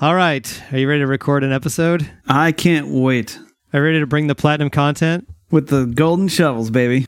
All 0.00 0.14
right. 0.14 0.62
Are 0.70 0.78
you 0.78 0.88
ready 0.88 1.00
to 1.00 1.08
record 1.08 1.42
an 1.42 1.52
episode? 1.52 2.08
I 2.28 2.52
can't 2.52 2.86
wait. 2.86 3.36
Are 3.72 3.80
you 3.80 3.84
ready 3.84 3.98
to 3.98 4.06
bring 4.06 4.28
the 4.28 4.36
platinum 4.36 4.70
content? 4.70 5.28
With 5.50 5.70
the 5.70 5.86
golden 5.86 6.28
shovels, 6.28 6.70
baby. 6.70 7.06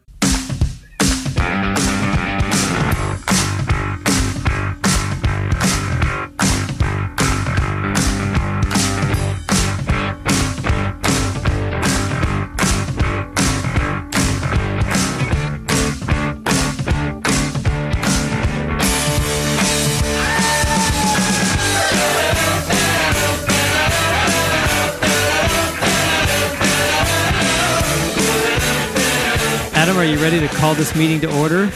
Call 30.60 30.74
this 30.74 30.94
meeting 30.94 31.22
to 31.22 31.40
order? 31.40 31.72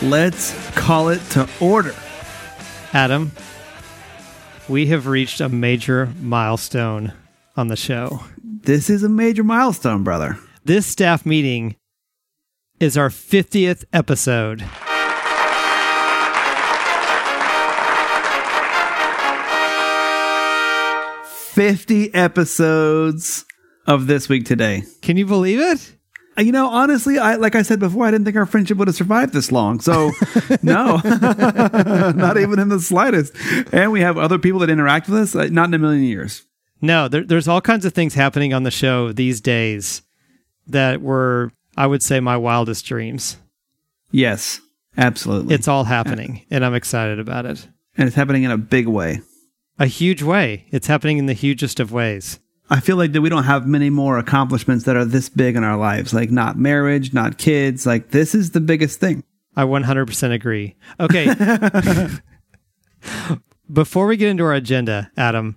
Let's 0.00 0.56
call 0.70 1.10
it 1.10 1.20
to 1.32 1.46
order. 1.60 1.94
Adam, 2.94 3.32
we 4.66 4.86
have 4.86 5.06
reached 5.06 5.42
a 5.42 5.50
major 5.50 6.06
milestone 6.18 7.12
on 7.54 7.68
the 7.68 7.76
show. 7.76 8.24
This 8.42 8.88
is 8.88 9.02
a 9.02 9.10
major 9.10 9.44
milestone, 9.44 10.04
brother. 10.04 10.38
This 10.64 10.86
staff 10.86 11.26
meeting 11.26 11.76
is 12.80 12.96
our 12.96 13.10
50th 13.10 13.84
episode. 13.92 14.64
Fifty 21.52 22.14
episodes 22.14 23.44
of 23.86 24.06
this 24.06 24.30
week 24.30 24.46
today. 24.46 24.84
Can 25.02 25.18
you 25.18 25.26
believe 25.26 25.60
it? 25.60 25.97
You 26.38 26.52
know, 26.52 26.68
honestly, 26.68 27.18
I 27.18 27.34
like 27.34 27.54
I 27.56 27.62
said 27.62 27.80
before, 27.80 28.06
I 28.06 28.10
didn't 28.10 28.24
think 28.24 28.36
our 28.36 28.46
friendship 28.46 28.78
would 28.78 28.88
have 28.88 28.94
survived 28.94 29.32
this 29.32 29.50
long. 29.50 29.80
So, 29.80 30.12
no, 30.62 30.96
not 31.04 32.38
even 32.38 32.58
in 32.58 32.68
the 32.68 32.80
slightest. 32.80 33.34
And 33.72 33.90
we 33.90 34.00
have 34.00 34.16
other 34.16 34.38
people 34.38 34.60
that 34.60 34.70
interact 34.70 35.08
with 35.08 35.20
us, 35.20 35.34
uh, 35.34 35.48
not 35.50 35.68
in 35.68 35.74
a 35.74 35.78
million 35.78 36.04
years. 36.04 36.44
No, 36.80 37.08
there, 37.08 37.24
there's 37.24 37.48
all 37.48 37.60
kinds 37.60 37.84
of 37.84 37.92
things 37.92 38.14
happening 38.14 38.54
on 38.54 38.62
the 38.62 38.70
show 38.70 39.10
these 39.10 39.40
days 39.40 40.02
that 40.68 41.02
were, 41.02 41.50
I 41.76 41.86
would 41.88 42.02
say, 42.04 42.20
my 42.20 42.36
wildest 42.36 42.84
dreams. 42.86 43.36
Yes, 44.12 44.60
absolutely. 44.96 45.54
It's 45.54 45.66
all 45.66 45.84
happening, 45.84 46.46
and 46.50 46.64
I'm 46.64 46.74
excited 46.74 47.18
about 47.18 47.46
it. 47.46 47.66
and 47.96 48.06
it's 48.06 48.16
happening 48.16 48.44
in 48.44 48.52
a 48.52 48.58
big 48.58 48.86
way. 48.86 49.22
A 49.80 49.86
huge 49.86 50.22
way. 50.22 50.66
It's 50.70 50.86
happening 50.86 51.18
in 51.18 51.26
the 51.26 51.32
hugest 51.32 51.80
of 51.80 51.90
ways. 51.92 52.38
I 52.70 52.80
feel 52.80 52.96
like 52.96 53.12
that 53.12 53.22
we 53.22 53.28
don't 53.30 53.44
have 53.44 53.66
many 53.66 53.88
more 53.90 54.18
accomplishments 54.18 54.84
that 54.84 54.94
are 54.96 55.04
this 55.04 55.28
big 55.28 55.56
in 55.56 55.64
our 55.64 55.76
lives. 55.78 56.12
Like 56.12 56.30
not 56.30 56.58
marriage, 56.58 57.14
not 57.14 57.38
kids. 57.38 57.86
Like 57.86 58.10
this 58.10 58.34
is 58.34 58.50
the 58.50 58.60
biggest 58.60 59.00
thing. 59.00 59.24
I 59.56 59.62
100% 59.64 60.32
agree. 60.32 60.76
Okay. 61.00 61.34
Before 63.72 64.06
we 64.06 64.16
get 64.16 64.28
into 64.28 64.44
our 64.44 64.54
agenda, 64.54 65.10
Adam, 65.16 65.56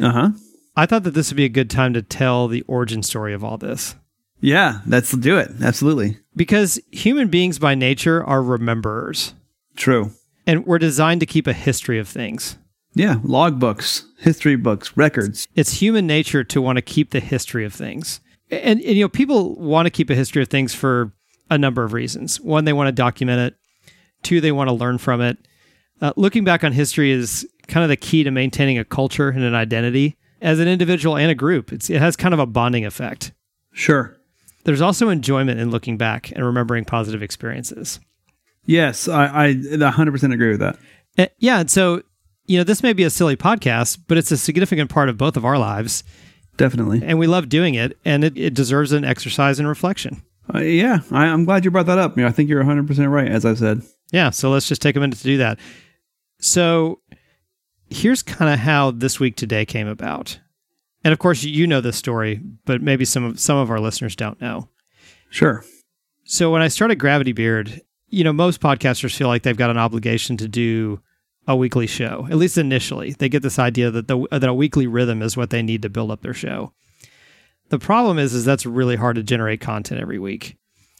Uh 0.00 0.10
huh. 0.10 0.30
I 0.76 0.86
thought 0.86 1.02
that 1.04 1.12
this 1.14 1.30
would 1.30 1.36
be 1.36 1.44
a 1.44 1.48
good 1.50 1.68
time 1.70 1.92
to 1.94 2.02
tell 2.02 2.48
the 2.48 2.62
origin 2.62 3.02
story 3.02 3.34
of 3.34 3.44
all 3.44 3.58
this. 3.58 3.94
Yeah, 4.40 4.80
let's 4.86 5.12
do 5.12 5.36
it. 5.36 5.50
Absolutely 5.62 6.18
Because 6.34 6.80
human 6.90 7.28
beings 7.28 7.58
by 7.58 7.74
nature 7.74 8.24
are 8.24 8.40
rememberers, 8.42 9.34
true. 9.76 10.12
and 10.46 10.66
we're 10.66 10.78
designed 10.78 11.20
to 11.20 11.26
keep 11.26 11.46
a 11.46 11.52
history 11.52 11.98
of 11.98 12.08
things. 12.08 12.56
Yeah, 12.94 13.16
log 13.22 13.58
books, 13.58 14.06
history 14.18 14.56
books, 14.56 14.96
records. 14.96 15.48
It's 15.54 15.74
human 15.74 16.06
nature 16.06 16.44
to 16.44 16.60
want 16.60 16.76
to 16.76 16.82
keep 16.82 17.10
the 17.10 17.20
history 17.20 17.64
of 17.64 17.72
things. 17.72 18.20
And, 18.50 18.80
and 18.80 18.96
you 18.96 19.04
know, 19.04 19.08
people 19.08 19.54
want 19.56 19.86
to 19.86 19.90
keep 19.90 20.10
a 20.10 20.14
history 20.14 20.42
of 20.42 20.48
things 20.48 20.74
for 20.74 21.12
a 21.50 21.56
number 21.56 21.84
of 21.84 21.92
reasons. 21.92 22.40
One, 22.40 22.64
they 22.64 22.72
want 22.72 22.88
to 22.88 22.92
document 22.92 23.40
it. 23.40 23.94
Two, 24.22 24.40
they 24.40 24.52
want 24.52 24.68
to 24.68 24.74
learn 24.74 24.98
from 24.98 25.20
it. 25.20 25.38
Uh, 26.00 26.12
looking 26.16 26.44
back 26.44 26.64
on 26.64 26.72
history 26.72 27.10
is 27.10 27.48
kind 27.68 27.82
of 27.82 27.88
the 27.88 27.96
key 27.96 28.24
to 28.24 28.30
maintaining 28.30 28.78
a 28.78 28.84
culture 28.84 29.28
and 29.28 29.42
an 29.42 29.54
identity 29.54 30.16
as 30.40 30.58
an 30.58 30.68
individual 30.68 31.16
and 31.16 31.30
a 31.30 31.34
group. 31.34 31.72
It's, 31.72 31.88
it 31.88 32.00
has 32.00 32.16
kind 32.16 32.34
of 32.34 32.40
a 32.40 32.46
bonding 32.46 32.84
effect. 32.84 33.32
Sure. 33.72 34.16
There's 34.64 34.80
also 34.80 35.08
enjoyment 35.08 35.60
in 35.60 35.70
looking 35.70 35.96
back 35.96 36.30
and 36.32 36.44
remembering 36.44 36.84
positive 36.84 37.22
experiences. 37.22 38.00
Yes, 38.64 39.08
I, 39.08 39.46
I 39.46 39.54
100% 39.54 40.34
agree 40.34 40.50
with 40.50 40.60
that. 40.60 40.76
Uh, 41.18 41.26
yeah, 41.38 41.60
and 41.60 41.70
so 41.70 42.02
you 42.46 42.58
know, 42.58 42.64
this 42.64 42.82
may 42.82 42.92
be 42.92 43.04
a 43.04 43.10
silly 43.10 43.36
podcast, 43.36 43.98
but 44.08 44.18
it's 44.18 44.30
a 44.30 44.36
significant 44.36 44.90
part 44.90 45.08
of 45.08 45.16
both 45.16 45.36
of 45.36 45.44
our 45.44 45.58
lives, 45.58 46.04
Definitely. 46.56 47.00
and 47.04 47.18
we 47.18 47.26
love 47.26 47.48
doing 47.48 47.74
it, 47.74 47.98
and 48.04 48.24
it, 48.24 48.36
it 48.36 48.54
deserves 48.54 48.92
an 48.92 49.04
exercise 49.04 49.60
in 49.60 49.66
reflection. 49.66 50.22
Uh, 50.52 50.58
yeah, 50.58 51.00
I, 51.10 51.26
I'm 51.26 51.44
glad 51.44 51.64
you 51.64 51.70
brought 51.70 51.86
that 51.86 51.98
up. 51.98 52.18
I 52.18 52.30
think 52.30 52.48
you're 52.50 52.64
100% 52.64 53.10
right, 53.10 53.30
as 53.30 53.44
I 53.44 53.54
said. 53.54 53.82
Yeah, 54.10 54.30
so 54.30 54.50
let's 54.50 54.68
just 54.68 54.82
take 54.82 54.96
a 54.96 55.00
minute 55.00 55.18
to 55.18 55.24
do 55.24 55.38
that. 55.38 55.58
So 56.40 57.00
here's 57.88 58.22
kind 58.22 58.52
of 58.52 58.58
how 58.58 58.90
this 58.90 59.20
week 59.20 59.36
today 59.36 59.64
came 59.64 59.86
about. 59.86 60.38
And 61.04 61.12
of 61.12 61.18
course, 61.18 61.42
you 61.44 61.66
know 61.66 61.80
this 61.80 61.96
story, 61.96 62.40
but 62.64 62.82
maybe 62.82 63.04
some 63.04 63.24
of 63.24 63.40
some 63.40 63.56
of 63.56 63.70
our 63.70 63.80
listeners 63.80 64.14
don't 64.16 64.40
know. 64.40 64.68
Sure. 65.30 65.64
So 66.24 66.50
when 66.50 66.62
I 66.62 66.68
started 66.68 66.96
Gravity 66.96 67.32
Beard, 67.32 67.80
you 68.08 68.22
know, 68.24 68.32
most 68.32 68.60
podcasters 68.60 69.16
feel 69.16 69.28
like 69.28 69.42
they've 69.42 69.56
got 69.56 69.70
an 69.70 69.78
obligation 69.78 70.36
to 70.36 70.48
do 70.48 71.00
a 71.46 71.56
weekly 71.56 71.86
show. 71.86 72.26
At 72.30 72.36
least 72.36 72.58
initially, 72.58 73.12
they 73.12 73.28
get 73.28 73.42
this 73.42 73.58
idea 73.58 73.90
that 73.90 74.08
the 74.08 74.26
that 74.30 74.48
a 74.48 74.54
weekly 74.54 74.86
rhythm 74.86 75.22
is 75.22 75.36
what 75.36 75.50
they 75.50 75.62
need 75.62 75.82
to 75.82 75.88
build 75.88 76.10
up 76.10 76.22
their 76.22 76.34
show. 76.34 76.72
The 77.68 77.78
problem 77.78 78.18
is, 78.18 78.34
is 78.34 78.44
that's 78.44 78.66
really 78.66 78.96
hard 78.96 79.16
to 79.16 79.22
generate 79.22 79.60
content 79.60 80.00
every 80.00 80.18
week. 80.18 80.56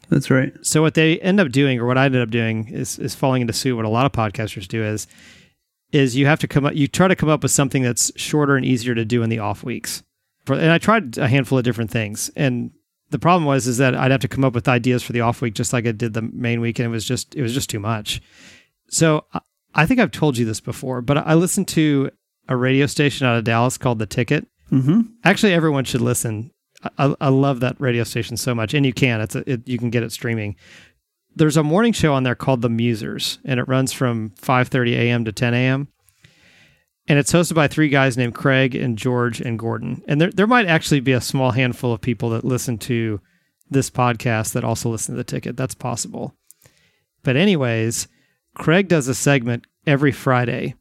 That's 0.09 0.29
right. 0.29 0.53
So 0.61 0.81
what 0.81 0.95
they 0.95 1.19
end 1.19 1.39
up 1.39 1.51
doing, 1.51 1.79
or 1.79 1.85
what 1.85 1.97
I 1.97 2.05
ended 2.05 2.21
up 2.21 2.29
doing, 2.29 2.67
is 2.67 2.99
is 2.99 3.15
falling 3.15 3.41
into 3.41 3.53
suit. 3.53 3.75
What 3.75 3.85
a 3.85 3.89
lot 3.89 4.05
of 4.05 4.11
podcasters 4.11 4.67
do 4.67 4.83
is, 4.83 5.07
is 5.91 6.15
you 6.15 6.25
have 6.25 6.39
to 6.39 6.47
come 6.47 6.65
up, 6.65 6.75
you 6.75 6.87
try 6.87 7.07
to 7.07 7.15
come 7.15 7.29
up 7.29 7.43
with 7.43 7.51
something 7.51 7.83
that's 7.83 8.11
shorter 8.15 8.55
and 8.55 8.65
easier 8.65 8.95
to 8.95 9.05
do 9.05 9.23
in 9.23 9.29
the 9.29 9.39
off 9.39 9.63
weeks. 9.63 10.03
For, 10.45 10.55
and 10.55 10.71
I 10.71 10.77
tried 10.77 11.17
a 11.17 11.27
handful 11.27 11.57
of 11.57 11.63
different 11.63 11.91
things, 11.91 12.29
and 12.35 12.71
the 13.11 13.19
problem 13.19 13.45
was 13.45 13.67
is 13.67 13.77
that 13.77 13.95
I'd 13.95 14.11
have 14.11 14.21
to 14.21 14.27
come 14.27 14.43
up 14.43 14.53
with 14.53 14.67
ideas 14.67 15.03
for 15.03 15.13
the 15.13 15.21
off 15.21 15.41
week, 15.41 15.53
just 15.53 15.71
like 15.71 15.87
I 15.87 15.91
did 15.91 16.13
the 16.13 16.21
main 16.21 16.59
week, 16.59 16.79
and 16.79 16.87
it 16.87 16.89
was 16.89 17.05
just 17.05 17.35
it 17.35 17.41
was 17.41 17.53
just 17.53 17.69
too 17.69 17.79
much. 17.79 18.21
So 18.89 19.25
uh, 19.33 19.39
I- 19.75 19.85
think 19.85 19.99
I've 19.99 20.11
told 20.11 20.37
you 20.37 20.45
this 20.45 20.59
before, 20.59 21.01
but 21.01 21.17
I 21.17 21.33
listened 21.33 21.67
to 21.69 22.09
a 22.47 22.55
radio 22.55 22.85
station 22.85 23.25
out 23.27 23.37
of 23.37 23.43
Dallas 23.43 23.77
called 23.77 23.99
The 23.99 24.05
Ticket. 24.05 24.47
Mm-hmm. 24.71 25.01
Actually, 25.23 25.53
everyone 25.53 25.83
should 25.85 26.01
listen. 26.01 26.51
I, 26.83 26.89
I, 27.09 27.15
I 27.21 27.29
love 27.29 27.59
that 27.61 27.79
radio 27.79 28.03
station 28.03 28.37
so 28.37 28.53
much, 28.55 28.73
and 28.73 28.85
you 28.85 28.93
can. 28.93 29.21
It's 29.21 29.35
a, 29.35 29.49
it, 29.49 29.67
you 29.67 29.77
can 29.77 29.89
get 29.89 30.03
it 30.03 30.11
streaming. 30.11 30.55
There's 31.35 31.57
a 31.57 31.63
morning 31.63 31.93
show 31.93 32.13
on 32.13 32.23
there 32.23 32.35
called 32.35 32.61
The 32.61 32.69
Musers, 32.69 33.39
and 33.45 33.59
it 33.59 33.67
runs 33.67 33.91
from 33.93 34.31
5:30 34.41 34.93
a.m. 34.93 35.25
to 35.25 35.31
10 35.31 35.53
a.m. 35.53 35.87
And 37.07 37.19
it's 37.19 37.33
hosted 37.33 37.55
by 37.55 37.67
three 37.67 37.89
guys 37.89 38.15
named 38.17 38.33
Craig 38.35 38.75
and 38.75 38.97
George 38.97 39.41
and 39.41 39.59
Gordon. 39.59 40.01
And 40.07 40.21
there 40.21 40.31
there 40.31 40.47
might 40.47 40.67
actually 40.67 40.99
be 41.01 41.11
a 41.11 41.21
small 41.21 41.51
handful 41.51 41.91
of 41.93 42.01
people 42.01 42.29
that 42.31 42.45
listen 42.45 42.77
to 42.79 43.19
this 43.69 43.89
podcast 43.89 44.53
that 44.53 44.63
also 44.63 44.89
listen 44.89 45.13
to 45.15 45.17
the 45.17 45.23
ticket. 45.23 45.57
That's 45.57 45.75
possible. 45.75 46.33
But 47.23 47.35
anyways, 47.35 48.07
Craig 48.55 48.87
does 48.87 49.07
a 49.07 49.15
segment 49.15 49.65
every 49.85 50.11
Friday. 50.11 50.75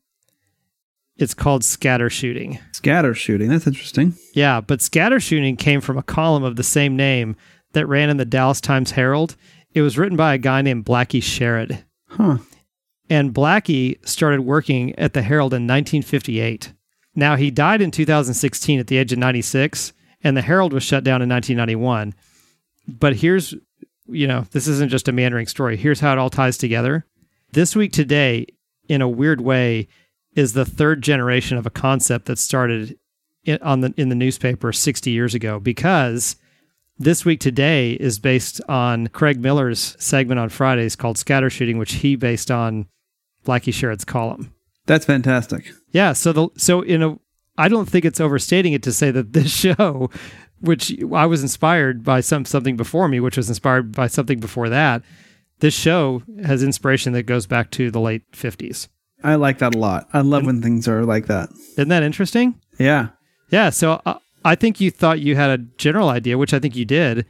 It's 1.17 1.35
called 1.35 1.65
Scatter 1.65 2.11
Shooting. 2.11 2.59
Scatter 2.73 3.15
shooting. 3.15 3.49
That's 3.49 3.67
interesting. 3.67 4.15
Yeah, 4.35 4.61
but 4.61 4.83
scatter 4.83 5.21
shooting 5.21 5.57
came 5.57 5.81
from 5.81 5.99
a 5.99 6.03
column 6.03 6.43
of 6.43 6.57
the 6.57 6.63
same 6.63 6.97
name 6.97 7.37
that 7.73 7.87
ran 7.87 8.11
in 8.11 8.17
the 8.17 8.25
Dallas 8.25 8.61
Times 8.61 8.93
Herald. 8.93 9.37
It 9.75 9.83
was 9.83 9.99
written 9.99 10.17
by 10.17 10.35
a 10.35 10.39
guy 10.39 10.63
named 10.63 10.85
Blackie 10.85 11.23
Sherrod. 11.23 11.85
Huh. 12.09 12.39
And 13.09 13.35
Blackie 13.35 14.05
started 14.07 14.41
working 14.41 14.99
at 14.99 15.13
the 15.13 15.23
Herald 15.23 15.53
in 15.53 15.67
1958. 15.67 16.73
Now, 17.15 17.37
he 17.37 17.51
died 17.51 17.83
in 17.83 17.91
2016 17.91 18.81
at 18.81 18.87
the 18.87 18.97
age 18.97 19.13
of 19.13 19.19
96, 19.19 19.93
and 20.25 20.37
the 20.37 20.43
Herald 20.43 20.73
was 20.73 20.83
shut 20.83 21.05
down 21.05 21.21
in 21.21 21.29
1991. 21.29 22.15
But 22.89 23.17
here's, 23.17 23.55
you 24.09 24.27
know, 24.27 24.47
this 24.53 24.67
isn't 24.67 24.91
just 24.91 25.09
a 25.09 25.13
meandering 25.13 25.47
story. 25.47 25.77
Here's 25.77 26.01
how 26.01 26.13
it 26.13 26.19
all 26.19 26.31
ties 26.31 26.57
together. 26.57 27.07
This 27.53 27.77
week 27.77 27.93
today, 27.93 28.47
in 28.89 29.03
a 29.03 29.09
weird 29.09 29.43
way, 29.43 29.89
is 30.35 30.55
the 30.55 30.65
third 30.65 31.03
generation 31.03 31.59
of 31.59 31.67
a 31.67 31.71
concept 31.71 32.25
that 32.25 32.39
started 32.39 32.99
in, 33.45 33.59
on 33.61 33.83
the 33.83 33.93
in 33.99 34.09
the 34.09 34.15
newspaper 34.15 34.73
60 34.73 35.11
years 35.11 35.35
ago 35.35 35.61
because 35.61 36.37
this 36.99 37.27
week 37.27 37.41
today 37.41 37.93
is 37.93 38.19
based 38.19 38.63
on 38.71 39.09
Craig 39.09 39.39
Miller's 39.39 39.97
segment 39.99 40.41
on 40.41 40.49
Fridays 40.49 40.97
called 40.97 41.19
Scatter 41.19 41.51
Shooting, 41.51 41.77
which 41.77 41.95
he 41.95 42.17
based 42.17 42.51
on 42.51 42.87
Blackie 43.45 43.75
Sherrod's 43.75 44.07
column. 44.07 44.55
That's 44.87 45.05
fantastic. 45.05 45.71
Yeah, 45.91 46.15
so 46.15 46.33
the 46.33 46.49
so 46.57 46.81
in 46.81 47.03
a 47.03 47.19
I 47.59 47.69
don't 47.69 47.89
think 47.89 48.07
it's 48.07 48.21
overstating 48.21 48.73
it 48.73 48.83
to 48.85 48.93
say 48.95 49.11
that 49.11 49.35
this 49.35 49.51
show, 49.55 50.09
which 50.61 50.97
I 51.13 51.27
was 51.27 51.43
inspired 51.43 52.03
by 52.03 52.23
some 52.23 52.47
something 52.47 52.79
before 52.79 53.09
me, 53.09 53.21
which 53.21 53.37
was 53.37 53.51
inspired 53.51 53.93
by 53.93 54.07
something 54.07 54.41
before 54.41 54.71
that, 54.71 55.03
this 55.63 55.75
show 55.75 56.23
has 56.45 56.65
inspiration 56.65 57.13
that 57.13 57.23
goes 57.23 57.47
back 57.47 57.71
to 57.71 57.89
the 57.93 58.01
late 58.01 58.29
50s. 58.33 58.89
I 59.23 59.37
like 59.37 59.59
that 59.59 59.77
a 59.77 59.79
lot. 59.79 60.09
I 60.13 60.21
love 60.21 60.45
when 60.45 60.61
things 60.61 60.89
are 60.89 61.05
like 61.05 61.27
that. 61.27 61.51
Isn't 61.79 61.89
that 61.89 62.03
interesting? 62.03 62.61
Yeah. 62.81 63.11
Yeah. 63.49 63.71
So 63.71 64.03
uh, 64.05 64.19
I 64.45 64.57
think 64.57 64.81
you 64.81 64.91
thought 64.91 65.21
you 65.21 65.37
had 65.37 65.51
a 65.51 65.59
general 65.79 66.09
idea, 66.09 66.37
which 66.37 66.53
I 66.53 66.59
think 66.59 66.75
you 66.75 66.85
did, 66.85 67.27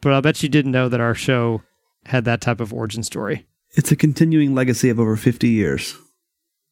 but 0.00 0.12
I 0.12 0.20
bet 0.20 0.44
you 0.44 0.48
didn't 0.48 0.70
know 0.70 0.88
that 0.88 1.00
our 1.00 1.16
show 1.16 1.62
had 2.04 2.24
that 2.24 2.40
type 2.40 2.60
of 2.60 2.72
origin 2.72 3.02
story. 3.02 3.48
It's 3.72 3.90
a 3.90 3.96
continuing 3.96 4.54
legacy 4.54 4.88
of 4.88 5.00
over 5.00 5.16
50 5.16 5.48
years. 5.48 5.96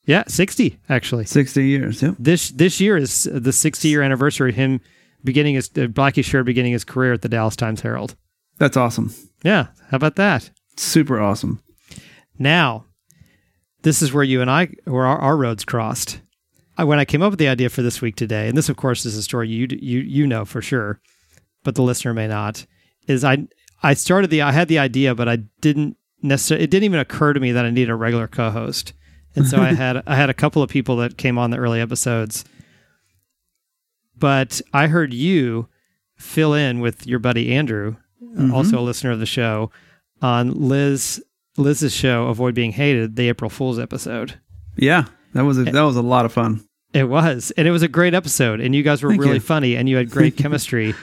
Yeah, 0.06 0.22
60 0.28 0.78
actually. 0.88 1.24
60 1.24 1.66
years. 1.66 2.02
Yep. 2.02 2.14
This 2.20 2.50
this 2.50 2.80
year 2.80 2.96
is 2.96 3.24
the 3.24 3.52
60 3.52 3.88
year 3.88 4.02
anniversary 4.02 4.50
of 4.50 4.56
him 4.56 4.80
beginning 5.24 5.56
his 5.56 5.70
uh, 5.70 5.88
Blackie 5.88 6.24
Sher 6.24 6.44
beginning 6.44 6.72
his 6.72 6.84
career 6.84 7.14
at 7.14 7.22
the 7.22 7.28
Dallas 7.28 7.56
Times 7.56 7.80
Herald. 7.80 8.14
That's 8.58 8.76
awesome. 8.76 9.12
Yeah, 9.42 9.68
how 9.90 9.96
about 9.96 10.14
that? 10.16 10.50
Super 10.76 11.20
awesome. 11.20 11.62
Now, 12.38 12.84
this 13.82 14.02
is 14.02 14.12
where 14.12 14.24
you 14.24 14.40
and 14.40 14.50
I, 14.50 14.68
where 14.84 15.06
our, 15.06 15.18
our 15.18 15.36
roads 15.36 15.64
crossed. 15.64 16.20
I, 16.76 16.84
when 16.84 16.98
I 16.98 17.04
came 17.04 17.22
up 17.22 17.30
with 17.30 17.38
the 17.38 17.48
idea 17.48 17.68
for 17.68 17.82
this 17.82 18.00
week 18.00 18.16
today, 18.16 18.48
and 18.48 18.56
this, 18.56 18.68
of 18.68 18.76
course, 18.76 19.04
is 19.04 19.16
a 19.16 19.22
story 19.22 19.48
you 19.48 19.68
you 19.70 20.00
you 20.00 20.26
know 20.26 20.44
for 20.44 20.60
sure, 20.60 21.00
but 21.62 21.76
the 21.76 21.82
listener 21.82 22.12
may 22.12 22.26
not. 22.26 22.66
Is 23.06 23.24
I 23.24 23.46
I 23.82 23.94
started 23.94 24.30
the 24.30 24.42
I 24.42 24.52
had 24.52 24.68
the 24.68 24.78
idea, 24.78 25.14
but 25.14 25.28
I 25.28 25.36
didn't 25.60 25.96
necessarily. 26.22 26.64
It 26.64 26.70
didn't 26.70 26.84
even 26.84 26.98
occur 26.98 27.32
to 27.32 27.40
me 27.40 27.52
that 27.52 27.64
I 27.64 27.70
needed 27.70 27.90
a 27.90 27.94
regular 27.94 28.26
co-host, 28.26 28.92
and 29.36 29.46
so 29.46 29.58
I 29.58 29.74
had 29.74 30.02
I 30.06 30.16
had 30.16 30.30
a 30.30 30.34
couple 30.34 30.62
of 30.62 30.70
people 30.70 30.96
that 30.96 31.16
came 31.16 31.38
on 31.38 31.50
the 31.50 31.58
early 31.58 31.80
episodes. 31.80 32.44
But 34.16 34.60
I 34.72 34.86
heard 34.86 35.12
you 35.12 35.68
fill 36.16 36.54
in 36.54 36.80
with 36.80 37.06
your 37.06 37.18
buddy 37.18 37.52
Andrew, 37.54 37.96
mm-hmm. 38.22 38.54
also 38.54 38.78
a 38.78 38.80
listener 38.80 39.10
of 39.10 39.20
the 39.20 39.26
show, 39.26 39.70
on 40.22 40.68
Liz 40.68 41.22
Liz's 41.56 41.94
show 41.94 42.26
Avoid 42.26 42.54
Being 42.54 42.72
Hated, 42.72 43.16
the 43.16 43.28
April 43.28 43.50
Fool's 43.50 43.78
episode. 43.78 44.38
Yeah. 44.76 45.04
That 45.34 45.44
was 45.44 45.58
a, 45.58 45.62
eh. 45.62 45.70
that 45.72 45.82
was 45.82 45.96
a 45.96 46.02
lot 46.02 46.24
of 46.24 46.32
fun. 46.32 46.64
It 46.92 47.08
was, 47.08 47.50
and 47.56 47.66
it 47.66 47.72
was 47.72 47.82
a 47.82 47.88
great 47.88 48.14
episode, 48.14 48.60
and 48.60 48.72
you 48.74 48.84
guys 48.84 49.02
were 49.02 49.10
Thank 49.10 49.22
really 49.22 49.34
you. 49.34 49.40
funny, 49.40 49.74
and 49.74 49.88
you 49.88 49.96
had 49.96 50.10
great 50.10 50.36
chemistry, 50.38 50.94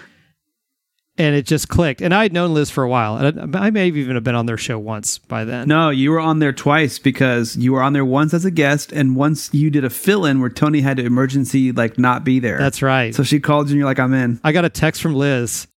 and 1.17 1.35
it 1.35 1.45
just 1.45 1.67
clicked. 1.67 2.01
And 2.01 2.13
I 2.13 2.23
had 2.23 2.31
known 2.31 2.53
Liz 2.53 2.69
for 2.69 2.81
a 2.81 2.89
while, 2.89 3.17
and 3.17 3.55
I, 3.55 3.67
I 3.67 3.69
may 3.71 3.87
have 3.87 3.97
even 3.97 4.15
have 4.15 4.23
been 4.23 4.35
on 4.35 4.45
their 4.45 4.57
show 4.57 4.79
once 4.79 5.17
by 5.17 5.43
then. 5.43 5.67
No, 5.67 5.89
you 5.89 6.11
were 6.11 6.19
on 6.21 6.39
there 6.39 6.53
twice 6.53 6.97
because 6.97 7.57
you 7.57 7.73
were 7.73 7.83
on 7.83 7.91
there 7.91 8.05
once 8.05 8.33
as 8.33 8.45
a 8.45 8.51
guest, 8.51 8.93
and 8.93 9.17
once 9.17 9.53
you 9.53 9.69
did 9.69 9.83
a 9.83 9.89
fill 9.89 10.25
in 10.25 10.39
where 10.39 10.49
Tony 10.49 10.79
had 10.79 10.95
to 10.95 11.03
emergency 11.03 11.73
like 11.73 11.99
not 11.99 12.23
be 12.23 12.39
there. 12.39 12.57
That's 12.57 12.81
right. 12.81 13.13
so 13.13 13.23
she 13.23 13.41
called 13.41 13.67
you 13.67 13.73
and 13.73 13.79
you're 13.79 13.85
like, 13.85 13.99
I'm 13.99 14.13
in. 14.13 14.39
I 14.45 14.53
got 14.53 14.63
a 14.63 14.69
text 14.69 15.01
from 15.01 15.13
Liz, 15.13 15.67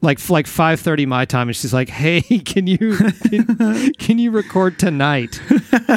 like 0.00 0.28
like 0.30 0.46
five 0.46 0.80
thirty 0.80 1.06
my 1.06 1.24
time, 1.24 1.48
and 1.48 1.56
she's 1.56 1.74
like, 1.74 1.88
"Hey, 1.88 2.20
can 2.44 2.66
you 2.66 2.96
can, 2.96 3.92
can 3.98 4.18
you 4.18 4.30
record 4.30 4.78
tonight?" 4.78 5.40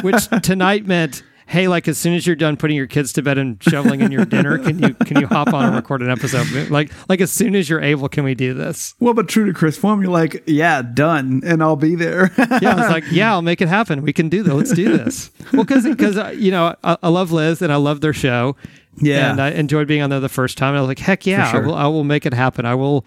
Which 0.02 0.28
tonight 0.42 0.86
meant. 0.86 1.22
Hey, 1.44 1.68
like 1.68 1.86
as 1.86 1.98
soon 1.98 2.14
as 2.14 2.26
you're 2.26 2.36
done 2.36 2.56
putting 2.56 2.76
your 2.78 2.86
kids 2.86 3.12
to 3.14 3.22
bed 3.22 3.36
and 3.36 3.62
shoveling 3.62 4.00
in 4.00 4.10
your 4.10 4.24
dinner, 4.24 4.58
can 4.58 4.78
you 4.78 4.94
can 4.94 5.20
you 5.20 5.26
hop 5.26 5.52
on 5.52 5.66
and 5.66 5.74
record 5.74 6.00
an 6.00 6.08
episode? 6.08 6.70
Like 6.70 6.90
like 7.10 7.20
as 7.20 7.30
soon 7.30 7.54
as 7.54 7.68
you're 7.68 7.82
able, 7.82 8.08
can 8.08 8.24
we 8.24 8.34
do 8.34 8.54
this? 8.54 8.94
Well, 9.00 9.12
but 9.12 9.28
true 9.28 9.44
to 9.44 9.52
Chris 9.52 9.76
form, 9.76 10.00
you're 10.00 10.10
like, 10.10 10.42
yeah, 10.46 10.80
done, 10.80 11.42
and 11.44 11.62
I'll 11.62 11.76
be 11.76 11.94
there. 11.94 12.30
yeah, 12.38 12.72
I 12.72 12.74
was 12.76 12.90
like, 12.90 13.04
yeah, 13.10 13.32
I'll 13.32 13.42
make 13.42 13.60
it 13.60 13.68
happen. 13.68 14.00
We 14.00 14.14
can 14.14 14.30
do 14.30 14.42
that. 14.44 14.54
Let's 14.54 14.72
do 14.72 14.96
this. 14.96 15.30
Well, 15.52 15.64
because 15.64 15.84
because 15.84 16.16
uh, 16.16 16.28
you 16.34 16.52
know 16.52 16.74
I, 16.82 16.96
I 17.02 17.08
love 17.10 17.32
Liz 17.32 17.60
and 17.60 17.70
I 17.70 17.76
love 17.76 18.00
their 18.00 18.14
show. 18.14 18.56
Yeah. 18.96 19.30
and 19.30 19.40
I 19.40 19.50
enjoyed 19.50 19.88
being 19.88 20.00
on 20.00 20.08
there 20.10 20.20
the 20.20 20.28
first 20.28 20.56
time. 20.56 20.70
And 20.70 20.78
I 20.78 20.80
was 20.80 20.88
like, 20.88 20.98
heck 21.00 21.26
yeah, 21.26 21.50
sure. 21.50 21.62
I 21.62 21.66
will. 21.66 21.74
I 21.74 21.86
will 21.86 22.04
make 22.04 22.24
it 22.24 22.32
happen. 22.32 22.64
I 22.64 22.74
will. 22.76 23.04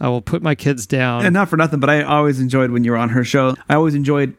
I 0.00 0.08
will 0.08 0.20
put 0.22 0.42
my 0.42 0.54
kids 0.54 0.86
down. 0.86 1.24
and 1.24 1.32
not 1.32 1.48
for 1.48 1.56
nothing, 1.56 1.80
but 1.80 1.88
I 1.90 2.02
always 2.02 2.38
enjoyed 2.40 2.70
when 2.70 2.84
you 2.84 2.90
were 2.90 2.96
on 2.96 3.08
her 3.10 3.24
show. 3.24 3.54
I 3.68 3.74
always 3.74 3.94
enjoyed 3.94 4.36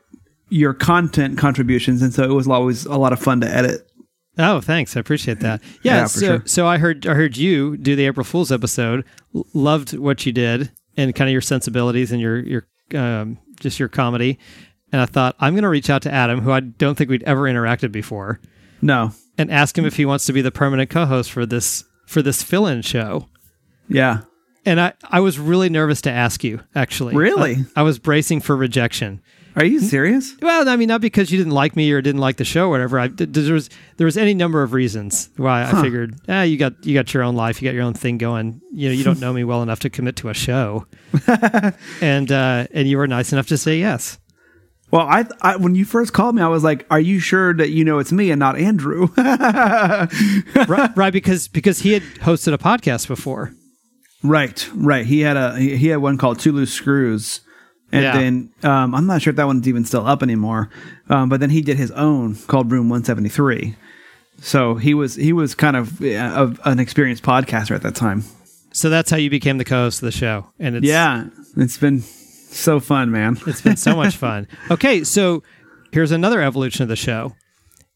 your 0.50 0.74
content 0.74 1.38
contributions, 1.38 2.02
and 2.02 2.14
so 2.14 2.24
it 2.24 2.34
was 2.34 2.48
always 2.48 2.86
a 2.86 2.96
lot 2.98 3.12
of 3.14 3.20
fun 3.20 3.42
to 3.42 3.48
edit. 3.50 3.90
oh, 4.38 4.62
thanks. 4.62 4.96
I 4.96 5.00
appreciate 5.00 5.40
that. 5.42 5.62
Yeah. 5.84 5.96
Yeah, 5.96 6.04
for 6.04 6.10
so 6.20 6.26
sure. 6.26 6.44
so 6.46 6.68
I 6.68 6.78
heard 6.78 7.08
I 7.08 7.14
heard 7.16 7.38
you 7.38 7.76
do 7.78 7.96
the 7.96 8.06
April 8.06 8.24
Fool's 8.24 8.52
episode. 8.52 9.04
L- 9.36 9.46
loved 9.54 9.98
what 9.98 10.26
you 10.26 10.32
did 10.32 10.72
and 10.96 11.14
kind 11.16 11.28
of 11.30 11.32
your 11.32 11.42
sensibilities 11.42 12.12
and 12.12 12.22
your 12.22 12.38
your 12.40 12.68
um, 12.96 13.38
just 13.60 13.80
your 13.80 13.90
comedy. 13.90 14.38
And 14.92 15.02
I 15.02 15.06
thought 15.06 15.36
I'm 15.40 15.54
going 15.54 15.64
to 15.64 15.70
reach 15.70 15.90
out 15.90 16.02
to 16.04 16.12
Adam, 16.14 16.40
who 16.42 16.52
I 16.52 16.60
don't 16.62 16.96
think 16.98 17.10
we'd 17.10 17.24
ever 17.24 17.42
interacted 17.42 17.92
before. 17.92 18.40
No, 18.82 19.12
and 19.38 19.52
ask 19.52 19.78
him 19.78 19.86
if 19.86 19.96
he 19.98 20.06
wants 20.06 20.26
to 20.28 20.34
be 20.34 20.42
the 20.42 20.52
permanent 20.52 20.90
co-host 20.90 21.32
for 21.32 21.46
this 21.46 21.84
for 22.06 22.22
this 22.22 22.42
fill-in 22.44 22.84
show. 22.84 23.28
yeah, 23.90 24.22
And 24.68 24.82
I, 24.82 24.94
I 25.10 25.22
was 25.22 25.40
really 25.40 25.70
nervous 25.70 26.02
to 26.02 26.12
ask 26.12 26.44
you, 26.44 26.60
actually. 26.76 27.16
Really? 27.16 27.56
I, 27.76 27.80
I 27.80 27.84
was 27.84 28.00
bracing 28.00 28.42
for 28.42 28.54
rejection. 28.54 29.22
are 29.56 29.64
you 29.64 29.80
serious? 29.80 30.36
Well, 30.42 30.68
I 30.68 30.76
mean, 30.76 30.90
not 30.90 31.00
because 31.00 31.32
you 31.32 31.38
didn't 31.38 31.54
like 31.54 31.78
me 31.78 31.90
or 31.94 32.02
didn't 32.02 32.20
like 32.20 32.36
the 32.36 32.44
show 32.44 32.66
or 32.66 32.70
whatever. 32.70 33.00
I, 33.00 33.08
there 33.08 33.54
was 33.54 33.70
there 33.96 34.04
was 34.04 34.18
any 34.18 34.34
number 34.34 34.64
of 34.64 34.74
reasons 34.74 35.30
why 35.38 35.64
I 35.64 35.82
figured, 35.82 36.20
ah, 36.28 36.42
you 36.42 36.58
got 36.58 36.86
you 36.86 36.94
got 36.94 37.14
your 37.14 37.24
own 37.24 37.38
life, 37.38 37.62
you 37.62 37.70
got 37.70 37.76
your 37.76 37.86
own 37.86 37.94
thing 37.94 38.18
going. 38.18 38.62
You 38.74 38.90
know, 38.90 38.94
you 38.94 39.06
don't 39.06 39.22
know 39.22 39.32
me 39.32 39.46
well 39.46 39.64
enough 39.64 39.80
to 39.80 39.90
commit 39.90 40.18
to 40.18 40.28
a 40.28 40.34
show. 40.34 40.86
and 42.02 42.30
uh, 42.30 42.68
and 42.72 42.90
you 42.90 42.98
were 42.98 43.08
nice 43.08 43.32
enough 43.32 43.48
to 43.48 43.58
say 43.58 43.80
yes. 43.80 44.20
Well, 44.92 45.08
I, 45.08 45.26
I 45.42 45.56
when 45.56 45.76
you 45.76 45.86
first 45.86 46.12
called 46.12 46.36
me, 46.36 46.42
I 46.42 46.50
was 46.50 46.66
like, 46.66 46.86
"Are 46.92 47.00
you 47.00 47.22
sure 47.22 47.54
that 47.54 47.70
you 47.70 47.86
know 47.86 48.00
it's 48.00 48.12
me 48.12 48.32
and 48.32 48.40
not 48.40 48.58
Andrew?" 48.58 49.08
right, 49.18 50.92
right, 50.98 51.14
because 51.14 51.48
because 51.48 51.80
he 51.80 51.94
had 51.94 52.04
hosted 52.04 52.54
a 52.54 52.58
podcast 52.58 53.08
before. 53.08 53.54
Right, 54.24 54.70
right. 54.74 55.06
He 55.06 55.22
had 55.22 55.38
a 55.38 55.58
he 55.58 55.88
had 55.88 55.98
one 55.98 56.18
called 56.18 56.40
Two 56.40 56.52
Loose 56.52 56.74
Screws, 56.74 57.42
and 57.92 58.04
Yeah. 58.04 58.18
then 58.18 58.50
um, 58.64 58.94
I'm 58.96 59.06
not 59.08 59.22
sure 59.22 59.32
if 59.32 59.38
that 59.38 59.46
one's 59.48 59.68
even 59.68 59.86
still 59.86 60.06
up 60.06 60.22
anymore. 60.24 60.70
Um, 61.10 61.30
but 61.30 61.40
then 61.40 61.50
he 61.52 61.62
did 61.62 61.78
his 61.78 61.92
own 61.92 62.36
called 62.48 62.72
Room 62.72 62.90
173. 62.90 63.76
So 64.42 64.76
he 64.76 64.94
was 64.94 65.16
he 65.16 65.34
was 65.34 65.56
kind 65.56 65.76
of, 65.76 66.00
yeah, 66.02 66.34
of 66.36 66.60
an 66.66 66.80
experienced 66.80 67.24
podcaster 67.24 67.76
at 67.76 67.82
that 67.84 67.96
time. 67.96 68.24
So 68.72 68.90
that's 68.90 69.10
how 69.10 69.18
you 69.18 69.30
became 69.32 69.58
the 69.58 69.66
co-host 69.66 70.02
of 70.04 70.06
the 70.06 70.12
show. 70.12 70.52
And 70.60 70.76
it's 70.76 70.86
Yeah, 70.86 71.28
it's 71.56 71.78
been 71.78 72.02
so 72.02 72.80
fun, 72.80 73.10
man. 73.12 73.38
It's 73.48 73.62
been 73.62 73.78
so 73.78 73.96
much 73.96 74.16
fun. 74.26 74.48
Okay, 74.70 75.04
so 75.04 75.42
here's 75.92 76.12
another 76.12 76.42
evolution 76.42 76.84
of 76.84 76.90
the 76.90 76.96
show. 76.96 77.34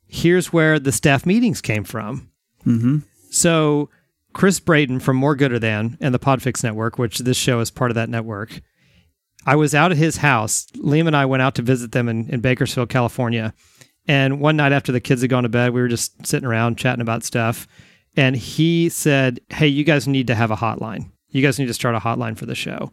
Here's 0.08 0.52
where 0.52 0.80
the 0.80 0.92
staff 0.92 1.26
meetings 1.26 1.62
came 1.62 1.84
from. 1.84 2.32
Mm-hmm. 2.66 2.98
So 3.30 3.90
Chris 4.34 4.60
Brayton 4.60 5.00
from 5.00 5.18
More 5.18 5.36
Gooder 5.36 5.60
Than 5.60 5.98
and 6.00 6.14
the 6.14 6.20
Podfix 6.20 6.64
Network, 6.64 6.98
which 6.98 7.20
this 7.20 7.38
show 7.38 7.60
is 7.60 7.72
part 7.72 7.92
of 7.92 7.96
that 7.96 8.10
network. 8.10 8.62
I 9.46 9.56
was 9.56 9.74
out 9.74 9.92
at 9.92 9.98
his 9.98 10.18
house. 10.18 10.68
Liam 10.78 11.08
and 11.08 11.16
I 11.16 11.26
went 11.26 11.42
out 11.42 11.56
to 11.56 11.62
visit 11.62 11.92
them 11.92 12.08
in, 12.08 12.30
in 12.30 12.42
Bakersfield, 12.42 12.90
California. 12.90 13.54
And 14.08 14.40
one 14.40 14.56
night 14.56 14.72
after 14.72 14.92
the 14.92 15.00
kids 15.00 15.22
had 15.22 15.30
gone 15.30 15.44
to 15.44 15.50
bed, 15.50 15.74
we 15.74 15.82
were 15.82 15.88
just 15.88 16.26
sitting 16.26 16.48
around 16.48 16.78
chatting 16.78 17.02
about 17.02 17.24
stuff. 17.24 17.68
And 18.16 18.36
he 18.36 18.90
said, 18.90 19.40
Hey, 19.50 19.68
you 19.68 19.84
guys 19.84 20.08
need 20.08 20.28
to 20.28 20.36
have 20.36 20.52
a 20.52 20.56
hotline. 20.56 21.12
You 21.30 21.42
guys 21.42 21.58
need 21.60 21.68
to 21.68 21.74
start 21.74 21.96
a 21.96 22.00
hotline 22.00 22.38
for 22.38 22.46
the 22.46 22.56
show 22.56 22.92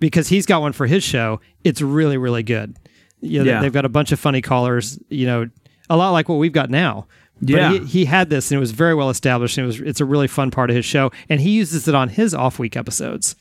because 0.00 0.28
he's 0.28 0.46
got 0.46 0.60
one 0.60 0.72
for 0.72 0.86
his 0.86 1.04
show. 1.04 1.40
It's 1.64 1.80
really, 1.80 2.18
really 2.18 2.42
good. 2.42 2.76
You 3.20 3.44
know, 3.44 3.50
Yeah. 3.50 3.60
They've 3.60 3.72
got 3.72 3.84
a 3.84 3.90
bunch 3.90 4.10
of 4.12 4.18
funny 4.18 4.42
callers, 4.42 4.98
you 5.08 5.26
know, 5.26 5.48
a 5.88 5.96
lot 5.96 6.10
like 6.10 6.28
what 6.28 6.36
we've 6.36 6.52
got 6.52 6.70
now. 6.70 7.06
Yeah. 7.44 7.72
But 7.72 7.82
he, 7.82 7.86
he 7.86 8.04
had 8.04 8.30
this 8.30 8.50
and 8.50 8.56
it 8.56 8.60
was 8.60 8.70
very 8.70 8.94
well 8.94 9.10
established 9.10 9.58
and 9.58 9.64
it 9.64 9.66
was 9.66 9.80
it's 9.80 10.00
a 10.00 10.04
really 10.04 10.28
fun 10.28 10.50
part 10.50 10.70
of 10.70 10.76
his 10.76 10.84
show 10.84 11.10
and 11.28 11.40
he 11.40 11.50
uses 11.50 11.88
it 11.88 11.94
on 11.94 12.08
his 12.08 12.34
off 12.34 12.58
week 12.58 12.76
episodes. 12.76 13.34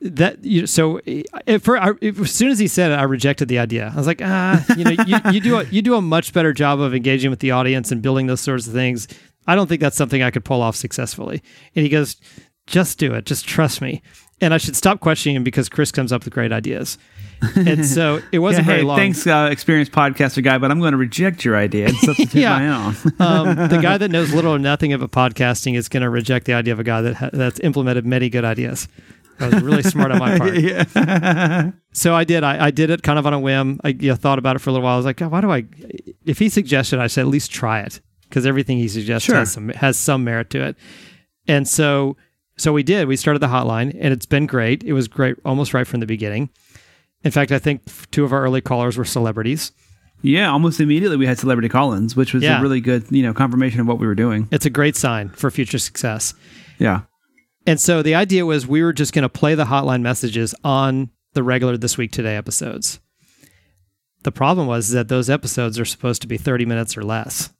That 0.00 0.44
you 0.44 0.66
so 0.66 1.00
if 1.04 1.62
for, 1.62 1.96
if, 2.00 2.20
as 2.20 2.30
soon 2.30 2.50
as 2.50 2.58
he 2.58 2.68
said 2.68 2.92
it, 2.92 2.94
I 2.94 3.02
rejected 3.02 3.48
the 3.48 3.58
idea. 3.58 3.90
I 3.92 3.96
was 3.96 4.06
like, 4.06 4.20
ah, 4.22 4.64
you 4.76 4.84
know, 4.84 4.90
you, 5.06 5.16
you 5.32 5.40
do 5.40 5.58
a, 5.58 5.64
you 5.64 5.82
do 5.82 5.96
a 5.96 6.02
much 6.02 6.32
better 6.32 6.52
job 6.52 6.78
of 6.80 6.94
engaging 6.94 7.30
with 7.30 7.40
the 7.40 7.50
audience 7.50 7.90
and 7.90 8.00
building 8.00 8.28
those 8.28 8.40
sorts 8.40 8.68
of 8.68 8.74
things. 8.74 9.08
I 9.48 9.56
don't 9.56 9.66
think 9.66 9.80
that's 9.80 9.96
something 9.96 10.22
I 10.22 10.30
could 10.30 10.44
pull 10.44 10.62
off 10.62 10.76
successfully. 10.76 11.42
And 11.74 11.82
he 11.82 11.88
goes, 11.88 12.16
just 12.66 12.98
do 12.98 13.14
it, 13.14 13.24
just 13.24 13.48
trust 13.48 13.80
me. 13.80 14.02
And 14.40 14.54
I 14.54 14.58
should 14.58 14.76
stop 14.76 15.00
questioning 15.00 15.34
him 15.36 15.44
because 15.44 15.68
Chris 15.68 15.90
comes 15.90 16.12
up 16.12 16.24
with 16.24 16.32
great 16.32 16.52
ideas. 16.52 16.96
And 17.56 17.84
so 17.84 18.20
it 18.32 18.38
wasn't 18.38 18.66
Yeah, 18.66 18.70
very 18.72 18.78
hey, 18.80 18.84
long. 18.86 18.96
thanks, 18.98 19.26
uh, 19.26 19.48
experienced 19.50 19.90
podcaster 19.92 20.42
guy, 20.42 20.58
but 20.58 20.70
I'm 20.70 20.78
going 20.78 20.92
to 20.92 20.98
reject 20.98 21.44
your 21.44 21.56
idea 21.56 21.86
and 21.88 21.96
substitute 21.96 22.34
Yeah. 22.42 22.58
my 22.58 22.68
own. 22.68 22.96
um, 23.18 23.68
the 23.68 23.78
guy 23.82 23.98
that 23.98 24.10
knows 24.10 24.32
little 24.32 24.54
or 24.54 24.58
nothing 24.58 24.92
about 24.92 25.10
podcasting 25.10 25.76
is 25.76 25.88
going 25.88 26.02
to 26.02 26.10
reject 26.10 26.46
the 26.46 26.52
idea 26.54 26.72
of 26.72 26.78
a 26.80 26.84
guy 26.84 27.00
that 27.02 27.14
ha- 27.14 27.30
that's 27.32 27.58
implemented 27.60 28.06
many 28.06 28.28
good 28.28 28.44
ideas. 28.44 28.86
That 29.38 29.54
was 29.54 29.62
really 29.62 29.82
smart 29.84 30.10
on 30.12 30.18
my 30.18 30.36
part. 30.38 30.54
yeah. 30.58 31.70
So 31.92 32.14
I 32.14 32.24
did. 32.24 32.42
I, 32.44 32.66
I 32.66 32.70
did 32.72 32.90
it 32.90 33.02
kind 33.02 33.18
of 33.20 33.26
on 33.26 33.34
a 33.34 33.38
whim. 33.40 33.80
I 33.84 33.88
you 33.88 34.08
know, 34.10 34.14
thought 34.16 34.38
about 34.38 34.56
it 34.56 34.58
for 34.60 34.70
a 34.70 34.72
little 34.72 34.84
while. 34.84 34.94
I 34.94 34.96
was 34.96 35.06
like, 35.06 35.16
God, 35.18 35.30
why 35.30 35.40
do 35.40 35.50
I? 35.50 35.64
If 36.24 36.38
he 36.40 36.48
suggested, 36.48 36.98
I 36.98 37.06
said 37.06 37.22
at 37.22 37.28
least 37.28 37.52
try 37.52 37.80
it 37.80 38.00
because 38.28 38.46
everything 38.46 38.78
he 38.78 38.88
suggests 38.88 39.26
Sure. 39.26 39.36
has 39.36 39.52
some 39.52 39.68
has 39.70 39.96
some 39.96 40.24
merit 40.24 40.50
to 40.50 40.64
it. 40.64 40.76
And 41.46 41.68
so 41.68 42.16
so 42.58 42.72
we 42.72 42.82
did. 42.82 43.08
We 43.08 43.16
started 43.16 43.38
the 43.40 43.46
hotline, 43.48 43.96
and 43.98 44.12
it's 44.12 44.26
been 44.26 44.46
great. 44.46 44.84
It 44.84 44.92
was 44.92 45.08
great 45.08 45.36
almost 45.44 45.72
right 45.72 45.86
from 45.86 46.00
the 46.00 46.06
beginning. 46.06 46.50
In 47.24 47.30
fact, 47.30 47.50
I 47.52 47.58
think 47.58 47.82
two 48.10 48.24
of 48.24 48.32
our 48.32 48.42
early 48.42 48.60
callers 48.60 48.96
were 48.96 49.04
celebrities. 49.04 49.72
Yeah, 50.22 50.50
almost 50.50 50.80
immediately 50.80 51.16
we 51.16 51.26
had 51.26 51.38
Celebrity 51.38 51.68
Collins, 51.68 52.16
which 52.16 52.34
was 52.34 52.42
Yeah. 52.42 52.58
a 52.58 52.62
really 52.62 52.80
good, 52.80 53.04
you 53.10 53.22
know, 53.22 53.32
confirmation 53.32 53.80
of 53.80 53.86
what 53.86 53.98
we 54.00 54.06
were 54.06 54.16
doing. 54.16 54.48
It's 54.50 54.66
a 54.66 54.70
great 54.70 54.96
sign 54.96 55.28
for 55.30 55.50
future 55.50 55.78
success. 55.78 56.34
Yeah. 56.78 57.02
And 57.66 57.80
so 57.80 58.02
the 58.02 58.14
idea 58.16 58.44
was 58.46 58.66
we 58.66 58.82
were 58.82 58.92
just 58.92 59.12
going 59.12 59.22
to 59.22 59.28
play 59.28 59.54
the 59.54 59.66
hotline 59.66 60.02
messages 60.02 60.54
on 60.64 61.10
the 61.34 61.42
regular 61.44 61.76
This 61.76 61.96
Week 61.96 62.10
Today 62.10 62.36
episodes. 62.36 62.98
the 64.24 64.32
problem 64.32 64.66
was 64.66 64.90
that 64.90 65.06
those 65.08 65.30
episodes 65.30 65.78
are 65.78 65.84
supposed 65.84 66.20
to 66.22 66.28
be 66.28 66.36
30 66.36 66.64
minutes 66.66 66.96
or 66.96 67.02
less. 67.02 67.50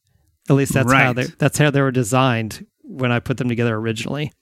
At 0.51 0.57
least 0.57 0.73
that's 0.75 0.93
how 0.93 1.13
they 1.13 1.27
that's 1.39 1.59
how 1.59 1.71
they 1.71 1.81
were 1.81 1.93
designed 1.93 2.67
when 2.83 3.13
I 3.13 3.21
put 3.21 3.37
them 3.37 3.49
together 3.49 3.77
originally. 3.77 4.33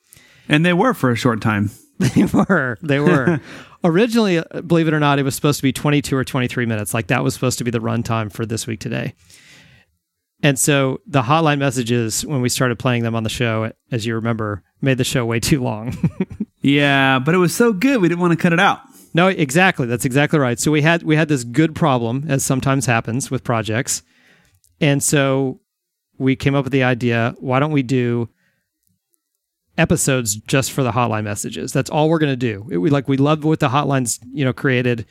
And 0.49 0.65
they 0.65 0.73
were 0.73 0.95
for 0.95 1.11
a 1.11 1.17
short 1.17 1.41
time. 1.41 1.71
They 1.99 2.25
were. 2.27 2.77
They 2.83 3.01
were. 3.01 3.41
Originally, 3.85 4.39
uh, 4.39 4.61
believe 4.61 4.87
it 4.87 4.93
or 4.93 5.01
not, 5.01 5.19
it 5.19 5.23
was 5.23 5.35
supposed 5.35 5.59
to 5.61 5.63
be 5.63 5.73
22 5.73 6.15
or 6.15 6.25
23 6.25 6.67
minutes. 6.67 6.93
Like 6.93 7.07
that 7.07 7.25
was 7.25 7.33
supposed 7.33 7.57
to 7.57 7.65
be 7.65 7.71
the 7.71 7.79
runtime 7.79 8.31
for 8.31 8.45
this 8.45 8.67
week 8.67 8.81
today. 8.81 9.15
And 10.43 10.59
so 10.59 11.01
the 11.07 11.23
hotline 11.23 11.59
messages, 11.59 12.27
when 12.27 12.43
we 12.43 12.51
started 12.51 12.79
playing 12.79 13.03
them 13.03 13.15
on 13.15 13.23
the 13.23 13.31
show, 13.31 13.73
as 13.91 14.05
you 14.05 14.15
remember, 14.15 14.63
made 14.83 14.99
the 14.99 15.05
show 15.05 15.25
way 15.25 15.41
too 15.41 15.63
long. 15.63 15.97
Yeah, 16.63 17.21
but 17.21 17.33
it 17.35 17.39
was 17.39 17.55
so 17.55 17.73
good 17.73 18.01
we 18.03 18.09
didn't 18.09 18.21
want 18.21 18.33
to 18.33 18.37
cut 18.37 18.53
it 18.53 18.59
out. 18.59 18.81
no, 19.15 19.29
exactly. 19.29 19.87
That's 19.87 20.05
exactly 20.05 20.39
right. 20.41 20.59
So 20.59 20.73
we 20.73 20.83
had 20.83 21.05
we 21.05 21.15
had 21.15 21.29
this 21.29 21.45
good 21.45 21.77
problem, 21.77 22.25
as 22.29 22.45
sometimes 22.45 22.87
happens 22.87 23.31
with 23.31 23.45
projects, 23.45 24.03
and 24.81 25.01
so 25.01 25.61
we 26.19 26.35
came 26.35 26.57
up 26.57 26.65
with 26.65 26.73
the 26.73 26.83
idea: 26.83 27.37
why 27.39 27.61
don't 27.61 27.71
we 27.71 27.85
do 27.85 28.29
episodes 29.79 30.37
just 30.37 30.73
for 30.73 30.83
the 30.83 30.93
hotline 30.93 31.25
messages? 31.25 31.73
That's 31.73 31.91
all 31.91 32.09
we're 32.09 32.19
going 32.19 32.33
to 32.33 32.37
do. 32.37 32.67
It, 32.71 32.79
we 32.79 32.91
like 32.91 33.09
we 33.09 33.17
love 33.17 33.45
what 33.45 33.61
the 33.61 33.69
hotlines 33.69 34.19
you 34.33 34.45
know 34.45 34.53
created, 34.53 35.07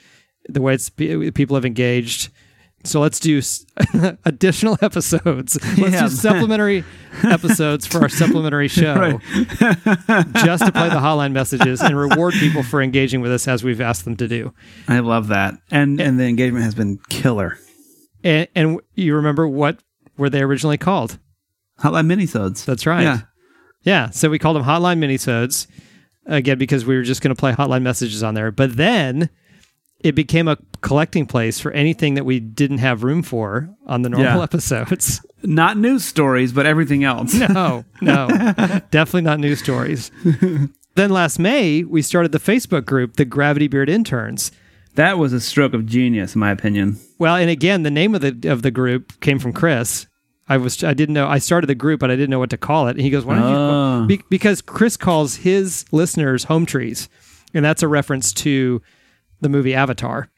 the 0.49 0.61
way 0.61 0.73
it's 0.73 0.89
people 0.89 1.55
have 1.55 1.65
engaged. 1.65 2.29
So 2.83 2.99
let's 3.01 3.19
do 3.19 3.41
additional 4.25 4.77
episodes. 4.79 5.57
Let's 5.77 5.77
Yeah. 5.93 6.01
do 6.03 6.09
supplementary 6.09 6.83
episodes 7.23 7.87
for 7.87 7.99
our 8.01 8.09
supplementary 8.09 8.67
show, 8.67 9.19
just 9.49 10.65
to 10.65 10.71
play 10.71 10.89
the 10.89 10.99
hotline 11.01 11.31
messages 11.31 11.81
and 11.81 11.97
reward 11.97 12.33
people 12.35 12.61
for 12.61 12.81
engaging 12.83 13.21
with 13.21 13.31
us 13.31 13.47
as 13.47 13.63
we've 13.63 13.81
asked 13.81 14.05
them 14.05 14.15
to 14.17 14.27
do. 14.27 14.53
I 14.87 14.99
love 14.99 15.29
that. 15.29 15.55
And 15.71 15.99
and 15.99 16.19
the 16.19 16.25
engagement 16.25 16.63
has 16.63 16.75
been 16.75 16.99
killer. 17.09 17.57
And, 18.23 18.47
and 18.55 18.79
you 18.95 19.15
remember 19.15 19.47
what 19.47 19.79
were 20.17 20.29
they 20.29 20.41
originally 20.41 20.77
called? 20.77 21.17
Hotline 21.79 22.05
minisodes. 22.05 22.65
That's 22.65 22.85
right. 22.85 23.01
Yeah. 23.03 23.19
Yeah. 23.85 24.09
So 24.09 24.29
we 24.29 24.37
called 24.39 24.57
them 24.57 24.63
hotline 24.63 24.99
minisodes 24.99 25.67
again 26.25 26.57
because 26.57 26.85
we 26.85 26.95
were 26.97 27.03
just 27.03 27.21
going 27.21 27.33
to 27.33 27.39
play 27.39 27.53
hotline 27.53 27.83
messages 27.83 28.21
on 28.23 28.33
there. 28.33 28.51
But 28.51 28.75
then 28.75 29.29
it 30.01 30.13
became 30.13 30.47
a 30.47 30.57
collecting 30.81 31.25
place 31.25 31.59
for 31.59 31.71
anything 31.71 32.15
that 32.15 32.25
we 32.25 32.39
didn't 32.39 32.79
have 32.79 33.03
room 33.03 33.23
for 33.23 33.69
on 33.87 34.01
the 34.01 34.09
normal 34.09 34.27
Yeah. 34.37 34.43
episodes. 34.43 35.25
Not 35.43 35.77
news 35.77 36.03
stories, 36.03 36.51
but 36.51 36.65
everything 36.65 37.03
else. 37.03 37.33
No, 37.33 37.85
no, 38.01 38.27
definitely 38.91 39.21
not 39.21 39.39
news 39.39 39.59
stories. 39.59 40.09
then 40.95 41.09
last 41.11 41.37
May, 41.39 41.83
we 41.83 42.01
started 42.01 42.31
the 42.31 42.39
Facebook 42.39 42.85
group, 42.85 43.15
the 43.15 43.25
Gravity 43.25 43.67
Beard 43.67 43.89
Interns. 43.89 44.51
That 44.95 45.17
was 45.19 45.33
a 45.33 45.39
stroke 45.41 45.73
of 45.73 45.85
genius, 45.85 46.33
in 46.35 46.39
my 46.39 46.49
opinion. 46.51 46.97
Well, 47.19 47.35
and 47.35 47.49
again, 47.49 47.83
the 47.83 47.91
name 47.91 48.15
of 48.15 48.21
the 48.21 48.49
of 48.49 48.61
the 48.63 48.71
group 48.71 49.19
came 49.21 49.37
from 49.39 49.53
Chris. 49.53 50.07
I 50.47 50.57
was 50.57 50.83
I 50.83 50.93
didn't 50.93 51.13
know 51.13 51.27
I 51.27 51.39
started 51.39 51.67
the 51.67 51.75
group, 51.75 51.99
but 51.99 52.11
I 52.11 52.15
didn't 52.15 52.29
know 52.29 52.39
what 52.39 52.51
to 52.51 52.57
call 52.57 52.87
it. 52.87 52.91
And 52.91 53.01
he 53.01 53.09
goes, 53.09 53.25
"Why 53.25 53.35
don't 53.39 53.43
Oh. 53.53 54.01
you?" 54.01 54.07
Be, 54.07 54.21
because 54.29 54.61
Chris 54.61 54.95
calls 54.97 55.37
his 55.37 55.85
listeners 55.91 56.43
home 56.45 56.65
trees, 56.65 57.09
and 57.53 57.65
that's 57.65 57.81
a 57.83 57.87
reference 57.87 58.31
to 58.33 58.81
the 59.41 59.49
movie 59.49 59.73
Avatar. 59.73 60.29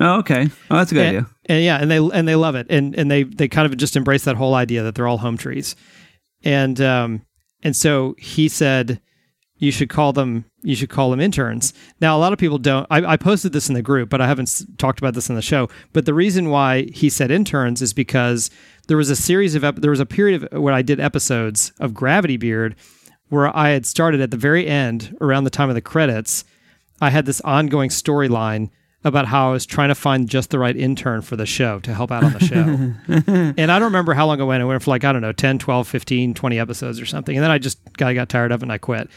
Oh, 0.00 0.18
okay. 0.20 0.48
Oh, 0.70 0.76
that's 0.78 0.90
a 0.90 0.94
good 0.94 1.06
and, 1.06 1.16
idea. 1.18 1.30
and 1.46 1.64
yeah, 1.64 1.78
and 1.80 1.90
they 1.90 1.98
and 1.98 2.26
they 2.26 2.34
love 2.34 2.54
it, 2.54 2.66
and 2.70 2.94
and 2.94 3.10
they 3.10 3.24
they 3.24 3.46
kind 3.48 3.70
of 3.70 3.76
just 3.76 3.94
embrace 3.94 4.24
that 4.24 4.36
whole 4.36 4.54
idea 4.54 4.82
that 4.84 4.94
they're 4.94 5.06
all 5.06 5.18
home 5.18 5.36
trees, 5.36 5.76
and 6.42 6.80
um 6.80 7.22
and 7.62 7.76
so 7.76 8.14
he 8.18 8.48
said 8.48 9.00
you 9.58 9.70
should 9.70 9.88
call 9.90 10.12
them 10.12 10.44
you 10.62 10.74
should 10.74 10.88
call 10.88 11.10
them 11.10 11.20
interns. 11.20 11.72
Now 12.00 12.16
a 12.16 12.20
lot 12.20 12.32
of 12.32 12.38
people 12.38 12.58
don't. 12.58 12.86
I, 12.90 13.04
I 13.12 13.16
posted 13.16 13.52
this 13.52 13.68
in 13.68 13.74
the 13.74 13.82
group, 13.82 14.08
but 14.08 14.20
I 14.20 14.26
haven't 14.26 14.48
s- 14.48 14.64
talked 14.78 14.98
about 14.98 15.14
this 15.14 15.28
in 15.28 15.34
the 15.36 15.42
show. 15.42 15.68
But 15.92 16.06
the 16.06 16.14
reason 16.14 16.50
why 16.50 16.86
he 16.92 17.08
said 17.10 17.30
interns 17.30 17.82
is 17.82 17.92
because 17.92 18.48
there 18.88 18.96
was 18.96 19.10
a 19.10 19.16
series 19.16 19.54
of 19.54 19.64
ep- 19.64 19.76
there 19.76 19.90
was 19.90 20.00
a 20.00 20.06
period 20.06 20.42
of 20.42 20.60
when 20.60 20.74
I 20.74 20.82
did 20.82 21.00
episodes 21.00 21.72
of 21.78 21.94
Gravity 21.94 22.36
Beard 22.36 22.76
where 23.28 23.54
I 23.56 23.70
had 23.70 23.86
started 23.86 24.20
at 24.20 24.30
the 24.30 24.36
very 24.36 24.66
end 24.66 25.16
around 25.20 25.44
the 25.44 25.50
time 25.50 25.68
of 25.68 25.74
the 25.74 25.80
credits. 25.80 26.44
I 27.00 27.10
had 27.10 27.24
this 27.24 27.40
ongoing 27.40 27.88
storyline 27.88 28.70
about 29.04 29.26
how 29.26 29.48
I 29.48 29.52
was 29.52 29.66
trying 29.66 29.88
to 29.88 29.94
find 29.94 30.28
just 30.28 30.50
the 30.50 30.58
right 30.58 30.76
intern 30.76 31.22
for 31.22 31.34
the 31.34 31.46
show 31.46 31.80
to 31.80 31.94
help 31.94 32.12
out 32.12 32.22
on 32.22 32.32
the 32.32 32.40
show. 32.40 33.54
and 33.56 33.72
I 33.72 33.78
don't 33.78 33.86
remember 33.86 34.14
how 34.14 34.26
long 34.26 34.40
it 34.40 34.44
went. 34.44 34.62
It 34.62 34.66
went 34.66 34.82
for 34.82 34.90
like, 34.90 35.04
I 35.04 35.12
don't 35.12 35.22
know, 35.22 35.32
10, 35.32 35.58
12, 35.58 35.88
15, 35.88 36.34
20 36.34 36.58
episodes 36.58 37.00
or 37.00 37.06
something. 37.06 37.36
And 37.36 37.42
then 37.42 37.50
I 37.50 37.58
just 37.58 37.78
I 38.00 38.14
got 38.14 38.28
tired 38.28 38.52
of 38.52 38.60
it 38.60 38.64
and 38.64 38.72
I 38.72 38.78
quit. 38.78 39.08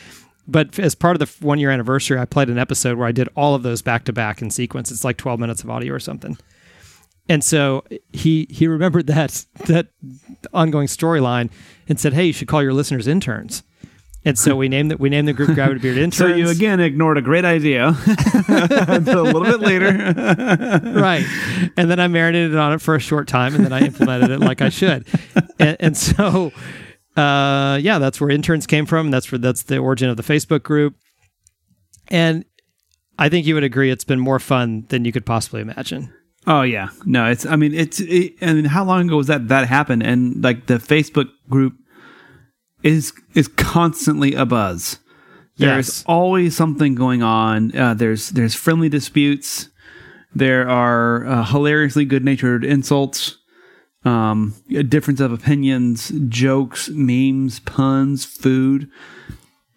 But 0.47 0.77
as 0.79 0.95
part 0.95 1.19
of 1.19 1.19
the 1.19 1.45
one 1.45 1.59
year 1.59 1.71
anniversary, 1.71 2.17
I 2.17 2.25
played 2.25 2.49
an 2.49 2.57
episode 2.57 2.97
where 2.97 3.07
I 3.07 3.11
did 3.11 3.29
all 3.35 3.55
of 3.55 3.63
those 3.63 3.81
back 3.81 4.05
to 4.05 4.13
back 4.13 4.41
in 4.41 4.49
sequence. 4.49 4.91
It's 4.91 5.03
like 5.03 5.17
12 5.17 5.39
minutes 5.39 5.63
of 5.63 5.69
audio 5.69 5.93
or 5.93 5.99
something. 5.99 6.37
And 7.27 7.43
so 7.43 7.83
he 8.13 8.47
he 8.49 8.67
remembered 8.67 9.07
that 9.07 9.45
that 9.65 9.87
ongoing 10.53 10.87
storyline 10.87 11.49
and 11.87 11.99
said, 11.99 12.13
"Hey, 12.13 12.25
you 12.25 12.33
should 12.33 12.47
call 12.47 12.61
your 12.61 12.73
listeners 12.73 13.07
interns." 13.07 13.63
And 14.27 14.39
so 14.39 14.55
we 14.55 14.67
named 14.69 14.91
it. 14.91 14.99
We 14.99 15.09
named 15.09 15.27
the 15.27 15.33
group 15.33 15.53
Gravity 15.53 15.79
Beard 15.79 15.97
Interns. 15.99 16.17
So 16.17 16.25
you 16.25 16.49
again 16.49 16.79
ignored 16.79 17.17
a 17.19 17.21
great 17.21 17.45
idea 17.45 17.89
until 18.47 19.21
a 19.21 19.29
little 19.29 19.43
bit 19.43 19.59
later. 19.59 19.91
right. 20.95 21.23
And 21.77 21.91
then 21.91 21.99
I 21.99 22.07
marinated 22.07 22.55
on 22.55 22.73
it 22.73 22.81
for 22.81 22.95
a 22.95 22.99
short 22.99 23.27
time, 23.27 23.53
and 23.53 23.63
then 23.63 23.71
I 23.71 23.81
implemented 23.81 24.31
it 24.31 24.39
like 24.39 24.63
I 24.63 24.69
should. 24.69 25.05
And, 25.59 25.77
and 25.79 25.97
so, 25.97 26.51
uh, 27.15 27.77
yeah, 27.79 27.99
that's 27.99 28.19
where 28.19 28.31
interns 28.31 28.65
came 28.65 28.87
from. 28.87 29.11
That's 29.11 29.31
where 29.31 29.37
that's 29.37 29.61
the 29.63 29.77
origin 29.77 30.09
of 30.09 30.17
the 30.17 30.23
Facebook 30.23 30.63
group. 30.63 30.95
And 32.07 32.45
I 33.19 33.29
think 33.29 33.45
you 33.45 33.53
would 33.53 33.63
agree 33.63 33.91
it's 33.91 34.03
been 34.03 34.19
more 34.19 34.39
fun 34.39 34.85
than 34.89 35.05
you 35.05 35.11
could 35.11 35.25
possibly 35.27 35.61
imagine. 35.61 36.11
Oh 36.47 36.61
yeah, 36.61 36.89
no, 37.05 37.25
it's. 37.29 37.45
I 37.45 37.55
mean, 37.55 37.73
it's. 37.73 37.99
It, 37.99 38.33
I 38.41 38.53
mean, 38.53 38.65
how 38.65 38.83
long 38.83 39.07
ago 39.07 39.17
was 39.17 39.27
that 39.27 39.47
that 39.47 39.67
happened? 39.67 40.03
And 40.03 40.43
like 40.43 40.67
the 40.67 40.75
Facebook 40.75 41.29
group 41.49 41.73
is 42.83 43.13
is 43.33 43.47
constantly 43.47 44.31
abuzz. 44.31 44.99
There's 45.57 45.87
Yes. 45.87 46.03
always 46.05 46.55
something 46.55 46.95
going 46.95 47.23
on. 47.23 47.75
Uh, 47.75 47.93
there's 47.93 48.29
there's 48.29 48.53
friendly 48.53 48.89
disputes. 48.89 49.69
There 50.35 50.67
are 50.69 51.25
uh, 51.25 51.45
hilariously 51.45 52.05
good 52.05 52.23
natured 52.23 52.63
insults. 52.65 53.37
Um, 54.03 54.53
a 54.69 54.83
difference 54.83 55.19
of 55.19 55.31
opinions, 55.31 56.11
jokes, 56.27 56.89
memes, 56.89 57.59
puns, 57.61 58.23
food. 58.23 58.87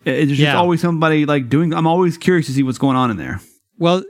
It- 0.04 0.18
It's 0.18 0.28
just 0.30 0.40
Yeah. 0.42 0.56
always 0.58 0.80
somebody 0.82 1.25
like 1.25 1.48
doing. 1.48 1.72
I'm 1.72 1.87
always 1.87 2.18
curious 2.18 2.46
to 2.46 2.52
see 2.52 2.62
what's 2.62 2.76
going 2.78 2.96
on 2.96 3.10
in 3.10 3.16
there. 3.16 3.40
Well, 3.78 4.02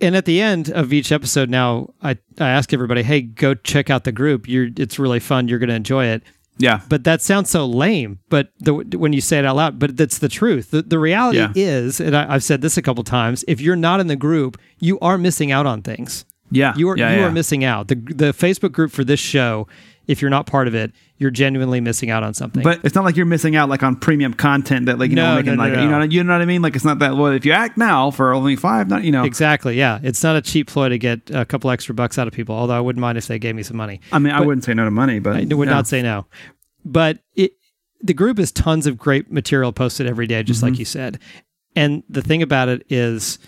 and 0.00 0.16
at 0.16 0.24
the 0.24 0.40
end 0.40 0.70
of 0.70 0.92
each 0.92 1.10
episode, 1.12 1.50
now 1.50 1.92
I, 2.02 2.12
I 2.38 2.48
ask 2.48 2.72
everybody, 2.72 3.02
hey, 3.02 3.22
go 3.22 3.54
check 3.54 3.90
out 3.90 4.04
the 4.04 4.12
group. 4.12 4.48
You're, 4.48 4.68
it's 4.76 4.98
really 4.98 5.20
fun. 5.20 5.48
You're 5.48 5.58
going 5.58 5.68
to 5.70 5.74
enjoy 5.74 6.06
it. 6.06 6.22
Yeah, 6.60 6.80
But 6.88 7.04
that 7.04 7.22
sounds 7.22 7.50
so 7.50 7.66
lame. 7.66 8.18
But 8.30 8.48
the, 8.58 8.74
when 8.74 9.12
you 9.12 9.20
say 9.20 9.38
it 9.38 9.44
out 9.44 9.54
loud, 9.54 9.78
but 9.78 9.96
that's 9.96 10.18
the 10.18 10.28
truth. 10.28 10.72
The, 10.72 10.82
the 10.82 10.98
reality 10.98 11.38
Yeah. 11.38 11.52
is, 11.54 12.00
and 12.00 12.16
I, 12.16 12.34
I've 12.34 12.42
said 12.42 12.62
this 12.62 12.76
a 12.76 12.82
couple 12.82 13.04
times, 13.04 13.44
if 13.46 13.60
you're 13.60 13.76
not 13.76 14.00
in 14.00 14.08
the 14.08 14.16
group, 14.16 14.58
you 14.80 14.98
are 14.98 15.16
missing 15.16 15.52
out 15.52 15.66
on 15.66 15.82
things. 15.82 16.24
Yeah, 16.50 16.74
You 16.76 16.88
are 16.90 16.96
yeah, 16.96 17.12
you 17.14 17.20
yeah. 17.20 17.26
are 17.26 17.30
missing 17.32 17.64
out. 17.64 17.88
The 17.88 17.94
the 17.94 18.32
Facebook 18.32 18.72
group 18.72 18.90
for 18.92 19.04
this 19.04 19.20
show, 19.20 19.66
if 20.06 20.20
you're 20.22 20.30
not 20.30 20.46
part 20.46 20.66
of 20.68 20.74
it, 20.74 20.92
you're 21.18 21.30
genuinely 21.30 21.80
missing 21.80 22.10
out 22.10 22.22
on 22.22 22.32
something. 22.32 22.62
But 22.62 22.80
it's 22.84 22.94
not 22.94 23.04
like 23.04 23.16
you're 23.16 23.26
missing 23.26 23.56
out 23.56 23.68
like 23.68 23.82
on 23.82 23.96
premium 23.96 24.32
content 24.34 24.86
that 24.86 24.98
like 24.98 25.10
you 25.10 25.16
No, 25.16 25.30
know 25.30 25.34
making 25.36 25.56
no, 25.56 25.64
no, 25.64 25.70
like 25.70 25.80
you 25.82 25.88
know 25.90 26.02
you 26.02 26.24
know 26.24 26.32
what 26.32 26.42
I 26.42 26.46
mean. 26.46 26.62
Like 26.62 26.76
it's 26.76 26.84
not 26.84 26.98
that 27.00 27.16
well 27.16 27.32
if 27.32 27.44
you 27.44 27.52
act 27.52 27.76
now 27.76 28.10
for 28.10 28.32
only 28.32 28.56
five, 28.56 28.88
not 28.88 29.02
you 29.04 29.10
know. 29.12 29.24
exactly, 29.24 29.76
yeah, 29.76 29.98
it's 30.02 30.22
not 30.22 30.36
a 30.36 30.40
cheap 30.42 30.68
ploy 30.68 30.88
to 30.88 30.98
get 30.98 31.20
a 31.30 31.44
couple 31.44 31.70
extra 31.70 31.94
bucks 31.94 32.18
out 32.18 32.26
of 32.28 32.32
people. 32.32 32.54
Although 32.54 32.76
I 32.76 32.80
wouldn't 32.80 33.00
mind 33.00 33.18
if 33.18 33.26
they 33.26 33.38
gave 33.38 33.54
me 33.54 33.62
some 33.62 33.76
money. 33.76 34.00
I 34.12 34.18
mean, 34.18 34.32
I 34.32 34.40
wouldn't 34.40 34.64
say 34.64 34.74
no 34.74 34.84
to 34.84 34.90
money, 34.90 35.18
but 35.18 35.36
I 35.36 35.40
would 35.54 35.68
yeah. 35.68 35.74
not 35.74 35.86
say 35.86 36.02
no. 36.02 36.26
But 36.84 37.18
it 37.34 37.52
the 38.00 38.14
group 38.14 38.38
is 38.38 38.52
tons 38.52 38.86
of 38.86 38.96
great 38.96 39.30
material 39.30 39.72
posted 39.72 40.06
every 40.06 40.26
day, 40.26 40.42
just 40.42 40.60
Mm-hmm. 40.60 40.70
like 40.72 40.78
you 40.78 40.84
said. 40.84 41.18
And 41.76 42.02
the 42.08 42.22
thing 42.22 42.42
about 42.42 42.68
it 42.68 42.84
is, 42.88 43.38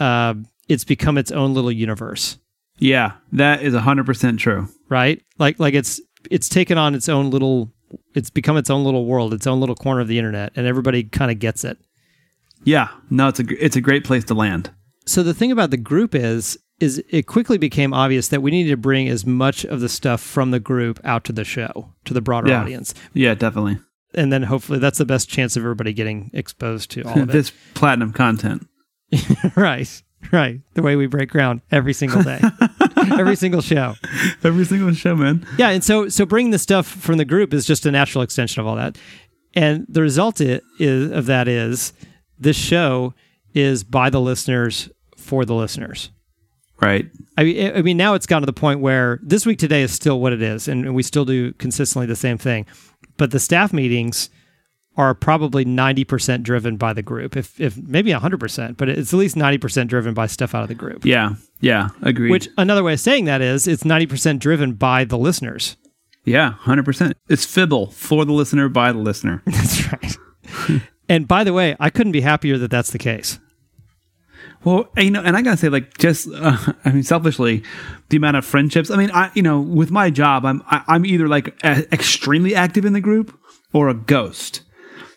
uh, 0.00 0.34
it's 0.68 0.84
become 0.84 1.18
its 1.18 1.30
own 1.30 1.54
little 1.54 1.70
universe, 1.70 2.38
Yeah, 2.78 3.12
that 3.32 3.62
is 3.62 3.74
hundred 3.74 4.06
percent 4.06 4.38
true. 4.40 4.68
right? 4.88 5.22
Like 5.38 5.58
like 5.58 5.74
it's 5.74 6.00
it's 6.30 6.48
taken 6.48 6.76
on 6.78 6.94
its 6.94 7.08
own 7.08 7.30
little. 7.30 7.72
It's 8.14 8.30
become 8.30 8.56
its 8.56 8.68
own 8.70 8.84
little 8.84 9.06
world, 9.06 9.32
its 9.32 9.46
own 9.46 9.60
little 9.60 9.74
corner 9.76 10.00
of 10.00 10.08
the 10.08 10.18
internet, 10.18 10.52
and 10.56 10.66
everybody 10.66 11.04
kind 11.04 11.30
of 11.30 11.38
gets 11.38 11.64
it. 11.64 11.78
Yeah, 12.64 12.88
no, 13.10 13.28
it's 13.28 13.40
a 13.40 13.44
it's 13.64 13.76
a 13.76 13.80
great 13.80 14.04
place 14.04 14.24
to 14.24 14.34
land. 14.34 14.70
So 15.06 15.22
the 15.22 15.34
thing 15.34 15.52
about 15.52 15.70
the 15.70 15.76
group 15.76 16.14
is 16.14 16.58
is 16.80 17.02
it 17.08 17.26
quickly 17.26 17.56
became 17.56 17.94
obvious 17.94 18.28
that 18.28 18.42
we 18.42 18.50
needed 18.50 18.70
to 18.70 18.76
bring 18.76 19.08
as 19.08 19.24
much 19.24 19.64
of 19.64 19.80
the 19.80 19.88
stuff 19.88 20.20
from 20.20 20.50
the 20.50 20.60
group 20.60 21.00
out 21.04 21.24
to 21.24 21.32
the 21.32 21.44
show 21.44 21.94
to 22.04 22.12
the 22.12 22.20
broader 22.20 22.48
Yeah. 22.50 22.60
audience. 22.60 22.92
Yeah, 23.14 23.34
definitely. 23.34 23.78
And 24.14 24.30
then 24.32 24.42
hopefully 24.44 24.78
that's 24.78 24.98
the 24.98 25.06
best 25.06 25.28
chance 25.30 25.56
of 25.56 25.62
everybody 25.62 25.92
getting 25.94 26.30
exposed 26.34 26.90
to 26.92 27.02
all 27.02 27.18
of 27.22 27.28
this 27.28 27.50
platinum 27.74 28.12
content. 28.12 28.66
right. 29.56 30.02
Right. 30.32 30.60
The 30.74 30.82
way 30.82 30.96
we 30.96 31.06
break 31.06 31.30
ground 31.30 31.62
every 31.70 31.92
single 31.92 32.22
day. 32.22 32.40
every 33.12 33.36
single 33.36 33.60
show. 33.60 33.94
Every 34.42 34.64
single 34.64 34.92
show, 34.92 35.14
man. 35.14 35.46
Yeah, 35.56 35.70
and 35.70 35.84
so 35.84 36.08
so 36.08 36.26
bringing 36.26 36.50
the 36.50 36.58
stuff 36.58 36.86
from 36.86 37.18
the 37.18 37.24
group 37.24 37.54
is 37.54 37.64
just 37.64 37.86
a 37.86 37.90
natural 37.90 38.22
extension 38.22 38.60
of 38.60 38.66
all 38.66 38.76
that. 38.76 38.98
And 39.54 39.86
the 39.88 40.02
result 40.02 40.40
is 40.40 41.12
of 41.12 41.26
that 41.26 41.48
is 41.48 41.92
this 42.38 42.56
show 42.56 43.14
is 43.54 43.84
by 43.84 44.10
the 44.10 44.20
listeners 44.20 44.90
for 45.16 45.44
the 45.44 45.54
listeners. 45.54 46.10
Right. 46.80 47.06
I 47.38 47.44
mean, 47.44 47.72
I 47.74 47.82
mean, 47.82 47.96
now 47.96 48.14
it's 48.14 48.26
gotten 48.26 48.42
to 48.42 48.46
the 48.46 48.52
point 48.52 48.80
where 48.80 49.18
this 49.22 49.46
week 49.46 49.58
today 49.58 49.82
is 49.82 49.92
still 49.92 50.20
what 50.20 50.32
it 50.32 50.42
is, 50.42 50.68
and 50.68 50.94
we 50.94 51.02
still 51.02 51.24
do 51.24 51.52
consistently 51.54 52.06
the 52.06 52.16
same 52.16 52.36
thing. 52.36 52.66
But 53.16 53.30
the 53.30 53.40
staff 53.40 53.72
meetings 53.72 54.28
are 54.96 55.14
probably 55.14 55.64
ninety 55.64 56.04
percent 56.04 56.42
driven 56.42 56.76
by 56.76 56.92
the 56.92 57.02
group, 57.02 57.36
if 57.36 57.60
if 57.60 57.76
maybe 57.76 58.10
hundred 58.12 58.40
percent, 58.40 58.76
but 58.76 58.88
it's 58.88 59.12
at 59.12 59.18
least 59.18 59.36
ninety 59.36 59.58
percent 59.58 59.90
driven 59.90 60.14
by 60.14 60.26
stuff 60.26 60.54
out 60.54 60.62
of 60.62 60.68
the 60.68 60.74
group. 60.74 61.04
Yeah. 61.04 61.34
Yeah. 61.60 61.88
Agreed. 62.02 62.30
Which 62.30 62.48
another 62.58 62.82
way 62.82 62.94
of 62.94 63.00
saying 63.00 63.26
that 63.26 63.40
is 63.42 63.66
it's 63.68 63.84
ninety 63.84 64.06
percent 64.06 64.40
driven 64.40 64.72
by 64.74 65.04
the 65.04 65.18
listeners. 65.18 65.76
yeah, 66.24 66.52
hundred 66.52 66.84
percent. 66.84 67.16
It's 67.28 67.44
fibble 67.44 67.90
for 67.90 68.24
the 68.24 68.32
listener 68.32 68.68
by 68.68 68.92
the 68.92 68.98
listener. 68.98 69.42
That's 69.46 69.92
right. 69.92 70.16
and 71.08 71.28
by 71.28 71.44
the 71.44 71.52
way, 71.52 71.76
I 71.78 71.90
couldn't 71.90 72.12
be 72.12 72.20
happier 72.22 72.56
that 72.58 72.70
that's 72.70 72.90
the 72.90 72.98
case. 72.98 73.38
Well, 74.64 74.88
you 74.96 75.10
know, 75.10 75.22
and 75.22 75.36
I 75.36 75.42
gotta 75.42 75.56
say, 75.56 75.68
like, 75.68 75.96
just 75.98 76.28
uh, 76.32 76.56
I 76.84 76.90
mean, 76.92 77.02
selfishly, 77.02 77.62
the 78.08 78.16
amount 78.16 78.36
of 78.36 78.44
friendships. 78.44 78.90
I 78.90 78.96
mean, 78.96 79.10
I 79.12 79.30
you 79.34 79.42
know, 79.42 79.60
with 79.60 79.90
my 79.90 80.10
job, 80.10 80.44
I'm 80.44 80.62
I, 80.66 80.82
I'm 80.88 81.04
either 81.06 81.28
like 81.28 81.48
a- 81.62 81.92
extremely 81.92 82.54
active 82.54 82.84
in 82.84 82.92
the 82.92 83.00
group 83.00 83.38
or 83.72 83.88
a 83.88 83.94
ghost. 83.94 84.62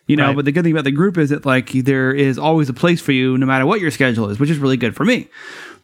You 0.09 0.15
know, 0.17 0.27
Right. 0.27 0.35
but 0.37 0.45
the 0.45 0.51
good 0.51 0.63
thing 0.63 0.71
about 0.73 0.85
the 0.85 0.91
group 0.91 1.17
is 1.19 1.29
that 1.29 1.45
like 1.45 1.69
there 1.71 2.11
is 2.11 2.37
always 2.39 2.67
a 2.67 2.73
place 2.73 2.99
for 2.99 3.11
you, 3.11 3.37
no 3.37 3.45
matter 3.45 3.65
what 3.65 3.79
your 3.79 3.91
schedule 3.91 4.27
is, 4.29 4.39
which 4.39 4.49
is 4.49 4.57
really 4.57 4.75
good 4.77 4.95
for 4.95 5.05
me. 5.05 5.27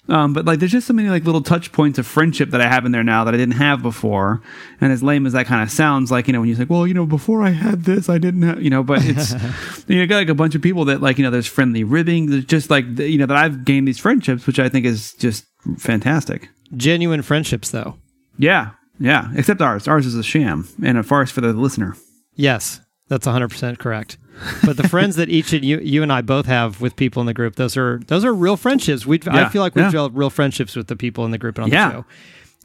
Um, 0.07 0.33
but 0.33 0.45
like, 0.45 0.59
there's 0.59 0.71
just 0.71 0.85
so 0.87 0.93
many 0.93 1.09
like 1.09 1.25
little 1.25 1.41
touch 1.41 1.71
points 1.71 1.97
of 1.99 2.05
friendship 2.05 2.49
that 2.51 2.61
I 2.61 2.67
have 2.67 2.85
in 2.85 2.91
there 2.91 3.03
now 3.03 3.23
that 3.23 3.33
I 3.33 3.37
didn't 3.37 3.55
have 3.55 3.81
before. 3.81 4.41
And 4.81 4.91
as 4.91 5.01
lame 5.03 5.25
as 5.27 5.33
that 5.33 5.45
kind 5.47 5.63
of 5.63 5.69
sounds, 5.71 6.11
like 6.11 6.27
you 6.27 6.33
know, 6.33 6.39
when 6.41 6.49
you 6.49 6.55
say, 6.55 6.63
well, 6.65 6.85
you 6.87 6.93
know, 6.95 7.05
before 7.05 7.41
I 7.43 7.49
had 7.51 7.83
this, 7.85 8.09
I 8.09 8.17
didn't 8.19 8.41
have, 8.43 8.61
you 8.61 8.69
know, 8.71 8.83
but 8.83 8.99
it's 9.03 9.33
you 9.87 9.97
know, 9.99 10.05
got 10.07 10.17
like 10.17 10.29
a 10.29 10.35
bunch 10.35 10.53
of 10.55 10.61
people 10.61 10.85
that 10.85 11.01
like 11.01 11.17
you 11.19 11.23
know, 11.23 11.31
there's 11.31 11.47
friendly 11.47 11.83
ribbing, 11.83 12.27
there's 12.31 12.45
just 12.45 12.69
like 12.69 12.95
the- 12.95 13.09
you 13.09 13.17
know 13.19 13.25
that 13.27 13.37
I've 13.37 13.63
gained 13.65 13.87
these 13.87 13.99
friendships, 13.99 14.45
which 14.47 14.59
I 14.59 14.69
think 14.69 14.85
is 14.87 15.13
just 15.13 15.45
fantastic. 15.77 16.49
Genuine 16.75 17.21
friendships, 17.21 17.71
though. 17.71 17.97
Yeah, 18.37 18.71
yeah. 18.99 19.29
Except 19.35 19.61
ours, 19.61 19.87
ours 19.87 20.05
is 20.05 20.15
a 20.15 20.23
sham 20.23 20.67
and 20.83 20.97
a 20.97 21.03
farce 21.03 21.31
for 21.31 21.41
the 21.41 21.53
listener. 21.53 21.95
Yes, 22.35 22.79
that's 23.07 23.27
100% 23.27 23.77
correct. 23.77 24.17
But 24.65 24.77
the 24.77 24.87
friends 24.89 25.15
that 25.15 25.29
each 25.29 25.53
of 25.53 25.63
you, 25.63 25.79
you 25.79 26.03
and 26.03 26.11
I 26.11 26.21
both 26.21 26.45
have 26.47 26.81
with 26.81 26.95
people 26.95 27.21
in 27.21 27.25
the 27.25 27.33
group, 27.33 27.55
those 27.55 27.77
are 27.77 27.99
those 28.07 28.25
are 28.25 28.33
real 28.33 28.57
friendships. 28.57 29.05
We 29.05 29.19
I 29.27 29.47
feel 29.49 29.61
like 29.61 29.75
we've 29.75 29.83
yeah. 29.85 29.91
developed 29.91 30.15
real 30.17 30.29
friendships 30.29 30.75
with 30.75 30.87
the 30.87 30.95
people 30.95 31.23
in 31.25 31.31
the 31.31 31.37
group 31.37 31.57
and 31.57 31.65
on 31.65 31.71
Yeah. 31.71 31.87
the 31.89 31.93
show. 31.95 32.05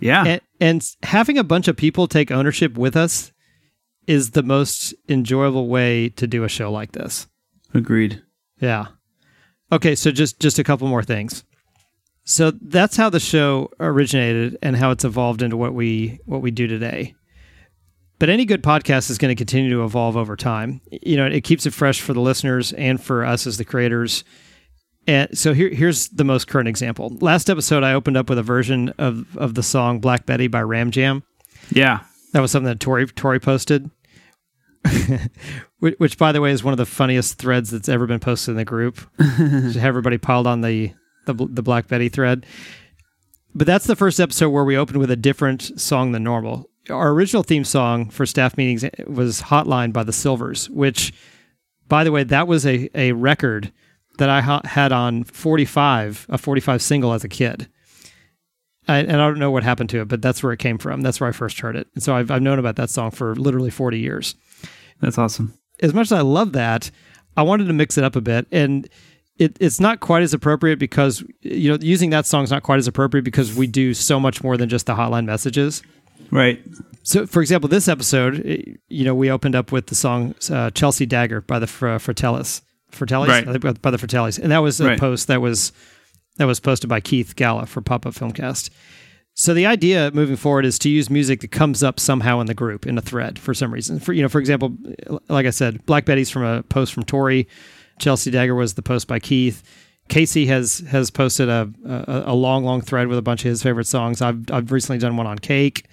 Yeah, 0.02 0.24
And, 0.24 0.40
and 0.60 0.90
having 1.02 1.36
a 1.36 1.44
bunch 1.44 1.68
of 1.68 1.76
people 1.76 2.06
take 2.08 2.30
ownership 2.30 2.78
with 2.78 2.96
us 2.96 3.32
is 4.06 4.30
the 4.30 4.42
most 4.42 4.94
enjoyable 5.10 5.68
way 5.68 6.08
to 6.08 6.26
do 6.26 6.42
a 6.42 6.48
show 6.48 6.72
like 6.72 6.92
this. 6.92 7.26
agreed. 7.74 8.22
Yeah. 8.60 8.86
Okay, 9.70 9.94
so 9.94 10.10
just 10.10 10.40
just 10.40 10.58
a 10.58 10.64
couple 10.64 10.88
more 10.88 11.02
things. 11.02 11.44
So 12.24 12.50
that's 12.50 12.96
how 12.96 13.10
the 13.10 13.20
show 13.20 13.70
originated 13.78 14.56
and 14.62 14.74
how 14.76 14.90
it's 14.90 15.04
evolved 15.04 15.42
into 15.42 15.56
what 15.56 15.74
we 15.74 16.18
what 16.24 16.40
we 16.42 16.50
do 16.50 16.66
today. 16.66 17.14
But 18.20 18.28
any 18.28 18.44
good 18.44 18.62
podcast 18.62 19.10
is 19.10 19.16
going 19.18 19.30
to 19.30 19.34
continue 19.34 19.70
to 19.70 19.82
evolve 19.82 20.14
over 20.14 20.36
time. 20.36 20.82
You 20.90 21.16
know, 21.16 21.26
it 21.26 21.42
keeps 21.42 21.64
it 21.64 21.72
fresh 21.72 22.02
for 22.02 22.12
the 22.12 22.20
listeners 22.20 22.72
and 22.74 23.02
for 23.02 23.24
us 23.24 23.46
as 23.46 23.56
the 23.56 23.64
creators. 23.64 24.24
And 25.06 25.36
so 25.36 25.54
here, 25.54 25.70
here's 25.70 26.08
the 26.10 26.22
most 26.22 26.46
current 26.46 26.68
example. 26.68 27.16
Last 27.22 27.48
episode, 27.48 27.82
I 27.82 27.94
opened 27.94 28.18
up 28.18 28.28
with 28.28 28.38
a 28.38 28.42
version 28.42 28.90
of, 28.98 29.36
of 29.38 29.54
the 29.54 29.62
song 29.62 30.00
"Black 30.00 30.26
Betty" 30.26 30.48
by 30.48 30.60
Ram 30.60 30.90
Jam. 30.90 31.24
Yeah, 31.70 32.00
That 32.32 32.40
was 32.40 32.50
something 32.50 32.66
that 32.66 32.78
Tori 32.78 33.06
Tori 33.06 33.40
posted, 33.40 33.90
which, 35.78 35.94
which, 35.98 36.18
by 36.18 36.32
the 36.32 36.40
way, 36.40 36.52
is 36.52 36.62
one 36.62 36.72
of 36.72 36.78
the 36.78 36.86
funniest 36.86 37.38
threads 37.38 37.70
that's 37.70 37.88
ever 37.88 38.06
been 38.06 38.20
posted 38.20 38.52
in 38.52 38.56
the 38.56 38.64
group. 38.64 39.00
Just 39.18 39.76
have 39.76 39.88
everybody 39.88 40.18
piled 40.18 40.46
on 40.46 40.60
the, 40.60 40.92
the 41.26 41.34
the 41.34 41.62
Black 41.62 41.88
Betty 41.88 42.10
thread. 42.10 42.44
But 43.54 43.66
that's 43.66 43.86
the 43.86 43.96
first 43.96 44.20
episode 44.20 44.50
where 44.50 44.64
we 44.64 44.76
opened 44.76 44.98
with 44.98 45.10
a 45.10 45.16
different 45.16 45.80
song 45.80 46.12
than 46.12 46.22
normal. 46.22 46.69
Our 46.90 47.10
original 47.10 47.42
theme 47.42 47.64
song 47.64 48.10
for 48.10 48.26
staff 48.26 48.56
meetings 48.56 48.84
was 49.06 49.42
"Hotline" 49.42 49.92
by 49.92 50.02
the 50.02 50.12
Sylvers, 50.12 50.68
which, 50.70 51.12
by 51.88 52.04
the 52.04 52.12
way, 52.12 52.24
that 52.24 52.46
was 52.46 52.66
a 52.66 52.88
a 52.94 53.12
record 53.12 53.72
that 54.18 54.28
I 54.28 54.40
ha- 54.42 54.62
had 54.64 54.92
on 54.92 55.24
45, 55.24 56.26
a 56.28 56.38
45 56.38 56.82
single 56.82 57.12
as 57.12 57.24
a 57.24 57.28
kid. 57.28 57.68
I, 58.86 58.98
and 58.98 59.12
I 59.12 59.28
don't 59.28 59.38
know 59.38 59.50
what 59.50 59.62
happened 59.62 59.88
to 59.90 60.00
it, 60.00 60.08
but 60.08 60.20
that's 60.20 60.42
where 60.42 60.52
it 60.52 60.58
came 60.58 60.78
from. 60.78 61.00
That's 61.00 61.20
where 61.20 61.28
I 61.28 61.32
first 61.32 61.60
heard 61.60 61.76
it. 61.76 61.88
And 61.94 62.02
so 62.02 62.14
I've, 62.14 62.30
I've 62.30 62.42
known 62.42 62.58
about 62.58 62.76
that 62.76 62.90
song 62.90 63.10
for 63.12 63.34
literally 63.36 63.70
40 63.70 63.98
years. 63.98 64.34
that's 65.00 65.18
awesome. 65.18 65.54
As 65.80 65.94
much 65.94 66.08
as 66.08 66.12
I 66.12 66.20
love 66.20 66.52
that, 66.52 66.90
I 67.36 67.42
wanted 67.42 67.66
to 67.66 67.72
mix 67.72 67.96
it 67.96 68.04
up 68.04 68.16
a 68.16 68.20
bit. 68.20 68.46
And 68.50 68.88
it, 69.38 69.56
it's 69.60 69.80
not 69.80 70.00
quite 70.00 70.22
as 70.22 70.34
appropriate 70.34 70.78
because, 70.78 71.24
you 71.40 71.70
know, 71.70 71.78
using 71.80 72.10
that 72.10 72.26
song 72.26 72.44
is 72.44 72.50
not 72.50 72.62
quite 72.62 72.78
as 72.78 72.86
appropriate 72.86 73.22
because 73.22 73.54
we 73.54 73.66
do 73.66 73.94
so 73.94 74.20
much 74.20 74.42
more 74.42 74.56
than 74.56 74.68
just 74.68 74.86
the 74.86 74.94
hotline 74.94 75.24
messages. 75.24 75.82
Right. 76.30 76.62
So, 77.02 77.26
for 77.26 77.40
example, 77.40 77.68
this 77.68 77.88
episode, 77.88 78.42
eh, 78.46 78.58
you 78.88 79.04
know, 79.04 79.14
we 79.14 79.30
opened 79.30 79.54
up 79.56 79.72
with 79.72 79.86
the 79.86 79.94
song 79.94 80.34
uh, 80.50 80.70
"Chelsea 80.70 81.06
Dagger" 81.06 81.40
by 81.40 81.58
the 81.58 81.66
Fr- 81.66 81.98
Fratellis, 81.98 82.62
Fratellis, 82.92 83.28
Right. 83.46 83.60
By- 83.60 83.72
by 83.72 83.90
the 83.90 83.96
Fratellis, 83.98 84.38
and 84.38 84.52
that 84.52 84.58
was 84.58 84.80
a 84.80 84.86
Right. 84.86 84.98
post 85.00 85.26
that 85.28 85.40
was 85.40 85.72
that 86.36 86.44
was 86.46 86.60
posted 86.60 86.88
by 86.88 87.00
Keith 87.00 87.36
Gala 87.36 87.66
for 87.66 87.80
Pop 87.80 88.06
Up 88.06 88.14
Filmcast. 88.14 88.70
So 89.34 89.54
the 89.54 89.66
idea 89.66 90.10
moving 90.12 90.36
forward 90.36 90.64
is 90.66 90.78
to 90.80 90.88
use 90.90 91.08
music 91.08 91.40
that 91.40 91.50
comes 91.50 91.82
up 91.82 91.98
somehow 92.00 92.40
in 92.40 92.46
the 92.46 92.54
group 92.54 92.86
in 92.86 92.98
a 92.98 93.00
thread 93.00 93.38
for 93.38 93.54
some 93.54 93.72
reason. 93.72 93.98
For 93.98 94.12
you 94.12 94.22
know, 94.22 94.28
for 94.28 94.38
example, 94.40 94.76
like 95.28 95.46
I 95.46 95.50
said, 95.50 95.84
Black 95.86 96.04
Betty's 96.04 96.30
from 96.30 96.44
a 96.44 96.62
post 96.64 96.92
from 96.92 97.04
Tori, 97.04 97.48
Chelsea 97.98 98.30
Dagger 98.30 98.54
was 98.54 98.74
the 98.74 98.82
post 98.82 99.06
by 99.08 99.18
Keith. 99.18 99.62
Casey 100.08 100.46
has 100.46 100.80
has 100.88 101.10
posted 101.10 101.48
a, 101.48 101.70
a 101.84 102.22
a 102.26 102.34
long 102.34 102.64
long 102.64 102.80
thread 102.82 103.06
with 103.08 103.16
a 103.18 103.22
bunch 103.22 103.44
of 103.44 103.48
his 103.48 103.62
favorite 103.62 103.86
songs. 103.86 104.20
I've 104.20 104.50
I've 104.50 104.70
recently 104.72 104.98
done 104.98 105.16
one 105.16 105.26
on 105.26 105.38
cake. 105.38 105.86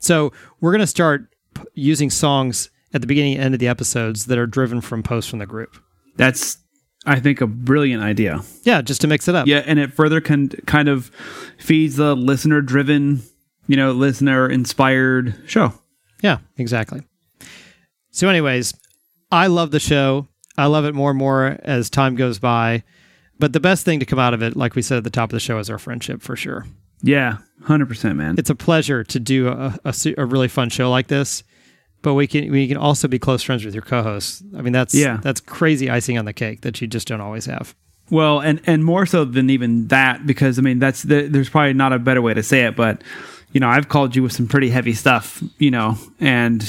So 0.00 0.32
we're 0.60 0.72
going 0.72 0.80
to 0.80 0.86
start 0.86 1.34
p- 1.54 1.62
using 1.74 2.10
songs 2.10 2.70
at 2.92 3.00
the 3.00 3.06
beginning 3.06 3.34
and 3.34 3.44
end 3.44 3.54
of 3.54 3.60
the 3.60 3.68
episodes 3.68 4.26
that 4.26 4.38
are 4.38 4.46
driven 4.46 4.80
from 4.80 5.02
posts 5.02 5.30
from 5.30 5.38
the 5.38 5.46
group. 5.46 5.76
That's 6.16 6.58
I 7.06 7.18
think 7.20 7.40
a 7.40 7.46
brilliant 7.46 8.02
idea. 8.02 8.42
Yeah, 8.62 8.82
just 8.82 9.00
to 9.02 9.06
mix 9.06 9.26
it 9.28 9.34
up. 9.34 9.46
Yeah, 9.46 9.62
and 9.64 9.78
it 9.78 9.92
further 9.92 10.20
can 10.20 10.48
kind 10.48 10.88
of 10.88 11.10
feeds 11.58 11.96
the 11.96 12.14
listener 12.14 12.60
driven, 12.60 13.22
you 13.66 13.76
know, 13.76 13.92
listener 13.92 14.48
inspired 14.48 15.34
show. 15.46 15.72
Yeah, 16.22 16.38
exactly. 16.58 17.02
So, 18.10 18.28
anyways, 18.28 18.74
I 19.30 19.46
love 19.46 19.70
the 19.70 19.80
show. 19.80 20.28
I 20.58 20.66
love 20.66 20.84
it 20.84 20.94
more 20.94 21.10
and 21.10 21.18
more 21.18 21.58
as 21.62 21.88
time 21.88 22.16
goes 22.16 22.38
by. 22.38 22.82
But 23.38 23.54
the 23.54 23.60
best 23.60 23.86
thing 23.86 24.00
to 24.00 24.06
come 24.06 24.18
out 24.18 24.34
of 24.34 24.42
it, 24.42 24.54
like 24.54 24.74
we 24.74 24.82
said 24.82 24.98
at 24.98 25.04
the 25.04 25.10
top 25.10 25.30
of 25.30 25.34
the 25.34 25.40
show, 25.40 25.58
is 25.58 25.70
our 25.70 25.78
friendship 25.78 26.20
for 26.20 26.36
sure. 26.36 26.66
Yeah, 27.02 27.38
hundred 27.64 27.86
percent, 27.88 28.16
man. 28.16 28.34
It's 28.38 28.50
a 28.50 28.54
pleasure 28.54 29.04
to 29.04 29.20
do 29.20 29.48
a, 29.48 29.78
a, 29.84 29.94
a 30.18 30.24
really 30.26 30.48
fun 30.48 30.68
show 30.70 30.90
like 30.90 31.08
this. 31.08 31.42
But 32.02 32.14
we 32.14 32.26
can 32.26 32.50
we 32.50 32.66
can 32.66 32.78
also 32.78 33.08
be 33.08 33.18
close 33.18 33.42
friends 33.42 33.64
with 33.64 33.74
your 33.74 33.82
co-hosts. 33.82 34.42
I 34.56 34.62
mean, 34.62 34.72
that's 34.72 34.94
Yeah. 34.94 35.18
that's 35.22 35.40
crazy 35.40 35.90
icing 35.90 36.16
on 36.18 36.24
the 36.24 36.32
cake 36.32 36.62
that 36.62 36.80
you 36.80 36.86
just 36.86 37.06
don't 37.08 37.20
always 37.20 37.44
have. 37.46 37.74
Well, 38.10 38.40
and 38.40 38.60
and 38.66 38.84
more 38.84 39.04
so 39.06 39.24
than 39.26 39.50
even 39.50 39.86
that, 39.88 40.26
because 40.26 40.58
I 40.58 40.62
mean, 40.62 40.78
that's 40.78 41.02
the, 41.02 41.28
there's 41.28 41.50
probably 41.50 41.74
not 41.74 41.92
a 41.92 41.98
better 41.98 42.22
way 42.22 42.32
to 42.34 42.42
say 42.42 42.62
it, 42.64 42.74
but 42.74 43.02
you 43.52 43.60
know, 43.60 43.68
I've 43.68 43.88
called 43.88 44.16
you 44.16 44.22
with 44.22 44.32
some 44.32 44.48
pretty 44.48 44.70
heavy 44.70 44.94
stuff, 44.94 45.42
you 45.58 45.70
know, 45.70 45.96
and 46.20 46.62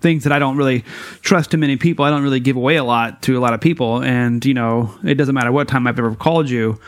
things 0.00 0.24
that 0.24 0.32
I 0.32 0.38
don't 0.40 0.56
really 0.56 0.82
trust 1.22 1.52
to 1.52 1.56
many 1.56 1.76
people. 1.76 2.04
I 2.04 2.10
don't 2.10 2.22
really 2.22 2.40
give 2.40 2.56
away 2.56 2.74
a 2.76 2.84
lot 2.84 3.22
to 3.22 3.38
a 3.38 3.40
lot 3.40 3.54
of 3.54 3.60
people, 3.60 4.02
and 4.02 4.44
you 4.44 4.54
know, 4.54 4.92
it 5.04 5.14
doesn't 5.14 5.34
matter 5.34 5.52
what 5.52 5.68
time 5.68 5.86
I've 5.86 5.98
ever 5.98 6.14
called 6.16 6.50
you. 6.50 6.80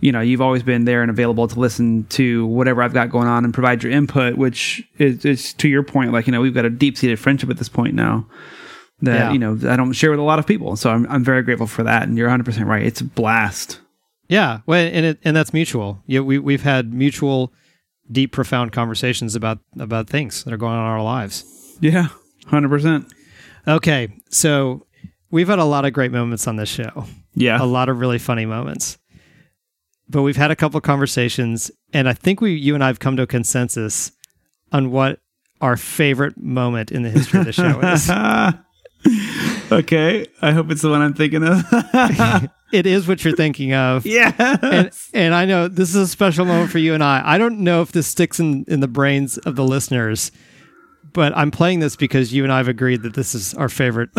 You 0.00 0.12
know, 0.12 0.20
you've 0.20 0.40
always 0.40 0.62
been 0.62 0.84
there 0.86 1.02
and 1.02 1.10
available 1.10 1.46
to 1.48 1.60
listen 1.60 2.04
to 2.10 2.46
whatever 2.46 2.82
I've 2.82 2.94
got 2.94 3.10
going 3.10 3.28
on 3.28 3.44
and 3.44 3.52
provide 3.52 3.82
your 3.82 3.92
input, 3.92 4.36
which 4.36 4.82
is, 4.98 5.24
is 5.24 5.52
to 5.54 5.68
your 5.68 5.82
point. 5.82 6.12
Like, 6.12 6.26
you 6.26 6.32
know, 6.32 6.40
we've 6.40 6.54
got 6.54 6.64
a 6.64 6.70
deep 6.70 6.96
seated 6.96 7.18
friendship 7.18 7.50
at 7.50 7.58
this 7.58 7.68
point 7.68 7.94
now 7.94 8.26
that 9.02 9.14
Yeah. 9.16 9.32
you 9.32 9.38
know 9.38 9.52
I 9.70 9.76
don't 9.76 9.92
share 9.92 10.10
with 10.10 10.18
a 10.20 10.22
lot 10.22 10.38
of 10.38 10.46
people. 10.46 10.76
So 10.76 10.90
I'm 10.90 11.06
I'm 11.10 11.24
very 11.24 11.42
grateful 11.42 11.66
for 11.66 11.82
that. 11.84 12.04
And 12.04 12.16
you're 12.16 12.28
100 12.28 12.44
percent 12.44 12.66
right. 12.66 12.84
It's 12.84 13.00
a 13.00 13.04
blast. 13.04 13.80
Yeah, 14.28 14.60
well, 14.66 14.78
and 14.92 15.04
it 15.06 15.18
and 15.24 15.34
that's 15.36 15.52
mutual. 15.52 16.02
Yeah, 16.06 16.20
we 16.20 16.38
we've 16.38 16.62
had 16.62 16.94
mutual, 16.94 17.52
deep, 18.12 18.30
profound 18.32 18.72
conversations 18.72 19.34
about 19.34 19.58
about 19.78 20.08
things 20.08 20.44
that 20.44 20.52
are 20.54 20.56
going 20.56 20.74
on 20.74 20.80
in 20.84 20.90
our 20.92 21.02
lives. 21.02 21.44
Yeah, 21.80 22.08
100 22.44 22.68
percent. 22.68 23.12
Okay, 23.66 24.08
so 24.30 24.86
we've 25.30 25.48
had 25.48 25.58
a 25.58 25.64
lot 25.64 25.84
of 25.84 25.92
great 25.92 26.12
moments 26.12 26.46
on 26.46 26.56
this 26.56 26.68
show, 26.68 27.04
Yeah. 27.34 27.60
a 27.60 27.66
lot 27.66 27.88
of 27.88 27.98
really 28.00 28.18
funny 28.18 28.46
moments, 28.46 28.98
but 30.10 30.22
we've 30.22 30.36
had 30.36 30.50
a 30.50 30.56
couple 30.56 30.80
conversations, 30.80 31.70
and 31.92 32.08
I 32.08 32.12
think 32.12 32.40
we 32.40 32.52
you 32.52 32.74
and 32.74 32.82
I 32.82 32.88
have 32.88 32.98
come 32.98 33.16
to 33.16 33.22
a 33.22 33.26
consensus 33.26 34.12
on 34.72 34.90
what 34.90 35.20
our 35.60 35.76
favorite 35.76 36.36
moment 36.38 36.90
in 36.90 37.02
the 37.02 37.10
history 37.10 37.40
of 37.40 37.46
the 37.46 37.52
show 37.52 37.80
is. 37.80 38.10
okay. 39.72 40.26
I 40.42 40.52
hope 40.52 40.70
it's 40.70 40.82
the 40.82 40.90
one 40.90 41.02
I'm 41.02 41.14
thinking 41.14 41.44
of. 41.44 41.62
it 42.72 42.86
is 42.86 43.06
what 43.06 43.24
you're 43.24 43.36
thinking 43.36 43.74
of. 43.74 44.06
yeah. 44.06 44.32
and, 44.62 44.90
and 45.12 45.34
I 45.34 45.44
know 45.44 45.68
this 45.68 45.90
is 45.90 45.96
a 45.96 46.08
special 46.08 46.44
moment 46.44 46.70
for 46.70 46.78
you 46.78 46.94
and 46.94 47.04
I. 47.04 47.22
I 47.24 47.38
don't 47.38 47.60
know 47.60 47.82
if 47.82 47.92
this 47.92 48.06
sticks 48.06 48.40
in, 48.40 48.64
in 48.68 48.80
the 48.80 48.88
brains 48.88 49.38
of 49.38 49.56
the 49.56 49.64
listeners, 49.64 50.32
but 51.12 51.36
I'm 51.36 51.50
playing 51.50 51.80
this 51.80 51.96
because 51.96 52.32
you 52.32 52.42
and 52.42 52.52
I 52.52 52.58
have 52.58 52.68
agreed 52.68 53.02
that 53.02 53.14
this 53.14 53.34
is 53.34 53.54
our 53.54 53.68
favorite 53.68 54.10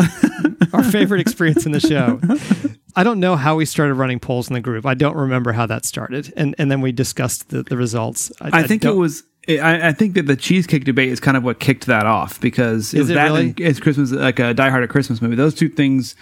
our 0.74 0.84
favorite 0.84 1.22
experience 1.22 1.66
in 1.66 1.72
the 1.72 1.80
show. 1.80 2.20
I 2.96 3.04
don't 3.04 3.20
know 3.20 3.36
how 3.36 3.56
we 3.56 3.66
started 3.66 3.94
running 3.96 4.20
polls 4.20 4.50
in 4.50 4.54
the 4.54 4.62
group. 4.62 4.86
I 4.86 4.94
don't 4.94 5.16
remember 5.16 5.52
how 5.52 5.66
that 5.68 5.86
started, 5.86 6.34
and 6.36 6.56
and 6.58 6.72
then 6.72 6.82
we 6.82 6.92
discussed 6.92 7.50
the, 7.50 7.64
the 7.64 7.78
results. 7.78 8.32
I, 8.42 8.64
think 8.64 8.84
it 8.84 8.96
was. 8.96 9.24
I, 9.48 9.90
I 9.90 9.92
think 9.94 10.14
that 10.16 10.28
the 10.28 10.36
cheesecake 10.36 10.84
debate 10.84 11.10
is 11.10 11.20
kind 11.20 11.38
of 11.38 11.44
what 11.44 11.60
kicked 11.60 11.88
that 11.88 12.06
off 12.06 12.40
because 12.40 12.94
it 12.94 12.98
Is 12.98 13.02
was 13.04 13.10
it 13.12 13.14
that 13.16 13.24
really? 13.26 13.54
it's 13.58 13.80
Christmas 13.80 14.12
like 14.12 14.40
a 14.40 14.54
Die 14.54 14.70
Hard 14.70 14.84
a 14.84 14.88
Christmas 14.88 15.22
movie. 15.22 15.36
Those 15.36 15.56
two 15.56 15.70
things, 15.70 16.16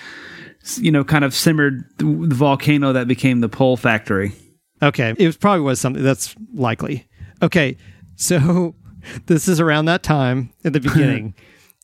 you 0.78 0.92
know, 0.92 1.04
kind 1.04 1.24
of 1.24 1.34
simmered 1.34 1.84
the, 1.98 2.06
volcano 2.36 2.94
that 2.94 3.08
became 3.08 3.42
the 3.42 3.50
poll 3.50 3.76
factory. 3.78 4.34
Okay, 4.82 5.14
it 5.18 5.26
was 5.26 5.38
probably 5.38 5.62
was 5.62 5.82
something 5.82 6.04
that's 6.04 6.36
likely. 6.54 7.08
Okay, 7.42 7.78
so 8.16 8.76
this 9.26 9.48
is 9.48 9.60
around 9.60 9.86
that 9.86 10.04
time 10.04 10.52
at 10.64 10.74
the 10.74 10.80
beginning, 10.80 11.34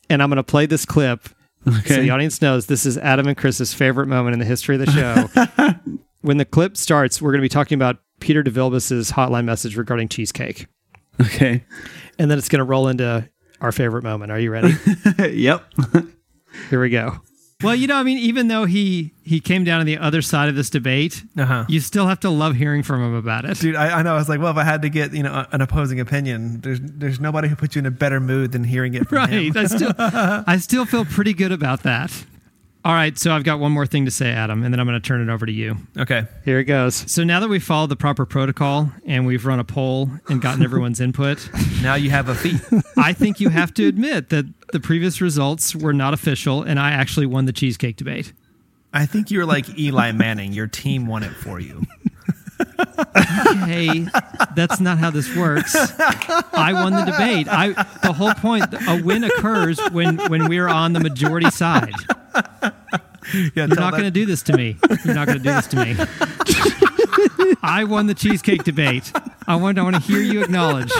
and 0.08 0.22
I'm 0.22 0.30
going 0.30 0.36
to 0.36 0.44
play 0.44 0.66
this 0.66 0.86
clip 0.86 1.28
so 1.66 1.78
Okay. 1.78 2.00
the 2.02 2.10
audience 2.10 2.40
knows 2.40 2.66
this 2.66 2.86
is 2.86 2.96
Adam 2.98 3.26
and 3.26 3.36
Chris's 3.36 3.74
favorite 3.74 4.06
moment 4.06 4.34
in 4.34 4.38
the 4.38 4.44
history 4.46 4.76
of 4.76 4.86
the 4.86 4.90
show. 4.92 5.94
when 6.20 6.36
the 6.36 6.44
clip 6.44 6.76
starts, 6.76 7.20
we're 7.20 7.32
going 7.32 7.40
to 7.40 7.44
be 7.44 7.48
talking 7.48 7.76
about 7.76 7.98
Peter 8.20 8.42
DeVilbus's 8.42 9.12
hotline 9.12 9.44
message 9.44 9.76
regarding 9.76 10.08
cheesecake, 10.08 10.66
Okay. 11.20 11.64
and 12.18 12.30
then 12.30 12.38
it's 12.38 12.48
going 12.48 12.60
to 12.60 12.64
roll 12.64 12.88
into 12.88 13.28
our 13.60 13.72
favorite 13.72 14.04
moment. 14.04 14.30
Are 14.32 14.38
you 14.38 14.50
ready? 14.50 14.74
yep. 15.32 15.64
Here 16.70 16.80
we 16.80 16.88
go. 16.90 17.20
Well, 17.62 17.74
you 17.74 17.86
know, 17.86 17.96
I 17.96 18.02
mean, 18.02 18.18
even 18.18 18.48
though 18.48 18.66
he 18.66 19.14
he 19.22 19.40
came 19.40 19.64
down 19.64 19.80
on 19.80 19.86
the 19.86 19.96
other 19.96 20.20
side 20.20 20.50
of 20.50 20.56
this 20.56 20.68
debate, 20.68 21.22
Uh-huh. 21.38 21.64
you 21.68 21.80
still 21.80 22.06
have 22.06 22.20
to 22.20 22.28
love 22.30 22.54
hearing 22.56 22.82
from 22.82 23.02
him 23.02 23.14
about 23.14 23.46
it. 23.46 23.58
Dude, 23.58 23.74
I, 23.76 23.98
I 24.00 24.02
know. 24.02 24.12
I 24.14 24.18
was 24.18 24.28
like, 24.28 24.40
well, 24.40 24.50
if 24.50 24.58
I 24.58 24.64
had 24.64 24.82
to 24.82 24.90
get 24.90 25.14
you 25.14 25.22
know 25.22 25.46
an 25.52 25.62
opposing 25.62 25.98
opinion, 25.98 26.60
there's 26.60 26.80
there's 26.82 27.18
nobody 27.18 27.48
who 27.48 27.56
puts 27.56 27.74
you 27.74 27.78
in 27.80 27.86
a 27.86 27.90
better 27.90 28.20
mood 28.20 28.52
than 28.52 28.62
hearing 28.64 28.92
it 28.92 29.08
from 29.08 29.28
him. 29.30 29.52
Right. 29.54 29.56
I 29.56 29.66
still 29.66 29.92
I 29.98 30.58
still 30.58 30.84
feel 30.84 31.06
pretty 31.06 31.32
good 31.32 31.50
about 31.50 31.82
that. 31.84 32.12
All 32.84 32.92
right, 32.92 33.18
so 33.18 33.32
I've 33.32 33.42
got 33.42 33.58
one 33.58 33.72
more 33.72 33.84
thing 33.84 34.04
to 34.04 34.12
say, 34.12 34.30
Adam, 34.30 34.62
and 34.62 34.72
then 34.72 34.78
I'm 34.78 34.86
going 34.86 35.00
to 35.00 35.04
turn 35.04 35.20
it 35.20 35.32
over 35.32 35.44
to 35.44 35.50
you. 35.50 35.76
Okay. 35.98 36.22
Here 36.44 36.60
it 36.60 36.66
goes. 36.66 36.94
So 37.10 37.24
now 37.24 37.40
that 37.40 37.48
we've 37.48 37.60
followed 37.64 37.88
the 37.88 37.96
proper 37.96 38.24
protocol 38.24 38.92
and 39.04 39.26
we've 39.26 39.44
run 39.44 39.58
a 39.58 39.64
poll 39.64 40.08
and 40.28 40.40
gotten 40.40 40.62
everyone's 40.62 41.00
input, 41.00 41.50
Now 41.82 41.96
you 41.96 42.10
have 42.10 42.28
a 42.28 42.36
fee. 42.36 42.60
I 42.96 43.12
think 43.12 43.40
you 43.40 43.48
have 43.48 43.74
to 43.74 43.86
admit 43.88 44.28
that 44.28 44.46
the 44.72 44.80
previous 44.80 45.20
results 45.20 45.74
were 45.74 45.92
not 45.92 46.14
official 46.14 46.62
and 46.62 46.78
I 46.78 46.90
actually 46.90 47.26
won 47.26 47.46
the 47.46 47.52
cheesecake 47.52 47.96
debate. 47.96 48.32
I 48.92 49.06
think 49.06 49.30
you're 49.30 49.46
like 49.46 49.78
Eli 49.78 50.12
Manning. 50.12 50.52
Your 50.52 50.66
team 50.66 51.06
won 51.06 51.22
it 51.22 51.32
for 51.32 51.60
you. 51.60 51.82
Hey, 53.66 54.06
that's 54.54 54.80
not 54.80 54.98
how 54.98 55.10
this 55.10 55.34
works. 55.36 55.74
I 56.54 56.72
won 56.72 56.92
the 56.92 57.04
debate. 57.04 57.48
I 57.50 57.72
the 58.02 58.12
whole 58.12 58.32
point 58.34 58.64
a 58.72 59.02
win 59.02 59.24
occurs 59.24 59.78
when 59.90 60.16
when 60.30 60.48
we're 60.48 60.68
on 60.68 60.92
the 60.94 61.00
majority 61.00 61.50
side. 61.50 61.92
Yeah, 63.32 63.66
You're 63.66 63.68
not 63.68 63.92
going 63.92 64.04
to 64.04 64.10
do 64.10 64.24
this 64.24 64.42
to 64.44 64.56
me. 64.56 64.76
You're 65.04 65.14
not 65.14 65.26
going 65.26 65.38
to 65.38 65.44
do 65.44 65.52
this 65.52 65.66
to 65.68 65.84
me. 65.84 65.96
I 67.62 67.84
won 67.84 68.06
the 68.06 68.14
cheesecake 68.14 68.62
debate. 68.64 69.12
I 69.48 69.56
want, 69.56 69.78
I 69.78 69.82
want 69.82 69.96
to 69.96 70.02
hear 70.02 70.20
you 70.20 70.42
acknowledge. 70.42 70.92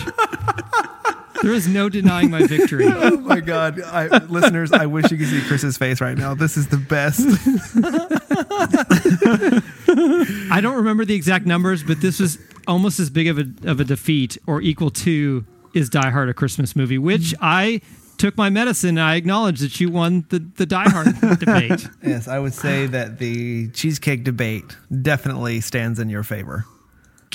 There 1.42 1.53
is 1.53 1.68
no 1.68 1.88
denying 1.88 2.31
my 2.31 2.46
victory. 2.46 2.87
Oh 2.96 3.18
my 3.18 3.40
god, 3.40 3.81
I, 3.83 4.07
listeners! 4.27 4.72
I 4.72 4.87
wish 4.87 5.11
you 5.11 5.18
could 5.18 5.29
see 5.29 5.40
Chris's 5.42 5.77
face 5.77 6.01
right 6.01 6.16
now. 6.16 6.35
This 6.35 6.57
is 6.57 6.68
the 6.68 6.77
best. 6.77 7.20
I 10.51 10.61
don't 10.61 10.77
remember 10.77 11.05
the 11.05 11.14
exact 11.14 11.46
numbers, 11.46 11.83
but 11.83 12.01
this 12.01 12.20
was 12.20 12.38
almost 12.66 13.01
as 13.01 13.11
big 13.11 13.29
of 13.29 13.38
a, 13.38 13.46
of 13.64 13.81
a 13.81 13.85
defeat 13.85 14.38
or 14.46 14.61
equal 14.61 14.90
to 14.90 15.44
is 15.75 15.90
Die 15.90 16.11
Hard 16.11 16.29
a 16.29 16.35
Christmas 16.35 16.75
movie, 16.75 16.99
which 16.99 17.35
I 17.40 17.81
took 18.18 18.37
my 18.37 18.49
medicine 18.49 18.90
and 18.90 19.01
I 19.01 19.16
acknowledge 19.16 19.61
that 19.61 19.79
you 19.79 19.90
won 19.90 20.25
the, 20.31 20.38
the 20.38 20.66
Die 20.66 20.88
Hard 20.88 21.20
debate. 21.38 21.88
yes, 22.03 22.29
I 22.29 22.38
would 22.38 22.55
say 22.55 22.87
that 22.87 23.18
the 23.18 23.68
cheesecake 23.70 24.25
debate 24.25 24.77
definitely 25.03 25.61
stands 25.61 25.99
in 25.99 26.09
your 26.09 26.22
favor. 26.22 26.64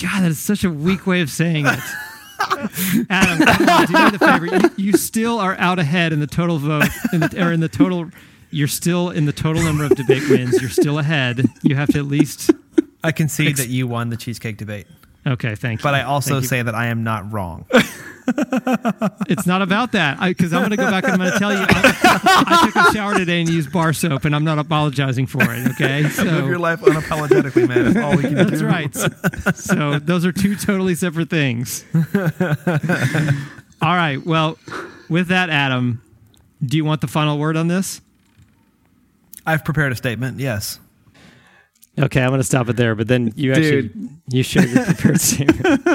God, 0.01 0.23
that 0.23 0.31
is 0.31 0.39
such 0.39 0.63
a 0.63 0.71
weak 0.71 1.05
way 1.05 1.21
of 1.21 1.29
saying 1.29 1.67
it. 1.67 1.79
Adam, 3.09 3.39
do 3.39 3.93
me 3.93 4.09
the 4.11 4.17
favor. 4.19 4.45
You, 4.77 4.85
you 4.87 4.93
still 4.93 5.39
are 5.39 5.55
out 5.59 5.79
ahead 5.79 6.13
in 6.13 6.19
the 6.19 6.27
total 6.27 6.57
vote, 6.57 6.85
in 7.13 7.19
the, 7.21 7.43
or 7.45 7.51
in 7.51 7.59
the 7.59 7.69
total. 7.69 8.09
You're 8.51 8.67
still 8.67 9.09
in 9.11 9.25
the 9.25 9.31
total 9.33 9.63
number 9.63 9.85
of 9.85 9.91
debate 9.95 10.29
wins. 10.29 10.59
You're 10.61 10.69
still 10.69 10.99
ahead. 10.99 11.45
You 11.63 11.75
have 11.75 11.89
to 11.93 11.99
at 11.99 12.05
least. 12.05 12.51
I 13.03 13.11
concede 13.11 13.57
that 13.57 13.69
you 13.69 13.87
won 13.87 14.09
the 14.09 14.17
cheesecake 14.17 14.57
debate, 14.57 14.85
Okay, 15.25 15.55
thank 15.55 15.79
you. 15.79 15.83
but 15.83 15.93
I 15.95 16.03
also 16.03 16.31
Thank 16.35 16.41
you. 16.43 16.47
say 16.49 16.61
that 16.61 16.75
I 16.75 16.87
am 16.87 17.03
not 17.03 17.31
wrong. 17.31 17.65
it's 19.29 19.45
not 19.45 19.61
about 19.61 19.93
that 19.93 20.19
because 20.19 20.53
I'm 20.53 20.61
going 20.61 20.71
to 20.71 20.77
go 20.77 20.89
back 20.89 21.03
and 21.03 21.13
I'm 21.13 21.19
going 21.19 21.31
to 21.31 21.39
tell 21.39 21.51
you. 21.51 21.59
I, 21.67 22.43
I 22.47 22.65
took 22.65 22.75
a 22.75 22.93
shower 22.93 23.15
today 23.17 23.41
and 23.41 23.49
used 23.49 23.71
bar 23.71 23.93
soap, 23.93 24.25
and 24.25 24.35
I'm 24.35 24.43
not 24.43 24.59
apologizing 24.59 25.27
for 25.27 25.41
it. 25.43 25.67
Okay, 25.71 26.03
Live 26.23 26.47
your 26.47 26.59
life 26.59 26.81
unapologetically, 26.81 27.67
man. 27.67 27.93
That's 27.93 28.05
all 28.05 28.15
we 28.15 28.23
can 28.23 28.35
do. 28.35 28.43
that's 28.45 28.61
right. 28.61 28.95
So 29.55 29.99
those 29.99 30.25
are 30.25 30.31
two 30.31 30.55
totally 30.55 30.95
separate 30.95 31.29
things. 31.29 31.85
All 33.81 33.95
right. 33.95 34.23
Well, 34.23 34.59
with 35.09 35.29
that, 35.29 35.49
Adam, 35.49 36.01
do 36.63 36.77
you 36.77 36.85
want 36.85 37.01
the 37.01 37.07
final 37.07 37.39
word 37.39 37.57
on 37.57 37.67
this? 37.67 37.99
I've 39.45 39.65
prepared 39.65 39.91
a 39.91 39.95
statement. 39.95 40.39
Yes. 40.39 40.79
Okay, 42.01 42.21
I'm 42.21 42.29
going 42.29 42.39
to 42.39 42.43
stop 42.43 42.67
it 42.69 42.77
there. 42.77 42.95
But 42.95 43.07
then 43.07 43.31
you 43.35 43.51
actually 43.51 43.91
you 44.29 44.43
share 44.43 44.65
your 44.65 44.85
prepared 44.85 45.21
statement. 45.21 45.61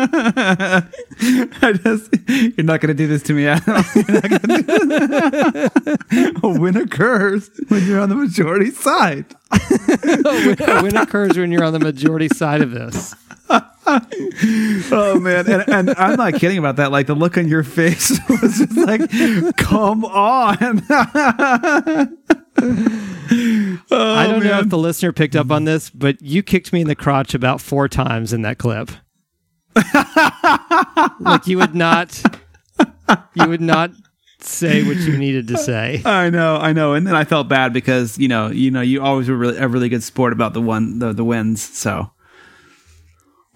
I 1.63 1.73
just, 1.83 2.15
you're 2.29 2.65
not 2.65 2.81
going 2.81 2.89
to 2.89 2.95
do 2.95 3.07
this 3.07 3.23
to 3.25 3.33
me, 3.33 3.47
Adam. 3.47 3.85
You're 3.95 4.21
not 4.21 4.31
gonna 4.31 4.63
do 4.63 4.87
this. 4.87 6.33
a 6.43 6.49
win 6.49 6.77
occurs 6.77 7.51
when 7.69 7.85
you're 7.87 8.01
on 8.01 8.09
the 8.09 8.15
majority 8.15 8.71
side. 8.71 9.27
when, 10.35 10.83
when 10.85 10.97
occurs 10.97 11.37
when 11.37 11.51
you're 11.51 11.65
on 11.65 11.73
the 11.73 11.79
majority 11.79 12.29
side 12.29 12.61
of 12.61 12.71
this. 12.71 13.15
Oh 13.49 15.19
man, 15.21 15.51
and, 15.51 15.69
and 15.69 15.91
I'm 15.97 16.17
not 16.17 16.35
kidding 16.35 16.59
about 16.59 16.77
that. 16.77 16.91
Like 16.91 17.07
the 17.07 17.15
look 17.15 17.39
on 17.39 17.49
your 17.49 17.63
face 17.63 18.19
was 18.29 18.59
just 18.59 18.77
like, 18.77 19.57
"Come 19.57 20.05
on!" 20.05 20.83
Oh, 22.59 24.15
I 24.15 24.27
don't 24.27 24.45
know 24.45 24.61
if 24.61 24.69
the 24.69 24.79
listener 24.79 25.13
picked 25.13 25.37
up 25.37 25.51
on 25.51 25.65
this, 25.65 25.91
but 25.91 26.21
you 26.23 26.43
kicked 26.43 26.73
me 26.73 26.81
in 26.81 26.89
the 26.89 26.95
crotch 26.95 27.35
about 27.35 27.61
four 27.61 27.89
times 27.89 28.33
in 28.33 28.43
that 28.43 28.59
clip. 28.59 28.91
like 31.21 31.47
you 31.47 31.59
would 31.59 31.75
not, 31.75 32.23
you 33.35 33.49
would 33.49 33.61
not 33.61 33.91
say 34.41 34.83
what 34.85 34.97
you 34.97 35.17
needed 35.19 35.49
to 35.49 35.59
say. 35.59 36.03
I 36.05 36.31
know, 36.31 36.57
I 36.57 36.73
know. 36.73 36.95
And 36.95 37.07
then 37.07 37.15
I 37.15 37.25
felt 37.25 37.49
bad 37.49 37.73
because 37.73 38.19
you 38.19 38.29
know, 38.29 38.49
you 38.49 38.71
know, 38.71 38.81
you 38.81 39.03
always 39.03 39.29
were 39.29 39.37
really 39.37 39.59
a 39.59 39.69
really 39.69 39.89
good 39.89 40.03
sport 40.03 40.33
about 40.33 40.55
the 40.55 40.63
one 40.63 40.99
the, 40.99 41.13
the 41.13 41.25
wins. 41.25 41.63
So 41.63 42.11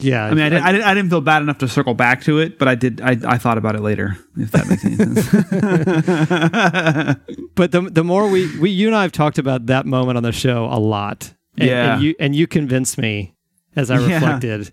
Yeah, 0.02 0.24
I 0.24 0.30
mean, 0.34 0.44
I, 0.44 0.48
didn't, 0.48 0.64
I 0.64 0.72
didn't 0.72 0.86
I 0.86 0.94
didn't 0.94 1.10
feel 1.10 1.20
bad 1.20 1.42
enough 1.42 1.58
to 1.58 1.68
circle 1.68 1.94
back 1.94 2.22
to 2.24 2.38
it, 2.38 2.58
but 2.58 2.68
I 2.68 2.74
did. 2.74 3.00
I, 3.00 3.16
I 3.26 3.38
thought 3.38 3.58
about 3.58 3.74
it 3.76 3.82
later. 3.82 4.16
If 4.36 4.50
that 4.52 4.68
makes 4.68 4.84
any 4.84 4.96
sense. 4.96 5.30
but 7.54 7.72
the 7.72 7.82
the 7.82 8.04
more 8.04 8.28
we, 8.28 8.58
we 8.58 8.70
you 8.70 8.86
and 8.86 8.96
I 8.96 9.02
have 9.02 9.12
talked 9.12 9.38
about 9.38 9.66
that 9.66 9.86
moment 9.86 10.16
on 10.16 10.22
the 10.22 10.32
show 10.32 10.66
a 10.66 10.78
lot. 10.78 11.34
And, 11.58 11.68
Yeah. 11.68 11.94
and 11.94 12.02
you 12.02 12.14
and 12.18 12.34
you 12.34 12.46
convinced 12.46 12.98
me 12.98 13.34
as 13.76 13.90
I 13.90 13.98
Yeah. 13.98 14.14
reflected 14.14 14.72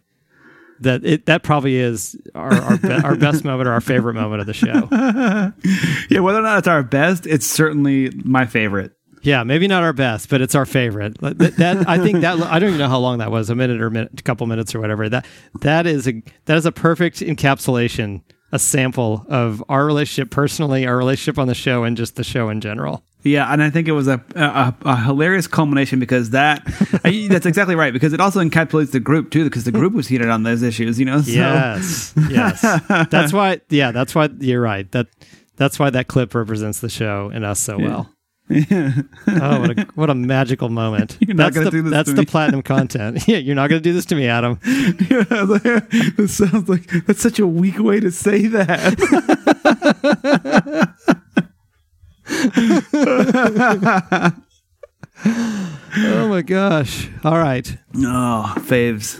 that 0.80 1.04
it 1.04 1.26
that 1.26 1.44
probably 1.44 1.78
is 1.78 2.16
our 2.36 2.54
our, 2.54 2.78
be, 2.78 2.92
our 2.92 3.16
best 3.16 3.44
moment 3.44 3.68
or 3.68 3.74
our 3.74 3.82
favorite 3.82 4.14
moment 4.14 4.42
of 4.42 4.48
the 4.48 4.54
show. 4.54 4.88
yeah, 6.10 6.20
whether 6.20 6.40
or 6.40 6.44
not 6.44 6.60
it's 6.60 6.68
our 6.68 6.84
best, 6.84 7.26
it's 7.26 7.48
certainly 7.48 8.12
my 8.24 8.46
favorite. 8.46 8.94
Yeah, 9.22 9.44
maybe 9.44 9.68
not 9.68 9.84
our 9.84 9.94
best, 9.94 10.30
but 10.30 10.42
it's 10.42 10.56
our 10.56 10.66
favorite. 10.66 11.18
That, 11.20 11.38
that 11.58 11.88
I 11.90 11.98
think 11.98 12.22
that 12.22 12.40
I 12.44 12.60
don't 12.60 12.70
even 12.70 12.80
know 12.80 12.88
how 12.90 13.00
long 13.00 13.18
that 13.20 13.32
was, 13.32 13.50
a 13.50 13.56
minute 13.56 13.82
or 13.82 13.90
minute, 13.90 14.20
a 14.20 14.24
couple 14.24 14.48
minutes 14.48 14.74
or 14.76 14.80
whatever. 14.80 15.10
That 15.10 15.26
that 15.62 15.86
is 15.88 16.08
a 16.08 16.22
that 16.46 16.58
is 16.58 16.66
a 16.66 16.72
perfect 16.72 17.20
encapsulation, 17.20 18.22
a 18.52 18.60
sample 18.60 19.26
of 19.30 19.64
our 19.70 19.86
relationship 19.86 20.30
personally, 20.32 20.86
our 20.86 20.96
relationship 20.98 21.38
on 21.40 21.48
the 21.48 21.56
show, 21.56 21.84
and 21.84 21.98
just 21.98 22.16
the 22.16 22.24
show 22.24 22.50
in 22.50 22.62
general. 22.62 23.04
Yeah, 23.24 23.52
and 23.52 23.62
I 23.62 23.70
think 23.70 23.88
it 23.88 23.92
was 23.94 24.08
a 24.08 24.24
a, 24.36 24.74
a 24.86 24.96
hilarious 25.04 25.48
culmination 25.48 26.00
because 26.00 26.30
that 26.30 26.62
I- 27.04 27.28
that's 27.30 27.46
exactly 27.46 27.76
right 27.76 27.92
because 27.92 28.14
it 28.14 28.22
also 28.22 28.40
encapsulates 28.42 28.92
the 28.92 29.00
group 29.00 29.32
too 29.32 29.44
because 29.44 29.64
the 29.66 29.72
group 29.72 29.94
was 29.94 30.08
heated 30.08 30.30
on 30.30 30.44
those 30.44 30.62
issues, 30.62 31.00
you 31.00 31.06
know. 31.06 31.22
So, 31.22 31.32
Yes, 31.32 32.14
yes. 32.30 32.62
That's 33.10 33.34
why. 33.34 33.60
Yeah, 33.70 33.92
that's 33.92 34.14
why 34.16 34.30
you're 34.40 34.62
right. 34.62 34.90
That 34.92 35.08
that's 35.58 35.80
why 35.80 35.90
that 35.90 36.08
clip 36.08 36.36
represents 36.36 36.80
the 36.80 36.90
show 36.90 37.32
and 37.34 37.44
us 37.44 37.60
so 37.60 37.78
well. 37.80 38.14
Oh, 38.50 39.60
what 39.60 39.78
a 39.78 39.88
what 39.96 40.10
a 40.10 40.16
magical 40.16 40.70
moment! 40.70 41.18
You're 41.20 41.36
not 41.36 41.54
that's 41.54 41.66
the, 41.66 41.72
do 41.72 41.82
this 41.82 41.92
That's 41.92 42.14
the 42.14 42.26
platinum 42.26 42.62
content. 42.62 43.28
Yeah, 43.28 43.38
you're 43.38 43.56
not 43.56 43.70
going 43.70 43.82
to 43.82 43.84
do 43.84 43.94
this 43.94 44.06
to 44.06 44.16
me, 44.16 44.28
Adam. 44.28 44.60
Yeah, 45.10 45.26
I 45.30 45.44
was 45.44 45.50
like, 45.50 45.86
it 45.92 46.30
sounds 46.30 46.70
like 46.70 46.88
that's 47.06 47.22
such 47.22 47.40
a 47.40 47.48
weak 47.48 47.80
way 47.80 48.00
to 48.00 48.12
say 48.12 48.48
that. 48.48 48.96
Oh 56.00 56.28
my 56.30 56.42
gosh! 56.42 57.10
All 57.24 57.38
right. 57.38 57.78
oh, 57.96 58.54
faves. 58.60 59.20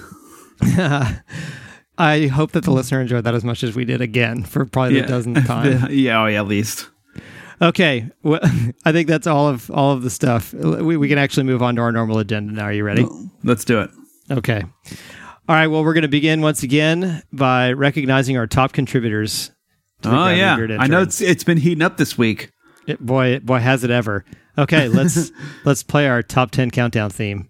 I 2.00 2.28
hope 2.28 2.52
that 2.52 2.64
the 2.64 2.72
listener 2.72 3.02
enjoyed 3.02 3.24
that 3.24 3.34
as 3.34 3.44
much 3.44 3.64
as 3.64 3.76
we 3.76 3.84
did 3.84 4.02
again 4.02 4.44
for 4.44 4.66
probably 4.66 5.02
the 5.02 5.08
dozenth 5.08 5.46
time. 5.48 5.88
yeah, 5.90 6.22
oh 6.22 6.28
yeah, 6.28 6.40
at 6.40 6.48
least. 6.48 6.90
Okay, 7.62 8.10
well, 8.24 8.40
I 8.86 8.92
think 8.92 9.08
that's 9.08 9.28
all 9.28 9.48
of 9.48 9.70
all 9.72 9.94
of 9.94 10.04
the 10.04 10.10
stuff. 10.10 10.54
We, 10.54 10.98
we 10.98 11.08
can 11.08 11.18
actually 11.18 11.44
move 11.44 11.64
on 11.64 11.76
to 11.76 11.82
our 11.82 11.92
normal 11.92 12.20
agenda 12.20 12.54
now. 12.54 12.66
Are 12.66 12.74
you 12.74 12.84
ready? 12.84 13.06
Let's 13.44 13.66
do 13.66 13.82
it. 13.82 13.90
Okay. 14.30 14.64
All 15.50 15.56
right. 15.56 15.68
Well, 15.68 15.84
we're 15.84 15.94
going 15.94 16.02
to 16.04 16.08
begin 16.08 16.42
once 16.42 16.62
again 16.64 17.24
by 17.32 17.72
recognizing 17.72 18.38
our 18.38 18.48
top 18.48 18.74
contributors. 18.74 19.52
to 20.02 20.10
Oh 20.10 20.28
yeah, 20.30 20.58
I 20.80 20.88
know 20.88 21.02
it's 21.02 21.22
it's 21.22 21.44
been 21.44 21.58
heating 21.58 21.82
up 21.82 21.98
this 21.98 22.18
week. 22.18 22.52
It- 22.86 23.00
boy, 23.00 23.40
boy, 23.40 23.60
has 23.60 23.84
it 23.84 23.90
ever. 23.90 24.24
Okay, 24.58 24.88
let's 24.90 25.32
let's 25.66 25.84
play 25.84 26.08
our 26.08 26.22
top 26.22 26.52
ten 26.52 26.70
countdown 26.70 27.10
theme. 27.10 27.50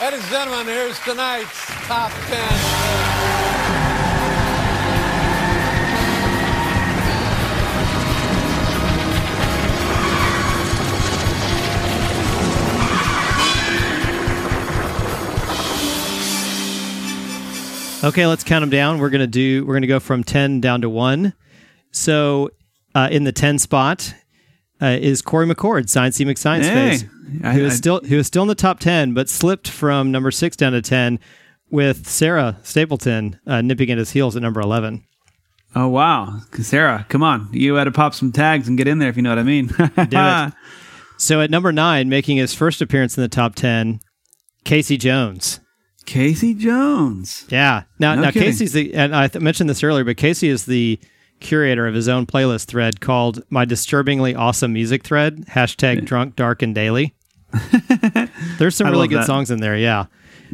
Ladies 0.00 0.20
and 0.20 0.30
gentlemen, 0.30 0.66
here's 0.66 0.98
tonight's 1.00 1.66
top 1.86 2.12
10. 2.26 3.13
Okay, 18.04 18.26
let's 18.26 18.44
count 18.44 18.62
them 18.62 18.70
down. 18.70 18.98
We're 18.98 19.10
gonna 19.10 19.26
do. 19.26 19.64
We're 19.64 19.74
gonna 19.74 19.86
go 19.86 20.00
from 20.00 20.22
ten 20.24 20.60
down 20.60 20.80
to 20.82 20.88
one. 20.90 21.32
So, 21.90 22.50
uh, 22.94 23.08
in 23.10 23.24
the 23.24 23.32
ten 23.32 23.58
spot 23.58 24.14
uh, 24.82 24.98
is 25.00 25.22
Corey 25.22 25.46
McCord, 25.46 25.88
Science 25.88 26.16
C 26.16 26.24
McScience 26.24 26.62
Hey, 26.64 26.90
Face, 26.98 27.04
I- 27.42 27.52
who 27.54 27.64
is 27.64 27.72
I- 27.72 27.76
still 27.76 28.00
who 28.00 28.18
is 28.18 28.26
still 28.26 28.42
in 28.42 28.48
the 28.48 28.54
top 28.54 28.80
ten, 28.80 29.14
but 29.14 29.28
slipped 29.28 29.68
from 29.68 30.10
number 30.12 30.30
six 30.30 30.56
down 30.56 30.72
to 30.72 30.82
ten, 30.82 31.18
with 31.70 32.06
Sarah 32.08 32.58
Stapleton 32.62 33.38
uh, 33.46 33.62
nipping 33.62 33.90
at 33.90 33.98
his 33.98 34.10
heels 34.10 34.36
at 34.36 34.42
number 34.42 34.60
eleven. 34.60 35.04
Oh 35.76 35.88
wow, 35.88 36.40
Sarah, 36.60 37.04
come 37.08 37.22
on, 37.24 37.48
you 37.52 37.74
had 37.74 37.84
to 37.84 37.90
pop 37.92 38.14
some 38.14 38.30
tags 38.30 38.68
and 38.68 38.76
get 38.78 38.86
in 38.86 38.98
there 38.98 39.08
if 39.08 39.16
you 39.16 39.22
know 39.22 39.30
what 39.30 39.38
I 39.40 39.42
mean. 39.44 39.66
Do 39.76 39.82
it. 39.96 40.52
So 41.16 41.40
at 41.40 41.48
number 41.48 41.70
nine, 41.72 42.08
making 42.08 42.38
his 42.38 42.54
first 42.54 42.82
appearance 42.82 43.16
in 43.16 43.22
the 43.22 43.28
top 43.28 43.54
ten, 43.54 44.00
Casey 44.64 44.96
Jones. 44.96 45.60
Casey 46.06 46.54
Jones. 46.54 47.46
Yeah. 47.48 47.84
Now, 47.98 48.14
No 48.14 48.22
now 48.22 48.30
kidding. 48.30 48.48
Casey's 48.48 48.72
the, 48.72 48.94
and 48.94 49.14
I 49.14 49.28
th- 49.28 49.42
mentioned 49.42 49.70
this 49.70 49.82
earlier, 49.82 50.04
but 50.04 50.16
Casey 50.16 50.48
is 50.48 50.66
the 50.66 50.98
curator 51.40 51.86
of 51.86 51.94
his 51.94 52.08
own 52.08 52.26
playlist 52.26 52.66
thread 52.66 53.00
called 53.00 53.42
"My 53.50 53.64
Disturbingly 53.64 54.34
Awesome 54.34 54.72
Music 54.72 55.02
Thread." 55.02 55.46
Hashtag 55.48 56.04
Drunk, 56.04 56.36
Dark, 56.36 56.62
and 56.62 56.74
Daily. 56.74 57.14
There's 58.58 58.76
some 58.76 58.90
really 58.90 59.08
good 59.08 59.20
that. 59.20 59.26
songs 59.26 59.50
in 59.50 59.60
there. 59.60 59.76
Yeah. 59.76 60.06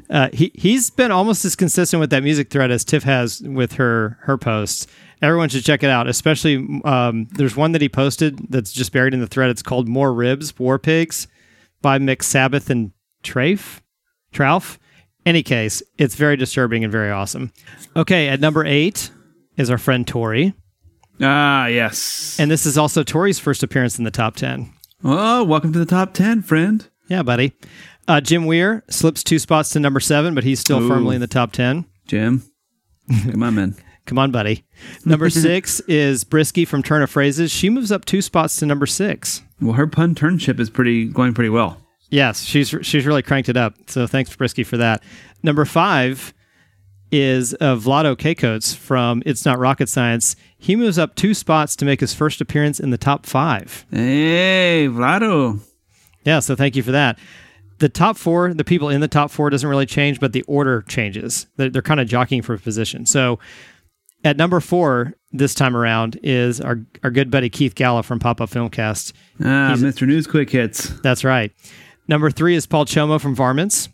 Uh, 0.08 0.28
he 0.32 0.50
he's 0.54 0.90
been 0.90 1.10
almost 1.10 1.44
as 1.44 1.56
consistent 1.56 2.00
with 2.00 2.10
that 2.10 2.22
music 2.22 2.50
thread 2.50 2.70
as 2.70 2.84
Tiff 2.84 3.02
has 3.02 3.40
with 3.42 3.74
her 3.74 4.18
her 4.22 4.38
posts. 4.38 4.86
Everyone 5.22 5.48
should 5.48 5.64
check 5.64 5.82
it 5.82 5.90
out. 5.90 6.08
Especially 6.08 6.80
um, 6.84 7.26
there's 7.32 7.56
one 7.56 7.72
that 7.72 7.82
he 7.82 7.88
posted 7.88 8.38
that's 8.50 8.72
just 8.72 8.92
buried 8.92 9.12
in 9.14 9.20
the 9.20 9.26
thread. 9.26 9.50
It's 9.50 9.62
called 9.62 9.88
"More 9.88 10.12
Ribs, 10.12 10.58
War 10.58 10.78
Pigs" 10.78 11.26
by 11.82 11.98
Mick 11.98 12.22
Sabbath 12.22 12.70
and 12.70 12.92
Trafe. 13.22 13.80
Trouf. 14.32 14.78
Any 15.26 15.42
case, 15.42 15.82
it's 15.98 16.14
very 16.14 16.36
disturbing 16.36 16.82
and 16.82 16.90
very 16.92 17.10
awesome. 17.10 17.52
Okay, 17.94 18.28
at 18.28 18.40
number 18.40 18.64
eight 18.64 19.10
is 19.56 19.70
our 19.70 19.78
friend 19.78 20.06
Tori. 20.06 20.54
Ah 21.20 21.66
yes. 21.66 22.36
And 22.40 22.50
this 22.50 22.64
is 22.64 22.78
also 22.78 23.02
Tori's 23.02 23.38
first 23.38 23.62
appearance 23.62 23.98
in 23.98 24.04
the 24.04 24.10
top 24.10 24.36
10. 24.36 24.72
oh, 25.04 25.44
welcome 25.44 25.72
to 25.72 25.78
the 25.78 25.84
top 25.86 26.14
ten, 26.14 26.40
friend. 26.42 26.88
Yeah, 27.08 27.22
buddy. 27.22 27.52
Uh, 28.08 28.20
Jim 28.20 28.46
Weir 28.46 28.82
slips 28.88 29.22
two 29.22 29.38
spots 29.38 29.70
to 29.70 29.80
number 29.80 30.00
seven, 30.00 30.34
but 30.34 30.42
he's 30.44 30.58
still 30.60 30.82
Ooh. 30.82 30.88
firmly 30.88 31.14
in 31.16 31.20
the 31.20 31.26
top 31.26 31.52
10. 31.52 31.84
Jim, 32.06 32.42
come 33.30 33.42
on, 33.42 33.54
man. 33.54 33.76
Come 34.06 34.18
on, 34.18 34.32
buddy. 34.32 34.64
Number 35.04 35.30
six 35.30 35.78
is 35.80 36.24
Brisky 36.24 36.66
from 36.66 36.82
Turn 36.82 37.02
of 37.02 37.10
Phrases. 37.10 37.52
She 37.52 37.70
moves 37.70 37.92
up 37.92 38.04
two 38.04 38.20
spots 38.22 38.56
to 38.56 38.66
number 38.66 38.86
six. 38.86 39.42
Well, 39.60 39.74
her 39.74 39.86
pun 39.86 40.16
turnship 40.16 40.58
is 40.58 40.68
pretty 40.68 41.04
going 41.04 41.32
pretty 41.32 41.50
well. 41.50 41.80
Yes, 42.10 42.42
she's 42.42 42.74
she's 42.82 43.06
really 43.06 43.22
cranked 43.22 43.48
it 43.48 43.56
up. 43.56 43.74
So 43.86 44.06
thanks, 44.06 44.34
Brisky, 44.34 44.66
for 44.66 44.76
that. 44.76 45.02
Number 45.42 45.64
five 45.64 46.34
is 47.12 47.54
uh, 47.54 47.74
Vlado 47.76 48.16
Kekots 48.16 48.74
from 48.74 49.22
It's 49.26 49.44
Not 49.44 49.58
Rocket 49.58 49.88
Science. 49.88 50.36
He 50.58 50.76
moves 50.76 50.98
up 50.98 51.14
two 51.14 51.34
spots 51.34 51.74
to 51.76 51.84
make 51.84 52.00
his 52.00 52.14
first 52.14 52.40
appearance 52.40 52.78
in 52.78 52.90
the 52.90 52.98
top 52.98 53.26
five. 53.26 53.84
Hey, 53.90 54.86
Vlado. 54.88 55.60
Yeah, 56.24 56.40
so 56.40 56.54
thank 56.54 56.76
you 56.76 56.82
for 56.82 56.92
that. 56.92 57.18
The 57.78 57.88
top 57.88 58.16
four, 58.16 58.52
the 58.52 58.64
people 58.64 58.90
in 58.90 59.00
the 59.00 59.08
top 59.08 59.30
four 59.30 59.48
doesn't 59.50 59.68
really 59.68 59.86
change, 59.86 60.20
but 60.20 60.32
the 60.32 60.42
order 60.42 60.82
changes. 60.82 61.46
They're, 61.56 61.70
they're 61.70 61.82
kind 61.82 61.98
of 61.98 62.06
jockeying 62.06 62.42
for 62.42 62.56
position. 62.58 63.06
So 63.06 63.38
at 64.22 64.36
number 64.36 64.60
four 64.60 65.14
this 65.32 65.54
time 65.54 65.76
around 65.76 66.18
is 66.22 66.60
our, 66.60 66.80
our 67.02 67.10
good 67.10 67.30
buddy 67.30 67.48
Keith 67.48 67.74
Galla 67.74 68.02
from 68.02 68.18
Pop 68.18 68.40
Up 68.40 68.50
Filmcast. 68.50 69.12
Ah, 69.40 69.74
Mr. 69.76 70.06
News 70.06 70.26
Quick 70.26 70.50
Hits. 70.50 70.88
That's 71.00 71.24
right. 71.24 71.52
Number 72.10 72.28
three 72.28 72.56
is 72.56 72.66
Paul 72.66 72.86
Chomo 72.86 73.20
from 73.20 73.36
Varmints. 73.36 73.88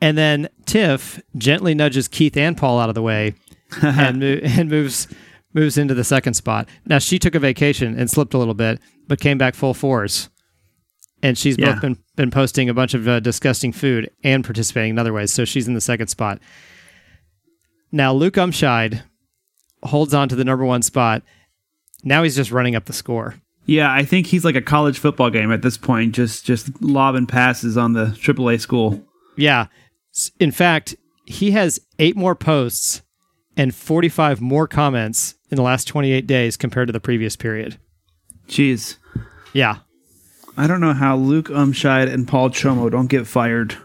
And 0.00 0.16
then 0.16 0.48
Tiff 0.64 1.20
gently 1.36 1.74
nudges 1.74 2.08
Keith 2.08 2.38
and 2.38 2.56
Paul 2.56 2.80
out 2.80 2.88
of 2.88 2.94
the 2.94 3.02
way 3.02 3.34
and, 3.82 4.18
mo- 4.18 4.40
and 4.42 4.70
moves 4.70 5.06
moves 5.52 5.76
into 5.76 5.92
the 5.94 6.04
second 6.04 6.34
spot. 6.34 6.68
Now 6.86 6.98
she 6.98 7.18
took 7.18 7.34
a 7.34 7.38
vacation 7.38 7.98
and 7.98 8.10
slipped 8.10 8.32
a 8.32 8.38
little 8.38 8.54
bit, 8.54 8.80
but 9.06 9.20
came 9.20 9.36
back 9.36 9.54
full 9.54 9.74
force. 9.74 10.30
And 11.22 11.36
she's 11.36 11.58
Yeah. 11.58 11.72
both 11.74 11.82
been, 11.82 11.98
been 12.16 12.30
posting 12.30 12.68
a 12.70 12.74
bunch 12.74 12.94
of 12.94 13.06
uh, 13.06 13.20
disgusting 13.20 13.70
food 13.72 14.10
and 14.24 14.42
participating 14.42 14.90
in 14.90 14.98
other 14.98 15.12
ways. 15.12 15.32
So 15.32 15.44
she's 15.44 15.68
in 15.68 15.74
the 15.74 15.80
second 15.82 16.08
spot. 16.08 16.40
Now 17.92 18.12
Luke 18.14 18.34
Umscheid 18.34 19.02
holds 19.82 20.14
on 20.14 20.28
to 20.30 20.34
the 20.34 20.44
number 20.44 20.64
one 20.64 20.82
spot. 20.82 21.22
Now 22.02 22.22
he's 22.22 22.36
just 22.36 22.50
running 22.50 22.74
up 22.74 22.86
the 22.86 22.92
score. 22.94 23.36
Yeah, 23.66 23.92
I 23.92 24.04
think 24.04 24.26
he's 24.26 24.44
like 24.44 24.56
a 24.56 24.62
college 24.62 24.98
football 24.98 25.30
game 25.30 25.50
at 25.50 25.62
this 25.62 25.76
point, 25.78 26.14
just 26.14 26.44
just 26.44 26.82
lobbing 26.82 27.26
passes 27.26 27.76
on 27.76 27.94
the 27.94 28.06
AAA 28.06 28.60
school. 28.60 29.02
Yeah. 29.36 29.66
In 30.38 30.50
fact, 30.50 30.94
he 31.26 31.52
has 31.52 31.80
eight 31.98 32.16
more 32.16 32.34
posts 32.34 33.02
and 33.56 33.74
45 33.74 34.40
more 34.40 34.68
comments 34.68 35.34
in 35.50 35.56
the 35.56 35.62
last 35.62 35.86
28 35.88 36.26
days 36.26 36.56
compared 36.56 36.88
to 36.88 36.92
the 36.92 37.00
previous 37.00 37.36
period. 37.36 37.78
Jeez. 38.48 38.98
Yeah. 39.52 39.78
I 40.56 40.66
don't 40.66 40.80
know 40.80 40.92
how 40.92 41.16
Luke 41.16 41.48
Umscheid 41.48 42.12
and 42.12 42.28
Paul 42.28 42.50
Chomo 42.50 42.90
don't 42.90 43.06
get 43.08 43.26
fired. 43.26 43.76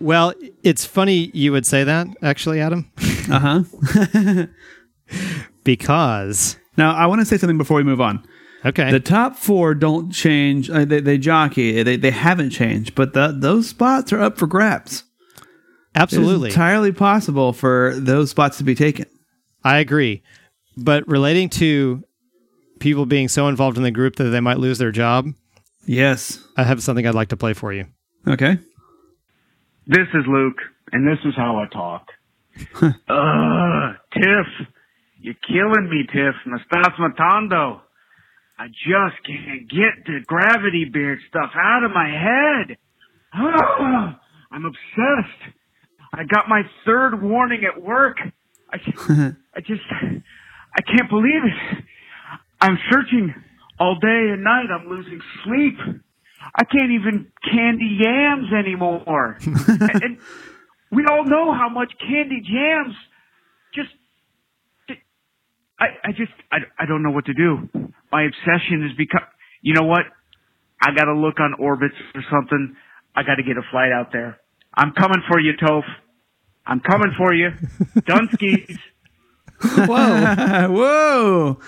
Well, 0.00 0.32
it's 0.62 0.84
funny 0.84 1.30
you 1.34 1.52
would 1.52 1.66
say 1.66 1.84
that, 1.84 2.06
actually, 2.22 2.60
Adam, 2.60 2.90
Uh 3.30 3.64
huh. 3.66 4.46
because, 5.64 6.56
Now, 6.76 6.94
I 6.94 7.06
want 7.06 7.20
to 7.20 7.24
say 7.24 7.36
something 7.36 7.58
before 7.58 7.76
we 7.76 7.82
move 7.82 8.00
on. 8.00 8.26
Okay. 8.66 8.90
The 8.90 9.00
top 9.00 9.36
four 9.36 9.74
don't 9.74 10.10
change. 10.10 10.68
Uh, 10.70 10.84
they, 10.84 11.00
they 11.00 11.18
jockey. 11.18 11.82
They, 11.82 11.96
they 11.96 12.10
haven't 12.10 12.50
changed, 12.50 12.94
but 12.94 13.12
the, 13.14 13.34
those 13.36 13.68
spots 13.68 14.12
are 14.12 14.20
up 14.20 14.38
for 14.38 14.46
grabs. 14.46 15.04
absolutely. 15.94 16.48
It's 16.48 16.56
entirely 16.56 16.92
possible 16.92 17.52
for 17.52 17.94
those 17.96 18.30
spots 18.30 18.58
to 18.58 18.64
be 18.64 18.74
taken. 18.74 19.06
I 19.64 19.78
agree. 19.78 20.22
But 20.76 21.06
relating 21.08 21.48
to 21.50 22.04
people 22.80 23.06
being 23.06 23.28
so 23.28 23.48
involved 23.48 23.76
in 23.78 23.82
the 23.82 23.90
group 23.90 24.16
that 24.16 24.24
they 24.24 24.40
might 24.40 24.58
lose 24.58 24.78
their 24.78 24.92
job, 24.92 25.28
Yes. 25.88 26.42
I 26.56 26.64
have 26.64 26.82
something 26.82 27.06
I'd 27.06 27.14
like 27.14 27.28
to 27.28 27.36
play 27.36 27.52
for 27.52 27.72
you. 27.72 27.86
Okay. 28.26 28.58
This 29.86 30.08
is 30.14 30.24
Luke, 30.26 30.58
and 30.90 31.06
this 31.06 31.20
is 31.24 31.34
how 31.36 31.58
I 31.58 31.66
talk. 31.72 32.08
Ugh, 32.82 33.94
Tiff, 34.12 34.66
you're 35.20 35.34
killing 35.46 35.88
me, 35.88 36.04
Tiff. 36.12 36.34
Me 36.44 36.58
estás 36.58 36.98
matando. 36.98 37.82
I 38.58 38.68
just 38.68 39.22
can't 39.26 39.68
get 39.68 40.06
the 40.06 40.20
gravity 40.26 40.86
beard 40.90 41.18
stuff 41.28 41.50
out 41.54 41.84
of 41.84 41.90
my 41.92 42.08
head. 42.08 42.78
I'm 43.34 44.64
obsessed. 44.64 45.54
I 46.12 46.24
got 46.24 46.48
my 46.48 46.62
third 46.86 47.22
warning 47.22 47.64
at 47.64 47.82
work. 47.82 48.16
I, 48.72 48.76
I 49.54 49.60
just, 49.60 49.82
I 49.92 50.82
can't 50.82 51.10
believe 51.10 51.42
it. 51.44 51.84
I'm 52.60 52.78
searching 52.90 53.34
all 53.78 53.96
day 53.96 54.30
and 54.32 54.42
night. 54.42 54.66
I'm 54.72 54.88
losing 54.88 55.20
sleep. 55.44 55.74
I 56.54 56.64
can't 56.64 56.92
even 56.92 57.30
candy 57.44 57.98
yams 58.00 58.52
anymore. 58.52 59.36
and, 59.44 60.02
and 60.02 60.18
we 60.90 61.04
all 61.04 61.24
know 61.24 61.52
how 61.52 61.68
much 61.68 61.92
candy 62.00 62.40
jams 62.40 62.94
just. 63.74 63.90
I, 65.78 65.86
I 66.04 66.12
just 66.12 66.32
I, 66.50 66.58
I 66.78 66.86
don't 66.86 67.02
know 67.02 67.10
what 67.10 67.26
to 67.26 67.34
do. 67.34 67.68
My 68.12 68.24
obsession 68.24 68.86
is 68.90 68.96
become. 68.96 69.22
You 69.62 69.74
know 69.74 69.84
what? 69.86 70.02
I 70.80 70.94
got 70.94 71.04
to 71.06 71.14
look 71.14 71.40
on 71.40 71.54
Orbitz 71.60 71.96
or 72.14 72.22
something. 72.30 72.76
I 73.14 73.22
got 73.22 73.36
to 73.36 73.42
get 73.42 73.56
a 73.56 73.62
flight 73.70 73.92
out 73.92 74.12
there. 74.12 74.38
I'm 74.74 74.92
coming 74.92 75.22
for 75.28 75.40
you, 75.40 75.52
Toph. 75.60 75.82
I'm 76.66 76.80
coming 76.80 77.12
for 77.16 77.32
you. 77.32 77.50
Dunskies. 78.00 78.78
Whoa. 79.62 80.68
Whoa. 80.70 81.58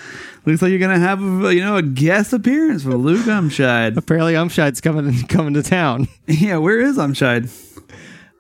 Looks 0.45 0.63
like 0.63 0.71
you're 0.71 0.79
going 0.79 0.99
to 0.99 1.05
have, 1.05 1.23
a, 1.23 1.55
you 1.55 1.63
know, 1.63 1.77
a 1.77 1.83
guest 1.83 2.33
appearance 2.33 2.83
for 2.83 2.95
Luke 2.95 3.27
Umscheid. 3.27 3.97
Apparently, 3.97 4.35
Umscheid's 4.35 4.81
coming 4.81 5.23
coming 5.29 5.55
to 5.55 5.63
town 5.63 6.09
yeah, 6.27 6.59
where 6.59 6.81
is 6.81 6.97
Umscheid? 6.99 7.51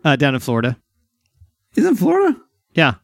uh, 0.04 0.16
down 0.16 0.34
in 0.34 0.40
Florida. 0.40 0.78
He's 1.74 1.86
in 1.86 1.96
Florida? 1.96 2.36
Yeah. 2.74 2.94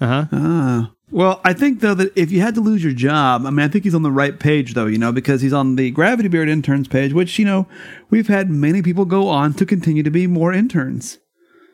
Uh 0.00 0.06
huh. 0.06 0.24
Ah. 0.32 0.92
Well, 1.12 1.40
I 1.44 1.52
think 1.52 1.80
though 1.80 1.94
that 1.94 2.12
if 2.16 2.30
you 2.30 2.40
had 2.40 2.54
to 2.54 2.60
lose 2.60 2.84
your 2.84 2.92
job, 2.92 3.44
I 3.44 3.50
mean, 3.50 3.64
I 3.64 3.68
think 3.68 3.84
he's 3.84 3.94
on 3.94 4.02
the 4.02 4.12
right 4.12 4.38
page 4.38 4.74
though, 4.74 4.86
you 4.86 4.98
know, 4.98 5.10
because 5.12 5.42
he's 5.42 5.52
on 5.52 5.76
the 5.76 5.90
Gravity 5.90 6.28
Beard 6.28 6.48
interns 6.48 6.86
page, 6.88 7.12
which 7.12 7.38
you 7.38 7.44
know 7.44 7.66
we've 8.10 8.28
had 8.28 8.48
many 8.50 8.80
people 8.82 9.04
go 9.04 9.28
on 9.28 9.54
to 9.54 9.66
continue 9.66 10.02
to 10.02 10.10
be 10.10 10.26
more 10.26 10.52
interns. 10.52 11.18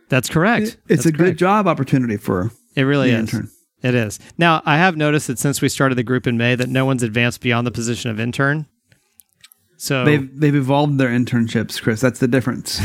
That's 0.09 0.29
correct. 0.29 0.79
It's 0.89 1.05
That's 1.05 1.07
a 1.07 1.13
good 1.13 1.37
job 1.37 1.67
opportunity 1.67 2.17
for 2.17 2.51
It 2.75 2.83
really 2.83 3.11
is. 3.11 3.19
intern. 3.35 3.51
It 3.83 3.95
is. 3.95 4.19
Now, 4.39 4.63
I 4.65 4.79
have 4.79 4.97
noticed 4.97 5.27
that 5.27 5.39
since 5.39 5.61
we 5.61 5.69
started 5.69 5.97
the 5.97 6.03
group 6.03 6.27
in 6.27 6.39
May, 6.39 6.55
that 6.55 6.69
no 6.69 6.85
one's 6.87 7.03
advanced 7.03 7.41
beyond 7.41 7.67
the 7.67 7.71
position 7.71 8.11
of 8.11 8.19
intern. 8.19 8.67
So 9.77 10.05
They've 10.05 10.41
they've 10.41 10.55
evolved 10.55 10.97
their 10.99 11.11
internships, 11.11 11.83
Chris. 11.83 12.01
That's 12.01 12.19
the 12.19 12.29
difference, 12.29 12.81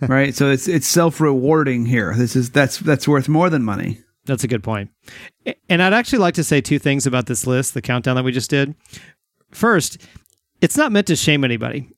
right? 0.08 0.34
So 0.34 0.50
it's 0.50 0.66
it's 0.66 0.86
self 0.86 1.20
rewarding 1.20 1.84
here. 1.84 2.14
This 2.16 2.34
is 2.34 2.50
that's 2.50 2.78
that's 2.78 3.06
worth 3.06 3.28
more 3.28 3.50
than 3.50 3.62
money. 3.62 4.00
That's 4.24 4.44
a 4.44 4.48
good 4.48 4.62
point. 4.62 4.90
And 5.68 5.82
I'd 5.82 5.92
actually 5.92 6.20
like 6.20 6.34
to 6.34 6.44
say 6.44 6.60
two 6.60 6.78
things 6.78 7.06
about 7.06 7.26
this 7.26 7.46
list, 7.46 7.74
the 7.74 7.82
countdown 7.82 8.16
that 8.16 8.24
we 8.24 8.30
just 8.32 8.50
did. 8.50 8.74
First, 9.50 9.98
it's 10.60 10.76
not 10.76 10.92
meant 10.92 11.08
to 11.08 11.16
shame 11.16 11.42
anybody 11.44 11.88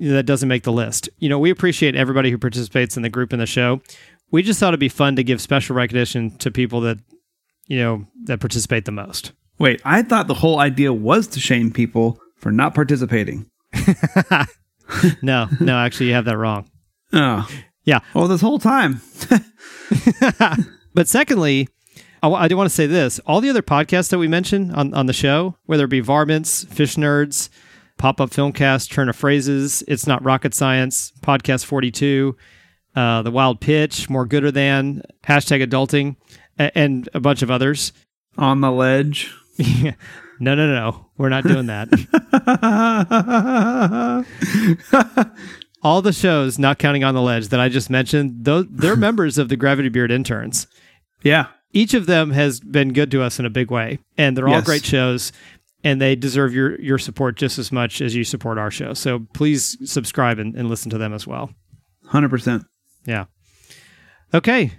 that 0.00 0.24
doesn't 0.24 0.48
make 0.48 0.62
the 0.62 0.72
list. 0.72 1.10
You 1.18 1.28
know, 1.28 1.38
we 1.38 1.50
appreciate 1.50 1.94
everybody 1.94 2.30
who 2.30 2.38
participates 2.38 2.96
in 2.96 3.02
the 3.02 3.10
group 3.10 3.32
and 3.32 3.42
the 3.42 3.46
show. 3.46 3.82
We 4.30 4.42
just 4.42 4.58
thought 4.60 4.68
it'd 4.68 4.80
be 4.80 4.88
fun 4.88 5.16
to 5.16 5.22
give 5.24 5.40
special 5.42 5.76
recognition 5.76 6.36
to 6.38 6.50
people 6.50 6.80
that, 6.82 6.98
you 7.66 7.78
know, 7.78 8.06
that 8.24 8.40
participate 8.40 8.84
the 8.86 8.92
most. 8.92 9.32
Wait, 9.58 9.82
I 9.84 10.02
thought 10.02 10.26
the 10.26 10.34
whole 10.34 10.58
idea 10.60 10.92
was 10.92 11.26
to 11.28 11.40
shame 11.40 11.70
people 11.70 12.18
for 12.36 12.50
not 12.50 12.74
participating. 12.74 13.50
No, 15.20 15.48
no, 15.60 15.76
actually, 15.76 16.06
you 16.06 16.14
have 16.14 16.24
that 16.24 16.38
wrong. 16.38 16.66
Oh, 17.12 17.46
Yeah. 17.84 18.00
well, 18.14 18.26
this 18.26 18.40
whole 18.40 18.58
time. 18.58 19.02
But 20.98 21.06
secondly, 21.06 21.68
I, 22.24 22.26
w- 22.26 22.42
I 22.42 22.48
do 22.48 22.56
want 22.56 22.68
to 22.68 22.74
say 22.74 22.88
this: 22.88 23.20
all 23.20 23.40
the 23.40 23.50
other 23.50 23.62
podcasts 23.62 24.08
that 24.10 24.18
we 24.18 24.26
mentioned 24.26 24.74
on, 24.74 24.92
on 24.94 25.06
the 25.06 25.12
show, 25.12 25.54
whether 25.66 25.84
it 25.84 25.90
be 25.90 26.00
Varmints, 26.00 26.64
Fish 26.64 26.96
Nerds, 26.96 27.50
Pop 27.98 28.20
Up 28.20 28.30
Filmcast, 28.30 28.90
Turn 28.90 29.08
of 29.08 29.14
Phrases, 29.14 29.84
It's 29.86 30.08
Not 30.08 30.24
Rocket 30.24 30.54
Science, 30.54 31.12
Podcast 31.20 31.66
Forty 31.66 31.92
Two, 31.92 32.36
uh, 32.96 33.22
The 33.22 33.30
Wild 33.30 33.60
Pitch, 33.60 34.10
More 34.10 34.26
Gooder 34.26 34.50
Than, 34.50 35.02
Hashtag 35.22 35.64
Adulting, 35.64 36.16
a- 36.58 36.76
and 36.76 37.08
a 37.14 37.20
bunch 37.20 37.42
of 37.42 37.50
others. 37.52 37.92
on 38.36 38.60
the 38.60 38.72
ledge. 38.72 39.32
no, 40.40 40.56
no, 40.56 40.56
no, 40.56 41.06
we're 41.16 41.28
not 41.28 41.44
doing 41.44 41.66
that. 41.66 41.88
all 45.82 46.02
the 46.02 46.12
shows, 46.12 46.58
not 46.58 46.78
counting 46.80 47.04
on 47.04 47.14
the 47.14 47.22
ledge 47.22 47.48
that 47.48 47.60
I 47.60 47.68
just 47.68 47.88
mentioned, 47.88 48.44
those 48.44 48.66
they're 48.68 48.96
members 48.96 49.38
of 49.38 49.48
the 49.48 49.56
Gravity 49.56 49.88
Beard 49.90 50.10
interns. 50.10 50.66
Yeah. 51.22 51.46
each 51.72 51.94
of 51.94 52.06
them 52.06 52.30
has 52.30 52.60
been 52.60 52.92
good 52.92 53.10
to 53.10 53.22
us 53.22 53.38
in 53.38 53.44
a 53.46 53.50
big 53.50 53.70
way 53.70 53.98
and 54.16 54.36
they're 54.36 54.48
all 54.48 54.54
Yes. 54.54 54.64
great 54.64 54.84
shows 54.84 55.32
and 55.84 56.00
they 56.00 56.16
deserve 56.16 56.54
your 56.54 56.80
your 56.80 56.98
support 56.98 57.36
just 57.36 57.58
as 57.58 57.70
much 57.72 58.00
as 58.00 58.14
you 58.14 58.24
support 58.24 58.56
our 58.58 58.70
show 58.70 58.94
so 58.94 59.26
please 59.34 59.76
subscribe 59.90 60.38
and, 60.38 60.54
and 60.56 60.68
listen 60.68 60.90
to 60.90 60.98
them 60.98 61.12
as 61.12 61.26
well 61.26 61.50
100%. 62.10 62.64
yeah 63.04 63.26
okay 64.32 64.72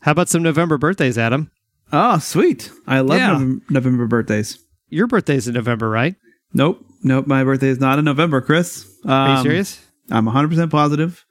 how 0.00 0.12
about 0.12 0.28
some 0.28 0.42
november 0.42 0.78
birthdays 0.78 1.18
adam 1.18 1.50
Oh, 1.92 2.18
sweet. 2.20 2.70
I 2.86 3.00
love 3.00 3.18
Yeah. 3.18 3.32
November, 3.32 3.64
November 3.70 4.06
birthdays. 4.06 4.58
your 4.90 5.06
birthday's 5.08 5.48
in 5.48 5.54
november 5.54 5.88
right 5.90 6.14
Nope. 6.52 6.84
Nope. 7.04 7.26
My 7.28 7.44
birthday 7.44 7.68
is 7.68 7.78
not 7.78 7.98
in 8.00 8.04
November, 8.04 8.40
Chris. 8.40 8.84
Um, 9.04 9.10
are 9.12 9.36
you 9.36 9.42
serious 9.44 9.80
I'm 10.10 10.26
100% 10.26 10.68
positive. 10.70 11.24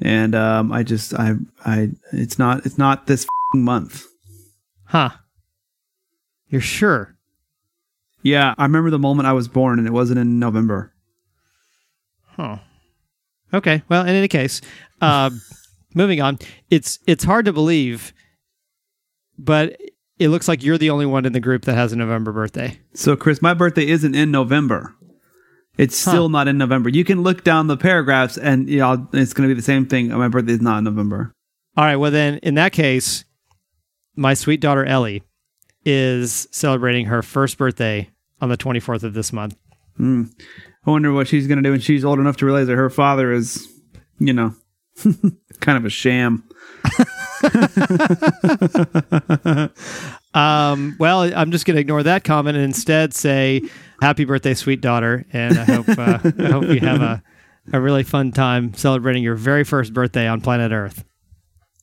And 0.00 0.34
um, 0.34 0.72
I 0.72 0.82
just, 0.82 1.12
I, 1.12 1.34
I, 1.66 1.90
it's 2.12 2.38
not, 2.38 2.64
it's 2.64 2.78
not 2.78 3.06
this 3.06 3.26
month. 3.54 4.06
huh 4.84 5.10
you're 6.48 6.60
sure 6.60 7.16
Yeah. 8.22 8.54
I 8.58 8.62
remember 8.64 8.90
the 8.90 8.98
moment 8.98 9.26
I 9.28 9.32
was 9.32 9.48
born 9.48 9.78
and 9.78 9.86
it 9.86 9.92
wasn't 9.92 10.18
in 10.18 10.38
November. 10.38 10.92
huh 12.36 12.58
okay 13.52 13.82
well 13.88 14.02
in 14.02 14.10
any 14.14 14.28
case 14.28 14.60
uh, 15.00 15.30
moving 15.94 16.20
on 16.20 16.38
it's 16.70 16.98
it's 17.06 17.24
hard 17.24 17.44
to 17.46 17.52
believe 17.52 18.12
but 19.38 19.76
it 20.18 20.28
looks 20.28 20.48
like 20.48 20.62
you're 20.62 20.78
the 20.78 20.90
only 20.90 21.06
one 21.06 21.24
in 21.24 21.32
the 21.32 21.40
group 21.40 21.64
that 21.64 21.74
has 21.74 21.92
a 21.92 21.96
november 21.96 22.32
birthday 22.32 22.78
So, 22.94 23.16
Chris, 23.16 23.40
my 23.40 23.54
birthday 23.54 23.86
isn't 23.86 24.14
in 24.16 24.30
November. 24.32 24.94
It's 25.78 25.96
still 25.96 26.28
not 26.28 26.48
in 26.48 26.58
November. 26.58 26.88
You 26.88 27.04
can 27.04 27.22
look 27.22 27.44
down 27.44 27.68
the 27.68 27.76
paragraphs 27.76 28.36
and 28.36 28.68
you 28.68 28.78
know, 28.80 29.06
it's 29.12 29.32
going 29.32 29.48
to 29.48 29.54
be 29.54 29.58
the 29.58 29.64
same 29.64 29.86
thing. 29.86 30.08
My 30.08 30.26
birthday 30.26 30.54
is 30.54 30.60
not 30.60 30.78
in 30.78 30.84
November. 30.84 31.32
All 31.76 31.84
right. 31.84 31.94
Well, 31.94 32.10
then, 32.10 32.38
in 32.38 32.56
that 32.56 32.72
case, 32.72 33.24
my 34.18 34.34
sweet 34.34 34.60
daughter 34.60 34.84
Ellie 34.84 35.22
is 35.84 36.48
celebrating 36.50 37.06
her 37.06 37.22
first 37.22 37.56
birthday 37.56 38.10
on 38.40 38.48
the 38.48 38.56
24th 38.56 39.04
of 39.04 39.14
this 39.14 39.32
month. 39.32 39.56
I 40.00 40.90
wonder 40.90 41.12
what 41.12 41.28
she's 41.28 41.46
going 41.46 41.58
to 41.58 41.62
do 41.62 41.70
when 41.70 41.80
she's 41.80 42.04
old 42.04 42.18
enough 42.18 42.36
to 42.38 42.46
realize 42.46 42.66
that 42.66 42.76
her 42.76 42.90
father 42.90 43.32
is, 43.32 43.66
you 44.18 44.32
know, 44.32 44.54
kind 45.60 45.78
of 45.78 45.84
a 45.84 45.90
sham. 45.90 46.44
Um, 50.34 50.94
well, 51.00 51.22
I'm 51.22 51.50
just 51.50 51.64
going 51.64 51.76
to 51.76 51.80
ignore 51.80 52.02
that 52.02 52.22
comment 52.22 52.54
and 52.54 52.64
instead 52.64 53.14
say, 53.14 53.62
"Happy 54.00 54.26
birthday, 54.26 54.52
sweet 54.52 54.82
daughter!" 54.82 55.24
And 55.32 55.58
I 55.58 55.64
hope 55.64 55.88
uh, 55.88 56.18
I 56.38 56.50
hope 56.50 56.64
you 56.64 56.80
have 56.80 57.00
a 57.00 57.22
a 57.72 57.80
really 57.80 58.02
fun 58.02 58.32
time 58.32 58.74
celebrating 58.74 59.22
your 59.22 59.34
very 59.34 59.64
first 59.64 59.94
birthday 59.94 60.28
on 60.28 60.42
planet 60.42 60.70
Earth. 60.70 61.02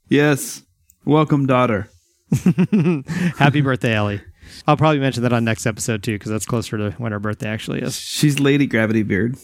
Yes. 0.10 0.62
Welcome, 1.06 1.48
daughter. 1.48 1.90
Happy 3.38 3.62
birthday, 3.62 3.94
Ellie. 3.96 4.22
I'll 4.68 4.78
probably 4.78 5.00
mention 5.00 5.24
that 5.24 5.34
on 5.34 5.44
next 5.44 5.66
episode 5.66 6.04
too, 6.04 6.14
because 6.14 6.32
that's 6.32 6.46
closer 6.46 6.78
to 6.78 6.92
when 6.98 7.12
her 7.12 7.20
birthday 7.20 7.50
actually 7.50 7.82
is. 7.82 7.96
She's 8.00 8.40
Lady 8.40 8.68
Gravity 8.68 9.04
Beard. 9.04 9.38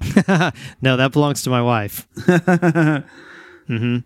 No, 0.80 0.96
that 0.96 1.10
belongs 1.12 1.42
to 1.42 1.50
my 1.50 1.60
wife. 1.62 2.06
mm-hmm. 2.16 3.98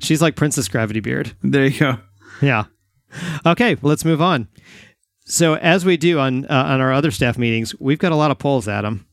She's 0.00 0.20
like 0.22 0.34
Princess 0.36 0.68
Gravity 0.68 1.00
Beard. 1.00 1.32
There 1.42 1.66
you 1.66 1.78
go. 1.78 1.98
Yeah. 2.42 2.64
Okay, 3.46 3.74
well, 3.76 3.90
let's 3.90 4.04
move 4.04 4.20
on. 4.20 4.48
So, 5.24 5.54
as 5.54 5.84
we 5.84 5.96
do 5.96 6.18
on 6.18 6.44
uh, 6.46 6.64
on 6.68 6.80
our 6.80 6.92
other 6.92 7.10
staff 7.10 7.38
meetings, 7.38 7.78
we've 7.78 7.98
got 7.98 8.12
a 8.12 8.16
lot 8.16 8.30
of 8.30 8.38
polls, 8.38 8.66
Adam. 8.66 9.06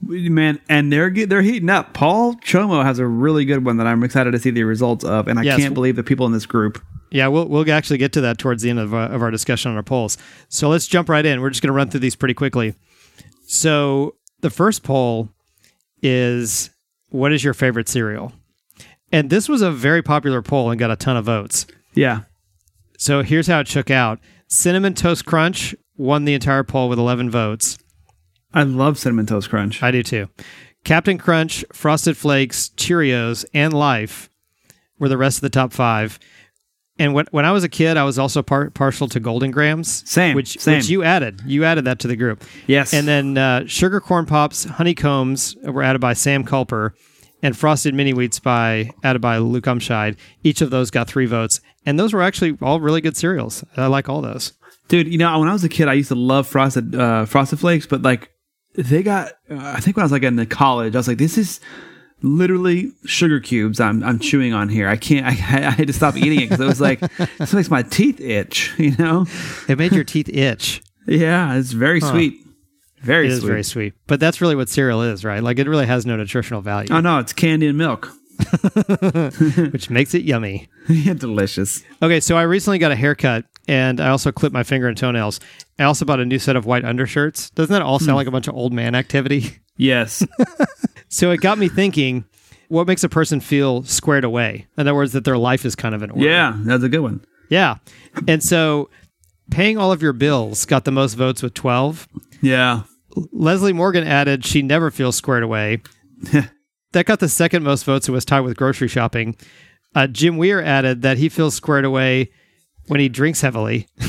Man, 0.00 0.60
and 0.68 0.92
they're 0.92 1.10
they're 1.10 1.42
heating 1.42 1.70
up. 1.70 1.92
Paul 1.94 2.34
Chomo 2.36 2.82
has 2.84 2.98
a 2.98 3.06
really 3.06 3.44
good 3.44 3.64
one 3.64 3.76
that 3.78 3.86
I'm 3.86 4.02
excited 4.02 4.30
to 4.32 4.38
see 4.38 4.50
the 4.50 4.64
results 4.64 5.04
of, 5.04 5.28
and 5.28 5.38
I 5.38 5.42
Yes. 5.42 5.58
can't 5.58 5.74
believe 5.74 5.96
the 5.96 6.02
people 6.02 6.26
in 6.26 6.32
this 6.32 6.46
group. 6.46 6.82
Yeah, 7.12 7.28
we'll 7.28 7.46
we'll 7.46 7.70
actually 7.70 7.98
get 7.98 8.12
to 8.14 8.22
that 8.22 8.38
towards 8.38 8.62
the 8.62 8.70
end 8.70 8.78
of, 8.78 8.94
uh, 8.94 9.08
of 9.10 9.22
our 9.22 9.30
discussion 9.30 9.70
on 9.70 9.76
our 9.76 9.82
polls. 9.82 10.16
So 10.48 10.68
let's 10.68 10.86
jump 10.86 11.08
right 11.08 11.24
in. 11.24 11.40
We're 11.40 11.50
just 11.50 11.62
going 11.62 11.68
to 11.68 11.76
run 11.76 11.90
through 11.90 12.00
these 12.00 12.16
pretty 12.16 12.34
quickly. 12.34 12.74
So 13.46 14.16
the 14.40 14.50
first 14.50 14.82
poll 14.82 15.28
is 16.02 16.70
what 17.10 17.32
is 17.32 17.44
your 17.44 17.54
favorite 17.54 17.88
cereal? 17.88 18.32
And 19.12 19.28
this 19.28 19.46
was 19.48 19.60
a 19.60 19.70
very 19.70 20.02
popular 20.02 20.40
poll 20.40 20.70
and 20.70 20.78
got 20.78 20.90
a 20.90 20.96
ton 20.96 21.18
of 21.18 21.26
votes. 21.26 21.66
Yeah, 21.94 22.22
So 22.96 23.22
here's 23.22 23.46
how 23.46 23.60
it 23.60 23.68
shook 23.68 23.90
out. 23.90 24.18
Cinnamon 24.48 24.94
Toast 24.94 25.26
Crunch 25.26 25.74
won 25.98 26.24
the 26.24 26.32
entire 26.32 26.64
poll 26.64 26.88
with 26.88 26.98
11 26.98 27.30
votes. 27.30 27.76
I 28.54 28.62
love 28.62 28.98
cinnamon 28.98 29.26
toast 29.26 29.50
crunch. 29.50 29.82
I 29.82 29.90
do 29.90 30.02
too. 30.02 30.28
Captain 30.84 31.16
Crunch, 31.18 31.64
Frosted 31.72 32.16
Flakes, 32.16 32.70
Cheerios, 32.76 33.44
and 33.54 33.72
Life 33.72 34.28
were 34.98 35.08
the 35.08 35.16
rest 35.18 35.38
of 35.38 35.42
the 35.42 35.50
top 35.50 35.72
five. 35.72 36.18
And 37.02 37.14
when, 37.14 37.26
when 37.32 37.44
I 37.44 37.50
was 37.50 37.64
a 37.64 37.68
kid, 37.68 37.96
I 37.96 38.04
was 38.04 38.16
also 38.18 38.42
par- 38.42 38.70
partial 38.70 39.08
to 39.08 39.18
Golden 39.18 39.50
Grahams. 39.50 40.08
Same, 40.08 40.36
which 40.36 40.58
same. 40.60 40.76
which 40.76 40.88
you 40.88 41.02
added. 41.02 41.42
You 41.44 41.64
added 41.64 41.84
that 41.86 41.98
to 42.00 42.08
the 42.08 42.14
group. 42.16 42.44
yes, 42.68 42.94
And 42.94 43.08
then 43.08 43.36
uh, 43.36 43.66
Sugar 43.66 44.00
Corn 44.00 44.24
Pops, 44.24 44.64
Honeycombs 44.64 45.56
were 45.64 45.82
added 45.82 46.00
by 46.00 46.12
Sam 46.12 46.44
Culper, 46.44 46.92
and 47.42 47.56
Frosted 47.56 47.92
Mini 47.92 48.12
Wheats 48.14 48.40
by 48.40 48.90
added 49.02 49.20
by 49.20 49.38
Luke 49.38 49.64
Umscheid. 49.64 50.16
Each 50.44 50.60
of 50.60 50.70
those 50.70 50.92
got 50.92 51.08
three 51.08 51.26
votes, 51.26 51.60
and 51.84 51.98
those 51.98 52.12
were 52.12 52.22
actually 52.22 52.56
all 52.62 52.78
really 52.78 53.00
good 53.00 53.16
cereals. 53.16 53.64
I 53.76 53.88
like 53.88 54.08
all 54.08 54.22
those. 54.22 54.52
dude, 54.86 55.08
you 55.08 55.18
know 55.18 55.40
when 55.40 55.48
I 55.48 55.52
was 55.52 55.64
a 55.64 55.68
kid, 55.68 55.88
I 55.88 55.94
used 55.94 56.10
to 56.10 56.14
love 56.14 56.46
frosted 56.46 56.94
uh, 56.94 57.24
frosted 57.24 57.58
flakes, 57.58 57.84
but 57.86 58.02
like 58.02 58.30
they 58.76 59.02
got. 59.02 59.32
Uh, 59.50 59.56
I 59.58 59.80
think 59.80 59.96
when 59.96 60.02
I 60.02 60.04
was 60.04 60.12
like 60.12 60.22
in 60.22 60.36
the 60.36 60.46
college, 60.46 60.94
I 60.94 60.98
was 60.98 61.08
like, 61.08 61.18
this 61.18 61.36
is 61.36 61.58
literally 62.22 62.92
sugar 63.04 63.40
cubes 63.40 63.80
I'm 63.80 64.02
I'm 64.02 64.18
chewing 64.18 64.52
on 64.52 64.68
here. 64.68 64.88
I 64.88 64.96
can't. 64.96 65.26
I, 65.26 65.30
I 65.66 65.70
had 65.70 65.86
to 65.86 65.92
stop 65.92 66.16
eating 66.16 66.40
it 66.40 66.48
because 66.48 66.60
it 66.60 66.66
was 66.66 66.80
like 66.80 67.00
this 67.38 67.52
makes 67.52 67.70
my 67.70 67.82
teeth 67.82 68.20
itch. 68.20 68.74
You 68.82 68.96
know? 68.96 69.26
It 69.68 69.78
made 69.78 69.92
your 69.92 70.02
teeth 70.02 70.28
itch. 70.28 70.82
Yeah, 71.06 71.54
it's 71.54 71.70
very 71.70 72.00
sweet. 72.00 72.44
Very 73.00 73.26
It 73.26 73.32
is 73.32 73.40
sweet. 73.40 73.48
very 73.48 73.62
sweet, 73.62 73.94
but 74.06 74.18
that's 74.18 74.40
really 74.40 74.56
what 74.56 74.68
cereal 74.68 75.02
is, 75.02 75.24
right? 75.24 75.42
Like 75.42 75.58
it 75.58 75.68
really 75.68 75.86
has 75.86 76.04
no 76.04 76.16
nutritional 76.16 76.62
value, 76.62 76.88
Oh 76.92 77.00
no, 77.00 77.18
it's 77.18 77.32
candy 77.32 77.68
and 77.68 77.78
milk. 77.78 78.10
which 79.72 79.88
makes 79.88 80.14
it 80.14 80.22
yummy. 80.22 80.68
yeah, 80.88 81.14
delicious. 81.14 81.82
Okay, 82.02 82.18
so 82.18 82.36
I 82.36 82.42
recently 82.42 82.78
got 82.78 82.90
a 82.90 82.96
haircut, 82.96 83.44
and 83.68 84.00
I 84.00 84.08
also 84.08 84.32
clipped 84.32 84.52
my 84.52 84.64
finger 84.64 84.88
and 84.88 84.96
toenails. 84.96 85.38
I 85.78 85.84
also 85.84 86.04
bought 86.04 86.20
a 86.20 86.24
new 86.24 86.38
set 86.38 86.56
of 86.56 86.66
white 86.66 86.84
undershirts. 86.84 87.50
Doesn't 87.50 87.72
that 87.72 87.82
all 87.82 87.98
sound 87.98 88.10
hmm. 88.10 88.16
like 88.16 88.26
a 88.26 88.32
bunch 88.32 88.48
of 88.48 88.54
old 88.54 88.72
man 88.72 88.94
activity? 88.94 89.58
Yes. 89.76 90.24
So 91.12 91.30
it 91.30 91.42
got 91.42 91.58
me 91.58 91.68
thinking 91.68 92.24
what 92.68 92.86
makes 92.86 93.04
a 93.04 93.08
person 93.08 93.38
feel 93.38 93.82
squared 93.82 94.24
away? 94.24 94.66
In 94.78 94.80
other 94.80 94.94
words, 94.94 95.12
that 95.12 95.24
their 95.24 95.36
life 95.36 95.66
is 95.66 95.74
kind 95.74 95.94
of 95.94 96.02
in 96.02 96.10
order. 96.10 96.24
yeah, 96.24 96.56
that's 96.56 96.82
a 96.82 96.88
good 96.88 97.00
one. 97.00 97.22
Yeah. 97.50 97.76
And 98.26 98.42
so 98.42 98.88
paying 99.50 99.76
all 99.76 99.92
of 99.92 100.00
your 100.00 100.14
bills 100.14 100.64
got 100.64 100.86
the 100.86 100.90
most 100.90 101.12
votes 101.14 101.42
with 101.42 101.52
12. 101.52 102.08
Yeah. 102.40 102.84
Leslie 103.30 103.74
Morgan 103.74 104.06
added 104.06 104.42
she 104.46 104.62
never 104.62 104.90
feels 104.90 105.14
squared 105.16 105.42
away. 105.42 105.82
that 106.92 107.04
got 107.04 107.20
the 107.20 107.28
second 107.28 107.62
most 107.62 107.84
votes 107.84 108.08
and 108.08 108.14
was 108.14 108.24
tied 108.24 108.40
with 108.40 108.56
grocery 108.56 108.88
shopping. 108.88 109.36
Uh, 109.94 110.06
Jim 110.06 110.38
Weir 110.38 110.62
added 110.62 111.02
that 111.02 111.18
he 111.18 111.28
feels 111.28 111.54
squared 111.54 111.84
away 111.84 112.30
when 112.86 113.00
he 113.00 113.10
drinks 113.10 113.42
heavily. 113.42 113.86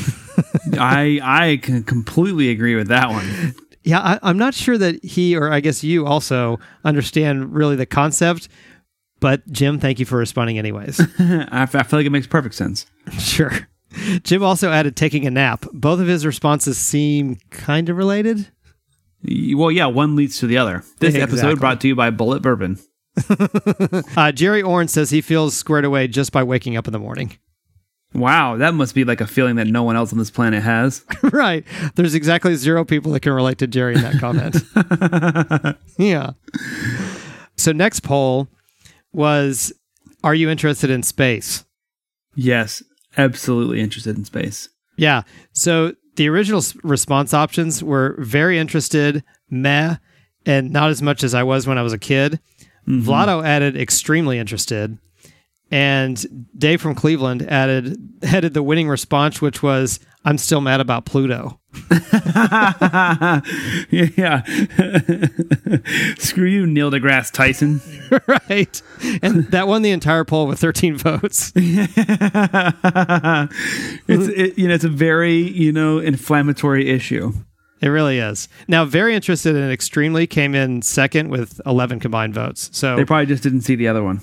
I 0.78 1.20
I 1.22 1.58
can 1.62 1.84
completely 1.84 2.48
agree 2.48 2.76
with 2.76 2.88
that 2.88 3.10
one. 3.10 3.54
Yeah, 3.84 4.00
I, 4.00 4.18
I'm 4.22 4.38
not 4.38 4.54
sure 4.54 4.76
that 4.78 5.04
he 5.04 5.36
or 5.36 5.52
I 5.52 5.60
guess 5.60 5.84
you 5.84 6.06
also 6.06 6.58
understand 6.84 7.54
really 7.54 7.76
the 7.76 7.86
concept. 7.86 8.48
But 9.20 9.46
Jim, 9.50 9.78
thank 9.78 9.98
you 10.00 10.06
for 10.06 10.16
responding 10.18 10.58
anyways. 10.58 11.00
I, 11.18 11.62
f- 11.62 11.74
I 11.74 11.82
feel 11.82 11.98
like 11.98 12.06
it 12.06 12.10
makes 12.10 12.26
perfect 12.26 12.54
sense. 12.54 12.86
sure. 13.18 13.52
Jim 14.24 14.42
also 14.42 14.70
added 14.72 14.96
taking 14.96 15.26
a 15.26 15.30
nap. 15.30 15.66
Both 15.72 16.00
of 16.00 16.06
his 16.08 16.26
responses 16.26 16.76
seem 16.78 17.36
kind 17.50 17.88
of 17.88 17.96
related. 17.96 18.48
Well, 19.54 19.70
yeah, 19.70 19.86
one 19.86 20.16
leads 20.16 20.38
to 20.40 20.46
the 20.46 20.58
other. 20.58 20.82
This 20.98 21.14
Exactly. 21.14 21.38
episode 21.38 21.60
brought 21.60 21.80
to 21.82 21.88
you 21.88 21.94
by 21.94 22.10
Bulleit 22.10 22.42
Bourbon. 22.42 22.78
Uh, 24.16 24.32
Jerry 24.32 24.60
Oren 24.62 24.88
says 24.88 25.10
he 25.10 25.20
feels 25.20 25.56
squared 25.56 25.84
away 25.84 26.08
just 26.08 26.32
by 26.32 26.42
waking 26.42 26.76
up 26.76 26.86
in 26.88 26.92
the 26.92 26.98
morning. 26.98 27.38
Wow, 28.14 28.56
that 28.58 28.74
must 28.74 28.94
be 28.94 29.04
like 29.04 29.20
a 29.20 29.26
feeling 29.26 29.56
that 29.56 29.66
no 29.66 29.82
one 29.82 29.96
else 29.96 30.12
on 30.12 30.18
this 30.18 30.30
planet 30.30 30.62
has. 30.62 31.04
right. 31.22 31.64
There's 31.96 32.14
exactly 32.14 32.54
zero 32.54 32.84
people 32.84 33.10
that 33.12 33.20
can 33.20 33.32
relate 33.32 33.58
to 33.58 33.66
Jerry 33.66 33.94
in 33.96 34.02
that 34.02 34.20
comment. 34.20 35.76
yeah. 35.98 36.30
So 37.56 37.72
next 37.72 38.00
poll 38.00 38.48
was 39.12 39.72
Are 40.22 40.34
you 40.34 40.48
interested 40.50 40.90
in 40.90 41.02
space? 41.02 41.64
yes, 42.36 42.82
absolutely 43.16 43.80
interested 43.80 44.16
in 44.16 44.24
space. 44.24 44.68
Yeah. 44.96 45.22
So 45.52 45.94
the 46.16 46.28
original 46.28 46.62
response 46.82 47.32
options 47.34 47.82
were 47.82 48.16
very 48.18 48.58
interested, 48.58 49.22
meh, 49.50 49.96
and 50.46 50.72
not 50.72 50.90
as 50.90 51.00
much 51.02 51.22
as 51.22 51.32
I 51.34 51.42
was 51.42 51.66
when 51.66 51.78
I 51.78 51.82
was 51.82 51.92
a 51.92 51.98
kid. 51.98 52.40
Mm-hmm. 52.88 53.08
Vlado 53.08 53.44
added 53.44 53.76
extremely 53.76 54.38
interested. 54.38 54.98
And 55.74 56.46
Dave 56.56 56.80
from 56.80 56.94
Cleveland 56.94 57.42
added 57.50 57.98
headed 58.22 58.54
the 58.54 58.62
winning 58.62 58.88
response, 58.88 59.42
which 59.42 59.60
was 59.60 59.98
I'm 60.24 60.38
still 60.38 60.60
mad 60.60 60.80
about 60.80 61.04
Pluto. 61.04 61.58
yeah. 63.90 64.44
Screw 66.16 66.46
you, 66.46 66.64
Neil 66.68 66.92
deGrasse 66.92 67.32
Tyson. 67.32 67.80
right. 68.28 68.80
And 69.20 69.46
that 69.46 69.66
won 69.66 69.82
the 69.82 69.90
entire 69.90 70.24
poll 70.24 70.46
with 70.46 70.60
13 70.60 70.96
votes. 70.96 71.52
it's 71.56 71.98
it, 74.06 74.56
you 74.56 74.68
know 74.68 74.74
it's 74.74 74.84
a 74.84 74.88
very 74.88 75.38
you 75.38 75.72
know 75.72 75.98
inflammatory 75.98 76.88
issue. 76.88 77.32
It 77.80 77.88
really 77.88 78.20
is. 78.20 78.48
Now, 78.68 78.84
very 78.84 79.16
interested 79.16 79.56
and 79.56 79.72
extremely 79.72 80.28
came 80.28 80.54
in 80.54 80.82
second 80.82 81.30
with 81.30 81.60
11 81.66 81.98
combined 81.98 82.32
votes. 82.32 82.70
So 82.72 82.94
They 82.94 83.04
probably 83.04 83.26
just 83.26 83.42
didn't 83.42 83.62
see 83.62 83.74
the 83.74 83.88
other 83.88 84.04
one. 84.04 84.22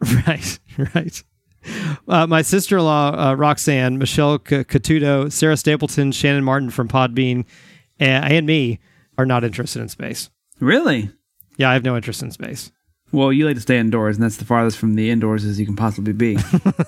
Right, 0.26 0.58
right. 0.94 1.24
Uh, 2.06 2.26
my 2.26 2.42
sister 2.42 2.78
in 2.78 2.84
law, 2.84 3.10
uh, 3.30 3.34
Roxanne, 3.34 3.98
Michelle 3.98 4.38
C- 4.38 4.62
Catudo, 4.64 5.32
Sarah 5.32 5.56
Stapleton, 5.56 6.12
Shannon 6.12 6.44
Martin 6.44 6.70
from 6.70 6.86
Podbean, 6.86 7.44
and, 7.98 8.24
and 8.24 8.46
me 8.46 8.78
are 9.18 9.26
not 9.26 9.42
interested 9.42 9.80
in 9.82 9.88
space. 9.88 10.30
Really? 10.60 11.10
Yeah, 11.56 11.70
I 11.70 11.72
have 11.72 11.84
no 11.84 11.96
interest 11.96 12.22
in 12.22 12.30
space. 12.30 12.70
Well, 13.10 13.32
you 13.32 13.46
like 13.46 13.56
to 13.56 13.60
stay 13.60 13.78
indoors, 13.78 14.16
and 14.16 14.24
that's 14.24 14.36
the 14.36 14.44
farthest 14.44 14.78
from 14.78 14.94
the 14.94 15.10
indoors 15.10 15.44
as 15.44 15.58
you 15.58 15.66
can 15.66 15.76
possibly 15.76 16.12
be. 16.12 16.38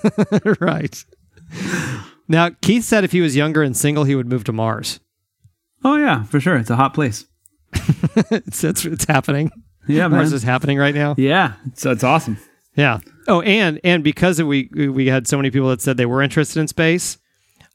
right. 0.59 1.03
Now, 2.27 2.51
Keith 2.61 2.83
said 2.83 3.03
if 3.03 3.11
he 3.11 3.21
was 3.21 3.35
younger 3.35 3.63
and 3.63 3.75
single, 3.75 4.03
he 4.03 4.15
would 4.15 4.27
move 4.29 4.43
to 4.45 4.53
Mars. 4.53 4.99
oh 5.83 5.95
yeah, 5.97 6.23
for 6.23 6.39
sure. 6.39 6.57
It's 6.57 6.69
a 6.69 6.75
hot 6.75 6.93
place. 6.93 7.25
it's, 7.73 8.63
it's, 8.63 8.85
it's 8.85 9.05
happening. 9.05 9.51
Yeah, 9.87 10.07
man. 10.07 10.19
Mars 10.19 10.33
is 10.33 10.43
happening 10.43 10.77
right 10.77 10.93
now. 10.93 11.15
yeah, 11.17 11.53
it's, 11.65 11.85
it's 11.85 12.03
awesome. 12.03 12.37
Yeah. 12.79 12.99
Oh, 13.27 13.41
and 13.41 13.79
and 13.83 14.03
because 14.03 14.41
we 14.41 14.69
we 14.73 15.07
had 15.07 15.27
so 15.27 15.37
many 15.37 15.51
people 15.51 15.69
that 15.69 15.81
said 15.81 15.97
they 15.97 16.05
were 16.05 16.21
interested 16.21 16.59
in 16.59 16.67
space, 16.67 17.17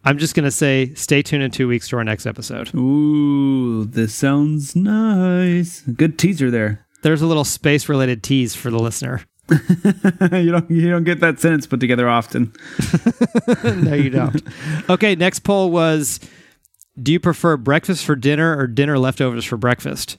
I'm 0.05 0.19
just 0.19 0.35
gonna 0.35 0.51
say 0.51 0.95
stay 0.95 1.23
tuned 1.23 1.43
in 1.43 1.51
two 1.51 1.69
weeks 1.69 1.89
to 1.89 1.97
our 1.97 2.05
next 2.05 2.27
episode. 2.27 2.75
Ooh, 2.75 3.85
this 3.85 4.15
sounds 4.15 4.75
nice. 4.75 5.83
Good 5.83 6.19
teaser 6.19 6.51
there. 6.51 6.87
There's 7.03 7.21
a 7.21 7.27
little 7.27 7.45
space 7.45 7.89
related 7.89 8.23
tease 8.23 8.55
for 8.55 8.71
the 8.71 8.79
listener. 8.79 9.23
you 9.51 10.51
don't 10.51 10.71
you 10.71 10.89
don't 10.89 11.05
get 11.05 11.21
that 11.21 11.39
sentence 11.39 11.67
put 11.67 11.81
together 11.81 12.09
often. 12.09 12.55
no, 13.65 13.93
you 13.93 14.09
don't. 14.09 14.43
okay, 14.89 15.15
next 15.15 15.41
poll 15.41 15.71
was 15.71 16.19
Do 17.01 17.13
you 17.13 17.21
prefer 17.21 17.59
breakfast 17.59 18.07
for 18.07 18.17
dinner 18.17 18.57
or 18.57 18.67
dinner 18.67 18.99
leftovers 18.99 19.45
for 19.45 19.59
breakfast? 19.59 20.17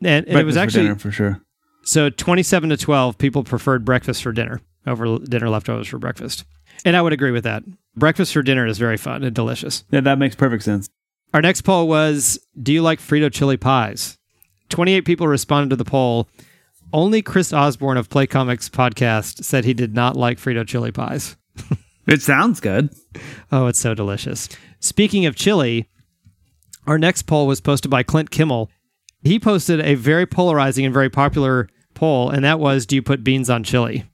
And, 0.00 0.26
and 0.26 0.38
it 0.38 0.44
was 0.44 0.56
Breakfast 0.56 0.56
for 0.56 0.60
actually 0.60 0.82
dinner, 0.82 0.98
for 0.98 1.12
sure. 1.12 1.45
So 1.86 2.10
27 2.10 2.70
to 2.70 2.76
12 2.76 3.16
people 3.16 3.44
preferred 3.44 3.84
breakfast 3.84 4.22
for 4.22 4.32
dinner 4.32 4.60
over 4.86 5.18
dinner 5.18 5.48
leftovers 5.48 5.88
for 5.88 5.98
breakfast. 5.98 6.44
And 6.84 6.96
I 6.96 7.02
would 7.02 7.12
agree 7.12 7.30
with 7.30 7.44
that. 7.44 7.64
Breakfast 7.96 8.32
for 8.32 8.42
dinner 8.42 8.66
is 8.66 8.78
very 8.78 8.96
fun 8.96 9.24
and 9.24 9.34
delicious. 9.34 9.84
Yeah, 9.90 10.00
that 10.00 10.18
makes 10.18 10.34
perfect 10.34 10.62
sense. 10.62 10.88
Our 11.32 11.40
next 11.40 11.62
poll 11.62 11.88
was 11.88 12.38
Do 12.60 12.72
you 12.72 12.82
like 12.82 13.00
Frito 13.00 13.32
chili 13.32 13.56
pies? 13.56 14.18
28 14.68 15.02
people 15.02 15.28
responded 15.28 15.70
to 15.70 15.76
the 15.76 15.84
poll. 15.84 16.28
Only 16.92 17.22
Chris 17.22 17.52
Osborne 17.52 17.96
of 17.96 18.10
Play 18.10 18.26
Comics 18.26 18.68
podcast 18.68 19.44
said 19.44 19.64
he 19.64 19.74
did 19.74 19.94
not 19.94 20.16
like 20.16 20.38
Frito 20.38 20.66
chili 20.66 20.92
pies. 20.92 21.36
It 22.06 22.22
sounds 22.22 22.60
good. 22.60 22.94
Oh, 23.50 23.66
it's 23.66 23.80
so 23.80 23.92
delicious. 23.92 24.48
Speaking 24.78 25.26
of 25.26 25.34
chili, 25.34 25.88
our 26.86 26.98
next 26.98 27.22
poll 27.22 27.46
was 27.48 27.60
posted 27.60 27.90
by 27.90 28.04
Clint 28.04 28.30
Kimmel. 28.30 28.70
He 29.22 29.40
posted 29.40 29.80
a 29.80 29.96
very 29.96 30.24
polarizing 30.24 30.84
and 30.84 30.94
very 30.94 31.10
popular 31.10 31.68
poll, 31.96 32.30
and 32.30 32.44
that 32.44 32.60
was 32.60 32.86
Do 32.86 32.94
you 32.94 33.02
put 33.02 33.24
beans 33.24 33.50
on 33.50 33.64
chili? 33.64 34.04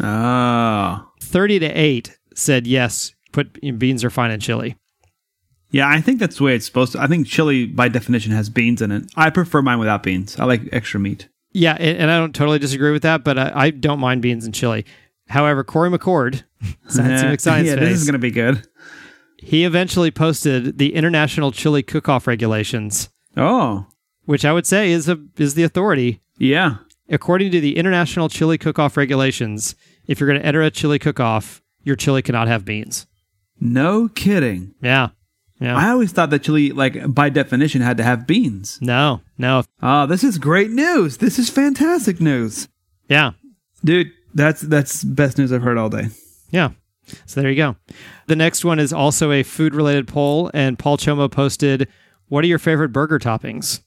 Oh. 0.00 1.06
30 1.20 1.58
to 1.60 1.66
8 1.66 2.16
said 2.34 2.66
yes, 2.66 3.12
put 3.32 3.60
beans 3.78 4.04
are 4.04 4.10
fine 4.10 4.30
in 4.30 4.38
chili. 4.40 4.76
Yeah, 5.72 5.88
I 5.88 6.00
think 6.00 6.18
that's 6.18 6.38
the 6.38 6.44
way 6.44 6.54
it's 6.56 6.66
supposed 6.66 6.92
to. 6.92 7.00
I 7.00 7.06
think 7.06 7.26
chili, 7.26 7.66
by 7.66 7.88
definition, 7.88 8.32
has 8.32 8.48
beans 8.50 8.82
in 8.82 8.90
it. 8.90 9.04
I 9.16 9.30
prefer 9.30 9.62
mine 9.62 9.78
without 9.78 10.02
beans. 10.02 10.38
I 10.38 10.44
like 10.44 10.62
extra 10.72 10.98
meat. 10.98 11.28
Yeah, 11.52 11.76
and, 11.78 11.98
and 11.98 12.10
I 12.10 12.18
don't 12.18 12.34
totally 12.34 12.58
disagree 12.58 12.90
with 12.92 13.02
that, 13.02 13.22
but 13.24 13.38
I, 13.38 13.52
I 13.54 13.70
don't 13.70 14.00
mind 14.00 14.22
beans 14.22 14.46
in 14.46 14.52
chili. 14.52 14.84
However, 15.28 15.62
Corey 15.62 15.90
McCord, 15.90 16.42
Science 16.88 17.22
Yeah, 17.22 17.36
Science 17.38 17.68
yeah, 17.68 17.74
this 17.76 17.98
is 18.00 18.04
going 18.04 18.14
to 18.14 18.18
be 18.18 18.30
good. 18.32 18.66
he 19.38 19.64
eventually 19.64 20.10
posted 20.10 20.78
the 20.78 20.94
International 20.94 21.52
Chili 21.52 21.82
Cook-Off 21.84 22.26
Regulations, 22.26 23.08
Oh, 23.36 23.86
which 24.24 24.44
I 24.44 24.52
would 24.52 24.66
say 24.66 24.90
is 24.90 25.08
a 25.08 25.18
is 25.36 25.54
the 25.54 25.62
authority. 25.62 26.20
yeah. 26.38 26.76
According 27.10 27.50
to 27.52 27.60
the 27.60 27.76
International 27.76 28.28
Chili 28.28 28.56
Cook-Off 28.56 28.96
Regulations, 28.96 29.74
if 30.06 30.20
you're 30.20 30.28
going 30.28 30.40
to 30.40 30.46
enter 30.46 30.62
a 30.62 30.70
chili 30.70 30.98
cook-off, 30.98 31.60
your 31.82 31.96
chili 31.96 32.22
cannot 32.22 32.46
have 32.48 32.64
beans. 32.64 33.06
No 33.60 34.08
kidding. 34.08 34.74
Yeah, 34.80 35.08
yeah. 35.60 35.76
I 35.76 35.90
always 35.90 36.12
thought 36.12 36.30
that 36.30 36.42
chili, 36.42 36.70
like 36.70 37.12
by 37.12 37.28
definition, 37.28 37.82
had 37.82 37.96
to 37.98 38.02
have 38.04 38.26
beans. 38.26 38.78
no, 38.80 39.20
no. 39.36 39.64
Oh, 39.82 40.06
this 40.06 40.24
is 40.24 40.38
great 40.38 40.70
news. 40.70 41.18
This 41.18 41.38
is 41.38 41.50
fantastic 41.50 42.20
news, 42.20 42.68
Yeah, 43.08 43.32
dude. 43.84 44.12
That's 44.34 44.60
that's 44.60 45.02
best 45.04 45.36
news 45.38 45.52
I've 45.52 45.62
heard 45.62 45.76
all 45.78 45.88
day. 45.90 46.06
Yeah. 46.50 46.70
So 47.26 47.40
there 47.40 47.50
you 47.50 47.56
go. 47.56 47.74
The 48.28 48.36
next 48.36 48.64
one 48.64 48.78
is 48.78 48.92
also 48.92 49.32
a 49.32 49.42
food 49.42 49.74
related 49.74 50.06
poll, 50.06 50.50
and 50.54 50.78
Paul 50.78 50.96
Chomo 50.96 51.28
posted, 51.30 51.88
What 52.28 52.44
are 52.44 52.46
your 52.46 52.60
favorite 52.60 52.90
burger 52.90 53.18
toppings? 53.18 53.80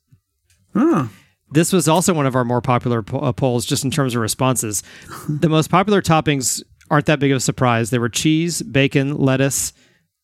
Oh, 0.76 1.10
This 1.54 1.72
was 1.72 1.88
also 1.88 2.14
one 2.14 2.26
of 2.26 2.36
our 2.36 2.44
more 2.46 2.62
popular 2.62 3.02
po- 3.04 3.20
uh, 3.20 3.32
polls, 3.32 3.66
just 3.66 3.84
in 3.84 3.92
terms 3.92 4.16
of 4.16 4.22
responses. 4.22 4.84
the 5.30 5.50
most 5.50 5.70
popular 5.70 6.02
toppings 6.02 6.62
aren't 6.90 7.06
that 7.06 7.20
big 7.20 7.32
of 7.32 7.38
a 7.38 7.40
surprise. 7.40 7.90
They 7.90 8.00
were 8.00 8.10
cheese, 8.10 8.62
bacon, 8.62 9.18
lettuce, 9.18 9.72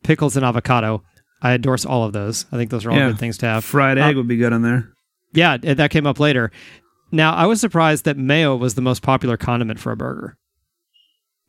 pickles, 0.04 0.36
and 0.36 0.46
avocado. 0.46 1.04
I 1.42 1.54
endorse 1.54 1.86
all 1.86 2.04
of 2.04 2.14
those. 2.14 2.46
I 2.52 2.58
think 2.58 2.70
those 2.72 2.86
are 2.86 2.92
all 2.92 2.98
Yeah. 2.98 3.08
good 3.10 3.20
things 3.20 3.38
to 3.40 3.46
have. 3.46 3.64
fried 3.64 3.98
Uh, 3.98 4.06
egg 4.06 4.16
would 4.18 4.28
be 4.28 4.38
good 4.38 4.52
on 4.54 4.62
there. 4.62 4.90
Yeah, 5.34 5.58
that 5.58 5.92
came 5.92 6.06
up 6.08 6.20
later. 6.20 6.52
Now, 7.12 7.34
I 7.34 7.46
was 7.46 7.62
surprised 7.62 8.06
that 8.06 8.18
mayo 8.18 8.56
was 8.56 8.76
the 8.76 8.82
most 8.82 9.02
popular 9.02 9.38
condiment 9.38 9.80
for 9.80 9.92
a 9.92 9.96
burger. 9.98 10.38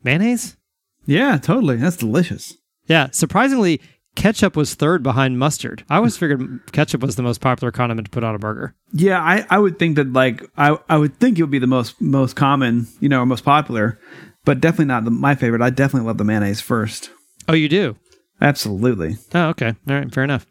Mayonnaise? 0.03 0.57
Yeah, 1.05 1.37
totally. 1.37 1.77
That's 1.77 1.97
delicious. 1.97 2.55
Yeah, 2.87 3.09
surprisingly, 3.11 3.81
ketchup 4.15 4.55
was 4.55 4.73
third 4.75 5.03
behind 5.03 5.39
mustard. 5.39 5.83
I 5.89 5.97
always 5.97 6.17
figured 6.17 6.61
ketchup 6.71 7.01
was 7.01 7.15
the 7.15 7.23
most 7.23 7.41
popular 7.41 7.71
condiment 7.71 8.05
to 8.07 8.11
put 8.11 8.23
on 8.23 8.35
a 8.35 8.39
burger. 8.39 8.75
Yeah, 8.93 9.19
I, 9.21 9.45
I 9.49 9.59
would 9.59 9.79
think 9.79 9.95
that 9.95 10.11
like 10.13 10.43
I 10.57 10.77
I 10.89 10.97
would 10.97 11.17
think 11.19 11.37
it 11.39 11.43
would 11.43 11.51
be 11.51 11.59
the 11.59 11.67
most 11.67 11.99
most 12.01 12.35
common, 12.35 12.87
you 12.99 13.09
know, 13.09 13.21
or 13.21 13.25
most 13.25 13.43
popular, 13.45 13.99
but 14.45 14.59
definitely 14.61 14.85
not 14.85 15.05
the, 15.05 15.11
my 15.11 15.35
favorite. 15.35 15.61
I 15.61 15.69
definitely 15.69 16.07
love 16.07 16.17
the 16.17 16.23
mayonnaise 16.25 16.61
first. 16.61 17.09
Oh, 17.47 17.53
you 17.53 17.69
do? 17.69 17.95
Absolutely. 18.41 19.17
Oh, 19.33 19.49
okay. 19.49 19.75
All 19.87 19.95
right, 19.95 20.13
fair 20.13 20.23
enough. 20.23 20.45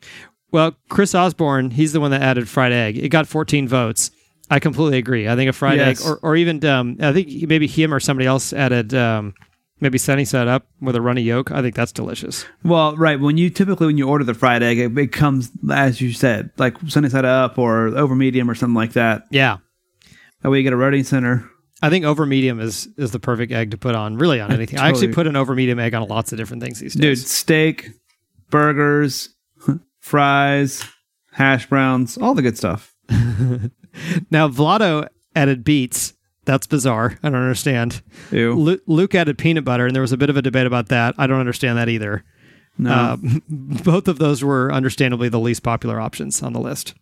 Well, 0.53 0.77
Chris 0.89 1.15
Osborne, 1.15 1.71
he's 1.71 1.93
the 1.93 2.01
one 2.01 2.11
that 2.13 2.23
added 2.23 2.49
fried 2.49 2.73
egg. 2.73 2.99
It 2.99 3.09
got 3.11 3.27
14 3.29 3.69
votes. 3.69 4.11
I 4.51 4.59
completely 4.59 4.99
agree. 4.99 5.29
I 5.29 5.37
think 5.37 5.49
a 5.49 5.53
fried 5.53 5.79
Yes. 5.79 6.01
egg, 6.01 6.07
or, 6.09 6.19
or 6.23 6.37
even 6.37 6.65
um, 6.65 6.97
I 7.01 7.13
think 7.13 7.29
maybe 7.49 7.67
him 7.69 7.95
or 7.95 8.01
somebody 8.01 8.27
else 8.27 8.53
added 8.53 8.93
um, 8.95 9.35
Maybe 9.81 9.97
sunny 9.99 10.25
side 10.25 10.47
up 10.47 10.67
with 10.81 10.95
a 10.95 11.01
runny 11.01 11.23
yolk. 11.23 11.51
I 11.51 11.63
think 11.63 11.75
that's 11.75 11.93
delicious. 11.93 12.45
Well, 12.63 12.97
right. 12.97 13.19
When 13.19 13.39
you 13.39 13.49
typically 13.49 13.87
when 13.87 13.97
you 13.99 14.09
order 14.09 14.25
the 14.25 14.35
fried 14.35 14.63
egg, 14.63 14.79
it, 14.79 14.97
it 14.99 15.13
comes 15.13 15.51
as 15.71 16.01
you 16.01 16.13
said, 16.13 16.51
like 16.59 16.77
sunny 16.87 17.09
side 17.09 17.25
up 17.25 17.59
or 17.59 17.89
over 17.89 18.15
medium 18.15 18.51
or 18.51 18.55
something 18.55 18.75
like 18.75 18.93
that. 18.93 19.25
Yeah. 19.31 19.59
That 20.43 20.51
way 20.51 20.59
you 20.59 20.63
get 20.65 20.73
a 20.73 20.77
rotting 20.77 21.05
center. 21.05 21.49
I 21.83 21.89
think 21.89 22.05
over 22.05 22.27
medium 22.27 22.61
is 22.61 22.89
is 22.99 23.13
the 23.13 23.21
perfect 23.21 23.53
egg 23.53 23.71
to 23.71 23.79
put 23.79 23.95
on 23.95 24.19
really 24.19 24.41
on 24.41 24.53
anything. 24.53 24.79
I 24.79 24.89
actually 24.89 25.13
put 25.13 25.27
an 25.27 25.37
over 25.37 25.55
medium 25.55 25.79
egg 25.79 25.95
on 25.95 26.07
lots 26.09 26.33
of 26.33 26.39
different 26.39 26.63
things 26.63 26.79
these 26.81 26.95
days. 26.95 27.01
Dude, 27.01 27.27
steak, 27.27 27.91
burgers, 28.51 29.31
fries, 30.01 30.85
hash 31.33 31.67
browns, 31.67 32.19
all 32.19 32.35
the 32.35 32.43
good 32.43 32.59
stuff. 32.59 32.95
Now 34.31 34.49
Vlado 34.49 35.09
added 35.35 35.65
beets. 35.65 36.15
That's 36.51 36.67
bizarre. 36.67 37.17
I 37.23 37.31
don't 37.31 37.41
understand. 37.43 38.03
Lu- 38.33 38.81
Luke 38.89 39.15
added 39.15 39.39
peanut 39.39 39.65
butter, 39.65 39.87
and 39.87 39.95
there 39.95 40.03
was 40.03 40.11
a 40.11 40.17
bit 40.17 40.31
of 40.31 40.37
a 40.37 40.43
debate 40.43 40.67
about 40.67 40.89
that. 40.89 41.15
I 41.17 41.29
don't 41.29 41.39
understand 41.39 41.79
that 41.79 41.89
either. 41.89 42.25
No. 42.77 42.91
Uh, 42.91 43.17
both 43.49 44.09
of 44.09 44.19
those 44.19 44.43
were 44.43 44.73
understandably 44.73 45.29
the 45.29 45.39
least 45.39 45.63
popular 45.63 46.01
options 46.01 46.43
on 46.43 46.53
the 46.53 46.59
list, 46.59 46.95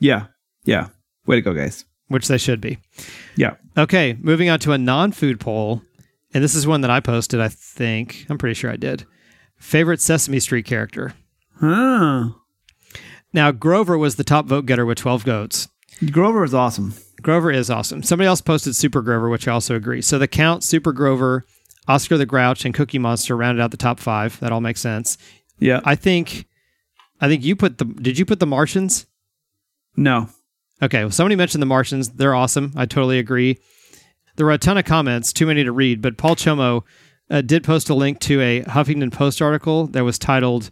yeah. 0.00 0.26
Yeah. 0.66 0.88
Way 1.24 1.36
to 1.36 1.40
go, 1.40 1.54
guys. 1.54 1.86
which 2.08 2.28
they 2.28 2.36
should 2.36 2.60
be. 2.60 2.76
Yeah. 3.36 3.54
Okay, 3.78 4.18
moving 4.20 4.50
on 4.50 4.58
to 4.60 4.72
a 4.72 4.78
non-food 4.78 5.40
poll, 5.40 5.80
and 6.34 6.44
this 6.44 6.54
is 6.54 6.66
one 6.66 6.82
that 6.82 6.90
I 6.90 7.00
posted. 7.00 7.40
I 7.40 7.48
think 7.48 8.26
I'm 8.28 8.36
pretty 8.36 8.52
sure 8.52 8.70
I 8.70 8.76
did. 8.76 9.06
Favorite 9.56 10.02
Sesame 10.02 10.40
Street 10.40 10.66
character. 10.66 11.14
Ah. 11.62 12.36
Now 13.32 13.50
Grover 13.50 13.96
was 13.96 14.16
the 14.16 14.24
top 14.24 14.44
vote 14.44 14.66
getter 14.66 14.84
with 14.84 14.98
12 14.98 15.22
votes. 15.22 15.68
Grover 16.10 16.44
is 16.44 16.52
awesome. 16.52 16.92
Grover 17.22 17.50
is 17.50 17.70
awesome. 17.70 18.02
Somebody 18.02 18.28
else 18.28 18.40
posted 18.40 18.76
Super 18.76 19.02
Grover, 19.02 19.28
which 19.28 19.48
I 19.48 19.52
also 19.52 19.74
agree. 19.74 20.02
So 20.02 20.18
the 20.18 20.28
Count, 20.28 20.62
Super 20.62 20.92
Grover, 20.92 21.44
Oscar 21.88 22.16
the 22.16 22.26
Grouch, 22.26 22.64
and 22.64 22.74
Cookie 22.74 22.98
Monster 22.98 23.36
rounded 23.36 23.62
out 23.62 23.70
the 23.70 23.76
top 23.76 23.98
five. 24.00 24.38
That 24.40 24.52
all 24.52 24.60
makes 24.60 24.80
sense. 24.80 25.16
Yeah. 25.58 25.80
I 25.84 25.94
think, 25.94 26.46
I 27.20 27.28
think 27.28 27.42
you 27.44 27.56
put 27.56 27.78
the. 27.78 27.84
Did 27.84 28.18
you 28.18 28.24
put 28.24 28.40
the 28.40 28.46
Martians? 28.46 29.06
no. 29.96 30.28
Okay, 30.82 31.04
well, 31.04 31.10
somebody 31.10 31.36
mentioned 31.36 31.62
the 31.62 31.66
Martians. 31.66 32.10
They're 32.10 32.34
awesome. 32.34 32.74
I 32.76 32.84
totally 32.84 33.18
agree. 33.18 33.58
There 34.36 34.44
were 34.44 34.52
a 34.52 34.58
ton 34.58 34.76
of 34.76 34.84
comments, 34.84 35.32
too 35.32 35.46
many 35.46 35.64
to 35.64 35.72
read, 35.72 36.02
but 36.02 36.18
Paul 36.18 36.36
Chomo 36.36 36.82
uh, 37.30 37.40
did 37.40 37.64
post 37.64 37.88
a 37.88 37.94
link 37.94 38.20
to 38.20 38.42
a 38.42 38.62
Huffington 38.64 39.10
Post 39.10 39.40
article 39.40 39.86
that 39.86 40.04
was 40.04 40.18
titled 40.18 40.68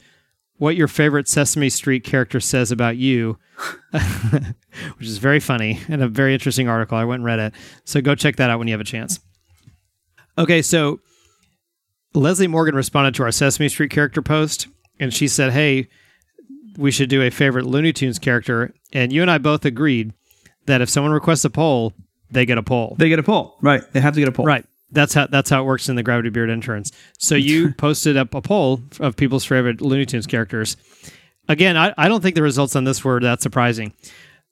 What 0.57 0.77
Your 0.77 0.89
Favorite 0.89 1.29
Sesame 1.29 1.69
Street 1.69 2.05
Character 2.05 2.41
Says 2.41 2.71
About 2.71 2.97
You, 2.97 3.39
which 3.91 5.07
is 5.07 5.19
very 5.19 5.41
funny 5.41 5.81
and 5.89 6.03
a 6.03 6.09
very 6.09 6.33
interesting 6.33 6.69
article. 6.69 6.97
I 6.97 7.05
went 7.05 7.21
and 7.21 7.27
read 7.27 7.41
it. 7.41 7.55
So 7.85 8.01
go 8.01 8.15
check 8.15 8.37
that 8.37 8.51
out 8.51 8.59
when 8.59 8.69
you 8.69 8.75
have 8.75 8.81
a 8.81 8.85
chance. 8.85 9.21
Okay, 10.39 10.63
so 10.63 11.01
Leslie 12.15 12.47
Morgan 12.47 12.75
responded 12.75 13.15
to 13.17 13.25
our 13.25 13.33
Sesame 13.33 13.69
Street 13.69 13.91
character 13.91 14.23
post, 14.23 14.69
and 15.01 15.13
she 15.13 15.29
said, 15.29 15.53
Hey, 15.53 15.89
we 16.77 16.91
should 16.91 17.09
do 17.09 17.23
a 17.23 17.31
favorite 17.31 17.67
Looney 17.67 17.93
Tunes 17.93 18.19
character. 18.19 18.75
And 18.93 19.13
you 19.13 19.23
and 19.23 19.31
I 19.31 19.39
both 19.39 19.65
agreed 19.65 20.13
that 20.67 20.81
if 20.81 20.89
someone 20.89 21.13
requests 21.13 21.45
a 21.45 21.51
poll, 21.51 21.93
they 22.31 22.47
get 22.47 22.59
a 22.59 22.63
poll. 22.63 22.97
They 22.99 23.09
get 23.09 23.19
a 23.19 23.23
poll. 23.23 23.57
Right. 23.61 23.83
They 23.93 24.01
have 24.01 24.15
to 24.15 24.21
get 24.21 24.29
a 24.29 24.33
poll. 24.33 24.47
Right. 24.47 24.65
That's 24.95 25.13
how 25.15 25.27
that's 25.27 25.51
how 25.51 25.63
it 25.63 25.67
works 25.67 25.89
in 25.89 25.97
the 25.97 26.03
Gravity 26.03 26.31
Beard 26.31 26.49
interns. 26.51 26.93
So 27.19 27.35
you 27.35 27.73
posted 27.79 28.17
up 28.17 28.35
a 28.35 28.41
poll 28.41 28.81
of 29.01 29.17
people's 29.17 29.45
favorite 29.45 29.81
Looney 29.81 30.07
Tunes 30.07 30.27
characters. 30.27 30.77
Again, 31.49 31.77
I, 31.77 31.93
I 31.99 32.09
don't 32.09 32.23
think 32.23 32.37
the 32.37 32.43
results 32.43 32.75
on 32.75 32.85
this 32.85 33.05
were 33.05 33.21
that 33.21 33.43
surprising. 33.43 33.93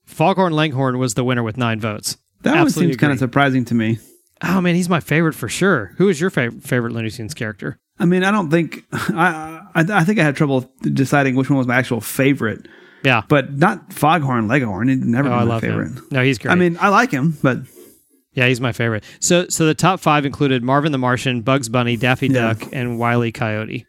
Foghorn 0.04 0.52
Leghorn 0.52 0.98
was 0.98 1.14
the 1.14 1.24
winner 1.24 1.42
with 1.42 1.56
nine 1.56 1.80
votes. 1.80 2.18
That 2.42 2.50
one 2.52 2.58
Absolutely 2.60 2.92
seems 2.92 3.00
kind 3.00 3.12
of 3.12 3.18
surprising 3.18 3.64
to 3.66 3.74
me. 3.74 3.98
Oh 4.42 4.60
man, 4.60 4.74
he's 4.74 4.88
my 4.88 5.00
favorite 5.00 5.34
for 5.34 5.48
sure. 5.48 5.92
Who 5.96 6.08
is 6.08 6.20
your 6.20 6.28
favorite 6.30 6.64
favorite 6.64 6.92
Looney 6.92 7.10
Tunes 7.10 7.32
character? 7.34 7.78
I 7.98 8.04
mean, 8.04 8.24
I 8.24 8.30
don't 8.30 8.50
think 8.50 8.84
I, 8.92 9.60
I 9.74 9.84
I 10.00 10.04
think 10.04 10.18
I 10.18 10.24
had 10.24 10.34
trouble 10.36 10.70
deciding 10.82 11.36
which 11.36 11.48
one 11.48 11.56
was 11.58 11.66
my 11.68 11.76
actual 11.76 12.00
favorite, 12.00 12.66
Yeah. 13.04 13.22
but 13.28 13.52
not 13.56 13.92
Foghorn 13.92 14.48
Leghorn. 14.48 14.88
He'd 14.88 15.04
never 15.04 15.28
Oh, 15.30 15.46
my 15.46 15.60
favorite. 15.60 15.92
him. 15.92 16.06
No, 16.10 16.22
he's 16.24 16.38
great. 16.38 16.50
I 16.52 16.56
mean, 16.56 16.76
I 16.80 16.88
like 16.88 17.10
him, 17.12 17.38
but 17.42 17.58
Yeah, 18.34 18.48
he's 18.48 18.60
my 18.60 18.72
favorite. 18.72 19.04
So, 19.20 19.46
so 19.48 19.66
the 19.66 19.74
top 19.74 20.00
five 20.00 20.24
included 20.24 20.62
Marvin 20.62 20.92
the 20.92 20.98
Martian, 20.98 21.42
Bugs 21.42 21.68
Bunny, 21.68 21.96
Daffy 21.96 22.28
Yeah. 22.28 22.54
Duck, 22.54 22.68
and 22.72 22.98
Wiley 22.98 23.30
Coyote. 23.32 23.84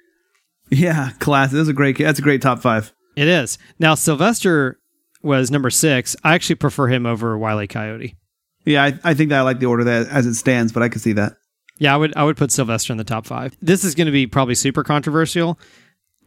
yeah, 0.69 1.11
class. 1.19 1.51
That's 1.51 1.69
a 1.69 1.73
great. 1.73 1.97
That's 1.97 2.19
a 2.19 2.23
great 2.23 2.41
top 2.41 2.59
five. 2.61 2.93
It 3.15 3.27
is 3.27 3.57
now 3.79 3.95
Sylvester 3.95 4.79
was 5.21 5.51
number 5.51 5.69
six. 5.69 6.15
I 6.23 6.33
actually 6.33 6.55
prefer 6.55 6.87
him 6.87 7.05
over 7.05 7.37
Wiley 7.37 7.67
Coyote. 7.67 8.15
Yeah, 8.65 8.83
I, 8.83 8.99
I 9.03 9.13
think 9.13 9.29
that 9.29 9.39
I 9.39 9.41
like 9.41 9.59
the 9.59 9.65
order 9.67 9.83
that 9.83 10.07
as 10.07 10.25
it 10.25 10.33
stands, 10.35 10.71
but 10.71 10.83
I 10.83 10.89
can 10.89 10.99
see 10.99 11.13
that. 11.13 11.33
Yeah, 11.77 11.93
I 11.93 11.97
would 11.97 12.15
I 12.17 12.23
would 12.23 12.37
put 12.37 12.51
Sylvester 12.51 12.91
in 12.93 12.97
the 12.97 13.03
top 13.03 13.25
five. 13.25 13.55
This 13.61 13.83
is 13.83 13.93
going 13.95 14.05
to 14.07 14.11
be 14.11 14.25
probably 14.27 14.55
super 14.55 14.83
controversial. 14.83 15.59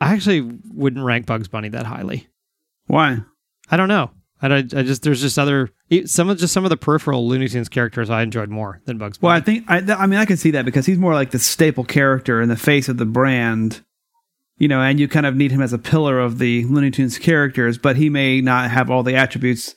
I 0.01 0.13
actually 0.13 0.41
wouldn't 0.73 1.05
rank 1.05 1.27
Bugs 1.27 1.49
Bunny 1.49 1.69
that 1.71 1.87
highly. 1.87 2.29
Why? 2.87 3.19
I 3.71 3.77
don't 3.77 3.89
know. 3.89 4.11
I, 4.43 4.59
I 4.59 4.63
just 4.63 5.03
there's 5.03 5.21
just 5.21 5.39
other 5.39 5.71
some 6.05 6.29
of 6.29 6.39
just 6.39 6.53
some 6.53 6.65
of 6.65 6.71
the 6.71 6.77
peripheral 6.77 7.27
Looney 7.27 7.49
Tunes 7.49 7.69
characters 7.69 8.11
I 8.11 8.23
enjoyed 8.23 8.51
more 8.51 8.81
than 8.85 8.99
Bugs 8.99 9.19
Bunny. 9.19 9.29
Well, 9.29 9.37
I 9.37 9.41
think 9.41 9.65
I, 9.69 9.81
th- 9.81 9.99
I 9.99 10.07
mean 10.07 10.19
I 10.19 10.25
can 10.25 10.37
see 10.37 10.51
that 10.53 10.65
because 10.65 10.87
he's 10.87 10.99
more 10.99 11.15
like 11.15 11.31
the 11.31 11.39
staple 11.39 11.85
character 11.85 12.41
and 12.41 12.51
the 12.51 12.57
face 12.57 12.89
of 12.89 12.99
the 12.99 13.07
brand, 13.07 13.83
you 14.59 14.69
know, 14.69 14.81
and 14.83 15.01
you 15.01 15.09
kind 15.09 15.27
of 15.27 15.35
need 15.37 15.53
him 15.53 15.63
as 15.63 15.73
a 15.73 15.79
pillar 15.79 16.21
of 16.21 16.39
the 16.39 16.65
Looney 16.65 16.91
Tunes 16.91 17.19
characters, 17.19 17.79
but 17.79 17.97
he 17.97 18.11
may 18.11 18.41
not 18.41 18.71
have 18.71 18.91
all 18.91 19.03
the 19.03 19.15
attributes 19.15 19.75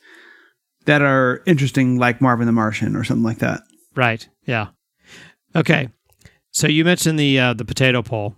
that 0.84 1.02
are 1.02 1.42
interesting, 1.46 1.98
like 1.98 2.20
Marvin 2.20 2.46
the 2.46 2.52
Martian 2.52 2.96
or 2.96 3.04
something 3.04 3.24
like 3.24 3.38
that. 3.38 3.62
Right. 3.94 4.28
Yeah. 4.44 4.68
Okay. 5.56 5.88
So 6.50 6.66
you 6.66 6.84
mentioned 6.84 7.18
the 7.18 7.38
uh, 7.38 7.54
the 7.54 7.64
potato 7.64 8.02
poll. 8.02 8.36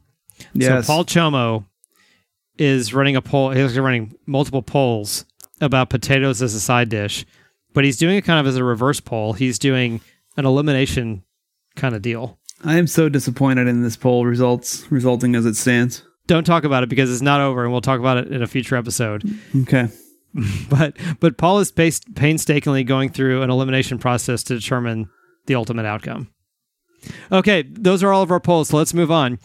Yes. 0.55 0.87
So 0.87 0.93
Paul 0.93 1.05
Chomo 1.05 1.65
is 2.59 2.93
running 2.95 3.17
a 3.17 3.23
poll. 3.23 3.51
He's 3.51 3.79
running 3.79 4.15
multiple 4.27 4.63
polls 4.63 5.25
about 5.63 5.89
potatoes 5.89 6.43
as 6.43 6.55
a 6.55 6.61
side 6.61 6.91
dish, 6.91 7.25
but 7.73 7.85
he's 7.85 7.97
doing 7.97 8.17
it 8.17 8.23
kind 8.23 8.39
of 8.39 8.47
as 8.47 8.57
a 8.57 8.65
reverse 8.65 9.01
poll. 9.01 9.33
He's 9.33 9.59
doing 9.59 10.03
an 10.37 10.45
elimination 10.45 11.23
kind 11.77 11.95
of 11.95 12.03
deal. 12.03 12.39
I 12.65 12.77
am 12.79 12.87
so 12.87 13.09
disappointed 13.09 13.67
in 13.67 13.83
this 13.83 13.97
poll 13.97 14.27
results, 14.27 14.91
resulting 14.91 15.35
as 15.35 15.47
it 15.47 15.57
stands. 15.57 16.05
Don't 16.27 16.45
talk 16.45 16.65
about 16.65 16.83
it 16.83 16.89
because 16.89 17.11
it's 17.11 17.23
not 17.23 17.41
over, 17.41 17.65
and 17.65 17.73
we'll 17.73 17.81
talk 17.81 17.99
about 17.99 18.19
it 18.19 18.29
in 18.29 18.43
a 18.43 18.47
future 18.47 18.77
episode. 18.77 19.25
Okay. 19.57 19.89
But 20.71 20.97
but 21.21 21.37
Paul 21.37 21.59
is 21.59 21.71
painstakingly 21.71 22.85
going 22.85 23.11
through 23.11 23.43
an 23.43 23.51
elimination 23.51 23.99
process 23.99 24.43
to 24.45 24.55
determine 24.55 25.11
the 25.45 25.55
ultimate 25.55 25.85
outcome. 25.85 26.29
Okay, 27.31 27.65
those 27.71 28.03
are 28.03 28.15
all 28.15 28.23
of 28.23 28.31
our 28.31 28.41
polls. 28.41 28.71
So 28.71 28.79
let's 28.79 28.95
move 28.95 29.11
on. 29.11 29.39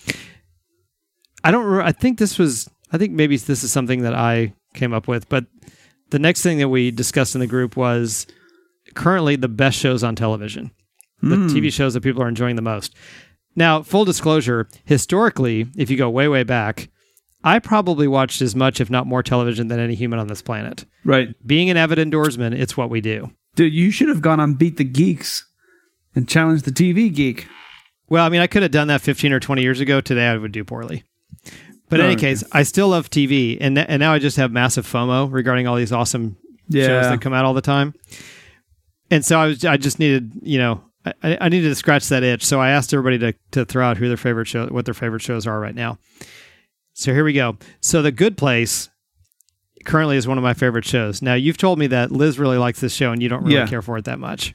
I 1.43 1.51
don't. 1.51 1.65
re- 1.65 1.83
I 1.83 1.91
think 1.91 2.19
this 2.19 2.39
was. 2.39 2.69
I 2.91 2.97
think 2.97 3.11
maybe 3.11 3.35
this 3.35 3.65
is 3.65 3.71
something 3.71 4.03
that 4.03 4.13
I 4.13 4.53
came 4.75 4.93
up 4.93 5.09
with. 5.09 5.27
But 5.27 5.47
the 6.09 6.19
next 6.19 6.41
thing 6.41 6.57
that 6.59 6.69
we 6.69 6.91
discussed 6.91 7.35
in 7.35 7.39
the 7.39 7.47
group 7.47 7.75
was 7.75 8.27
currently 8.95 9.35
the 9.35 9.47
best 9.47 9.77
shows 9.77 10.03
on 10.03 10.15
television, 10.15 10.71
the 11.21 11.35
hmm. 11.35 11.47
TV 11.47 11.71
shows 11.71 11.93
that 11.93 12.01
people 12.01 12.21
are 12.23 12.29
enjoying 12.29 12.55
the 12.55 12.61
most. 12.61 12.95
Now, 13.55 13.81
full 13.81 14.05
disclosure, 14.05 14.67
historically, 14.85 15.67
if 15.75 15.89
you 15.89 15.97
go 15.97 16.09
way 16.09 16.27
way 16.27 16.43
back, 16.43 16.89
I 17.43 17.59
probably 17.59 18.07
watched 18.07 18.41
as 18.41 18.55
much, 18.55 18.79
if 18.81 18.89
not 18.89 19.07
more, 19.07 19.23
television 19.23 19.67
than 19.67 19.79
any 19.79 19.95
human 19.95 20.19
on 20.19 20.27
this 20.27 20.41
planet 20.41 20.85
Right. 21.03 21.29
being 21.45 21.69
an 21.69 21.77
avid 21.77 21.97
indoorsman, 21.97 22.53
it's 22.53 22.77
what 22.77 22.89
we 22.89 23.01
do. 23.01 23.31
Dude, 23.55 23.73
you 23.73 23.89
should 23.89 24.09
have 24.09 24.21
gone 24.21 24.39
on 24.39 24.53
Beat 24.53 24.77
the 24.77 24.83
Geeks 24.83 25.45
and 26.13 26.27
challenged 26.27 26.65
the 26.65 26.71
TV 26.71 27.13
geek. 27.13 27.47
Well, 28.09 28.25
I 28.25 28.29
mean, 28.29 28.41
I 28.41 28.47
could 28.47 28.61
have 28.61 28.71
done 28.71 28.87
that 28.87 29.01
15 29.01 29.33
or 29.33 29.39
20 29.39 29.61
years 29.61 29.79
ago. 29.79 30.01
Today, 30.01 30.27
I 30.27 30.37
would 30.37 30.51
do 30.51 30.63
poorly. 30.63 31.03
But 31.89 31.99
in 31.99 32.05
Oh, 32.05 32.09
any 32.09 32.15
okay. 32.15 32.27
case, 32.31 32.43
I 32.51 32.63
still 32.63 32.89
love 32.89 33.09
TV, 33.09 33.57
and 33.61 33.77
and 33.77 33.99
now 33.99 34.13
I 34.13 34.19
just 34.19 34.37
have 34.37 34.51
massive 34.51 34.85
FOMO 34.85 35.31
regarding 35.31 35.67
all 35.67 35.75
these 35.75 35.91
awesome 35.93 36.35
shows 36.71 37.05
that 37.07 37.21
come 37.21 37.33
out 37.33 37.45
all 37.45 37.53
the 37.53 37.61
time. 37.61 37.93
And 39.09 39.25
so 39.25 39.39
I 39.39 39.47
was, 39.47 39.63
I 39.63 39.77
just 39.77 39.99
needed, 39.99 40.33
you 40.41 40.57
know, 40.57 40.83
I, 41.23 41.37
I 41.39 41.47
needed 41.49 41.69
to 41.69 41.75
scratch 41.75 42.09
that 42.09 42.23
itch. 42.23 42.43
So 42.45 42.59
I 42.59 42.71
asked 42.71 42.93
everybody 42.93 43.17
to 43.19 43.33
to 43.51 43.63
throw 43.65 43.85
out 43.87 43.95
who 43.97 44.07
their 44.09 44.17
favorite 44.17 44.47
show, 44.47 44.67
what 44.67 44.83
their 44.85 44.93
favorite 44.93 45.21
shows 45.21 45.47
are 45.47 45.59
right 45.61 45.75
now. 45.75 45.97
So 46.93 47.13
here 47.13 47.23
we 47.23 47.31
go. 47.33 47.57
So 47.79 48.01
The 48.01 48.11
Good 48.11 48.37
Place 48.37 48.89
currently 49.85 50.17
is 50.17 50.27
one 50.27 50.37
of 50.37 50.43
my 50.43 50.53
favorite 50.53 50.83
shows. 50.83 51.21
Now 51.21 51.35
you've 51.35 51.57
told 51.57 51.79
me 51.79 51.87
that 51.87 52.11
Liz 52.11 52.37
really 52.37 52.57
likes 52.57 52.81
this 52.81 52.91
show, 52.93 53.13
and 53.13 53.23
you 53.23 53.29
don't 53.29 53.43
really 53.43 53.55
Yeah. 53.55 53.67
care 53.67 53.81
for 53.81 53.97
it 53.97 54.03
that 54.05 54.19
much. 54.19 54.53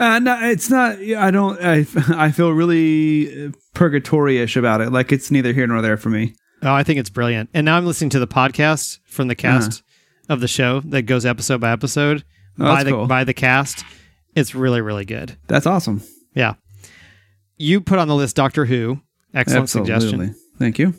Uh, 0.00 0.18
no, 0.18 0.36
it's 0.42 0.68
not. 0.68 0.98
I 0.98 1.30
don't. 1.30 1.62
I, 1.62 1.86
I 2.26 2.32
feel 2.32 2.50
really 2.50 3.46
uh, 3.46 3.50
purgatory-ish 3.74 4.56
about 4.56 4.80
it. 4.80 4.90
Like 4.90 5.12
it's 5.12 5.30
neither 5.30 5.52
here 5.52 5.68
nor 5.68 5.80
there 5.80 5.96
for 5.96 6.08
me. 6.10 6.34
Oh, 6.62 6.72
I 6.72 6.82
think 6.84 6.98
it's 6.98 7.10
brilliant. 7.10 7.50
And 7.54 7.64
now 7.64 7.76
I'm 7.76 7.86
listening 7.86 8.10
to 8.10 8.18
the 8.18 8.26
podcast 8.26 9.00
from 9.04 9.28
the 9.28 9.34
uh-huh. 9.34 9.60
cast 9.60 9.82
of 10.28 10.40
the 10.40 10.48
show 10.48 10.80
that 10.80 11.02
goes 11.02 11.26
episode 11.26 11.60
by 11.60 11.72
episode 11.72 12.24
Oh, 12.58 12.64
by 12.64 12.84
the 12.84 12.90
cool. 12.90 13.06
by 13.06 13.24
the 13.24 13.34
cast. 13.34 13.84
It's 14.34 14.54
really 14.54 14.80
really 14.80 15.04
good. 15.04 15.36
That's 15.48 15.66
awesome. 15.66 16.02
Yeah. 16.34 16.54
You 17.56 17.80
put 17.80 17.98
on 17.98 18.08
the 18.08 18.14
list 18.14 18.36
Doctor 18.36 18.64
Who. 18.64 19.00
Excellent 19.34 19.64
Absolutely. 19.64 19.94
suggestion. 19.94 20.34
Thank 20.58 20.78
you. 20.78 20.94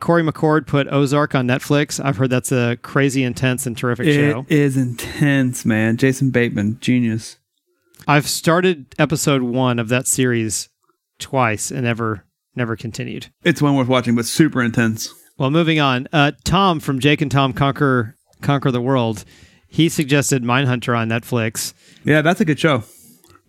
Corey 0.00 0.22
McCord 0.22 0.66
put 0.66 0.88
Ozark 0.90 1.34
on 1.34 1.46
Netflix. 1.46 2.02
I've 2.02 2.16
heard 2.16 2.30
that's 2.30 2.52
a 2.52 2.78
crazy 2.82 3.22
intense 3.22 3.66
and 3.66 3.76
terrific 3.76 4.06
show. 4.06 4.46
It 4.48 4.58
is 4.58 4.76
intense, 4.76 5.64
man. 5.66 5.98
Jason 5.98 6.30
Bateman, 6.30 6.78
genius. 6.80 7.36
I've 8.08 8.26
started 8.26 8.94
episode 8.98 9.42
1 9.42 9.78
of 9.78 9.88
that 9.88 10.06
series 10.06 10.70
twice 11.18 11.70
and 11.70 11.82
never 11.82 12.24
never 12.54 12.76
continued. 12.76 13.28
It's 13.44 13.62
one 13.62 13.76
worth 13.76 13.88
watching, 13.88 14.14
but 14.14 14.26
super 14.26 14.62
intense. 14.62 15.14
Well, 15.38 15.50
moving 15.50 15.80
on. 15.80 16.08
Uh, 16.12 16.32
Tom 16.44 16.80
from 16.80 17.00
Jake 17.00 17.20
and 17.20 17.30
Tom 17.30 17.52
Conquer 17.52 18.16
Conquer 18.42 18.70
the 18.70 18.80
World. 18.80 19.24
He 19.68 19.88
suggested 19.88 20.42
Mindhunter 20.42 20.96
on 20.98 21.08
Netflix. 21.08 21.72
Yeah, 22.04 22.22
that's 22.22 22.40
a 22.40 22.44
good 22.44 22.58
show. 22.58 22.82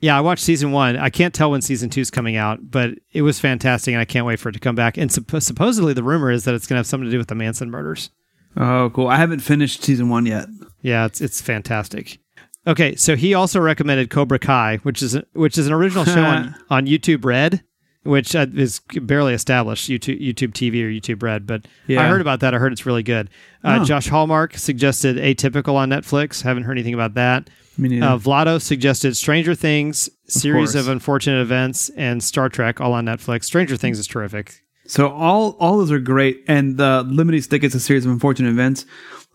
Yeah, 0.01 0.17
I 0.17 0.21
watched 0.21 0.43
season 0.43 0.71
one. 0.71 0.97
I 0.97 1.09
can't 1.09 1.33
tell 1.33 1.51
when 1.51 1.61
season 1.61 1.89
two 1.89 2.01
is 2.01 2.09
coming 2.09 2.35
out, 2.35 2.71
but 2.71 2.91
it 3.11 3.21
was 3.21 3.39
fantastic, 3.39 3.91
and 3.93 4.01
I 4.01 4.05
can't 4.05 4.25
wait 4.25 4.39
for 4.39 4.49
it 4.49 4.53
to 4.53 4.59
come 4.59 4.75
back. 4.75 4.97
And 4.97 5.11
supp- 5.11 5.43
supposedly, 5.43 5.93
the 5.93 6.03
rumor 6.03 6.31
is 6.31 6.43
that 6.45 6.55
it's 6.55 6.65
going 6.65 6.75
to 6.75 6.79
have 6.79 6.87
something 6.87 7.05
to 7.05 7.11
do 7.11 7.19
with 7.19 7.27
the 7.27 7.35
Manson 7.35 7.69
murders. 7.69 8.09
Oh, 8.57 8.89
cool. 8.93 9.07
I 9.07 9.17
haven't 9.17 9.39
finished 9.41 9.83
season 9.83 10.09
one 10.09 10.25
yet. 10.25 10.47
Yeah, 10.81 11.05
it's 11.05 11.21
it's 11.21 11.41
fantastic. 11.41 12.19
Okay, 12.67 12.95
so 12.95 13.15
he 13.15 13.33
also 13.33 13.59
recommended 13.59 14.09
Cobra 14.09 14.39
Kai, 14.39 14.77
which 14.77 15.01
is 15.01 15.17
which 15.33 15.57
is 15.57 15.67
an 15.67 15.73
original 15.73 16.05
show 16.05 16.23
on, 16.23 16.55
on 16.69 16.85
YouTube 16.85 17.23
Red, 17.25 17.63
which 18.03 18.35
uh, 18.35 18.47
is 18.55 18.81
barely 19.01 19.33
established 19.33 19.89
YouTube 19.89 20.19
YouTube 20.21 20.51
TV 20.53 20.83
or 20.83 20.89
YouTube 20.89 21.21
Red, 21.21 21.45
but 21.45 21.65
I 21.89 22.07
heard 22.07 22.21
about 22.21 22.39
that. 22.39 22.53
I 22.53 22.57
heard 22.57 22.71
it's 22.73 22.85
really 22.85 23.03
good. 23.03 23.29
Uh, 23.63 23.79
Oh. 23.81 23.85
Josh 23.85 24.07
Hallmark 24.07 24.57
suggested 24.57 25.17
Atypical 25.17 25.75
on 25.75 25.89
Netflix. 25.89 26.41
Haven't 26.41 26.63
heard 26.63 26.77
anything 26.77 26.93
about 26.95 27.13
that. 27.13 27.49
Me 27.77 27.89
neither. 27.89 28.05
Uh, 28.05 28.17
Vlado 28.17 28.61
suggested 28.61 29.15
Stranger 29.15 29.55
Things, 29.55 30.09
series 30.27 30.73
course. 30.73 30.83
of 30.83 30.87
unfortunate 30.91 31.41
events, 31.41 31.89
and 31.95 32.23
Star 32.23 32.49
Trek, 32.49 32.81
all 32.81 32.93
on 32.93 33.05
Netflix. 33.05 33.45
Stranger 33.45 33.77
Things 33.77 33.97
is 33.99 34.07
terrific. 34.07 34.61
So 34.87 35.09
all 35.09 35.55
all 35.59 35.77
those 35.77 35.91
are 35.91 35.99
great, 35.99 36.43
and 36.47 36.77
the 36.77 37.03
limited 37.07 37.43
stick 37.43 37.63
is 37.63 37.73
a 37.75 37.79
series 37.79 38.05
of 38.05 38.11
unfortunate 38.11 38.49
events 38.49 38.85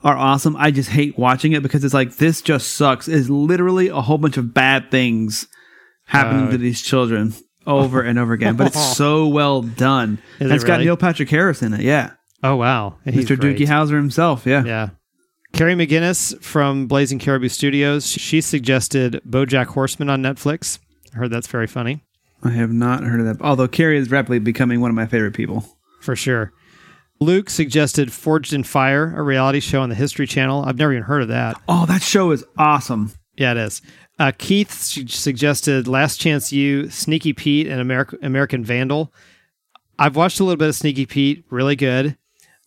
are 0.04 0.16
awesome. 0.16 0.54
I 0.56 0.70
just 0.70 0.90
hate 0.90 1.16
watching 1.18 1.52
it 1.52 1.62
because 1.62 1.82
it's 1.82 1.94
like 1.94 2.16
this 2.16 2.42
just 2.42 2.72
sucks. 2.72 3.08
It's 3.08 3.28
literally 3.30 3.88
a 3.88 4.02
whole 4.02 4.18
bunch 4.18 4.36
of 4.36 4.52
bad 4.52 4.90
things 4.90 5.46
happening 6.04 6.48
Uh, 6.48 6.50
to 6.52 6.58
these 6.58 6.82
children 6.82 7.32
over 7.66 8.00
and 8.02 8.18
over 8.18 8.32
again, 8.32 8.56
but 8.56 8.68
it's 8.68 8.96
so 8.96 9.26
well 9.28 9.62
done. 9.62 10.18
Is 10.36 10.42
And 10.42 10.50
it 10.52 10.54
it's 10.54 10.64
got 10.64 10.74
really? 10.74 10.84
Neil 10.86 10.96
Patrick 10.96 11.28
Harris 11.30 11.62
in 11.62 11.74
it. 11.74 11.80
Yeah, 11.80 12.12
Oh 12.42 12.56
wow, 12.56 12.96
He's 13.04 13.26
Mr. 13.26 13.38
great. 13.38 13.56
Doogie 13.58 13.66
Howser 13.66 13.96
himself. 13.96 14.46
Yeah. 14.46 14.64
Yeah. 14.64 14.88
Carrie 15.52 15.74
McGinnis 15.74 16.38
from 16.42 16.86
Blazing 16.86 17.18
Caribou 17.18 17.48
Studios. 17.48 18.06
She 18.06 18.40
suggested 18.42 19.22
BoJack 19.26 19.66
Horseman 19.68 20.10
on 20.10 20.22
Netflix. 20.22 20.78
I 21.14 21.18
heard 21.18 21.30
that's 21.30 21.46
very 21.46 21.66
funny 21.66 22.02
I 22.42 22.50
have 22.50 22.70
not 22.70 23.02
heard 23.02 23.20
of 23.20 23.26
that. 23.26 23.42
Although 23.42 23.66
Carrie 23.68 23.96
is 23.96 24.10
rapidly 24.10 24.38
becoming 24.38 24.80
one 24.82 24.90
of 24.90 24.94
my 24.94 25.06
favorite 25.06 25.34
people. 25.34 25.64
for 26.02 26.14
sure. 26.14 26.52
Luke 27.18 27.48
suggested 27.48 28.12
Forged 28.12 28.52
in 28.52 28.62
Fire, 28.64 29.14
a 29.16 29.22
reality 29.22 29.58
show 29.60 29.80
on 29.80 29.88
the 29.88 29.94
History 29.94 30.26
Channel. 30.26 30.62
I've 30.66 30.76
never 30.76 30.92
even 30.92 31.04
heard 31.04 31.22
of 31.22 31.28
that. 31.28 31.58
Oh, 31.66 31.86
that 31.86 32.02
show 32.02 32.30
is 32.32 32.44
awesome. 32.58 33.12
Yeah, 33.38 33.52
it 33.52 33.56
is. 33.56 33.80
Uh, 34.18 34.32
Keith 34.36 34.72
su- 34.72 35.06
suggested 35.08 35.86
Last 35.86 36.18
Chance 36.18 36.52
U, 36.52 36.88
Sneaky 36.88 37.32
Pete, 37.32 37.66
and 37.66 37.80
American 37.80 38.18
American 38.22 38.64
Vandal. 38.64 39.12
I've 39.98 40.16
watched 40.16 40.40
a 40.40 40.44
little 40.44 40.56
bit 40.56 40.68
of 40.68 40.74
Sneaky 40.74 41.06
Pete, 41.06 41.44
really 41.50 41.76
good. 41.76 42.16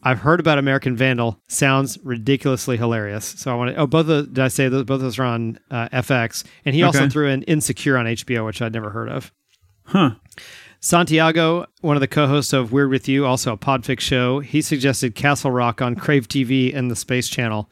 I've 0.01 0.19
heard 0.19 0.39
about 0.39 0.57
American 0.57 0.95
Vandal. 0.95 1.41
Sounds 1.47 1.97
ridiculously 2.03 2.77
hilarious. 2.77 3.25
So 3.25 3.51
I 3.51 3.55
want 3.55 3.71
to. 3.71 3.81
Oh, 3.81 3.87
both 3.87 4.07
of 4.07 4.33
did 4.33 4.43
I 4.43 4.47
say 4.47 4.69
those? 4.69 4.85
Both 4.85 4.95
of 4.95 5.01
those 5.01 5.19
are 5.19 5.25
on 5.25 5.59
uh, 5.69 5.89
FX, 5.89 6.45
and 6.65 6.73
he 6.73 6.83
also 6.83 7.09
threw 7.09 7.27
in 7.27 7.43
Insecure 7.43 7.97
on 7.97 8.05
HBO, 8.05 8.45
which 8.45 8.61
I'd 8.61 8.73
never 8.73 8.91
heard 8.91 9.09
of. 9.09 9.33
Huh. 9.83 10.11
Santiago, 10.81 11.65
one 11.81 11.97
of 11.97 12.01
the 12.01 12.07
co-hosts 12.07 12.53
of 12.53 12.71
Weird 12.71 12.89
with 12.89 13.09
You, 13.09 13.25
also 13.25 13.51
a 13.51 13.57
Podfix 13.57 13.99
show, 13.99 14.39
he 14.39 14.61
suggested 14.61 15.13
Castle 15.13 15.51
Rock 15.51 15.81
on 15.81 15.95
Crave 15.95 16.29
TV 16.29 16.73
and 16.73 16.89
the 16.89 16.95
Space 16.95 17.27
Channel. 17.27 17.69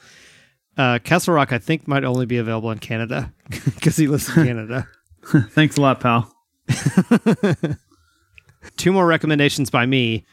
Uh, 0.77 0.99
Castle 0.99 1.33
Rock, 1.33 1.51
I 1.51 1.57
think, 1.57 1.87
might 1.87 2.03
only 2.03 2.25
be 2.25 2.37
available 2.37 2.69
in 2.71 2.77
Canada 2.79 3.33
because 3.49 3.97
he 3.97 4.07
lives 4.07 4.27
in 4.29 4.35
Canada. 4.45 4.87
Thanks 5.49 5.77
a 5.77 5.81
lot, 5.81 5.99
pal. 5.99 6.33
Two 8.75 8.91
more 8.91 9.05
recommendations 9.07 9.69
by 9.69 9.85
me. 9.85 10.25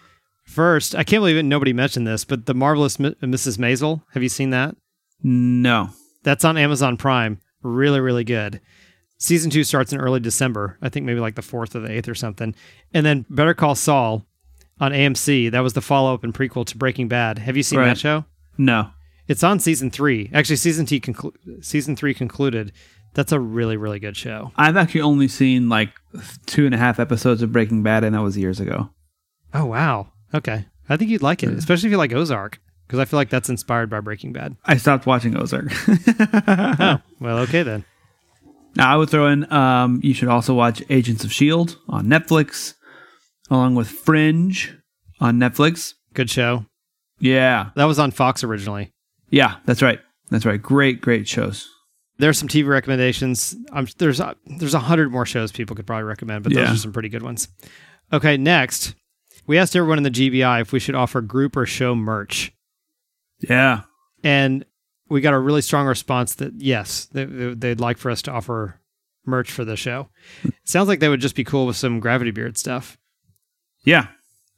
First, 0.45 0.95
I 0.95 1.05
can't 1.05 1.21
believe 1.23 1.37
it, 1.37 1.45
nobody 1.45 1.73
mentioned 1.73 2.07
this, 2.07 2.25
but 2.25 2.47
the 2.47 2.55
marvelous 2.55 3.01
M- 3.01 3.15
Mrs. 3.23 3.59
Maisel. 3.59 4.03
Have 4.13 4.23
you 4.23 4.29
seen 4.29 4.51
that? 4.51 4.77
No. 5.23 5.91
That's 6.23 6.45
on 6.45 6.59
Amazon 6.59 6.97
Prime. 6.97 7.39
Really, 7.63 8.01
really 8.01 8.25
good. 8.25 8.61
Season 9.17 9.51
two 9.51 9.65
starts 9.65 9.93
in 9.93 10.01
early 10.01 10.21
December. 10.21 10.77
I 10.83 10.89
think 10.91 11.07
maybe 11.07 11.21
like 11.21 11.37
the 11.37 11.43
fourth 11.43 11.75
or 11.75 11.81
the 11.81 11.91
eighth 11.91 12.09
or 12.09 12.15
something. 12.15 12.55
And 12.93 13.07
then 13.07 13.25
Better 13.31 13.55
Call 13.55 13.75
Saul 13.75 14.27
on 14.81 14.93
AMC. 14.93 15.51
That 15.51 15.61
was 15.61 15.73
the 15.73 15.81
follow 15.81 16.13
up 16.13 16.25
and 16.25 16.35
prequel 16.35 16.67
to 16.67 16.77
Breaking 16.77 17.09
Bad. 17.09 17.39
Have 17.39 17.57
you 17.57 17.63
seen 17.63 17.79
Right. 17.79 17.87
that 17.89 17.99
show? 17.99 18.25
No. 18.59 18.91
It's 19.29 19.43
on 19.43 19.59
season 19.59 19.91
three. 19.91 20.31
Actually, 20.35 20.57
season 20.57 20.87
t 20.87 21.01
conclu- 21.01 21.65
season 21.65 21.97
three 21.97 22.15
concluded. 22.15 22.73
That's 23.15 23.33
a 23.33 23.39
really, 23.41 23.77
really 23.77 24.01
good 24.01 24.17
show. 24.17 24.51
I've 24.57 24.77
actually 24.77 25.01
only 25.03 25.29
seen 25.29 25.69
like 25.69 25.91
two 26.47 26.67
and 26.67 26.75
a 26.75 26.79
half 26.79 26.99
episodes 26.99 27.43
of 27.43 27.53
Breaking 27.53 27.83
Bad, 27.83 28.03
and 28.05 28.15
that 28.15 28.23
was 28.23 28.37
years 28.37 28.61
ago. 28.61 28.91
Oh 29.55 29.67
wow. 29.67 30.09
Okay, 30.35 30.67
I 30.89 30.97
think 30.97 31.11
you'd 31.11 31.23
like 31.23 31.43
it, 31.45 31.51
especially 31.51 31.87
if 31.89 31.91
you 31.93 31.97
like 31.97 32.13
Ozark, 32.13 32.59
because 32.87 32.99
I 32.99 33.05
feel 33.05 33.19
like 33.19 33.31
that's 33.31 33.49
inspired 33.49 33.89
by 33.89 34.01
Breaking 34.01 34.33
Bad. 34.33 34.57
I 34.65 34.77
stopped 34.77 35.07
watching 35.07 35.37
Ozark. 35.37 35.67
Oh, 36.27 36.99
well, 37.21 37.39
okay 37.41 37.63
then. 37.63 37.85
now 38.77 38.93
I 38.93 38.97
would 38.97 39.09
throw 39.11 39.29
in. 39.29 39.51
Um, 39.53 40.01
you 40.03 40.13
should 40.13 40.29
also 40.29 40.53
watch 40.55 40.83
Agents 40.91 41.23
of 41.25 41.33
Shield 41.33 41.79
on 41.89 42.07
Netflix, 42.07 42.75
along 43.49 43.77
with 43.77 43.89
Fringe 43.89 44.77
on 45.21 45.39
Netflix. 45.39 45.95
Good 46.15 46.31
show. 46.31 46.67
Yeah, 47.21 47.71
That 47.77 47.85
was 47.85 47.99
on 48.01 48.11
Fox 48.11 48.43
originally. 48.43 48.93
Yeah, 49.31 49.57
that's 49.65 49.83
right. 49.83 50.01
That's 50.31 50.47
right. 50.47 50.61
Great, 50.61 51.01
great 51.01 51.29
shows. 51.29 51.69
There's 52.19 52.39
some 52.39 52.49
TV 52.49 52.69
recommendations. 52.69 53.57
Um, 53.73 53.87
there's 53.99 54.21
a, 54.21 54.37
there's 54.59 54.75
a 54.75 54.79
hundred 54.81 55.11
more 55.11 55.27
shows 55.27 55.51
people 55.53 55.75
could 55.77 55.87
probably 55.87 56.05
recommend, 56.05 56.45
but 56.45 56.53
those 56.53 56.63
Yeah. 56.69 56.73
are 56.73 56.77
some 56.77 56.93
pretty 56.93 57.09
good 57.09 57.23
ones. 57.23 57.49
Okay, 58.13 58.37
next, 58.37 58.95
we 59.47 59.59
asked 59.59 59.75
everyone 59.75 59.99
in 59.99 60.05
the 60.05 60.11
GBI 60.11 60.61
if 60.61 60.73
we 60.73 60.79
should 60.79 60.95
offer 60.95 61.21
group 61.21 61.57
or 61.57 61.67
show 61.67 61.95
merch, 61.95 62.53
Yeah, 63.41 63.83
and 64.23 64.65
we 65.09 65.21
got 65.21 65.35
a 65.35 65.39
really 65.39 65.61
strong 65.63 65.87
response 65.87 66.35
that 66.37 66.53
yes, 66.57 67.07
they, 67.07 67.25
they'd 67.25 67.81
like 67.81 67.99
for 67.99 68.11
us 68.11 68.23
to 68.23 68.31
offer 68.33 68.81
merch 69.27 69.51
for 69.51 69.65
the 69.65 69.77
show. 69.77 70.09
Sounds 70.65 70.89
like 70.89 71.01
they 71.01 71.09
would 71.09 71.21
just 71.21 71.35
be 71.35 71.45
cool 71.45 71.67
with 71.67 71.77
some 71.77 71.99
Gravity 72.01 72.31
Beard 72.31 72.57
stuff. 72.57 72.97
yeah. 73.85 74.09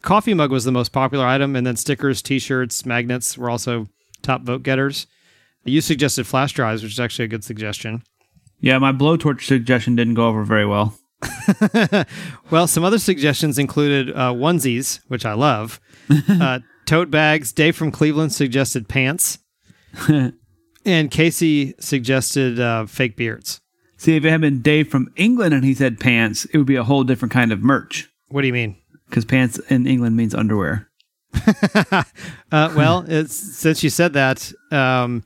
Coffee 0.02 0.34
mug 0.34 0.52
was 0.52 0.64
the 0.64 0.70
most 0.72 0.92
popular 0.92 1.24
item, 1.26 1.56
and 1.56 1.66
then 1.66 1.74
stickers, 1.74 2.20
T-shirts, 2.22 2.84
magnets 2.86 3.36
were 3.38 3.50
also 3.50 3.88
top 4.26 4.42
vote 4.42 4.62
getters. 4.62 5.06
You 5.64 5.80
suggested 5.80 6.26
flash 6.26 6.52
drives, 6.52 6.82
which 6.82 6.92
is 6.92 7.00
actually 7.00 7.24
a 7.24 7.28
good 7.28 7.44
suggestion. 7.44 8.02
Yeah, 8.60 8.78
my 8.78 8.92
blowtorch 8.92 9.42
suggestion 9.42 9.96
didn't 9.96 10.14
go 10.14 10.28
over 10.28 10.44
very 10.44 10.66
well. 10.66 10.98
Well, 12.50 12.68
some 12.68 12.84
other 12.84 12.98
suggestions 12.98 13.58
included 13.58 14.10
uh, 14.10 14.32
onesies, 14.32 15.00
which 15.08 15.26
I 15.26 15.32
love, 15.32 15.80
uh, 16.28 16.60
tote 16.84 17.10
bags. 17.10 17.52
Dave 17.52 17.74
from 17.74 17.90
Cleveland 17.90 18.32
suggested 18.32 18.88
pants, 18.88 19.38
and 20.08 21.10
Casey 21.10 21.74
suggested 21.80 22.60
uh, 22.60 22.86
fake 22.86 23.16
beards. 23.16 23.60
See, 23.96 24.14
if 24.14 24.24
it 24.24 24.30
had 24.30 24.42
been 24.42 24.62
Dave 24.62 24.88
from 24.88 25.08
England 25.16 25.54
and 25.54 25.64
he 25.64 25.74
said 25.74 25.98
pants, 25.98 26.44
it 26.46 26.58
would 26.58 26.66
be 26.66 26.76
a 26.76 26.84
whole 26.84 27.02
different 27.02 27.32
kind 27.32 27.50
of 27.50 27.62
merch. 27.62 28.08
What 28.28 28.42
do 28.42 28.46
you 28.46 28.52
mean? 28.52 28.76
Because 29.08 29.24
pants 29.24 29.58
in 29.70 29.86
England 29.86 30.16
means 30.16 30.34
underwear. 30.34 30.88
Uh, 32.52 32.72
well, 32.76 33.04
it's, 33.08 33.34
since 33.34 33.82
you 33.82 33.90
said 33.90 34.12
that, 34.12 34.52
um, 34.70 35.24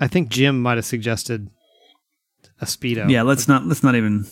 I 0.00 0.08
think 0.08 0.28
Jim 0.28 0.60
might 0.60 0.76
have 0.76 0.84
suggested 0.84 1.48
a 2.60 2.64
speedo. 2.66 3.08
Yeah, 3.08 3.22
let's 3.22 3.46
not 3.46 3.64
let's 3.66 3.84
not 3.84 3.94
even 3.94 4.26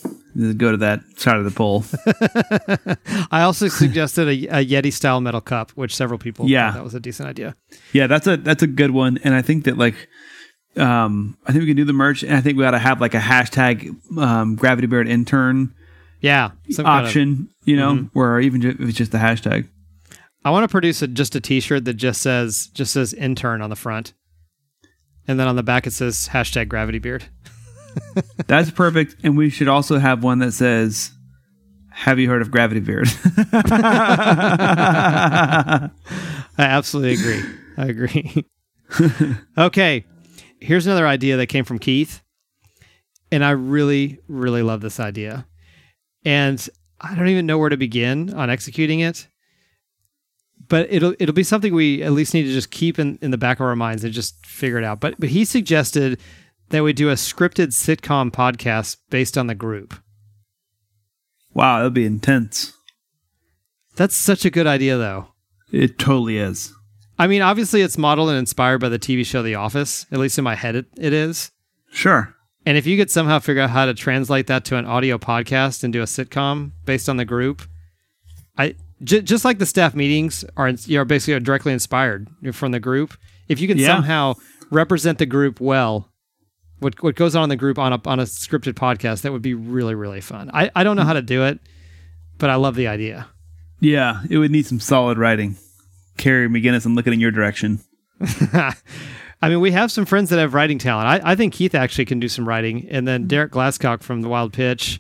go 0.56 0.72
to 0.72 0.76
that 0.78 1.00
side 1.16 1.36
of 1.36 1.44
the 1.44 1.50
pole. 1.52 1.84
I 3.30 3.42
also 3.42 3.68
suggested 3.68 4.26
a, 4.28 4.58
a 4.60 4.64
Yeti 4.66 4.92
style 4.92 5.20
metal 5.20 5.40
cup, 5.40 5.70
which 5.72 5.94
several 5.94 6.18
people 6.18 6.48
Yeah. 6.48 6.70
thought 6.72 6.78
that 6.78 6.84
was 6.84 6.94
a 6.94 7.00
decent 7.00 7.28
idea. 7.28 7.54
Yeah, 7.92 8.08
that's 8.08 8.26
a 8.26 8.36
that's 8.36 8.62
a 8.64 8.66
good 8.66 8.90
one, 8.90 9.18
and 9.22 9.32
I 9.34 9.42
think 9.42 9.64
that 9.64 9.78
like, 9.78 9.94
um, 10.76 11.38
I 11.46 11.52
think 11.52 11.60
we 11.62 11.66
can 11.68 11.76
do 11.76 11.84
the 11.84 11.92
merch, 11.92 12.24
and 12.24 12.34
I 12.34 12.40
think 12.40 12.58
we 12.58 12.64
ought 12.66 12.72
to 12.72 12.78
have 12.80 13.00
like 13.00 13.14
a 13.14 13.20
hashtag 13.20 13.94
um, 14.18 14.56
Gravity 14.56 14.88
Beard 14.88 15.08
intern 15.08 15.72
Yeah, 16.20 16.50
some 16.70 16.84
kind 16.84 17.06
of- 17.06 17.12
Mm-hmm. 17.12 17.30
option, 17.32 17.48
you 17.64 17.76
know, 17.76 18.08
where 18.14 18.40
even 18.40 18.60
ju- 18.60 18.76
if 18.78 18.88
it's 18.88 18.98
just 18.98 19.12
the 19.12 19.18
hashtag. 19.18 19.68
I 20.46 20.50
want 20.50 20.62
to 20.62 20.68
produce 20.68 21.02
a, 21.02 21.08
just 21.08 21.34
a 21.34 21.40
T-shirt 21.40 21.86
that 21.86 21.94
just 21.94 22.22
says 22.22 22.68
just 22.68 22.92
says 22.92 23.12
intern 23.12 23.60
on 23.60 23.68
the 23.68 23.74
front, 23.74 24.14
and 25.26 25.40
then 25.40 25.48
on 25.48 25.56
the 25.56 25.64
back 25.64 25.88
it 25.88 25.90
says 25.90 26.28
hashtag 26.32 26.68
Gravity 26.68 27.00
Beard. 27.00 27.24
That's 28.46 28.70
perfect, 28.70 29.16
and 29.24 29.36
we 29.36 29.50
should 29.50 29.66
also 29.66 29.98
have 29.98 30.22
one 30.22 30.38
that 30.38 30.52
says, 30.52 31.10
"Have 31.90 32.20
you 32.20 32.28
heard 32.28 32.42
of 32.42 32.52
Gravity 32.52 32.78
Beard?" 32.78 33.08
I 33.52 35.90
absolutely 36.58 37.14
agree. 37.14 37.42
I 37.76 37.86
agree. 37.86 38.46
okay, 39.58 40.04
here's 40.60 40.86
another 40.86 41.08
idea 41.08 41.38
that 41.38 41.48
came 41.48 41.64
from 41.64 41.80
Keith, 41.80 42.22
and 43.32 43.44
I 43.44 43.50
really, 43.50 44.20
really 44.28 44.62
love 44.62 44.80
this 44.80 45.00
idea, 45.00 45.44
and 46.24 46.68
I 47.00 47.16
don't 47.16 47.30
even 47.30 47.46
know 47.46 47.58
where 47.58 47.70
to 47.70 47.76
begin 47.76 48.32
on 48.32 48.48
executing 48.48 49.00
it. 49.00 49.26
But 50.68 50.88
it'll 50.90 51.14
it'll 51.18 51.34
be 51.34 51.42
something 51.42 51.74
we 51.74 52.02
at 52.02 52.12
least 52.12 52.34
need 52.34 52.44
to 52.44 52.52
just 52.52 52.70
keep 52.70 52.98
in, 52.98 53.18
in 53.22 53.30
the 53.30 53.38
back 53.38 53.58
of 53.60 53.66
our 53.66 53.76
minds 53.76 54.04
and 54.04 54.12
just 54.12 54.44
figure 54.44 54.78
it 54.78 54.84
out. 54.84 55.00
But 55.00 55.14
but 55.18 55.28
he 55.28 55.44
suggested 55.44 56.20
that 56.70 56.82
we 56.82 56.92
do 56.92 57.10
a 57.10 57.14
scripted 57.14 57.68
sitcom 57.68 58.30
podcast 58.30 58.96
based 59.10 59.38
on 59.38 59.46
the 59.46 59.54
group. 59.54 59.94
wow, 61.54 61.78
that'd 61.78 61.94
be 61.94 62.04
intense. 62.04 62.72
That's 63.94 64.16
such 64.16 64.44
a 64.44 64.50
good 64.50 64.66
idea, 64.66 64.96
though. 64.96 65.28
It 65.72 65.98
totally 65.98 66.38
is. 66.38 66.72
I 67.18 67.26
mean, 67.26 67.40
obviously, 67.40 67.80
it's 67.80 67.96
modeled 67.96 68.28
and 68.28 68.38
inspired 68.38 68.80
by 68.80 68.90
the 68.90 68.98
TV 68.98 69.24
show 69.24 69.42
The 69.42 69.54
Office. 69.54 70.04
At 70.12 70.18
least 70.18 70.36
in 70.36 70.44
my 70.44 70.54
head, 70.54 70.76
it, 70.76 70.86
it 70.98 71.12
is. 71.14 71.50
Sure. 71.90 72.34
And 72.66 72.76
if 72.76 72.86
you 72.86 72.96
could 72.98 73.10
somehow 73.10 73.38
figure 73.38 73.62
out 73.62 73.70
how 73.70 73.86
to 73.86 73.94
translate 73.94 74.48
that 74.48 74.64
to 74.66 74.76
an 74.76 74.84
audio 74.84 75.16
podcast 75.18 75.82
and 75.82 75.92
do 75.92 76.02
a 76.02 76.06
sitcom 76.06 76.72
based 76.84 77.08
on 77.08 77.16
the 77.16 77.24
group, 77.24 77.62
j- 79.02 79.22
just 79.22 79.44
like 79.44 79.58
the 79.58 79.66
staff 79.66 79.94
meetings 79.94 80.44
are 80.56 80.68
you 80.68 80.98
know, 80.98 81.04
basically 81.04 81.34
are 81.34 81.40
directly 81.40 81.72
inspired 81.72 82.28
from 82.52 82.72
the 82.72 82.80
group. 82.80 83.14
If 83.48 83.60
you 83.60 83.68
can 83.68 83.78
Yeah. 83.78 83.88
somehow 83.88 84.34
represent 84.70 85.18
the 85.18 85.26
group 85.26 85.60
well, 85.60 86.10
what 86.78 87.02
what 87.02 87.14
goes 87.14 87.34
on 87.36 87.44
in 87.44 87.48
the 87.48 87.56
group 87.56 87.78
on 87.78 87.92
a 87.92 88.00
on 88.06 88.20
a 88.20 88.24
scripted 88.24 88.74
podcast, 88.74 89.22
that 89.22 89.32
would 89.32 89.42
be 89.42 89.54
really 89.54 89.94
really 89.94 90.20
fun. 90.20 90.50
I 90.52 90.70
I 90.74 90.84
don't 90.84 90.96
know 90.96 91.04
how 91.04 91.14
to 91.14 91.22
do 91.22 91.44
it, 91.44 91.60
but 92.38 92.50
I 92.50 92.56
love 92.56 92.74
the 92.74 92.88
idea. 92.88 93.28
Yeah, 93.80 94.22
it 94.30 94.38
would 94.38 94.50
need 94.50 94.66
some 94.66 94.80
solid 94.80 95.18
writing. 95.18 95.56
Carrie 96.16 96.48
McGinnis, 96.48 96.86
I'm 96.86 96.94
looking 96.94 97.12
in 97.12 97.20
your 97.20 97.30
direction. 97.30 97.80
I 99.42 99.50
mean, 99.50 99.60
we 99.60 99.70
have 99.72 99.92
some 99.92 100.06
friends 100.06 100.30
that 100.30 100.38
have 100.38 100.54
writing 100.54 100.78
talent. 100.78 101.08
I, 101.08 101.32
I 101.32 101.34
think 101.34 101.52
Keith 101.52 101.74
actually 101.74 102.06
can 102.06 102.18
do 102.18 102.28
some 102.28 102.48
writing, 102.48 102.86
and 102.90 103.06
then 103.06 103.22
mm-hmm. 103.22 103.28
Derek 103.28 103.52
Glasscock 103.52 104.02
from 104.02 104.22
the 104.22 104.28
Wild 104.28 104.54
Pitch. 104.54 104.98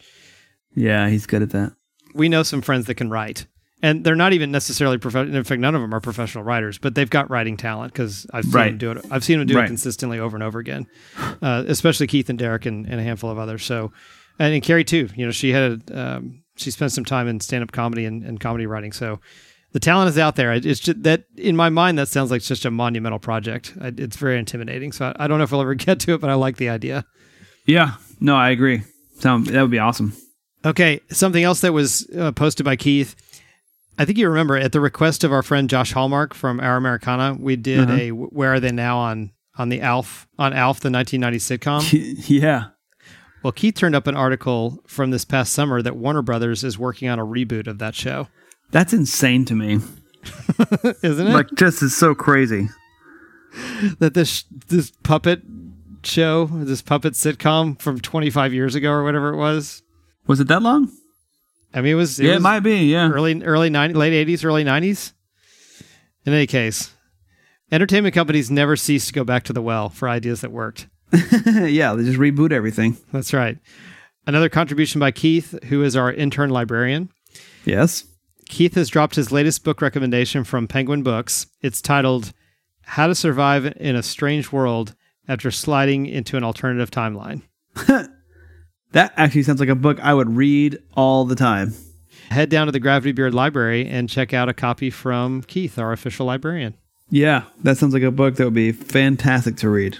Yeah, 0.74 1.08
he's 1.08 1.24
good 1.24 1.40
at 1.40 1.50
that. 1.50 1.72
we 2.14 2.28
know 2.28 2.42
some 2.42 2.60
friends 2.60 2.84
that 2.86 2.96
can 2.96 3.08
write 3.08 3.46
and 3.82 4.04
they're 4.04 4.14
not 4.16 4.32
even 4.32 4.50
necessarily 4.50 4.98
professional 4.98 5.34
in 5.36 5.44
fact 5.44 5.60
none 5.60 5.74
of 5.74 5.80
them 5.82 5.94
are 5.94 6.00
professional 6.00 6.42
writers 6.44 6.78
but 6.78 6.94
they've 6.94 7.10
got 7.10 7.28
writing 7.30 7.56
talent 7.56 7.92
because 7.92 8.26
i've 8.32 8.44
seen 8.44 8.52
Right. 8.52 8.68
them 8.70 8.78
do 8.78 8.90
it 8.92 9.04
i've 9.10 9.24
seen 9.24 9.38
them 9.38 9.46
do 9.46 9.54
Right. 9.56 9.64
it 9.64 9.68
consistently 9.68 10.18
over 10.18 10.36
and 10.36 10.42
over 10.42 10.58
again 10.58 10.86
uh, 11.42 11.64
especially 11.68 12.06
keith 12.06 12.28
and 12.30 12.38
derek 12.38 12.66
and, 12.66 12.86
and 12.86 13.00
a 13.00 13.02
handful 13.02 13.30
of 13.30 13.38
others 13.38 13.64
so 13.64 13.92
and, 14.38 14.54
and 14.54 14.62
carrie 14.62 14.84
too 14.84 15.08
you 15.14 15.24
know 15.26 15.32
she 15.32 15.52
had 15.52 15.82
um, 15.92 16.42
she 16.56 16.70
spent 16.70 16.92
some 16.92 17.04
time 17.04 17.28
in 17.28 17.40
stand-up 17.40 17.72
comedy 17.72 18.04
and, 18.06 18.24
and 18.24 18.40
comedy 18.40 18.66
writing 18.66 18.92
so 18.92 19.20
the 19.72 19.80
talent 19.80 20.08
is 20.08 20.16
out 20.18 20.36
there 20.36 20.52
it's 20.54 20.80
just 20.80 21.02
that 21.02 21.24
in 21.36 21.54
my 21.54 21.68
mind 21.68 21.98
that 21.98 22.08
sounds 22.08 22.30
like 22.30 22.40
just 22.42 22.64
a 22.64 22.70
monumental 22.70 23.18
project 23.18 23.74
I, 23.80 23.92
it's 23.98 24.16
very 24.16 24.38
intimidating 24.38 24.90
so 24.92 25.12
I, 25.18 25.24
I 25.24 25.26
don't 25.28 25.36
know 25.38 25.44
if 25.44 25.52
we'll 25.52 25.60
ever 25.60 25.74
get 25.86 26.00
to 26.00 26.14
it 26.14 26.20
but 26.22 26.30
i 26.30 26.34
like 26.34 26.56
the 26.56 26.70
idea 26.70 27.04
Yeah, 27.66 27.94
no, 28.20 28.36
I 28.36 28.50
agree. 28.50 28.82
Sound 29.18 29.48
that 29.48 29.60
would 29.60 29.70
be 29.72 29.80
awesome. 29.80 30.12
Okay, 30.64 31.00
something 31.10 31.42
else 31.42 31.60
that 31.62 31.72
was 31.72 32.08
uh, 32.16 32.30
posted 32.32 32.64
by 32.64 32.76
Keith. 32.76 33.16
I 33.98 34.04
think 34.04 34.18
you 34.18 34.28
remember 34.28 34.56
at 34.56 34.72
the 34.72 34.80
request 34.80 35.24
of 35.24 35.32
our 35.32 35.42
friend 35.42 35.70
Josh 35.70 35.92
Hallmark 35.92 36.34
from 36.34 36.60
Our 36.60 36.76
Americana, 36.76 37.36
we 37.38 37.56
did 37.56 37.80
Uh-huh. 37.90 37.92
a 37.98 38.10
"Where 38.10 38.52
Are 38.54 38.60
They 38.60 38.72
Now" 38.72 38.98
on 38.98 39.30
on 39.58 39.68
the 39.70 39.80
Alf 39.80 40.26
on 40.38 40.52
Alf, 40.52 40.80
the 40.80 40.90
1990 40.90 41.38
sitcom. 41.38 42.28
yeah. 42.28 42.64
well, 43.42 43.52
Keith 43.52 43.74
turned 43.76 43.94
up 43.94 44.06
an 44.06 44.14
article 44.16 44.82
from 44.86 45.10
this 45.12 45.24
past 45.24 45.52
summer 45.52 45.80
that 45.80 45.96
Warner 45.96 46.20
Brothers 46.22 46.62
is 46.64 46.78
working 46.78 47.08
on 47.08 47.18
a 47.18 47.24
reboot 47.24 47.66
of 47.66 47.78
that 47.78 47.94
show, 47.94 48.28
That's 48.70 48.92
insane 48.92 49.44
to 49.46 49.54
me. 49.54 49.74
isn't 51.02 51.26
it? 51.28 51.32
Like, 51.32 51.48
just 51.54 51.82
is 51.82 51.96
so 51.96 52.14
crazy. 52.14 52.68
that 53.98 54.12
this 54.14 54.44
this 54.68 54.90
puppet 55.04 55.42
show, 56.02 56.46
this 56.52 56.82
puppet 56.82 57.14
sitcom 57.14 57.80
from 57.80 57.98
25 58.00 58.52
years 58.52 58.74
ago 58.74 58.90
or 58.90 59.04
whatever 59.04 59.32
it 59.32 59.36
was. 59.36 59.82
Was 60.26 60.40
it 60.40 60.48
that 60.48 60.62
long? 60.62 60.90
I 61.76 61.82
mean, 61.82 61.92
it 61.92 61.96
was. 61.96 62.18
It 62.18 62.24
yeah, 62.24 62.30
was 62.32 62.40
it 62.40 62.42
might 62.42 62.60
be. 62.60 62.86
Yeah. 62.90 63.10
early 63.10 63.42
early 63.44 63.70
90, 63.70 63.94
late 63.94 64.26
80s 64.26 64.44
early 64.44 64.64
90s 64.64 65.12
in 66.24 66.32
any 66.32 66.46
case 66.48 66.92
entertainment 67.70 68.14
companies 68.14 68.50
never 68.50 68.76
cease 68.76 69.06
to 69.06 69.12
go 69.12 69.22
back 69.24 69.44
to 69.44 69.52
the 69.52 69.62
well 69.62 69.88
for 69.88 70.08
ideas 70.08 70.40
that 70.40 70.50
worked 70.52 70.88
yeah, 71.12 71.94
they 71.94 72.02
just 72.04 72.18
reboot 72.18 72.50
everything. 72.52 72.96
that's 73.12 73.32
right 73.32 73.58
another 74.26 74.48
contribution 74.48 74.98
by 75.00 75.10
keith 75.10 75.56
who 75.64 75.82
is 75.84 75.94
our 75.96 76.12
intern 76.12 76.50
librarian 76.50 77.08
Yes. 77.64 78.04
keith 78.48 78.74
has 78.74 78.88
dropped 78.88 79.14
his 79.16 79.30
latest 79.30 79.62
book 79.64 79.80
recommendation 79.82 80.44
from 80.44 80.66
penguin 80.66 81.02
books 81.02 81.46
it's 81.60 81.80
titled 81.82 82.32
how 82.82 83.06
to 83.08 83.14
survive 83.14 83.66
in 83.76 83.94
a 83.96 84.02
strange 84.02 84.50
world 84.52 84.94
after 85.28 85.50
sliding 85.50 86.06
into 86.06 86.36
an 86.36 86.44
alternative 86.44 86.90
timeline 86.90 87.42
That 88.92 89.12
actually 89.16 89.42
sounds 89.42 89.60
like 89.60 89.68
a 89.68 89.74
book 89.74 89.98
I 90.00 90.14
would 90.14 90.36
read 90.36 90.78
all 90.94 91.24
the 91.24 91.34
time. 91.36 91.74
head 92.30 92.48
down 92.50 92.66
to 92.66 92.72
the 92.72 92.80
gravity 92.80 93.12
beard 93.12 93.34
library 93.34 93.86
and 93.86 94.08
check 94.08 94.32
out 94.34 94.48
a 94.48 94.54
copy 94.54 94.90
from 94.90 95.42
keith 95.42 95.78
our 95.78 95.92
official 95.92 96.26
librarian 96.26 96.74
Yeah, 97.10 97.42
that 97.62 97.78
sounds 97.78 97.94
like 97.94 98.02
a 98.02 98.10
book 98.10 98.34
that 98.36 98.44
would 98.44 98.54
be 98.54 98.72
fantastic 98.72 99.56
to 99.58 99.68
read. 99.70 99.96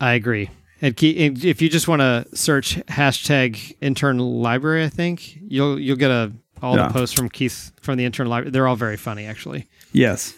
I 0.00 0.14
agree. 0.14 0.50
And 0.80 0.94
if 1.00 1.62
you 1.62 1.68
just 1.68 1.86
want 1.86 2.00
to 2.00 2.26
search 2.34 2.76
hashtag 2.86 3.76
intern 3.80 4.18
library, 4.18 4.84
I 4.84 4.88
think 4.88 5.38
you'll 5.40 5.78
you'll 5.78 5.96
get 5.96 6.10
a 6.10 6.32
all 6.60 6.76
Yeah. 6.76 6.88
the 6.88 6.92
posts 6.94 7.14
from 7.14 7.28
Keith 7.28 7.70
from 7.80 7.96
the 7.98 8.04
intern 8.04 8.26
library. 8.28 8.50
They're 8.50 8.66
all 8.66 8.74
very 8.76 8.96
funny, 8.96 9.26
actually. 9.26 9.68
Yes. 9.92 10.34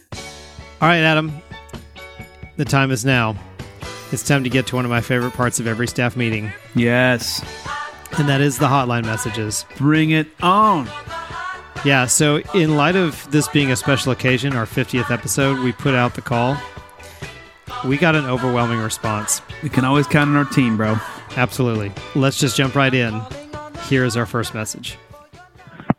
All 0.82 0.88
right, 0.88 0.98
Adam. 1.00 1.32
The 2.58 2.64
time 2.66 2.90
is 2.90 3.04
now. 3.06 3.36
It's 4.12 4.22
time 4.22 4.44
to 4.44 4.50
get 4.50 4.66
to 4.68 4.76
one 4.76 4.84
of 4.84 4.90
my 4.90 5.00
favorite 5.00 5.32
parts 5.32 5.58
of 5.60 5.66
every 5.66 5.88
staff 5.88 6.16
meeting, 6.16 6.52
Yes. 6.74 7.42
and 8.18 8.28
that 8.28 8.40
is 8.40 8.58
the 8.58 8.66
hotline 8.68 9.04
messages. 9.04 9.64
Bring 9.76 10.10
it 10.10 10.28
on. 10.42 10.88
Yeah. 11.84 12.06
So, 12.06 12.36
in 12.54 12.76
light 12.76 12.96
of 12.96 13.28
this 13.30 13.48
being 13.48 13.70
a 13.72 13.76
special 13.76 14.12
occasion, 14.12 14.54
our 14.54 14.66
50th 14.66 15.10
episode, 15.10 15.58
we 15.60 15.72
put 15.72 15.94
out 15.94 16.14
the 16.14 16.22
call. 16.22 16.56
We 17.84 17.96
got 17.98 18.14
an 18.14 18.24
overwhelming 18.26 18.78
response. 18.78 19.42
We 19.62 19.68
can 19.68 19.84
always 19.84 20.06
count 20.06 20.30
on 20.30 20.36
our 20.36 20.44
team, 20.44 20.76
bro. 20.76 20.96
Absolutely. 21.36 21.92
Let's 22.14 22.38
just 22.38 22.56
jump 22.56 22.74
right 22.76 22.94
in. 22.94 23.20
Here 23.88 24.04
is 24.04 24.16
our 24.16 24.26
first 24.26 24.54
message. 24.54 24.96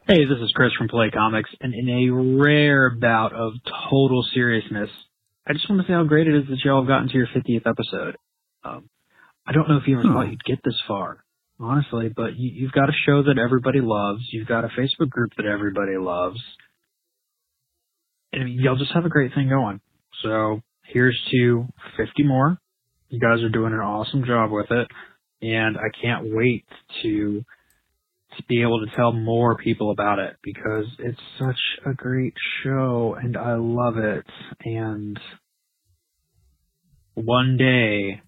Hey, 0.07 0.23
this 0.25 0.37
is 0.41 0.51
Chris 0.55 0.71
from 0.77 0.87
Play 0.87 1.09
Comics, 1.11 1.49
and 1.61 1.73
in 1.73 1.89
a 1.89 2.09
rare 2.41 2.89
bout 2.91 3.33
of 3.33 3.53
total 3.89 4.23
seriousness, 4.33 4.89
I 5.47 5.53
just 5.53 5.69
want 5.69 5.81
to 5.81 5.87
say 5.87 5.93
how 5.93 6.03
great 6.03 6.27
it 6.27 6.35
is 6.35 6.47
that 6.49 6.59
y'all 6.63 6.81
have 6.81 6.87
gotten 6.87 7.07
to 7.09 7.13
your 7.15 7.27
50th 7.27 7.67
episode. 7.67 8.17
Um, 8.63 8.89
I 9.45 9.51
don't 9.51 9.69
know 9.69 9.77
if 9.77 9.87
you 9.87 9.99
ever 9.99 10.07
Oh. 10.09 10.13
thought 10.13 10.31
you'd 10.31 10.43
get 10.43 10.59
this 10.63 10.79
far, 10.87 11.23
honestly, 11.59 12.09
but 12.09 12.35
you, 12.35 12.49
you've 12.51 12.71
got 12.71 12.89
a 12.89 12.93
show 13.05 13.21
that 13.23 13.37
everybody 13.37 13.79
loves. 13.81 14.21
You've 14.31 14.47
got 14.47 14.65
a 14.65 14.69
Facebook 14.69 15.09
group 15.09 15.31
that 15.37 15.45
everybody 15.45 15.97
loves. 15.97 16.39
And 18.33 18.41
I 18.41 18.45
mean, 18.45 18.59
y'all 18.59 18.75
just 18.75 18.91
have 18.93 19.05
a 19.05 19.09
great 19.09 19.33
thing 19.33 19.49
going. 19.49 19.81
So 20.23 20.61
here's 20.83 21.19
to 21.31 21.67
50 21.97 22.23
more. 22.23 22.57
You 23.09 23.19
guys 23.19 23.43
are 23.43 23.49
doing 23.49 23.73
an 23.73 23.79
awesome 23.79 24.25
job 24.25 24.51
with 24.51 24.71
it, 24.71 24.87
and 25.41 25.77
I 25.77 25.89
can't 26.01 26.33
wait 26.35 26.65
to 27.03 27.45
to 28.37 28.43
be 28.47 28.61
able 28.61 28.85
to 28.85 28.95
tell 28.95 29.11
more 29.11 29.55
people 29.55 29.91
about 29.91 30.19
it 30.19 30.37
because 30.43 30.85
it's 30.99 31.19
such 31.39 31.59
a 31.85 31.93
great 31.93 32.33
show 32.63 33.15
and 33.21 33.37
I 33.37 33.55
love 33.55 33.97
it. 33.97 34.25
And 34.63 35.19
one 37.15 37.57
day, 37.57 38.21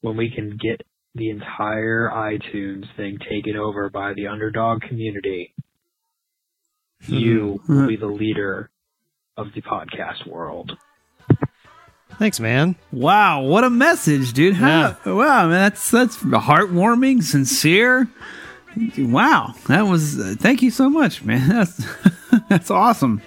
when 0.00 0.16
we 0.16 0.30
can 0.30 0.56
get 0.60 0.82
the 1.14 1.30
entire 1.30 2.10
iTunes 2.10 2.84
thing 2.96 3.18
taken 3.30 3.56
over 3.56 3.90
by 3.90 4.14
the 4.14 4.26
underdog 4.26 4.82
community, 4.82 5.54
hmm. 7.04 7.14
you 7.14 7.60
will 7.68 7.88
be 7.88 7.96
the 7.96 8.06
hmm. 8.06 8.16
leader 8.16 8.70
of 9.36 9.48
the 9.54 9.62
podcast 9.62 10.26
world. 10.26 10.72
Thanks, 12.18 12.38
man. 12.38 12.76
Wow, 12.92 13.42
what 13.42 13.64
a 13.64 13.70
message, 13.70 14.32
dude! 14.34 14.54
How, 14.54 14.96
Wow, 15.06 15.48
man, 15.48 15.50
that's 15.50 15.90
that's 15.90 16.18
heartwarming, 16.18 17.22
sincere. 17.22 18.08
Wow, 18.96 19.54
that 19.68 19.82
was. 19.82 20.18
Uh, 20.18 20.34
thank 20.38 20.62
you 20.62 20.70
so 20.70 20.88
much, 20.88 21.22
man. 21.22 21.48
That's 21.48 21.86
that's 22.48 22.70
awesome. 22.70 23.20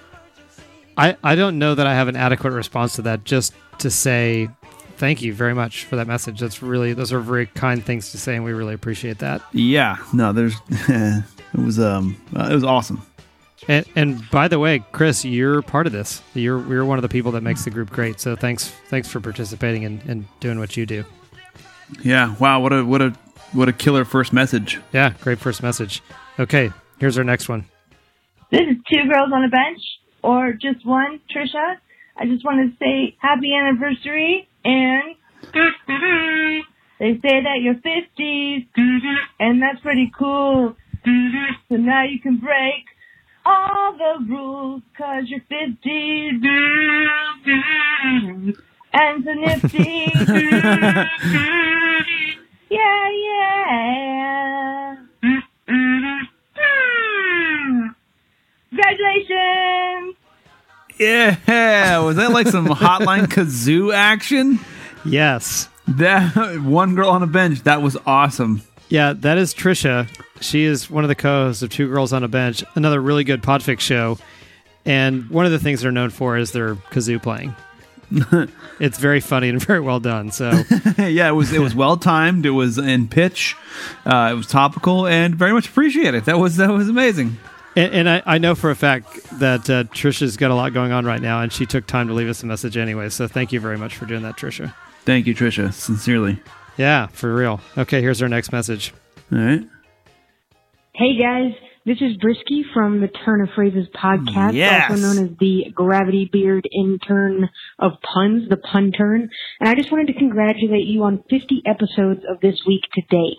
I, 0.98 1.18
I 1.24 1.36
don't 1.36 1.60
know 1.60 1.76
that 1.76 1.86
I 1.86 1.94
have 1.94 2.08
an 2.08 2.16
adequate 2.16 2.52
response 2.52 2.96
to 2.96 3.04
that. 3.04 3.24
Just 3.24 3.54
to 3.80 3.92
say 3.92 4.50
thank 4.98 5.22
you 5.22 5.34
very 5.34 5.54
much 5.54 5.84
for 5.86 5.98
that 5.98 6.08
message. 6.08 6.40
That's 6.40 6.62
really 6.62 6.94
those 6.94 7.14
are 7.14 7.20
very 7.20 7.46
kind 7.46 7.84
things 7.84 8.12
to 8.12 8.18
say, 8.18 8.36
and 8.36 8.44
we 8.44 8.54
really 8.54 8.74
appreciate 8.74 9.20
that. 9.20 9.42
Yeah, 9.52 9.98
no, 10.14 10.34
there's. 10.34 10.56
it 10.70 11.24
was 11.54 11.80
um, 11.80 12.20
uh, 12.36 12.48
it 12.50 12.54
was 12.54 12.64
awesome. 12.64 13.06
And, 13.68 13.86
and 13.96 14.30
by 14.30 14.48
the 14.48 14.60
way, 14.60 14.84
Chris, 14.92 15.26
you're 15.26 15.62
part 15.62 15.88
of 15.88 15.94
this. 15.94 16.22
You're 16.34 16.66
you're 16.68 16.86
one 16.86 16.98
of 16.98 17.04
the 17.04 17.10
people 17.10 17.32
that 17.34 17.42
makes 17.42 17.64
the 17.66 17.72
group 17.72 17.90
great. 17.90 18.20
So 18.20 18.36
thanks 18.36 18.70
thanks 18.90 19.08
for 19.08 19.20
participating 19.20 19.86
and, 19.86 20.02
and 20.08 20.26
doing 20.40 20.60
what 20.60 20.76
you 20.78 20.86
do. 20.86 21.04
Yeah, 22.02 22.36
wow, 22.40 22.60
what 22.60 22.74
a 22.74 22.84
what 22.84 23.02
a 23.02 23.14
what 23.56 23.70
a 23.70 23.74
killer 23.74 24.06
first 24.06 24.34
message. 24.34 24.80
Yeah, 24.94 25.14
great 25.22 25.40
first 25.40 25.64
message. 25.64 26.04
Okay, 26.40 26.72
here's 27.00 27.18
our 27.18 27.24
next 27.24 27.50
one. 27.50 27.66
This 28.52 28.62
is 28.62 28.78
Two 28.92 29.10
Girls 29.10 29.32
on 29.34 29.44
a 29.44 29.50
Bench, 29.50 29.82
or 30.22 30.54
just 30.54 30.86
one, 30.86 31.20
Trisha. 31.34 31.78
I 32.18 32.26
just 32.26 32.46
want 32.46 32.72
to 32.72 32.78
say 32.78 33.16
happy 33.20 33.54
anniversary, 33.56 34.48
and 34.64 35.16
they 37.00 37.14
say 37.22 37.42
that 37.44 37.60
you're 37.62 37.76
50, 37.76 38.70
and 39.40 39.62
that's 39.62 39.80
pretty 39.82 40.12
cool. 40.18 40.76
So 41.70 41.76
now 41.76 42.04
you 42.04 42.20
can 42.20 42.38
break 42.38 42.86
all 43.46 43.94
the 43.94 44.26
rules, 44.28 44.82
cause 44.98 45.26
you're 45.28 45.42
50, 45.42 46.30
and 48.94 49.24
so 49.24 49.34
nifty. 49.34 50.12
yeah, 52.70 53.12
yeah. 53.12 54.96
Mm-hmm. 55.24 56.26
Congratulations 58.70 60.16
Yeah, 60.98 62.00
was 62.00 62.16
that 62.18 62.32
like 62.32 62.48
some 62.48 62.68
hotline 62.68 63.26
kazoo 63.26 63.94
action? 63.94 64.60
Yes. 65.06 65.70
That 65.88 66.62
one 66.62 66.96
girl 66.96 67.10
on 67.10 67.22
a 67.24 67.28
bench. 67.28 67.62
That 67.64 67.82
was 67.82 67.96
awesome. 68.06 68.62
Yeah, 68.90 69.14
that 69.14 69.38
is 69.38 69.54
Trisha. 69.54 70.08
She 70.42 70.64
is 70.64 70.90
one 70.90 71.04
of 71.04 71.08
the 71.08 71.16
co-hosts 71.16 71.62
of 71.62 71.70
Two 71.70 71.88
Girls 71.90 72.12
on 72.14 72.24
a 72.24 72.28
Bench, 72.28 72.64
another 72.76 73.02
really 73.02 73.24
good 73.24 73.42
Podfix 73.42 73.80
show. 73.80 74.18
And 74.86 75.30
one 75.30 75.46
of 75.46 75.52
the 75.52 75.60
things 75.60 75.82
they're 75.82 75.92
known 75.92 76.10
for 76.12 76.38
is 76.38 76.52
their 76.52 76.76
kazoo 76.76 77.22
playing. 77.22 77.56
it's 78.80 78.98
very 78.98 79.20
funny 79.20 79.50
and 79.50 79.62
very 79.66 79.80
well 79.80 80.00
done. 80.00 80.32
So 80.32 80.52
yeah, 80.98 81.30
it 81.30 81.36
was 81.36 81.54
it 81.54 81.60
was 81.60 81.76
well 81.76 81.98
timed. 81.98 82.46
It 82.46 82.52
was 82.52 82.78
in 82.78 83.08
pitch. 83.08 83.56
Uh, 84.06 84.30
it 84.32 84.36
was 84.36 84.48
topical 84.48 85.08
and 85.08 85.36
very 85.36 85.54
much 85.54 85.70
appreciated. 85.70 86.26
That 86.26 86.40
was 86.40 86.58
that 86.58 86.70
was 86.70 86.90
amazing. 86.90 87.38
And, 87.76 87.94
and 87.94 88.10
I, 88.10 88.24
I 88.26 88.38
know 88.38 88.56
for 88.56 88.72
a 88.72 88.76
fact 88.76 89.40
that 89.40 89.70
uh, 89.70 89.84
Trisha's 89.86 90.38
got 90.38 90.50
a 90.50 90.56
lot 90.56 90.74
going 90.74 90.92
on 90.94 91.06
right 91.06 91.22
now, 91.22 91.42
and 91.42 91.52
she 91.52 91.66
took 91.66 91.86
time 91.86 92.08
to 92.08 92.14
leave 92.14 92.30
us 92.30 92.42
a 92.42 92.46
message 92.46 92.78
anyway. 92.78 93.10
So 93.10 93.28
thank 93.28 93.52
you 93.52 93.60
very 93.60 93.78
much 93.78 93.98
for 93.98 94.06
doing 94.06 94.22
that, 94.24 94.38
Trisha. 94.38 94.74
Thank 95.04 95.28
you, 95.28 95.36
Trisha. 95.36 95.74
Sincerely. 95.74 96.40
Yeah, 96.78 97.08
for 97.08 97.34
real. 97.34 97.60
Okay, 97.78 98.02
here's 98.02 98.22
our 98.22 98.30
next 98.30 98.52
message. 98.52 98.94
All 99.32 99.40
right. 99.40 99.68
Hey 100.94 101.18
guys, 101.20 101.54
this 101.86 101.98
is 102.02 102.18
Brisky 102.18 102.62
from 102.74 103.00
the 103.02 103.08
Turn 103.08 103.42
of 103.42 103.50
Phrases 103.56 103.88
podcast, 103.96 104.54
Yes. 104.54 104.90
also 104.90 105.02
known 105.02 105.26
as 105.26 105.38
the 105.40 105.72
Gravity 105.74 106.30
Beard 106.32 106.68
intern 106.74 107.50
of 107.80 107.94
puns, 108.02 108.50
the 108.50 108.58
pun 108.58 108.92
turn. 108.92 109.30
And 109.60 109.70
I 109.70 109.76
just 109.76 109.92
wanted 109.92 110.08
to 110.08 110.14
congratulate 110.14 110.86
you 110.88 111.04
on 111.04 111.24
50 111.30 111.62
episodes 111.66 112.22
of 112.30 112.40
this 112.42 112.60
week 112.66 112.82
Today. 112.94 113.38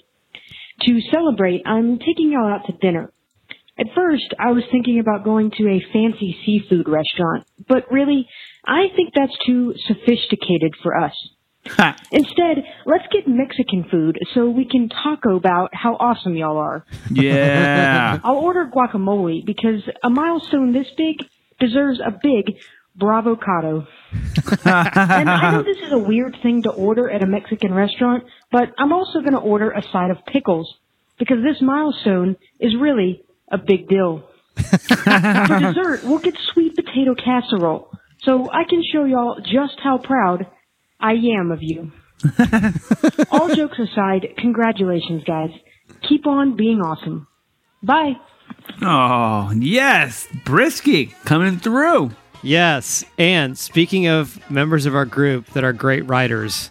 To 0.82 1.00
celebrate, 1.12 1.62
I'm 1.66 1.98
taking 1.98 2.30
y'all 2.32 2.46
out 2.52 2.66
to 2.66 2.72
dinner. 2.72 3.10
At 3.78 3.86
first, 3.94 4.32
I 4.38 4.52
was 4.52 4.62
thinking 4.70 5.00
about 5.00 5.24
going 5.24 5.50
to 5.58 5.68
a 5.68 5.80
fancy 5.92 6.36
seafood 6.46 6.88
restaurant, 6.88 7.46
but 7.68 7.90
really, 7.90 8.26
I 8.64 8.86
think 8.94 9.12
that's 9.14 9.36
too 9.44 9.74
sophisticated 9.86 10.74
for 10.82 10.96
us. 10.96 11.12
Instead, 12.12 12.64
let's 12.84 13.04
get 13.12 13.26
Mexican 13.26 13.84
food 13.90 14.18
so 14.34 14.48
we 14.48 14.64
can 14.64 14.88
taco 14.88 15.36
about 15.36 15.70
how 15.72 15.94
awesome 15.94 16.36
y'all 16.36 16.56
are. 16.56 16.84
Yeah. 17.10 18.18
I'll 18.24 18.36
order 18.36 18.70
guacamole 18.72 19.44
because 19.44 19.82
a 20.02 20.10
milestone 20.10 20.72
this 20.72 20.86
big 20.96 21.16
deserves 21.58 22.00
a 22.04 22.10
big 22.10 22.56
bravocado. 22.98 23.86
and 24.64 25.30
I 25.30 25.52
know 25.52 25.62
this 25.62 25.78
is 25.78 25.92
a 25.92 25.98
weird 25.98 26.36
thing 26.42 26.62
to 26.62 26.70
order 26.70 27.10
at 27.10 27.22
a 27.22 27.26
Mexican 27.26 27.74
restaurant, 27.74 28.24
but 28.50 28.72
I'm 28.78 28.92
also 28.92 29.20
going 29.20 29.32
to 29.32 29.38
order 29.38 29.70
a 29.70 29.82
side 29.82 30.10
of 30.10 30.18
pickles 30.26 30.72
because 31.18 31.38
this 31.42 31.60
milestone 31.60 32.36
is 32.60 32.74
really 32.76 33.22
a 33.50 33.58
big 33.58 33.88
deal. 33.88 34.28
For 34.56 35.58
dessert, 35.58 36.04
we'll 36.04 36.18
get 36.18 36.34
sweet 36.52 36.74
potato 36.74 37.14
casserole 37.14 37.90
so 38.22 38.50
I 38.50 38.64
can 38.68 38.82
show 38.92 39.04
y'all 39.04 39.38
just 39.40 39.78
how 39.82 39.98
proud 39.98 40.46
I 41.00 41.12
am 41.38 41.50
of 41.50 41.62
you. 41.62 41.92
All 43.30 43.54
jokes 43.54 43.78
aside, 43.78 44.28
congratulations, 44.38 45.22
guys. 45.24 45.50
Keep 46.08 46.26
on 46.26 46.56
being 46.56 46.80
awesome. 46.80 47.26
Bye. 47.82 48.14
Oh 48.82 49.52
yes, 49.56 50.26
Brisky 50.44 51.12
coming 51.24 51.58
through. 51.58 52.10
Yes, 52.42 53.04
and 53.18 53.56
speaking 53.58 54.06
of 54.06 54.38
members 54.50 54.86
of 54.86 54.94
our 54.94 55.04
group 55.04 55.46
that 55.52 55.64
are 55.64 55.72
great 55.72 56.06
writers, 56.08 56.70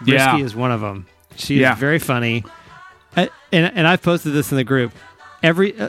Brisky 0.00 0.08
Yeah. 0.12 0.38
is 0.38 0.54
one 0.54 0.72
of 0.72 0.80
them. 0.80 1.06
She 1.36 1.56
is 1.56 1.60
Yeah. 1.60 1.74
very 1.74 1.98
funny, 1.98 2.44
I, 3.16 3.28
and 3.52 3.70
and 3.76 3.86
I've 3.86 4.02
posted 4.02 4.32
this 4.32 4.50
in 4.50 4.56
the 4.56 4.64
group. 4.64 4.92
Every 5.42 5.78
uh, 5.78 5.88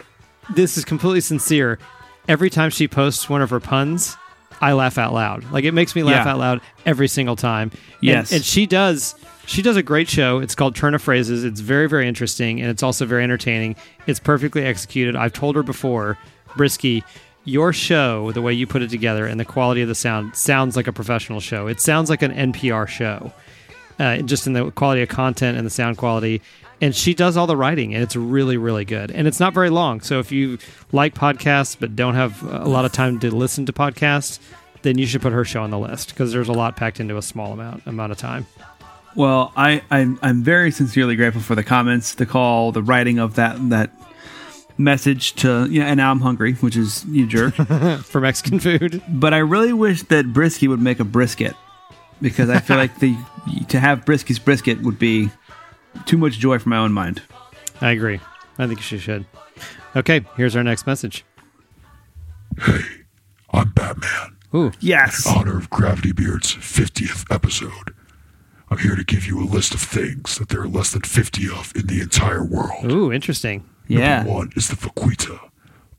this 0.53 0.78
is 0.78 0.86
completely 0.86 1.22
sincere. 1.22 1.80
Every 2.28 2.49
time 2.49 2.69
she 2.69 2.88
posts 2.88 3.30
one 3.30 3.41
of 3.41 3.49
her 3.49 3.59
puns, 3.59 4.15
I 4.62 4.74
laugh 4.74 4.97
out 4.97 5.14
loud. 5.14 5.51
Like 5.51 5.64
it 5.66 5.74
makes 5.74 5.95
me 5.95 6.03
laugh 6.03 6.26
Yeah. 6.26 6.34
out 6.34 6.39
loud 6.39 6.62
every 6.86 7.07
single 7.07 7.36
time. 7.36 7.72
And- 7.74 7.82
Yes. 8.01 8.32
and, 8.32 8.43
she 8.45 8.66
does. 8.66 9.16
She 9.47 9.62
does 9.62 9.76
a 9.76 9.84
great 9.84 10.07
show. 10.07 10.39
It's 10.39 10.53
called 10.55 10.76
Turn 10.76 10.93
of 10.93 11.01
Phrases. 11.01 11.43
It's 11.43 11.59
very, 11.59 11.89
very 11.89 12.07
interesting, 12.07 12.62
and 12.62 12.70
it's 12.70 12.84
also 12.84 13.05
very 13.05 13.24
entertaining. 13.24 13.76
It's 14.07 14.20
perfectly 14.20 14.64
executed. 14.64 15.16
I've 15.16 15.34
told 15.34 15.55
her 15.55 15.64
before, 15.64 16.18
Brisky, 16.49 17.03
your 17.43 17.74
show, 17.74 18.32
the 18.32 18.41
way 18.41 18.53
you 18.53 18.68
put 18.68 18.84
it 18.84 18.91
together, 18.91 19.26
and 19.26 19.39
the 19.39 19.45
quality 19.45 19.82
of 19.82 19.88
the 19.88 19.95
sound 19.95 20.36
sounds 20.36 20.76
like 20.76 20.88
a 20.88 20.93
professional 20.93 21.39
show. 21.39 21.66
It 21.68 21.82
sounds 21.82 22.07
like 22.09 22.22
an 22.22 22.32
NPR 22.32 22.88
show, 22.88 23.34
uh, 23.99 24.18
just 24.18 24.45
in 24.45 24.53
the 24.53 24.70
quality 24.72 25.01
of 25.01 25.09
content 25.09 25.57
and 25.57 25.66
the 25.66 25.72
sound 25.72 25.97
quality. 25.97 26.41
And 26.82 26.95
she 26.95 27.13
does 27.13 27.38
all 27.38 27.45
the 27.45 27.55
writing, 27.55 27.93
and 27.93 28.03
it's 28.03 28.15
really, 28.15 28.57
really 28.57 28.86
good. 28.86 29.11
And 29.11 29.27
it's 29.27 29.39
not 29.39 29.53
very 29.53 29.69
long. 29.69 30.01
So 30.01 30.19
if 30.19 30.32
you 30.32 30.57
like 30.91 31.13
podcasts 31.13 31.77
but 31.79 31.95
don't 31.95 32.15
have 32.15 32.41
a 32.43 32.67
lot 32.67 32.86
of 32.86 32.91
time 32.91 33.19
to 33.19 33.29
listen 33.29 33.67
to 33.67 33.73
podcasts, 33.73 34.39
then 34.82 34.97
you 34.97 35.05
should 35.05 35.21
put 35.21 35.32
her 35.32 35.45
show 35.45 35.61
on 35.61 35.69
the 35.69 35.79
list 35.79 36.09
because 36.09 36.34
there's 36.34 36.49
a 36.49 36.53
lot 36.53 36.75
packed 36.75 36.99
into 36.99 37.17
a 37.17 37.21
small 37.21 37.53
amount 37.53 37.86
amount 37.86 38.11
of 38.11 38.17
time. 38.17 38.47
Well, 39.15 39.51
I, 39.55 39.82
I'm 39.91 40.17
I'm 40.21 40.43
very 40.43 40.71
sincerely 40.71 41.15
grateful 41.15 41.41
for 41.41 41.55
the 41.55 41.63
comments, 41.63 42.15
the 42.15 42.25
call, 42.25 42.71
the 42.71 42.82
writing 42.82 43.19
of 43.19 43.36
that 43.36 43.57
that 43.69 43.91
message 44.77 45.34
to 45.36 45.67
you 45.69 45.82
know, 45.82 45.86
and 45.86 45.97
now 45.97 46.11
I'm 46.11 46.21
hungry, 46.21 46.53
which 46.53 46.75
is 46.75 47.05
you 47.05 47.27
jerk. 47.27 47.53
for 48.03 48.21
Mexican 48.21 48.59
food. 48.59 49.01
but 49.07 49.34
I 49.34 49.39
really 49.39 49.73
wish 49.73 50.03
that 50.03 50.25
Brisky 50.27 50.67
would 50.67 50.82
make 50.82 50.99
a 50.99 51.03
brisket 51.03 51.55
because 52.21 52.49
I 52.49 52.59
feel 52.59 52.77
like 52.86 52.99
the 52.99 53.15
to 53.69 53.79
have 53.79 54.05
Brisky's 54.05 54.39
brisket 54.39 54.82
would 54.82 54.97
be 54.97 55.29
too 56.05 56.17
much 56.17 56.39
joy 56.39 56.59
for 56.59 56.69
my 56.69 56.77
own 56.77 56.91
mind. 56.93 57.21
I 57.79 57.91
agree. 57.91 58.19
I 58.57 58.67
think 58.67 58.81
she 58.81 58.97
should. 58.97 59.25
Okay, 59.95 60.25
here's 60.37 60.55
our 60.55 60.63
next 60.63 60.85
message. 60.87 61.25
Hey, 62.59 62.81
I'm 63.51 63.69
Batman. 63.71 64.37
Ooh, 64.53 64.71
Yes. 64.79 65.25
In 65.25 65.35
honor 65.37 65.57
of 65.57 65.69
Gravity 65.69 66.11
Beard's 66.11 66.53
50th 66.55 67.25
episode. 67.33 67.93
I'm 68.69 68.77
here 68.77 68.95
to 68.95 69.03
give 69.03 69.25
you 69.25 69.39
a 69.41 69.43
list 69.45 69.73
of 69.73 69.81
things 69.81 70.37
that 70.37 70.49
there 70.49 70.61
are 70.61 70.67
less 70.67 70.91
than 70.91 71.01
50 71.01 71.49
of 71.49 71.73
in 71.75 71.87
the 71.87 72.01
entire 72.01 72.43
world. 72.43 72.89
ooh, 72.91 73.11
interesting. 73.11 73.67
Yeah. 73.87 74.17
Number 74.19 74.31
one 74.31 74.51
is 74.55 74.69
the 74.69 74.75
vaquita, 74.75 75.39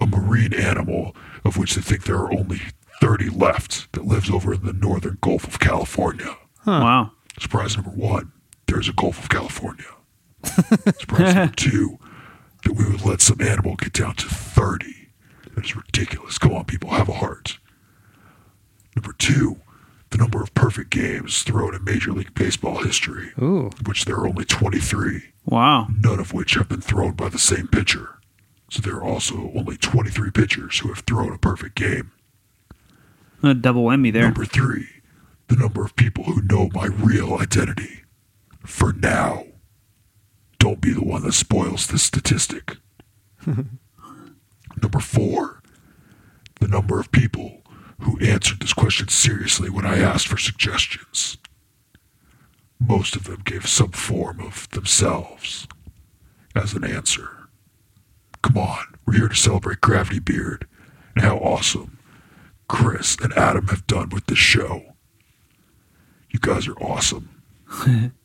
a 0.01 0.07
marine 0.07 0.55
animal 0.55 1.14
of 1.45 1.57
which 1.59 1.74
they 1.74 1.82
think 1.82 2.05
there 2.05 2.16
are 2.16 2.32
only 2.32 2.61
30 3.01 3.28
left 3.30 3.93
that 3.93 4.05
lives 4.07 4.30
over 4.30 4.55
in 4.55 4.64
the 4.64 4.72
northern 4.72 5.18
Gulf 5.20 5.47
of 5.47 5.59
California. 5.59 6.36
Wow. 6.66 7.11
Surprise 7.40 7.76
number 7.76 7.90
one, 7.90 8.32
there's 8.73 8.89
a 8.89 8.93
Gulf 8.93 9.23
of 9.23 9.29
California. 9.29 9.85
Surprise 10.45 11.35
number 11.35 11.53
two, 11.57 11.99
that 12.64 12.73
we 12.73 12.85
would 12.91 13.05
let 13.05 13.20
some 13.20 13.41
animal 13.41 13.77
get 13.77 13.93
down 13.93 14.14
to 14.16 14.27
30. 14.29 15.09
That 15.55 15.64
is 15.64 15.77
ridiculous. 15.77 16.39
Come 16.39 16.53
on, 16.55 16.64
people, 16.64 16.91
have 16.91 17.09
a 17.09 17.12
heart. 17.14 17.59
Number 18.97 19.12
two, 19.18 19.61
the 20.11 20.18
number 20.18 20.43
of 20.43 20.53
perfect 20.55 20.91
games 20.91 21.43
thrown 21.43 21.75
in 21.75 21.85
Major 21.85 22.12
League 22.12 22.35
Baseball 22.35 22.83
history, 22.83 23.33
Ooh, 23.41 23.70
which 23.87 24.05
there 24.05 24.16
are 24.16 24.27
only 24.29 24.45
23, 24.45 25.23
Wow. 25.47 25.89
none 26.01 26.20
of 26.20 26.33
which 26.33 26.55
have 26.55 26.68
been 26.68 26.81
thrown 26.81 27.12
by 27.12 27.29
the 27.29 27.39
same 27.39 27.68
pitcher. 27.68 28.18
So 28.70 28.81
there 28.81 28.97
are 28.97 29.05
also 29.05 29.51
only 29.55 29.77
23 29.77 30.31
pitchers 30.31 30.79
who 30.79 30.89
have 30.89 31.01
thrown 31.01 31.33
a 31.33 31.39
perfect 31.39 31.75
game. 31.75 32.12
A 33.43 33.55
double 33.55 33.85
whammy 33.85 34.12
there. 34.12 34.23
Number 34.25 34.45
three, 34.45 34.87
the 35.49 35.57
number 35.57 35.85
of 35.85 35.97
people 35.97 36.25
who 36.25 36.41
know 36.43 36.70
my 36.73 36.87
real 36.87 37.35
identity. 37.35 38.01
For 38.65 38.93
now, 38.93 39.45
don't 40.59 40.81
be 40.81 40.93
the 40.93 41.05
one 41.05 41.23
that 41.23 41.33
spoils 41.33 41.87
this 41.87 42.03
statistic. 42.03 42.77
number 43.47 45.01
four, 45.01 45.61
the 46.61 46.69
number 46.69 47.01
of 47.01 47.11
people 47.11 47.63
who 48.01 48.19
answered 48.21 48.61
this 48.61 48.73
question 48.73 49.09
seriously 49.09 49.71
when 49.71 49.87
I 49.87 49.99
asked 49.99 50.29
for 50.29 50.39
suggestions. 50.39 51.39
Most 52.79 53.15
of 53.17 53.25
them 53.25 53.43
gave 53.45 53.69
some 53.69 53.93
form 53.93 54.41
of 54.41 54.69
themselves 54.71 55.67
as 56.55 56.75
an 56.75 56.85
answer. 56.85 57.49
Come 58.43 58.59
on, 58.59 58.95
we're 59.07 59.15
here 59.15 59.29
to 59.29 59.35
celebrate 59.37 59.81
Gravity 59.81 60.19
Beard 60.19 60.67
and 61.15 61.25
how 61.25 61.37
awesome 61.39 61.99
Chris 62.69 63.17
and 63.23 63.33
Adam 63.35 63.69
have 63.69 63.87
done 63.87 64.09
with 64.09 64.27
this 64.27 64.39
show. 64.39 64.95
You 66.31 66.41
guys 66.41 66.67
are 66.67 66.79
awesome. 66.79 67.43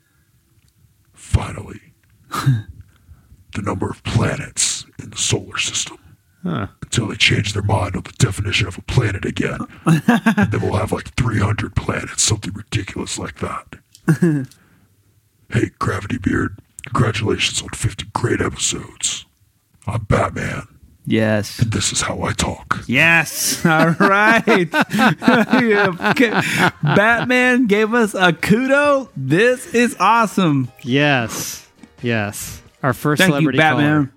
Finally, 1.18 1.82
the 2.30 3.62
number 3.64 3.90
of 3.90 4.04
planets 4.04 4.86
in 5.02 5.10
the 5.10 5.18
solar 5.18 5.58
system. 5.58 5.98
Huh. 6.44 6.68
Until 6.84 7.08
they 7.08 7.16
change 7.16 7.54
their 7.54 7.64
mind 7.64 7.96
on 7.96 8.04
the 8.04 8.14
definition 8.20 8.68
of 8.68 8.78
a 8.78 8.84
planet 8.84 9.26
again. 9.26 9.60
and 9.86 10.52
then 10.52 10.62
we'll 10.62 10.78
have 10.78 10.92
like 10.92 11.14
300 11.16 11.76
planets, 11.76 12.22
something 12.22 12.54
ridiculous 12.54 13.18
like 13.18 13.40
that. 13.40 13.76
hey, 15.52 15.72
Gravity 15.80 16.20
Beard, 16.20 16.60
congratulations 16.86 17.62
on 17.64 17.70
50 17.70 18.06
great 18.14 18.40
episodes. 18.40 19.26
I'm 19.88 20.04
Batman, 20.04 20.68
Yes. 21.10 21.60
and 21.60 21.72
this 21.72 21.94
is 21.94 22.02
how 22.02 22.22
I 22.24 22.34
talk. 22.34 22.84
Yes. 22.86 23.66
All 23.66 23.92
right. 23.92 24.70
Batman 26.84 27.68
gave 27.68 27.94
us 27.94 28.14
a 28.14 28.34
kudo. 28.34 29.08
This 29.16 29.74
is 29.74 29.96
awesome. 30.02 30.70
yes, 30.84 31.66
yes. 32.02 32.62
Our 32.84 32.94
first 32.94 33.20
Thank 33.22 33.30
you, 33.30 33.34
celebrity 33.36 33.58
Batman. 33.58 34.08
caller. 34.08 34.12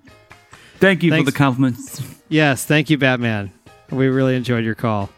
Thank 0.79 1.03
you 1.03 1.11
Thanks. 1.11 1.25
for 1.25 1.31
the 1.31 1.37
compliments. 1.37 2.01
Yes, 2.29 2.65
thank 2.65 2.89
you, 2.89 2.97
Batman. 2.97 3.51
We 3.89 4.07
really 4.07 4.35
enjoyed 4.35 4.63
your 4.65 4.75
call. 4.75 5.09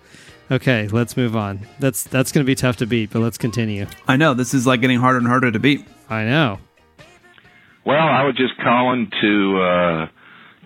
Okay, 0.51 0.87
let's 0.89 1.17
move 1.17 1.35
on. 1.35 1.61
That's 1.79 2.03
that's 2.03 2.31
going 2.31 2.45
to 2.45 2.47
be 2.47 2.55
tough 2.55 2.77
to 2.77 2.85
beat, 2.85 3.09
but 3.11 3.19
let's 3.19 3.37
continue. 3.37 3.87
I 4.07 4.15
know 4.17 4.33
this 4.35 4.53
is 4.53 4.67
like 4.67 4.81
getting 4.81 4.99
harder 4.99 5.17
and 5.17 5.27
harder 5.27 5.51
to 5.51 5.59
beat. 5.59 5.85
I 6.09 6.23
know. 6.25 6.59
Well, 7.85 8.07
I 8.07 8.23
was 8.23 8.35
just 8.35 8.55
calling 8.57 9.09
to 9.21 9.61
uh, 9.61 10.07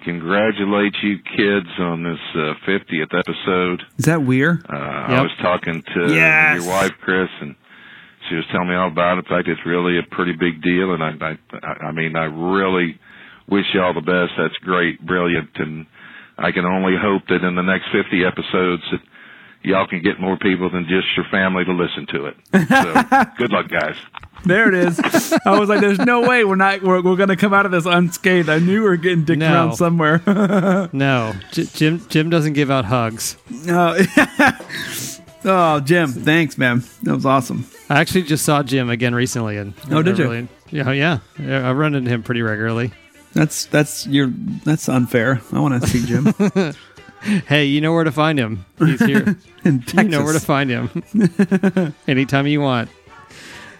congratulate 0.08 0.94
you 1.04 1.18
kids 1.36 1.68
on 1.80 2.04
this 2.04 2.20
uh, 2.36 2.54
50th 2.68 3.14
episode. 3.18 3.84
Is 3.98 4.06
that 4.06 4.22
weird? 4.24 4.66
Uh, 4.72 4.76
I 4.76 5.22
was 5.22 5.32
talking 5.42 5.84
to 5.96 6.14
Yes. 6.14 6.62
your 6.64 6.70
wife, 6.70 6.92
Chris, 7.02 7.30
and 7.42 7.56
she 8.30 8.36
was 8.36 8.46
telling 8.52 8.70
me 8.70 8.76
all 8.76 8.88
about 8.88 9.18
it. 9.18 9.26
In 9.26 9.30
fact, 9.38 9.48
it's 9.48 9.66
really 9.66 10.00
a 10.00 10.04
pretty 10.16 10.34
big 10.34 10.62
deal, 10.62 10.94
and 10.94 11.04
I, 11.04 11.12
I, 11.62 11.88
I 11.88 11.92
mean, 11.92 12.16
I 12.16 12.26
really 12.26 13.00
wish 13.50 13.66
you 13.74 13.82
all 13.82 13.94
the 13.94 14.02
best. 14.02 14.32
That's 14.38 14.56
great, 14.64 15.06
brilliant, 15.06 15.50
and 15.56 15.86
I 16.38 16.52
can 16.52 16.66
only 16.66 16.94
hope 17.00 17.24
that 17.30 17.44
in 17.44 17.56
the 17.56 17.62
next 17.64 17.86
50 17.92 18.24
episodes 18.26 18.84
that 18.92 19.02
y'all 19.64 19.88
can 19.88 20.02
get 20.02 20.20
more 20.20 20.38
people 20.38 20.70
than 20.70 20.84
just 20.88 21.08
your 21.18 21.26
family 21.32 21.66
to 21.66 21.74
listen 21.74 22.08
to 22.14 22.26
it. 22.28 22.36
So, 22.68 22.94
good 23.38 23.52
luck, 23.52 23.68
guys. 23.70 23.96
There 24.46 24.68
it 24.70 24.74
is. 24.76 25.00
I 25.46 25.60
was 25.60 25.68
like, 25.70 25.82
"There's 25.82 26.00
no 26.00 26.22
way 26.28 26.44
we're 26.46 26.56
not 26.56 26.82
we're, 26.82 27.02
we're 27.02 27.16
going 27.16 27.30
to 27.30 27.36
come 27.36 27.54
out 27.54 27.66
of 27.66 27.72
this 27.72 27.86
unscathed." 27.86 28.50
I 28.50 28.60
knew 28.60 28.82
we 28.84 28.88
were 28.90 28.96
getting 28.98 29.26
dicked 29.26 29.40
No. 29.40 29.54
around 29.54 29.76
somewhere. 29.76 30.22
No, 30.94 31.34
J- 31.52 31.66
Jim 31.74 32.02
Jim 32.08 32.30
doesn't 32.30 32.54
give 32.54 32.72
out 32.72 32.86
hugs. 32.86 33.36
oh, 33.68 33.98
oh, 35.46 35.80
Jim, 35.82 36.10
thanks, 36.12 36.58
man. 36.58 36.84
That 37.04 37.16
was 37.16 37.26
awesome. 37.26 37.66
I 37.90 38.00
actually 38.00 38.24
just 38.24 38.46
saw 38.46 38.64
Jim 38.64 38.90
again 38.90 39.14
recently, 39.16 39.58
and 39.58 39.74
Oh, 39.92 40.02
did 40.02 40.18
you? 40.18 40.26
really- 40.26 40.48
yeah, 40.70 40.92
yeah. 40.92 41.20
I 41.70 41.72
run 41.74 41.96
into 41.96 42.10
him 42.10 42.24
pretty 42.24 42.42
regularly. 42.42 42.92
That's 43.34 43.66
that's 43.66 44.08
your 44.08 44.28
that's 44.64 44.90
unfair. 44.90 45.42
I 45.54 45.60
want 45.60 45.82
to 45.82 45.88
see 45.90 46.06
Jim 46.06 46.34
Hey, 47.48 47.66
you 47.66 47.82
know 47.82 47.94
where 47.94 48.04
to 48.04 48.12
find 48.12 48.38
him. 48.40 48.66
He's 48.80 49.04
here. 49.04 49.38
in 49.66 49.80
Texas. 49.82 50.04
You 50.04 50.10
know 50.10 50.24
where 50.24 50.34
to 50.34 50.40
find 50.40 50.70
him 50.70 51.94
anytime 52.08 52.48
you 52.48 52.62
want. 52.62 52.90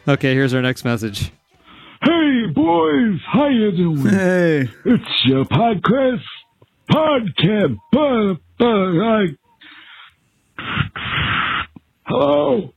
Okay, 0.08 0.34
here's 0.34 0.54
our 0.54 0.62
next 0.62 0.86
message. 0.86 1.32
Hey 2.02 2.46
boys, 2.54 3.20
how 3.26 3.48
you 3.48 3.72
doing? 3.72 3.98
Hey, 4.08 4.70
It's 4.86 5.26
your 5.26 5.44
podcast, 5.46 6.22
podcast. 6.90 7.78
Uh, 7.94 8.36
I, 8.60 9.28
hello. 12.06 12.74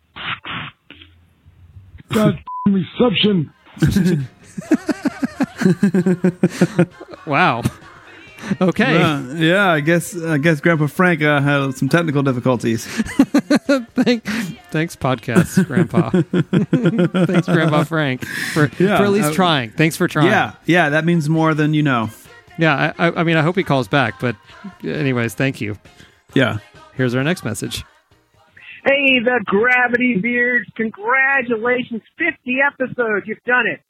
Got 2.13 2.35
reception. 2.67 3.53
Wow. 7.27 7.63
Okay. 8.61 9.01
Uh, 9.01 9.21
yeah, 9.35 9.71
I 9.71 9.81
guess 9.81 10.17
I 10.17 10.39
guess 10.39 10.61
Grandpa 10.61 10.87
Frank 10.87 11.23
uh, 11.23 11.41
had 11.41 11.75
some 11.75 11.89
technical 11.89 12.23
difficulties. 12.23 12.85
Thank, 13.95 14.25
thanks, 14.71 14.97
podcast 14.97 15.67
Grandpa. 15.67 16.11
thanks, 17.27 17.47
Grandpa 17.47 17.85
Frank, 17.85 18.25
for, 18.53 18.71
Yeah, 18.79 18.97
for 18.99 19.05
at 19.05 19.11
least 19.11 19.31
uh, 19.31 19.35
trying. 19.35 19.71
Thanks 19.71 19.97
for 19.97 20.09
trying. 20.09 20.27
Yeah, 20.27 20.55
yeah, 20.67 20.89
that 20.91 21.05
means 21.05 21.29
more 21.29 21.55
than 21.55 21.75
you 21.75 21.83
know. 21.83 22.11
Yeah, 22.59 22.93
I, 22.99 23.09
I 23.09 23.21
I 23.21 23.25
mean, 23.25 23.37
I 23.37 23.43
hope 23.43 23.57
he 23.57 23.63
calls 23.63 23.89
back, 23.89 24.21
but 24.21 24.37
anyways, 24.83 25.35
thank 25.35 25.61
you. 25.61 25.79
Yeah. 26.35 26.59
Here's 26.95 27.15
our 27.15 27.25
next 27.25 27.45
message. 27.45 27.85
Hey, 28.85 29.21
the 29.25 29.41
Gravity 29.45 30.19
Beards, 30.21 30.69
congratulations. 30.77 32.03
50 32.19 32.59
episodes. 32.67 33.27
You've 33.27 33.43
done 33.47 33.67
it. 33.67 33.81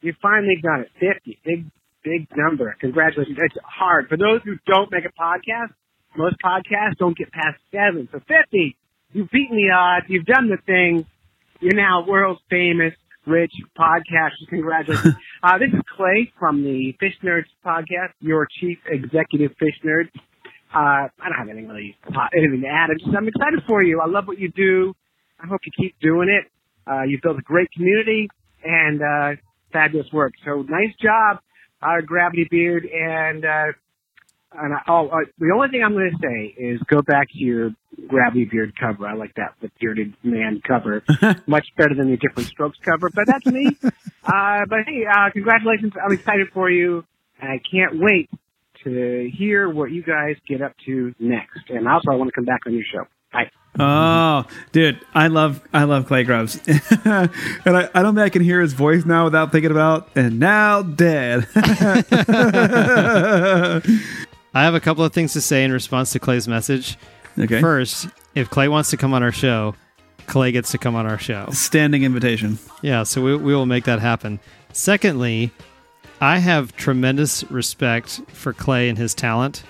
You've 0.00 0.16
finally 0.22 0.56
done 0.62 0.80
it. 0.80 0.90
50. 0.98 1.38
Big, 1.44 1.66
big 2.04 2.28
number. 2.36 2.74
Congratulations. 2.80 3.38
It's 3.40 3.56
hard. 3.64 4.08
For 4.08 4.16
those 4.16 4.40
who 4.44 4.56
don't 4.66 4.90
make 4.90 5.04
a 5.04 5.20
podcast, 5.20 5.74
most 6.16 6.36
podcasts 6.44 6.96
don't 6.98 7.16
get 7.16 7.30
past 7.32 7.58
seven. 7.70 8.08
So 8.12 8.20
50, 8.20 8.76
you've 9.12 9.30
beaten 9.30 9.56
the 9.56 9.74
odds. 9.74 10.06
You've 10.08 10.26
done 10.26 10.48
the 10.48 10.58
thing. 10.66 11.06
You're 11.60 11.74
now 11.74 12.04
world 12.06 12.40
famous, 12.50 12.94
rich 13.26 13.52
podcasters. 13.78 14.48
Congratulations. 14.48 15.14
uh, 15.42 15.58
this 15.58 15.68
is 15.72 15.80
Clay 15.96 16.32
from 16.38 16.62
the 16.62 16.94
Fish 17.00 17.14
Nerds 17.24 17.50
podcast, 17.64 18.12
your 18.20 18.46
chief 18.60 18.78
executive 18.86 19.52
fish 19.58 19.74
nerd. 19.84 20.08
Uh, 20.74 21.08
I 21.08 21.28
don't 21.28 21.38
have 21.38 21.48
anything 21.48 21.68
really, 21.68 21.96
anything 22.36 22.60
to 22.60 22.68
add. 22.68 22.90
I'm, 22.90 22.98
just, 22.98 23.16
I'm 23.16 23.26
excited 23.26 23.60
for 23.66 23.82
you. 23.82 24.00
I 24.00 24.06
love 24.06 24.26
what 24.26 24.38
you 24.38 24.50
do. 24.50 24.94
I 25.40 25.46
hope 25.46 25.60
you 25.64 25.72
keep 25.76 25.98
doing 26.00 26.28
it. 26.28 26.50
Uh, 26.90 27.02
you've 27.02 27.22
built 27.22 27.38
a 27.38 27.42
great 27.42 27.70
community 27.72 28.28
and, 28.62 29.00
uh, 29.02 29.40
fabulous 29.72 30.06
work. 30.12 30.32
So 30.44 30.62
nice 30.68 30.94
job, 31.00 31.40
uh, 31.82 32.00
Gravity 32.04 32.46
Beard. 32.50 32.84
And, 32.86 33.44
uh, 33.44 33.72
and 34.52 34.74
I, 34.74 34.78
oh, 34.88 35.08
uh, 35.08 35.16
the 35.38 35.52
only 35.54 35.68
thing 35.68 35.82
I'm 35.84 35.92
going 35.92 36.10
to 36.10 36.18
say 36.18 36.62
is 36.62 36.80
go 36.88 37.02
back 37.02 37.30
to 37.30 37.38
your 37.38 37.70
Gravity 38.06 38.44
Beard 38.44 38.72
cover. 38.78 39.06
I 39.06 39.14
like 39.14 39.34
that, 39.34 39.54
the 39.60 39.70
bearded 39.80 40.14
man 40.22 40.62
cover. 40.66 41.02
Much 41.46 41.66
better 41.76 41.94
than 41.94 42.10
the 42.10 42.16
different 42.16 42.48
strokes 42.48 42.78
cover, 42.84 43.10
but 43.14 43.26
that's 43.26 43.46
me. 43.46 43.66
uh, 43.82 44.60
but 44.68 44.78
hey, 44.86 45.04
uh, 45.06 45.30
congratulations. 45.32 45.92
I'm 46.02 46.12
excited 46.12 46.48
for 46.52 46.70
you. 46.70 47.04
And 47.40 47.52
I 47.52 47.60
can't 47.70 48.00
wait 48.00 48.30
to 48.84 49.30
hear 49.36 49.68
what 49.68 49.90
you 49.90 50.02
guys 50.02 50.36
get 50.48 50.62
up 50.62 50.72
to 50.86 51.14
next. 51.18 51.68
And 51.68 51.86
also, 51.86 52.10
I 52.10 52.16
want 52.16 52.28
to 52.28 52.34
come 52.34 52.44
back 52.44 52.60
on 52.66 52.72
your 52.72 52.84
show. 52.92 53.06
Bye. 53.32 53.50
Oh, 53.78 54.44
dude, 54.72 55.00
I 55.14 55.28
love 55.28 55.62
I 55.72 55.84
love 55.84 56.06
Clay 56.06 56.24
Grubbs, 56.24 56.58
and 56.66 57.30
I, 57.64 57.88
I 57.94 58.02
don't 58.02 58.14
think 58.14 58.24
I 58.24 58.28
can 58.28 58.42
hear 58.42 58.60
his 58.60 58.72
voice 58.72 59.04
now 59.04 59.24
without 59.24 59.52
thinking 59.52 59.70
about 59.70 60.08
and 60.16 60.40
now 60.40 60.82
dead. 60.82 61.46
I 64.54 64.64
have 64.64 64.74
a 64.74 64.80
couple 64.80 65.04
of 65.04 65.12
things 65.12 65.32
to 65.34 65.40
say 65.40 65.62
in 65.62 65.72
response 65.72 66.12
to 66.12 66.18
Clay's 66.18 66.48
message. 66.48 66.96
Okay. 67.38 67.60
First, 67.60 68.08
if 68.34 68.50
Clay 68.50 68.68
wants 68.68 68.90
to 68.90 68.96
come 68.96 69.14
on 69.14 69.22
our 69.22 69.30
show, 69.30 69.74
Clay 70.26 70.50
gets 70.50 70.72
to 70.72 70.78
come 70.78 70.96
on 70.96 71.06
our 71.06 71.18
show. 71.18 71.48
Standing 71.52 72.02
invitation. 72.02 72.58
Yeah, 72.82 73.04
so 73.04 73.22
we, 73.22 73.36
we 73.36 73.54
will 73.54 73.66
make 73.66 73.84
that 73.84 74.00
happen. 74.00 74.40
Secondly, 74.72 75.52
I 76.20 76.38
have 76.38 76.74
tremendous 76.76 77.44
respect 77.44 78.20
for 78.28 78.52
Clay 78.52 78.88
and 78.88 78.98
his 78.98 79.14
talent. 79.14 79.62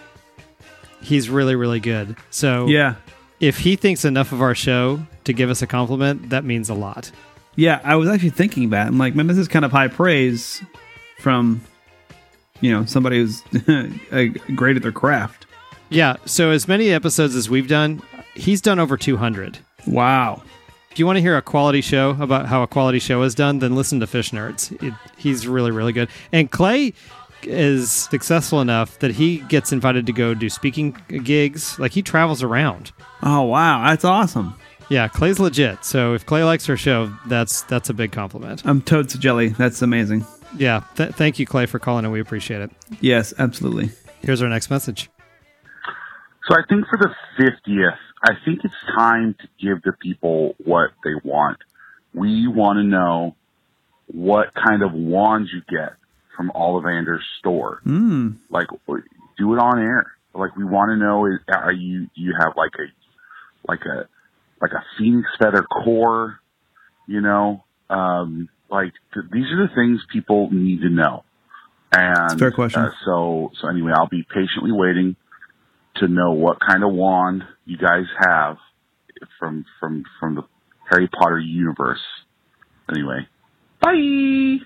He's 1.03 1.29
really, 1.29 1.57
really 1.57 1.81
good. 1.81 2.17
So 2.31 2.67
Yeah, 2.67 2.95
if 3.41 3.59
he 3.59 3.77
thinks 3.77 4.05
enough 4.05 4.33
of 4.33 4.43
our 4.43 4.55
show 4.55 5.01
to 5.25 5.33
give 5.33 5.51
us 5.51 5.63
a 5.63 5.67
compliment, 5.67 6.31
that 6.31 6.45
means 6.45 6.69
a 6.69 6.75
lot. 6.75 7.11
yeah. 7.57 7.81
I 7.85 7.97
was 7.97 8.09
actually 8.09 8.31
thinking 8.31 8.71
that. 8.71 8.87
I'm 8.89 8.99
like, 8.99 9.15
man, 9.15 9.27
this 9.27 9.39
is 9.39 9.49
kind 9.49 9.65
of 9.65 9.73
high 9.73 9.89
praise 9.89 10.63
from 11.21 11.61
you 12.61 12.73
know 12.73 12.85
somebody 12.85 13.19
who's 13.19 13.43
great 14.55 14.77
at 14.77 14.83
their 14.83 14.93
craft. 14.93 15.47
Yeah, 15.91 16.17
so 16.27 16.51
as 16.51 16.69
many 16.69 16.91
episodes 16.91 17.35
as 17.35 17.49
we've 17.49 17.69
done, 17.69 18.03
he's 18.35 18.61
done 18.61 18.79
over 18.79 18.97
200. 18.97 19.59
Wow. 19.87 20.43
If 20.91 20.99
you 20.99 21.07
want 21.07 21.17
to 21.17 21.21
hear 21.23 21.37
a 21.37 21.43
quality 21.43 21.81
show 21.81 22.11
about 22.21 22.47
how 22.47 22.63
a 22.63 22.67
quality 22.67 22.99
show 22.99 23.23
is 23.23 23.35
done, 23.35 23.61
then 23.61 23.75
listen 23.75 24.01
to 24.01 24.07
Fish 24.07 24.33
Nerds. 24.33 24.73
It, 24.83 24.93
he's 25.17 25.47
really, 25.47 25.71
really 25.71 25.93
good. 25.93 26.09
And 26.33 26.51
Clay 26.51 26.93
is 27.43 27.91
successful 27.91 28.61
enough 28.61 28.99
that 28.99 29.13
he 29.13 29.39
gets 29.39 29.73
invited 29.73 30.07
to 30.07 30.13
go 30.13 30.35
do 30.35 30.49
speaking 30.49 30.97
gigs. 31.25 31.79
Like 31.79 31.93
he 31.93 32.03
travels 32.03 32.43
around. 32.43 32.93
Oh 33.23 33.43
wow, 33.43 33.87
that's 33.89 34.05
awesome. 34.05 34.55
Yeah, 34.89 35.09
Clay's 35.09 35.39
legit. 35.39 35.85
So 35.85 36.15
if 36.15 36.25
Clay 36.25 36.45
likes 36.45 36.69
our 36.69 36.77
show, 36.77 37.13
that's 37.27 37.63
that's 37.63 37.91
a 37.91 37.95
big 37.95 38.13
compliment. 38.13 38.63
I'm 38.65 38.81
toads 38.81 39.13
to 39.13 39.19
jelly. 39.19 39.49
That's 39.49 39.83
amazing. 39.83 40.27
Yeah, 40.57 40.83
th- 40.97 41.11
thank 41.11 41.39
you, 41.39 41.47
Clay, 41.47 41.67
for 41.67 41.79
calling, 41.79 42.05
and 42.05 42.13
we 42.13 42.21
appreciate 42.21 42.63
it. 42.63 42.71
Yes, 43.01 43.35
absolutely. 43.39 43.91
Here's 44.23 44.41
our 44.41 44.49
next 44.49 44.71
message. 44.71 45.11
So 46.49 46.57
I 46.57 46.63
think 46.69 46.87
for 46.89 46.97
the 46.97 47.15
50th, 47.39 47.99
I 48.25 48.33
think 48.45 48.61
it's 48.65 48.75
time 48.97 49.37
to 49.41 49.49
give 49.61 49.83
the 49.83 49.93
people 49.93 50.55
what 50.65 50.91
they 51.05 51.13
want. 51.23 51.59
We 52.15 52.47
want 52.49 52.79
to 52.79 52.83
know 52.83 53.37
what 54.07 54.55
kind 54.55 54.83
of 54.83 54.95
wands 54.95 55.51
you 55.53 55.61
get 55.69 55.98
from 56.39 56.51
Ollivander's 56.55 57.25
store. 57.41 57.83
Mm. 57.85 58.37
Like, 58.49 58.69
do 59.37 59.53
it 59.55 59.59
on 59.59 59.79
air. 59.81 60.13
Like, 60.33 60.57
we 60.57 60.65
want 60.65 60.91
to 60.93 60.97
know, 60.97 61.27
is- 61.27 61.41
are 61.49 61.73
you, 61.73 62.05
do 62.15 62.23
you 62.23 62.35
have 62.41 62.53
like 62.57 62.71
a, 62.79 63.71
like 63.71 63.81
a, 63.85 64.09
like 64.63 64.71
a 64.73 64.83
Phoenix 64.97 65.29
feather 65.39 65.65
core, 65.65 66.39
you 67.07 67.21
know? 67.21 67.65
Um, 67.91 68.49
like, 68.71 68.93
th- 69.13 69.27
these 69.33 69.47
are 69.53 69.67
the 69.67 69.75
things 69.75 70.01
people 70.13 70.49
need 70.53 70.83
to 70.83 70.91
know. 70.91 71.25
And 71.93 72.39
fair 72.39 72.53
question. 72.53 72.83
Uh, 72.83 72.91
so, 73.05 73.51
so 73.61 73.69
anyway, 73.69 73.93
I'll 73.97 74.09
be 74.09 74.23
patiently 74.23 74.73
waiting 74.73 75.17
to 75.97 76.07
know 76.07 76.33
what 76.33 76.59
kind 76.61 76.85
of 76.85 76.93
wand 76.93 77.43
you 77.65 77.77
guys 77.79 78.05
have 78.21 78.59
from 79.39 79.65
from 79.81 80.05
from 80.21 80.35
the 80.37 80.43
Harry 80.91 81.09
Potter 81.09 81.41
universe. 81.41 82.03
Anyway, 82.91 83.27
bye. 83.81 84.59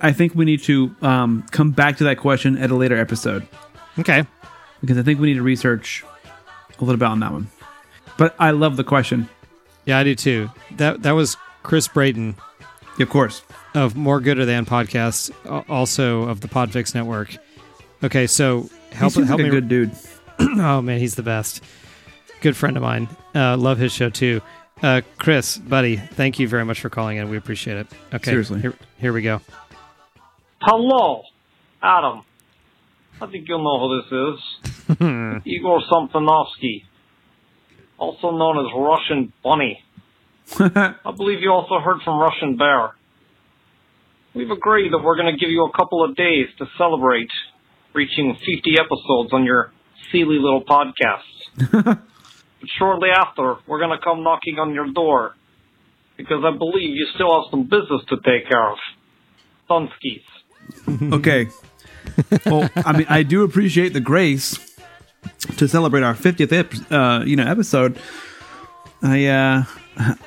I 0.00 0.12
think 0.12 0.34
we 0.34 0.44
need 0.44 0.62
to 0.64 0.94
um, 1.02 1.44
come 1.50 1.70
back 1.70 1.96
to 1.98 2.04
that 2.04 2.18
question 2.18 2.58
at 2.58 2.70
a 2.70 2.74
later 2.74 2.98
episode. 2.98 3.46
Okay. 3.98 4.24
Because 4.80 4.98
I 4.98 5.02
think 5.02 5.20
we 5.20 5.28
need 5.28 5.34
to 5.38 5.42
research 5.42 6.04
a 6.78 6.84
little 6.84 6.98
bit 6.98 7.06
on 7.08 7.20
that 7.20 7.32
one. 7.32 7.48
But 8.18 8.34
I 8.38 8.50
love 8.50 8.76
the 8.76 8.84
question. 8.84 9.28
Yeah, 9.84 9.98
I 9.98 10.04
do 10.04 10.14
too. 10.14 10.50
That 10.72 11.02
that 11.02 11.12
was 11.12 11.36
Chris 11.62 11.88
Brayton. 11.88 12.34
Of 12.98 13.08
course. 13.10 13.42
Of 13.74 13.94
More 13.94 14.20
Gooder 14.20 14.44
Than 14.46 14.64
Podcasts, 14.64 15.30
a- 15.44 15.70
also 15.70 16.22
of 16.24 16.40
the 16.40 16.48
Podfix 16.48 16.94
Network. 16.94 17.36
Okay, 18.02 18.26
so 18.26 18.68
help 18.92 19.12
seems 19.12 19.28
help 19.28 19.38
like 19.40 19.50
me 19.50 19.56
a 19.56 19.60
good 19.60 19.68
dude. 19.68 19.92
oh 20.38 20.80
man, 20.82 20.98
he's 20.98 21.14
the 21.14 21.22
best. 21.22 21.62
good 22.40 22.56
friend 22.56 22.76
of 22.76 22.82
mine. 22.82 23.08
Uh, 23.34 23.56
love 23.56 23.78
his 23.78 23.92
show 23.92 24.08
too. 24.10 24.40
Uh, 24.82 25.00
Chris, 25.18 25.56
buddy, 25.58 25.96
thank 25.96 26.38
you 26.38 26.48
very 26.48 26.64
much 26.64 26.80
for 26.80 26.90
calling 26.90 27.16
in. 27.18 27.28
We 27.30 27.36
appreciate 27.36 27.76
it. 27.78 27.86
Okay, 28.12 28.30
Seriously. 28.30 28.60
Here, 28.60 28.74
here 28.98 29.12
we 29.12 29.22
go. 29.22 29.40
Hello, 30.60 31.22
Adam. 31.82 32.22
I 33.20 33.26
think 33.26 33.48
you'll 33.48 33.62
know 33.62 33.80
who 33.80 34.02
this 34.02 34.10
is. 34.12 34.96
Igor 35.46 35.80
Somtonovsky, 35.90 36.82
also 37.98 38.30
known 38.30 38.64
as 38.64 38.72
Russian 38.76 39.32
Bunny. 39.42 39.82
I 40.58 41.12
believe 41.16 41.40
you 41.40 41.50
also 41.50 41.78
heard 41.78 41.98
from 42.04 42.20
Russian 42.20 42.56
Bear. 42.56 42.94
We've 44.34 44.50
agreed 44.50 44.92
that 44.92 44.98
we're 45.02 45.16
going 45.16 45.34
to 45.34 45.38
give 45.38 45.50
you 45.50 45.64
a 45.64 45.76
couple 45.76 46.04
of 46.04 46.14
days 46.14 46.46
to 46.58 46.66
celebrate 46.78 47.30
reaching 47.94 48.34
50 48.34 48.76
episodes 48.78 49.32
on 49.32 49.44
your 49.44 49.72
silly 50.12 50.38
little 50.38 50.62
podcast. 50.62 51.72
but 51.72 51.98
shortly 52.78 53.08
after, 53.10 53.56
we're 53.66 53.78
going 53.78 53.96
to 53.96 54.04
come 54.04 54.22
knocking 54.22 54.58
on 54.58 54.74
your 54.74 54.92
door 54.92 55.34
because 56.16 56.44
I 56.44 56.56
believe 56.56 56.94
you 56.94 57.08
still 57.14 57.34
have 57.34 57.50
some 57.50 57.64
business 57.64 58.02
to 58.08 58.16
take 58.16 58.48
care 58.48 58.70
of. 58.70 58.78
Dunskies. 59.70 60.24
Okay. 60.88 61.48
well, 62.46 62.68
I 62.76 62.96
mean, 62.96 63.06
I 63.08 63.22
do 63.22 63.42
appreciate 63.42 63.92
the 63.92 64.00
grace 64.00 64.58
to 65.56 65.66
celebrate 65.66 66.02
our 66.02 66.14
50th 66.14 66.52
ep- 66.52 66.92
uh, 66.92 67.24
you 67.24 67.36
know 67.36 67.46
episode. 67.46 67.98
I 69.02 69.26
uh, 69.26 69.64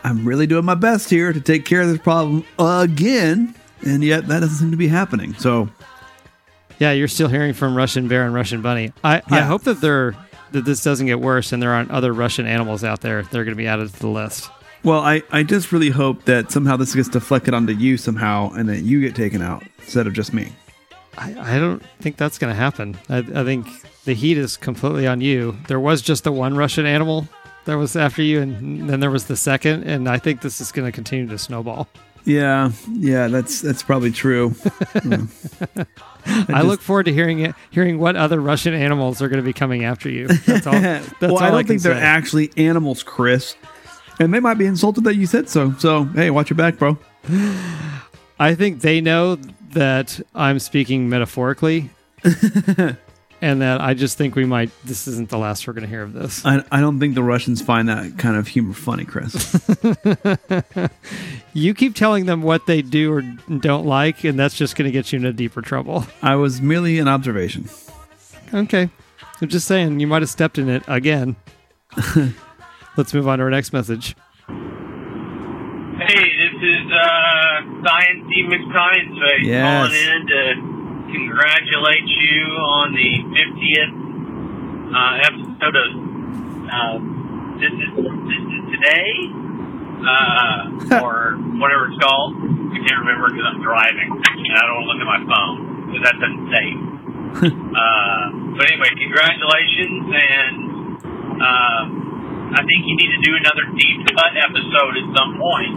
I'm 0.04 0.26
really 0.26 0.48
doing 0.48 0.66
my 0.66 0.76
best 0.76 1.10
here 1.10 1.32
to 1.34 1.42
take 1.42 1.66
care 1.66 1.82
of 1.82 1.90
this 1.90 2.00
problem 2.00 2.46
again, 2.58 3.56
and 3.86 4.04
yet 4.04 4.28
that 4.28 4.42
doesn't 4.42 4.58
seem 4.58 4.72
to 4.72 4.78
be 4.78 4.88
happening. 4.88 5.34
So 5.36 5.70
Yeah, 6.80 6.92
you're 6.92 7.08
still 7.08 7.30
hearing 7.30 7.54
from 7.54 7.76
Russian 7.76 8.08
Bear 8.08 8.26
and 8.26 8.34
Russian 8.34 8.62
Bunny. 8.62 8.94
I, 9.04 9.22
I 9.30 9.42
hope 9.42 9.64
that 9.64 9.82
they're 9.82 10.16
that 10.52 10.66
this 10.66 10.84
doesn't 10.84 11.06
get 11.06 11.20
worse 11.20 11.52
and 11.52 11.62
there 11.62 11.72
aren't 11.72 11.92
other 11.92 12.12
Russian 12.12 12.48
animals 12.48 12.84
out 12.84 13.02
there 13.02 13.22
that 13.22 13.36
are 13.36 13.44
going 13.44 13.56
to 13.56 13.62
be 13.62 13.68
added 13.68 13.94
to 13.94 14.00
the 14.00 14.08
list. 14.08 14.50
Well, 14.84 15.02
I, 15.02 15.22
I 15.32 15.44
just 15.44 15.72
really 15.72 15.90
hope 15.90 16.26
that 16.26 16.52
somehow 16.52 16.78
this 16.78 16.96
gets 16.96 17.10
deflected 17.10 17.54
onto 17.54 17.74
you 17.74 17.98
somehow 17.98 18.52
and 18.54 18.70
that 18.70 18.82
you 18.82 19.02
get 19.02 19.16
taken 19.16 19.42
out 19.42 19.64
instead 19.80 20.08
of 20.08 20.14
just 20.14 20.34
me. 20.34 20.54
I, 21.18 21.56
I 21.56 21.60
don't 21.60 21.84
think 22.00 22.16
that's 22.18 22.38
going 22.38 22.54
to 22.54 22.60
happen. 22.60 22.98
I, 23.10 23.18
I 23.18 23.44
think 23.44 23.68
the 24.06 24.14
heat 24.14 24.38
is 24.38 24.56
completely 24.56 25.06
on 25.06 25.20
you. 25.22 25.58
There 25.68 25.80
was 25.80 26.02
just 26.02 26.24
the 26.24 26.32
one 26.32 26.56
Russian 26.56 26.86
animal 26.86 27.28
that 27.66 27.76
was 27.76 27.96
after 27.96 28.22
you, 28.22 28.42
and 28.42 28.90
then 28.90 29.02
there 29.02 29.12
was 29.12 29.26
the 29.26 29.36
second, 29.36 29.84
and 29.84 30.08
I 30.08 30.18
think 30.18 30.42
this 30.42 30.62
is 30.62 30.72
going 30.72 30.86
to 30.86 30.92
continue 30.92 31.28
to 31.28 31.38
snowball. 31.38 31.90
Yeah, 32.26 32.72
yeah, 32.92 33.28
that's 33.28 33.62
that's 33.62 33.84
probably 33.84 34.12
true. 34.12 34.54
Hmm. 35.00 35.26
I, 36.26 36.44
just- 36.48 36.66
look 36.66 36.82
forward 36.82 37.06
to 37.06 37.14
hearing 37.14 37.40
it, 37.40 37.56
hearing 37.72 37.98
what 38.00 38.16
other 38.16 38.40
Russian 38.42 38.74
animals 38.74 39.22
are 39.22 39.30
going 39.30 39.42
to 39.42 39.46
be 39.46 39.54
coming 39.54 39.86
after 39.86 40.10
you. 40.10 40.28
That's 40.28 40.68
all. 40.68 40.74
That's 40.80 41.22
well, 41.22 41.38
all 41.38 41.40
I 41.40 41.50
don't 41.50 41.60
can 41.60 41.68
think 41.68 41.82
they're 41.84 41.94
actually 41.94 42.52
animals, 42.58 43.04
Chris. 43.04 43.56
And 44.20 44.34
they 44.34 44.40
might 44.40 44.56
be 44.56 44.66
insulted 44.66 45.06
that 45.06 45.16
you 45.16 45.26
said 45.26 45.50
so. 45.50 45.74
So, 45.80 46.04
hey, 46.04 46.30
watch 46.30 46.50
your 46.50 46.58
back, 46.58 46.78
bro. 46.78 46.98
I 48.40 48.56
think 48.56 48.82
they 48.82 49.02
know 49.02 49.36
that 49.72 50.20
I'm 50.34 50.60
speaking 50.60 51.10
metaphorically, 51.10 51.90
and 53.42 53.62
that 53.62 53.82
I 53.82 53.94
just 53.94 54.18
think 54.18 54.36
we 54.36 54.46
might. 54.46 54.72
This 54.86 55.08
isn't 55.08 55.30
the 55.30 55.38
last 55.38 55.68
we're 55.68 55.74
going 55.74 55.84
to 55.84 55.90
hear 55.90 56.04
of 56.04 56.14
this. 56.14 56.46
I, 56.46 56.64
I 56.72 56.80
don't 56.80 57.00
think 57.00 57.16
the 57.16 57.24
Russians 57.24 57.62
find 57.62 57.90
that 57.90 58.18
kind 58.18 58.36
of 58.36 58.48
humor 58.48 58.74
funny, 58.74 59.06
Chris. 59.06 59.56
You 61.54 61.74
keep 61.74 61.96
telling 61.96 62.26
them 62.26 62.42
what 62.42 62.68
they 62.68 62.82
do 62.82 63.12
or 63.12 63.22
don't 63.22 63.86
like, 63.86 64.24
and 64.24 64.38
that's 64.38 64.56
just 64.56 64.76
going 64.76 64.86
to 64.86 64.92
get 64.92 65.12
you 65.12 65.18
into 65.18 65.34
deeper 65.34 65.62
trouble. 65.62 66.06
I 66.22 66.36
was 66.36 66.62
merely 66.62 67.00
an 67.00 67.08
observation. 67.08 67.68
Okay. 68.54 68.90
I'm 69.42 69.48
just 69.48 69.68
saying, 69.68 70.00
you 70.00 70.08
might 70.08 70.22
have 70.22 70.30
stepped 70.30 70.58
in 70.58 70.70
it 70.70 70.84
again. 70.88 71.36
Let's 73.00 73.14
move 73.14 73.30
on 73.30 73.40
to 73.40 73.46
our 73.46 73.50
next 73.50 73.72
message. 73.72 74.12
Hey, 74.44 74.56
this 76.36 76.56
is 76.60 76.84
uh, 76.92 77.64
Science 77.80 78.28
D. 78.28 78.44
McScience 78.44 79.16
Face 79.16 79.48
Yes. 79.48 79.64
calling 79.64 79.96
in 79.96 80.28
to 80.28 80.42
congratulate 81.08 82.04
you 82.04 82.44
on 82.60 82.92
the 82.92 83.24
50th 83.40 83.96
uh, 84.92 85.16
episode 85.32 85.80
of 85.80 85.96
uh, 86.68 87.00
This 87.64 87.72
Is 87.72 87.88
This 88.04 88.44
Is 88.52 88.68
Today, 88.68 89.32
uh, 90.04 91.00
or 91.08 91.40
whatever 91.56 91.88
it's 91.88 92.04
called. 92.04 92.36
I 92.36 92.84
can't 92.84 93.00
remember 93.00 93.32
because 93.32 93.48
I'm 93.48 93.64
driving 93.64 94.12
and 94.12 94.60
I 94.60 94.68
don't 94.68 94.76
want 94.76 94.84
to 94.84 94.92
look 94.92 95.00
at 95.00 95.08
my 95.08 95.24
phone 95.24 95.88
because 95.88 96.04
that's 96.04 96.20
unsafe. 96.20 97.48
uh, 97.48 98.28
but 98.60 98.68
anyway, 98.68 98.92
congratulations, 98.92 100.04
and 100.04 100.68
um, 101.40 101.99
I 102.50 102.66
think 102.66 102.82
you 102.90 102.96
need 102.98 103.12
to 103.14 103.22
do 103.22 103.38
another 103.38 103.66
deep 103.78 104.02
cut 104.10 104.34
episode 104.34 104.98
at 104.98 105.06
some 105.14 105.38
point. 105.38 105.74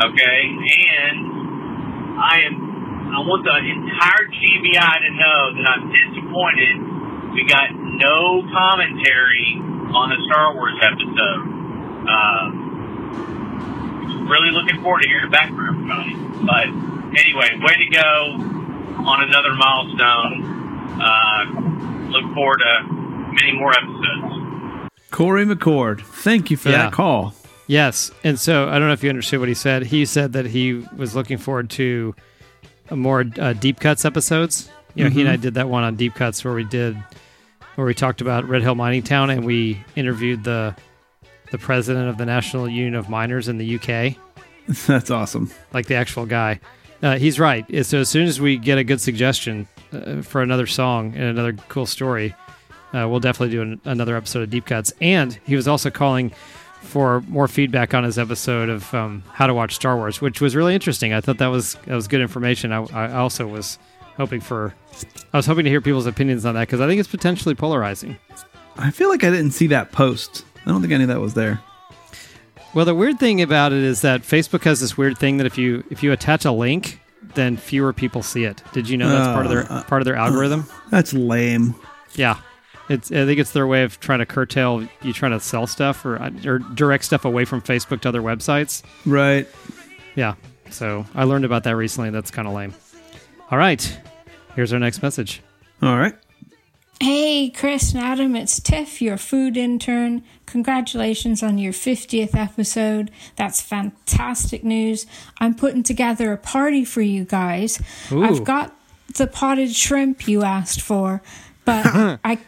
Okay, 0.00 0.40
and 0.48 1.16
I 2.16 2.48
am. 2.48 2.56
I 3.10 3.18
want 3.26 3.42
the 3.42 3.52
entire 3.58 4.24
GBI 4.32 4.94
to 5.02 5.10
know 5.18 5.40
that 5.58 5.66
I'm 5.66 5.90
disappointed. 5.90 6.78
We 7.34 7.44
got 7.44 7.74
no 7.74 8.46
commentary 8.48 9.58
on 9.92 10.14
the 10.14 10.18
Star 10.30 10.54
Wars 10.54 10.78
episode. 10.78 11.42
Um, 12.06 12.70
really 14.30 14.52
looking 14.54 14.80
forward 14.80 15.02
to 15.02 15.08
hearing 15.08 15.30
back 15.30 15.50
from 15.50 15.68
everybody. 15.68 16.14
But 16.46 16.70
anyway, 17.18 17.58
way 17.60 17.74
to 17.76 17.88
go 17.90 18.40
on 19.04 19.26
another 19.26 19.52
milestone. 19.58 20.48
Uh, 20.96 21.44
look 22.14 22.32
forward 22.32 22.62
to 22.62 22.88
many 23.34 23.52
more 23.58 23.72
episodes. 23.74 24.49
Corey 25.10 25.44
McCord, 25.44 26.00
thank 26.02 26.50
you 26.50 26.56
for 26.56 26.70
Yeah. 26.70 26.84
that 26.84 26.92
call. 26.92 27.34
Yes. 27.66 28.10
And 28.24 28.38
so 28.38 28.68
I 28.68 28.78
don't 28.78 28.88
know 28.88 28.92
if 28.92 29.02
you 29.02 29.10
understood 29.10 29.38
what 29.40 29.48
he 29.48 29.54
said. 29.54 29.86
He 29.86 30.04
said 30.04 30.32
that 30.32 30.46
he 30.46 30.84
was 30.96 31.14
looking 31.14 31.38
forward 31.38 31.70
to 31.70 32.14
a 32.88 32.96
more 32.96 33.24
uh, 33.38 33.52
deep 33.52 33.78
cuts 33.80 34.04
episodes. 34.04 34.68
You 34.94 35.04
know, 35.04 35.10
he 35.10 35.20
and 35.20 35.30
I 35.30 35.36
Mhm. 35.36 35.40
did 35.42 35.54
that 35.54 35.68
one 35.68 35.84
on 35.84 35.94
deep 35.94 36.14
cuts 36.14 36.44
where 36.44 36.52
we 36.54 36.64
did 36.64 36.96
where 37.76 37.86
we 37.86 37.94
talked 37.94 38.20
about 38.20 38.48
Red 38.48 38.62
Hill 38.62 38.74
Mining 38.74 39.02
Town 39.02 39.30
and 39.30 39.44
we 39.44 39.80
interviewed 39.96 40.42
the 40.44 40.74
the 41.52 41.58
president 41.58 42.08
of 42.08 42.16
the 42.18 42.26
National 42.26 42.68
Union 42.68 42.94
of 42.94 43.08
Miners 43.08 43.48
in 43.48 43.58
the 43.58 43.64
UK, 43.76 44.16
That's 44.86 45.10
awesome. 45.10 45.50
like 45.72 45.86
the 45.86 45.96
actual 45.96 46.24
guy. 46.26 46.60
Uh, 47.02 47.18
he's 47.18 47.40
right. 47.40 47.64
So 47.86 47.98
as 48.00 48.08
soon 48.08 48.26
as 48.26 48.40
we 48.40 48.56
get 48.56 48.78
a 48.78 48.84
good 48.84 49.00
suggestion 49.00 49.66
uh, 49.92 50.22
for 50.22 50.42
another 50.42 50.66
song 50.68 51.12
and 51.14 51.24
another 51.24 51.54
cool 51.68 51.86
story, 51.86 52.34
uh, 52.94 53.06
we'll 53.08 53.20
definitely 53.20 53.54
do 53.54 53.62
an, 53.62 53.80
another 53.84 54.16
episode 54.16 54.42
of 54.42 54.50
Deep 54.50 54.66
Cuts. 54.66 54.92
And 55.00 55.38
he 55.44 55.56
was 55.56 55.68
also 55.68 55.90
calling 55.90 56.32
for 56.80 57.20
more 57.28 57.46
feedback 57.46 57.92
on 57.94 58.04
his 58.04 58.18
episode 58.18 58.68
of 58.68 58.92
um, 58.94 59.22
how 59.32 59.46
to 59.46 59.54
watch 59.54 59.74
Star 59.74 59.96
Wars, 59.96 60.20
which 60.20 60.40
was 60.40 60.56
really 60.56 60.74
interesting. 60.74 61.12
I 61.12 61.20
thought 61.20 61.38
that 61.38 61.48
was 61.48 61.74
that 61.86 61.94
was 61.94 62.08
good 62.08 62.20
information. 62.22 62.72
I, 62.72 62.84
I 62.92 63.12
also 63.12 63.46
was 63.46 63.78
hoping 64.16 64.40
for, 64.40 64.74
I 65.32 65.36
was 65.36 65.46
hoping 65.46 65.64
to 65.64 65.70
hear 65.70 65.80
people's 65.80 66.06
opinions 66.06 66.44
on 66.44 66.54
that 66.54 66.62
because 66.62 66.80
I 66.80 66.86
think 66.86 66.98
it's 67.00 67.08
potentially 67.08 67.54
polarizing. 67.54 68.18
I 68.76 68.90
feel 68.90 69.08
like 69.08 69.24
I 69.24 69.30
didn't 69.30 69.50
see 69.52 69.66
that 69.68 69.92
post. 69.92 70.44
I 70.64 70.70
don't 70.70 70.80
think 70.80 70.92
I 70.92 70.96
knew 70.98 71.06
that 71.06 71.20
was 71.20 71.34
there. 71.34 71.60
Well, 72.72 72.84
the 72.84 72.94
weird 72.94 73.18
thing 73.18 73.42
about 73.42 73.72
it 73.72 73.82
is 73.82 74.02
that 74.02 74.22
Facebook 74.22 74.62
has 74.64 74.80
this 74.80 74.96
weird 74.96 75.18
thing 75.18 75.38
that 75.38 75.46
if 75.46 75.58
you 75.58 75.84
if 75.90 76.02
you 76.02 76.12
attach 76.12 76.44
a 76.44 76.52
link, 76.52 77.00
then 77.34 77.56
fewer 77.56 77.92
people 77.92 78.22
see 78.22 78.44
it. 78.44 78.62
Did 78.72 78.88
you 78.88 78.96
know 78.96 79.08
that's 79.08 79.26
part 79.28 79.44
of 79.46 79.50
their 79.52 79.70
Uh, 79.70 79.82
part 79.84 80.00
of 80.02 80.06
their 80.06 80.16
algorithm? 80.16 80.66
That's 80.90 81.12
lame. 81.12 81.74
Yeah, 82.14 82.38
it's. 82.90 83.10
I 83.10 83.24
think 83.24 83.38
it's 83.38 83.52
their 83.52 83.66
way 83.66 83.84
of 83.84 83.98
trying 84.00 84.18
to 84.18 84.26
curtail 84.26 84.86
you 85.02 85.12
trying 85.12 85.32
to 85.32 85.40
sell 85.40 85.66
stuff 85.66 86.04
or 86.04 86.20
uh, 86.20 86.30
or 86.44 86.58
direct 86.58 87.04
stuff 87.04 87.24
away 87.24 87.44
from 87.44 87.62
Facebook 87.62 88.00
to 88.02 88.08
other 88.08 88.20
websites. 88.20 88.82
Right. 89.06 89.48
Yeah. 90.16 90.34
So 90.70 91.06
I 91.14 91.24
learned 91.24 91.44
about 91.44 91.64
that 91.64 91.76
recently. 91.76 92.10
That's 92.10 92.30
kind 92.30 92.46
of 92.46 92.54
lame. 92.54 92.74
All 93.50 93.58
right, 93.58 94.00
here's 94.54 94.72
our 94.72 94.78
next 94.78 95.02
message. 95.02 95.42
All 95.82 95.98
right. 95.98 96.14
Hey, 97.02 97.48
Chris 97.48 97.94
and 97.94 98.04
Adam, 98.04 98.36
it's 98.36 98.60
Tiff, 98.60 99.00
your 99.00 99.16
food 99.16 99.56
intern. 99.56 100.22
Congratulations 100.44 101.42
on 101.42 101.56
your 101.56 101.72
50th 101.72 102.36
episode. 102.36 103.10
That's 103.36 103.62
fantastic 103.62 104.62
news. 104.62 105.06
I'm 105.38 105.54
putting 105.54 105.82
together 105.82 106.30
a 106.32 106.36
party 106.36 106.84
for 106.84 107.00
you 107.00 107.24
guys. 107.24 107.80
Ooh. 108.12 108.22
I've 108.22 108.44
got 108.44 108.76
the 109.16 109.26
potted 109.26 109.74
shrimp 109.74 110.28
you 110.28 110.42
asked 110.42 110.82
for, 110.82 111.22
but 111.64 111.86
I 112.24 112.38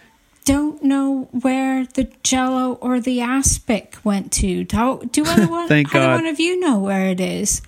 don't 0.45 0.83
know 0.83 1.29
where 1.33 1.87
the 1.87 2.11
jello 2.23 2.75
or 2.75 3.01
the 3.01 3.21
aspic 3.21 3.97
went 4.05 4.33
to. 4.33 4.65
Do, 4.65 5.03
do 5.11 5.25
anyone, 5.27 5.69
Thank 5.69 5.95
either 5.95 6.07
God. 6.07 6.15
one 6.23 6.27
of 6.27 6.41
you 6.41 6.59
know 6.61 6.79
where 6.79 7.07
it 7.09 7.21
is? 7.21 7.63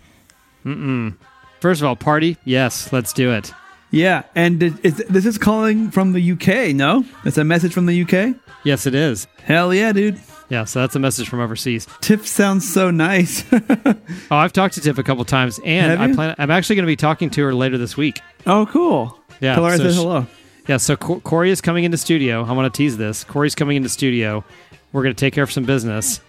Mm-mm. 0.64 1.16
First 1.60 1.80
of 1.80 1.86
all, 1.86 1.96
party. 1.96 2.36
Yes, 2.44 2.92
let's 2.92 3.12
do 3.12 3.32
it. 3.32 3.52
Yeah, 3.90 4.22
and 4.34 4.62
it- 4.62 4.74
it's, 4.82 5.02
this 5.08 5.24
is 5.26 5.38
calling 5.38 5.90
from 5.90 6.12
the 6.12 6.32
UK. 6.32 6.74
No, 6.74 7.04
it's 7.24 7.38
a 7.38 7.44
message 7.44 7.72
from 7.72 7.86
the 7.86 8.02
UK. 8.02 8.34
Yes, 8.64 8.86
it 8.86 8.94
is. 8.94 9.26
Hell 9.44 9.72
yeah, 9.74 9.92
dude. 9.92 10.20
Yeah, 10.50 10.64
so 10.64 10.80
that's 10.80 10.94
a 10.94 10.98
message 10.98 11.28
from 11.28 11.40
overseas. 11.40 11.86
Tiff 12.00 12.26
sounds 12.26 12.70
so 12.70 12.90
nice. 12.90 13.44
oh, 13.52 13.94
I've 14.30 14.52
talked 14.52 14.74
to 14.74 14.80
Tiff 14.80 14.98
a 14.98 15.02
couple 15.02 15.24
times, 15.24 15.58
and 15.64 15.90
Have 15.98 16.10
I 16.10 16.14
plan. 16.14 16.34
I'm 16.38 16.50
actually 16.50 16.76
going 16.76 16.84
to 16.84 16.90
be 16.90 16.96
talking 16.96 17.30
to 17.30 17.42
her 17.44 17.54
later 17.54 17.78
this 17.78 17.96
week. 17.96 18.20
Oh, 18.46 18.66
cool. 18.66 19.18
Yeah, 19.40 19.54
Tell 19.54 19.64
her 19.64 19.70
I 19.72 19.76
so 19.76 19.84
said 19.84 19.92
she- 19.92 19.98
hello. 19.98 20.26
Yeah, 20.66 20.78
so 20.78 20.96
Co- 20.96 21.20
Corey 21.20 21.50
is 21.50 21.60
coming 21.60 21.84
into 21.84 21.96
studio. 21.98 22.44
I 22.44 22.52
want 22.52 22.72
to 22.72 22.76
tease 22.76 22.96
this. 22.96 23.22
Corey's 23.24 23.54
coming 23.54 23.76
into 23.76 23.88
studio 23.88 24.44
We're 24.92 25.02
going 25.02 25.14
to 25.14 25.20
take 25.20 25.34
care 25.34 25.44
of 25.44 25.52
some 25.52 25.64
business, 25.64 26.20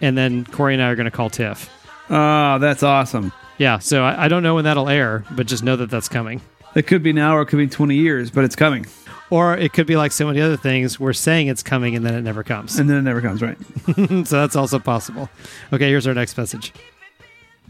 and 0.00 0.16
then 0.16 0.44
Corey 0.44 0.74
and 0.74 0.82
I 0.82 0.88
are 0.90 0.96
going 0.96 1.04
to 1.04 1.10
call 1.10 1.30
Tiff. 1.30 1.70
Oh, 2.10 2.58
that's 2.58 2.82
awesome. 2.82 3.32
Yeah, 3.58 3.78
so 3.78 4.02
I, 4.02 4.24
I 4.24 4.28
don't 4.28 4.42
know 4.42 4.56
when 4.56 4.64
that'll 4.64 4.88
air, 4.88 5.24
but 5.30 5.46
just 5.46 5.62
know 5.62 5.76
that 5.76 5.88
that's 5.90 6.08
coming. 6.08 6.40
It 6.74 6.86
could 6.86 7.02
be 7.02 7.12
now 7.12 7.36
or 7.36 7.42
it 7.42 7.46
could 7.46 7.58
be 7.58 7.68
20 7.68 7.94
years, 7.94 8.30
but 8.30 8.44
it's 8.44 8.56
coming. 8.56 8.86
Or 9.30 9.56
it 9.56 9.72
could 9.72 9.86
be 9.86 9.96
like 9.96 10.12
so 10.12 10.26
many 10.26 10.40
other 10.40 10.56
things. 10.56 10.98
We're 10.98 11.12
saying 11.12 11.46
it's 11.48 11.62
coming 11.62 11.94
and 11.96 12.04
then 12.04 12.14
it 12.14 12.22
never 12.22 12.42
comes. 12.42 12.78
And 12.78 12.88
then 12.90 12.98
it 12.98 13.02
never 13.02 13.20
comes, 13.22 13.40
right? 13.40 13.56
so 14.26 14.40
that's 14.40 14.56
also 14.56 14.78
possible. 14.78 15.30
Okay, 15.72 15.88
here's 15.88 16.06
our 16.06 16.14
next 16.14 16.36
message. 16.36 16.72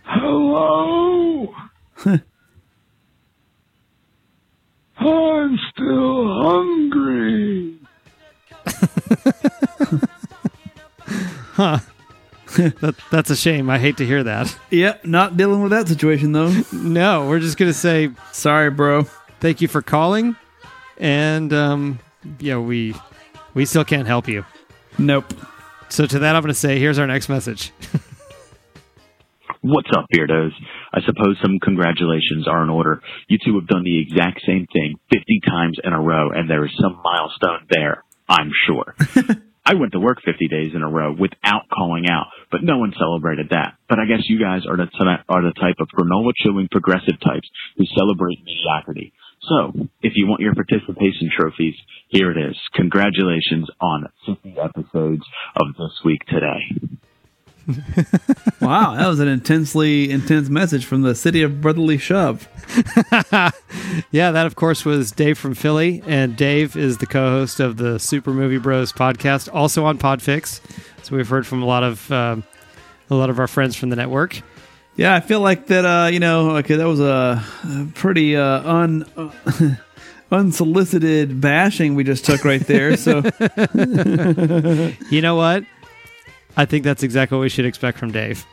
Hello. 0.05 1.55
I'm 5.07 5.59
still 5.73 6.43
hungry. 6.43 7.79
Huh. 11.53 11.81
that, 12.57 12.97
that's 13.11 13.31
a 13.31 13.37
shame. 13.37 13.70
I 13.70 13.79
hate 13.79 13.99
to 13.99 14.07
hear 14.07 14.23
that. 14.24 14.57
Yep, 14.70 15.07
not 15.07 15.37
dealing 15.37 15.62
with 15.62 15.70
that 15.70 15.87
situation 15.89 16.33
though. 16.33 16.51
no, 16.73 17.29
we're 17.29 17.41
just 17.41 17.57
gonna 17.57 17.73
say 17.73 18.11
sorry, 18.33 18.70
bro. 18.70 19.05
Thank 19.41 19.61
you 19.61 19.69
for 19.69 19.81
calling, 19.81 20.37
and 20.99 21.53
um, 21.53 21.99
yeah, 22.41 22.59
we 22.59 22.95
we 23.55 23.65
still 23.65 23.85
can't 23.85 24.07
help 24.07 24.29
you. 24.29 24.45
Nope. 24.99 25.33
So 25.89 26.07
to 26.07 26.19
that, 26.20 26.37
I'm 26.37 26.43
gonna 26.43 26.55
say, 26.55 26.79
here's 26.79 26.99
our 26.99 27.07
next 27.07 27.29
message. 27.29 27.73
What's 29.61 29.91
up, 29.97 30.07
Beardos? 30.12 30.53
I 30.93 31.01
suppose 31.01 31.39
some 31.40 31.59
congratulations 31.59 32.47
are 32.47 32.62
in 32.62 32.70
order. 32.70 33.01
You 33.28 33.39
two 33.44 33.55
have 33.59 33.69
done 33.69 33.85
the 33.85 34.01
exact 34.01 34.43
same 34.47 34.66
thing 34.73 34.97
50 35.12 35.40
times 35.47 35.78
in 35.82 35.93
a 35.93 36.01
row, 36.01 36.31
and 36.31 36.48
there 36.48 36.64
is 36.64 36.73
some 36.81 37.01
milestone 37.02 37.66
there, 37.70 38.05
I'm 38.28 38.51
sure. 38.66 38.94
I 39.64 39.74
went 39.74 39.93
to 39.93 40.01
work 40.01 40.19
50 40.24 40.48
days 40.48 40.73
in 40.74 40.82
a 40.82 40.90
row 40.90 41.14
without 41.16 41.69
calling 41.73 42.09
out, 42.10 42.27
but 42.51 42.64
no 42.64 42.78
one 42.78 42.93
celebrated 42.98 43.51
that. 43.51 43.74
But 43.89 44.01
I 44.01 44.06
guess 44.06 44.28
you 44.28 44.40
guys 44.40 44.62
are 44.69 44.77
the, 44.77 44.86
ty- 44.86 45.23
are 45.28 45.43
the 45.43 45.55
type 45.55 45.77
of 45.78 45.89
granola 45.89 46.32
chewing 46.36 46.69
progressive 46.70 47.20
types 47.20 47.48
who 47.77 47.85
celebrate 47.97 48.43
mediocrity. 48.44 49.12
So, 49.48 49.73
if 50.02 50.12
you 50.14 50.27
want 50.27 50.40
your 50.40 50.55
participation 50.55 51.31
trophies, 51.36 51.74
here 52.09 52.31
it 52.31 52.39
is. 52.39 52.56
Congratulations 52.74 53.69
on 53.81 54.06
50 54.27 54.56
episodes 54.59 55.23
of 55.56 55.74
This 55.78 55.98
Week 56.05 56.24
Today. 56.27 56.98
wow, 58.61 58.95
that 58.95 59.07
was 59.07 59.21
an 59.21 59.29
intensely 59.29 60.11
intense 60.11 60.49
message 60.49 60.85
from 60.85 61.03
the 61.03 61.15
city 61.15 61.43
of 61.43 61.61
brotherly 61.61 61.99
shove. 61.99 62.49
yeah, 64.11 64.31
that 64.31 64.47
of 64.47 64.57
course 64.57 64.85
was 64.85 65.13
Dave 65.13 65.39
from 65.39 65.55
Philly, 65.55 66.03
and 66.07 66.37
Dave 66.37 66.77
is 66.77 66.99
the 66.99 67.07
co-host 67.07 67.61
of 67.61 67.77
the 67.77 67.99
Super 67.99 68.33
Movie 68.33 68.59
Bros 68.59 68.93
podcast, 68.93 69.49
also 69.53 69.85
on 69.85 69.99
Podfix. 69.99 70.61
So 71.03 71.17
we've 71.17 71.29
heard 71.29 71.47
from 71.47 71.63
a 71.63 71.67
lot 71.67 71.83
of 71.83 72.11
um, 72.11 72.45
a 73.11 73.15
lot 73.15 73.31
of 73.31 73.39
our 73.39 73.49
friends 73.49 73.77
from 73.77 73.91
the 73.91 73.97
network. 73.97 74.41
Yeah, 74.97 75.15
I 75.15 75.21
feel 75.21 75.41
like 75.41 75.69
that. 75.69 75.85
Uh, 75.85 76.09
you 76.09 76.21
know, 76.21 76.57
okay, 76.59 76.77
that 76.77 76.87
was 76.87 77.01
a, 77.01 77.43
a 77.65 77.89
pretty 77.95 78.37
uh, 78.37 78.63
un. 78.69 79.05
Uh, 79.17 79.75
unsolicited 80.33 81.43
bashing 81.43 81.95
we 81.95 82.03
just 82.03 82.25
took 82.25 82.43
right 82.43 82.67
there 82.67 82.97
so 82.97 83.17
you 85.11 85.21
know 85.21 85.35
what 85.37 85.63
I 86.57 86.65
think 86.65 86.85
that's 86.85 87.03
exactly 87.03 87.37
what 87.37 87.43
we 87.43 87.49
should 87.49 87.65
expect 87.65 87.99
from 87.99 88.11
Dave. 88.12 88.45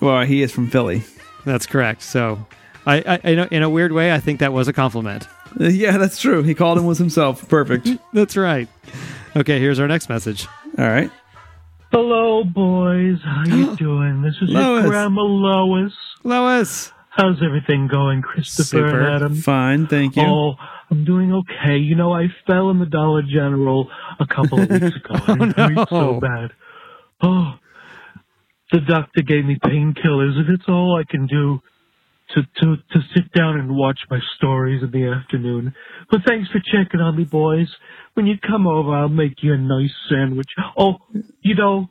Well, 0.00 0.24
he 0.24 0.42
is 0.42 0.52
from 0.52 0.68
Philly. 0.68 1.02
That's 1.44 1.66
correct. 1.66 2.02
So, 2.02 2.44
I, 2.86 3.00
I 3.02 3.28
in, 3.28 3.38
a, 3.38 3.48
in 3.50 3.62
a 3.62 3.70
weird 3.70 3.92
way, 3.92 4.12
I 4.12 4.20
think 4.20 4.40
that 4.40 4.52
was 4.52 4.68
a 4.68 4.72
compliment. 4.72 5.26
Yeah, 5.58 5.96
that's 5.96 6.20
true. 6.20 6.42
He 6.42 6.54
called 6.54 6.76
him 6.76 6.84
was 6.84 6.98
himself. 6.98 7.48
Perfect. 7.48 7.88
that's 8.12 8.36
right. 8.36 8.68
Okay, 9.34 9.58
here's 9.58 9.78
our 9.78 9.88
next 9.88 10.10
message. 10.10 10.46
All 10.76 10.86
right. 10.86 11.10
Hello, 11.92 12.44
boys. 12.44 13.16
How 13.24 13.44
you 13.46 13.74
doing? 13.76 14.20
This 14.20 14.34
is 14.42 14.50
Lois. 14.50 14.82
your 14.82 14.90
grandma 14.90 15.22
Lois. 15.22 15.94
Lois. 16.24 16.92
How's 17.08 17.42
everything 17.42 17.88
going, 17.88 18.20
Christopher 18.20 18.64
Super. 18.64 19.00
and 19.00 19.14
Adam? 19.14 19.34
Fine, 19.36 19.86
thank 19.86 20.16
you. 20.16 20.24
Oh, 20.24 20.56
I'm 20.90 21.06
doing 21.06 21.32
okay. 21.32 21.78
You 21.78 21.94
know, 21.94 22.12
I 22.12 22.26
fell 22.46 22.68
in 22.68 22.78
the 22.78 22.84
Dollar 22.84 23.22
General 23.22 23.88
a 24.20 24.26
couple 24.26 24.60
of 24.60 24.68
weeks 24.68 24.94
ago. 25.04 25.14
and 25.28 25.42
it 25.52 25.56
hurt 25.56 25.88
so 25.88 26.12
no. 26.12 26.20
bad. 26.20 26.50
Oh, 27.22 27.54
the 28.72 28.80
doctor 28.80 29.22
gave 29.22 29.44
me 29.44 29.58
painkillers, 29.62 30.36
and 30.38 30.50
it's 30.50 30.68
all 30.68 31.00
I 31.00 31.10
can 31.10 31.26
do 31.26 31.60
to, 32.34 32.42
to, 32.42 32.76
to 32.76 33.00
sit 33.14 33.32
down 33.32 33.58
and 33.58 33.76
watch 33.76 34.00
my 34.10 34.18
stories 34.36 34.82
in 34.82 34.90
the 34.90 35.08
afternoon. 35.08 35.74
But 36.10 36.20
thanks 36.26 36.48
for 36.50 36.58
checking 36.58 37.00
on 37.00 37.16
me, 37.16 37.24
boys. 37.24 37.68
When 38.14 38.26
you 38.26 38.34
come 38.38 38.66
over, 38.66 38.94
I'll 38.94 39.08
make 39.08 39.42
you 39.42 39.52
a 39.52 39.58
nice 39.58 39.94
sandwich. 40.08 40.48
Oh, 40.76 40.96
you 41.40 41.54
know, 41.54 41.88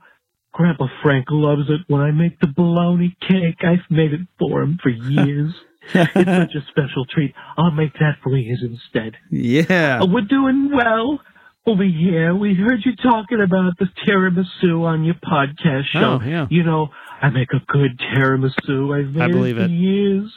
Grandpa 0.51 0.87
Frank 1.01 1.27
loves 1.29 1.69
it 1.69 1.81
when 1.87 2.01
I 2.01 2.11
make 2.11 2.39
the 2.39 2.47
bologna 2.47 3.15
cake. 3.21 3.59
I've 3.61 3.89
made 3.89 4.13
it 4.13 4.21
for 4.39 4.61
him 4.61 4.77
for 4.81 4.89
years. 4.89 5.53
it's 5.93 6.13
such 6.13 6.55
a 6.55 6.65
special 6.69 7.05
treat. 7.05 7.33
I'll 7.57 7.71
make 7.71 7.93
that 7.93 8.17
for 8.23 8.35
you 8.35 8.57
instead. 8.61 9.17
Yeah. 9.29 9.99
Uh, 10.01 10.07
we're 10.07 10.21
doing 10.21 10.71
well 10.73 11.19
over 11.65 11.83
here. 11.83 12.35
We 12.35 12.53
heard 12.53 12.81
you 12.85 12.95
talking 12.95 13.41
about 13.41 13.77
the 13.79 13.87
tiramisu 14.05 14.81
on 14.83 15.03
your 15.03 15.15
podcast 15.15 15.85
oh, 15.95 15.99
show. 15.99 16.19
Oh, 16.21 16.25
yeah. 16.25 16.47
You 16.49 16.63
know, 16.63 16.89
I 17.21 17.29
make 17.29 17.49
a 17.53 17.59
good 17.67 17.99
tiramisu. 17.99 18.97
I've 18.97 19.13
made 19.13 19.23
I 19.23 19.27
believe 19.27 19.57
it 19.57 19.61
for 19.61 19.65
it. 19.65 19.71
years. 19.71 20.31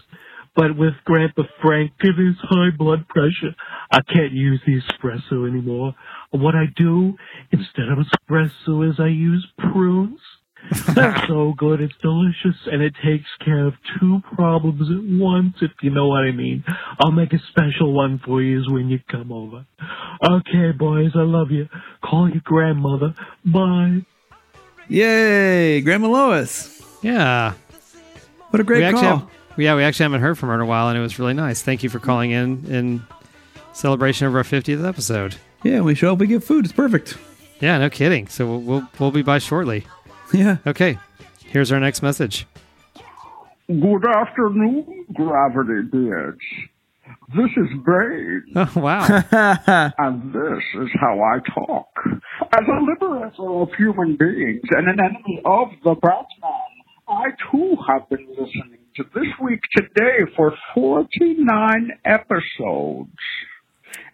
But 0.56 0.76
with 0.76 0.94
Grandpa 1.04 1.42
Frank 1.62 1.92
and 2.00 2.18
his 2.18 2.36
high 2.40 2.70
blood 2.76 3.06
pressure, 3.08 3.54
I 3.92 4.00
can't 4.12 4.32
use 4.32 4.60
the 4.66 4.80
espresso 4.80 5.48
anymore. 5.48 5.94
What 6.30 6.56
I 6.56 6.64
do 6.76 7.14
instead 7.52 7.88
of 7.88 7.98
espresso 7.98 8.90
is 8.90 8.98
I 8.98 9.06
use 9.06 9.46
prunes. 9.56 10.18
They're 10.94 11.24
so 11.26 11.54
good, 11.56 11.80
it's 11.80 11.94
delicious, 12.02 12.56
and 12.66 12.82
it 12.82 12.94
takes 13.04 13.28
care 13.44 13.66
of 13.66 13.74
two 13.98 14.20
problems 14.34 14.82
at 14.90 15.18
once, 15.18 15.56
if 15.62 15.70
you 15.82 15.90
know 15.90 16.08
what 16.08 16.24
I 16.24 16.32
mean. 16.32 16.62
I'll 17.00 17.12
make 17.12 17.32
a 17.32 17.38
special 17.50 17.92
one 17.92 18.20
for 18.24 18.42
you 18.42 18.62
when 18.68 18.88
you 18.88 18.98
come 19.10 19.32
over. 19.32 19.64
Okay, 20.22 20.72
boys, 20.76 21.12
I 21.14 21.22
love 21.22 21.50
you. 21.50 21.68
Call 22.04 22.28
your 22.28 22.42
grandmother. 22.44 23.14
Bye. 23.44 24.04
Yay, 24.88 25.80
Grandma 25.80 26.08
Lois. 26.08 26.82
Yeah. 27.02 27.52
What 28.50 28.60
a 28.60 28.64
great 28.64 28.78
we 28.78 28.84
actually 28.84 29.02
call. 29.02 29.18
have- 29.18 29.30
yeah, 29.56 29.74
we 29.74 29.82
actually 29.82 30.04
haven't 30.04 30.20
heard 30.20 30.38
from 30.38 30.50
her 30.50 30.54
in 30.54 30.60
a 30.60 30.66
while, 30.66 30.88
and 30.88 30.96
it 30.96 31.00
was 31.00 31.18
really 31.18 31.34
nice. 31.34 31.62
Thank 31.62 31.82
you 31.82 31.90
for 31.90 31.98
calling 31.98 32.30
in 32.30 32.64
in 32.66 33.02
celebration 33.72 34.26
of 34.26 34.34
our 34.36 34.44
50th 34.44 34.86
episode. 34.86 35.36
Yeah, 35.64 35.80
we 35.80 35.94
show 35.96 36.12
up, 36.12 36.18
we 36.20 36.28
get 36.28 36.44
food. 36.44 36.64
It's 36.64 36.72
perfect. 36.72 37.16
Yeah, 37.60 37.76
no 37.78 37.90
kidding. 37.90 38.28
So 38.28 38.46
we'll 38.46 38.60
we'll, 38.60 38.88
we'll 39.00 39.10
be 39.10 39.22
by 39.22 39.38
shortly. 39.38 39.84
Yeah. 40.32 40.58
Okay. 40.66 40.98
Here's 41.44 41.72
our 41.72 41.80
next 41.80 42.02
message. 42.02 42.46
Good 43.66 44.06
afternoon, 44.06 45.06
Gravity 45.14 45.88
Bitch. 45.90 46.36
This 47.34 47.50
is 47.56 47.68
Bane. 47.86 48.44
Oh 48.56 48.72
wow. 48.80 49.06
and 49.98 50.32
this 50.32 50.64
is 50.82 50.88
how 51.00 51.20
I 51.22 51.38
talk. 51.54 51.88
As 52.52 52.64
a 52.66 52.80
liberator 52.84 53.62
of 53.62 53.68
human 53.76 54.16
beings 54.16 54.62
and 54.70 54.88
an 54.88 54.98
enemy 55.00 55.40
of 55.44 55.68
the 55.84 55.94
Batman, 55.94 56.72
I 57.08 57.28
too 57.50 57.76
have 57.88 58.08
been 58.10 58.26
listening 58.30 58.78
to 58.96 59.04
This 59.14 59.32
Week 59.42 59.60
Today 59.76 60.30
for 60.36 60.54
49 60.74 61.90
episodes. 62.04 63.10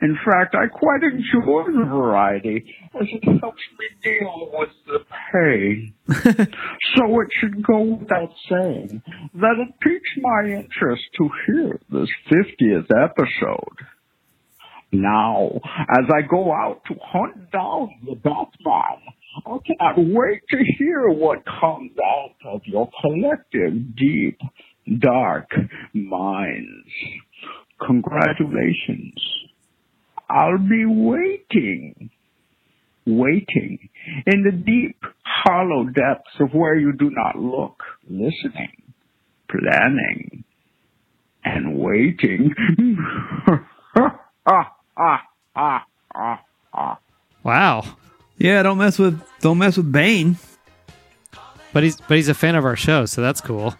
In 0.04 0.18
fact, 0.22 0.54
I 0.54 0.66
quite 0.66 1.02
enjoy 1.02 1.64
the 1.64 1.86
variety 1.88 2.62
as 2.94 3.06
it 3.10 3.40
helps 3.40 3.62
me 3.78 3.86
deal 4.02 4.50
with 4.52 4.68
the 4.86 4.98
pain. 5.32 5.94
so 6.94 7.20
it 7.22 7.28
should 7.40 7.64
go 7.64 7.96
without 7.96 8.28
saying 8.50 9.02
that 9.32 9.54
it 9.66 9.80
piques 9.80 10.10
my 10.20 10.42
interest 10.44 11.04
to 11.16 11.30
hear 11.46 11.80
this 11.90 12.10
50th 12.30 12.90
episode. 13.02 13.78
Now, 14.92 15.52
as 15.88 16.04
I 16.14 16.20
go 16.30 16.52
out 16.52 16.82
to 16.88 16.94
hunt 17.02 17.50
down 17.50 17.88
the 18.04 18.16
Batman, 18.16 19.00
I 19.46 19.56
cannot 19.64 19.96
wait 19.96 20.42
to 20.50 20.58
hear 20.78 21.08
what 21.08 21.46
comes 21.46 21.92
out 21.98 22.52
of 22.52 22.60
your 22.66 22.90
collective 23.00 23.96
deep, 23.96 24.38
dark 25.00 25.48
minds. 25.94 26.90
Congratulations. 27.86 29.14
I'll 30.34 30.58
be 30.58 30.84
waiting, 30.84 32.10
waiting 33.06 33.88
in 34.26 34.42
the 34.42 34.50
deep, 34.50 35.00
hollow 35.24 35.84
depths 35.84 36.40
of 36.40 36.52
where 36.52 36.76
you 36.76 36.92
do 36.92 37.08
not 37.10 37.38
look, 37.38 37.84
listening, 38.08 38.82
planning, 39.48 40.42
and 41.44 41.78
waiting. 41.78 42.52
Wow. 47.44 47.84
Yeah, 48.38 48.62
don't 48.62 48.78
mess 48.78 48.98
with 48.98 49.22
don't 49.40 49.58
mess 49.58 49.76
with 49.76 49.92
Bane. 49.92 50.36
But 51.72 51.84
he's 51.84 52.00
but 52.00 52.16
he's 52.16 52.28
a 52.28 52.34
fan 52.34 52.56
of 52.56 52.64
our 52.64 52.74
show, 52.76 53.06
so 53.06 53.20
that's 53.20 53.40
cool. 53.40 53.74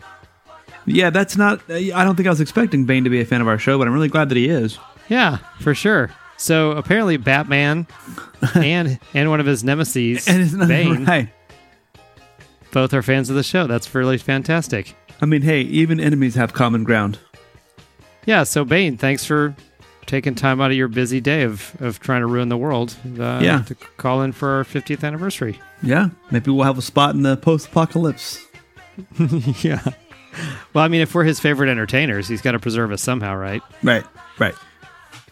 Yeah, 0.87 1.11
that's 1.11 1.37
not. 1.37 1.63
I 1.71 2.05
don't 2.05 2.15
think 2.15 2.27
I 2.27 2.31
was 2.31 2.41
expecting 2.41 2.85
Bane 2.85 3.05
to 3.05 3.11
be 3.11 3.21
a 3.21 3.25
fan 3.25 3.41
of 3.41 3.49
our 3.49 3.59
show, 3.59 3.79
but 3.79 3.89
I'm 3.89 3.95
really 3.95 4.09
glad 4.09 4.29
that 4.29 4.37
he 4.37 4.49
is. 4.49 4.79
Yeah, 5.09 5.39
for 5.61 5.75
sure. 5.75 6.11
So 6.37 6.73
apparently, 6.73 7.17
Batman 7.17 7.87
and 8.55 8.99
and 9.15 9.31
one 9.31 9.41
of 9.41 9.47
his 9.47 9.63
nemesis, 9.65 10.25
Bane, 10.27 11.05
right. 11.07 11.29
both 12.73 12.93
are 12.93 13.03
fans 13.03 13.31
of 13.31 13.37
the 13.37 13.43
show. 13.43 13.67
That's 13.67 13.95
really 13.95 14.19
fantastic. 14.19 14.97
I 15.21 15.27
mean, 15.27 15.43
hey, 15.43 15.61
even 15.63 16.01
enemies 16.01 16.35
have 16.35 16.53
common 16.53 16.85
ground. 16.85 17.19
Yeah. 18.27 18.43
So 18.45 18.65
Bane, 18.65 18.97
thanks 18.97 19.25
for 19.25 19.55
taking 20.07 20.35
time 20.35 20.61
out 20.61 20.71
of 20.71 20.77
your 20.77 20.89
busy 20.89 21.21
day 21.21 21.43
of 21.45 21.75
of 21.81 22.01
trying 22.01 22.21
to 22.21 22.27
ruin 22.27 22.49
the 22.49 22.57
world. 22.59 22.97
Uh, 23.19 23.41
Yeah. 23.43 23.63
To 23.63 23.75
call 23.97 24.23
in 24.23 24.33
for 24.33 24.49
our 24.57 24.65
50th 24.65 25.05
anniversary. 25.05 25.59
Yeah, 25.83 26.09
maybe 26.31 26.51
we'll 26.51 26.65
have 26.65 26.79
a 26.79 26.83
spot 26.83 27.15
in 27.15 27.23
the 27.23 27.37
post-apocalypse. 27.37 28.45
yeah. 29.63 29.83
Well, 30.73 30.85
I 30.85 30.89
mean, 30.89 31.01
if 31.03 31.15
we're 31.15 31.25
his 31.25 31.39
favorite 31.41 31.69
entertainers, 31.69 32.27
he's 32.27 32.41
got 32.43 32.53
to 32.53 32.59
preserve 32.59 32.91
us 32.91 33.03
somehow, 33.03 33.37
right? 33.37 33.63
Right. 33.83 34.05
Right. 34.39 34.55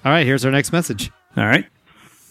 All 0.04 0.12
right. 0.12 0.26
Here's 0.26 0.44
our 0.44 0.50
next 0.50 0.72
message. 0.72 1.10
All 1.36 1.46
right. 1.46 1.66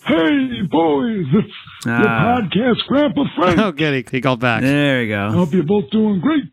Hey, 0.06 0.61
boys, 0.69 1.26
it's 1.34 1.53
your 1.85 1.95
Ah. 1.95 2.39
podcast, 2.41 2.85
Grandpa 2.88 3.23
Frank. 3.35 3.60
Oh, 3.60 3.72
good. 3.72 3.93
He, 4.10 4.18
he 4.18 4.22
called 4.22 4.39
back. 4.39 4.61
There 4.61 5.03
you 5.03 5.15
I 5.15 5.30
go. 5.30 5.38
hope 5.38 5.53
you're 5.53 5.64
both 5.64 5.89
doing 5.91 6.19
great. 6.19 6.43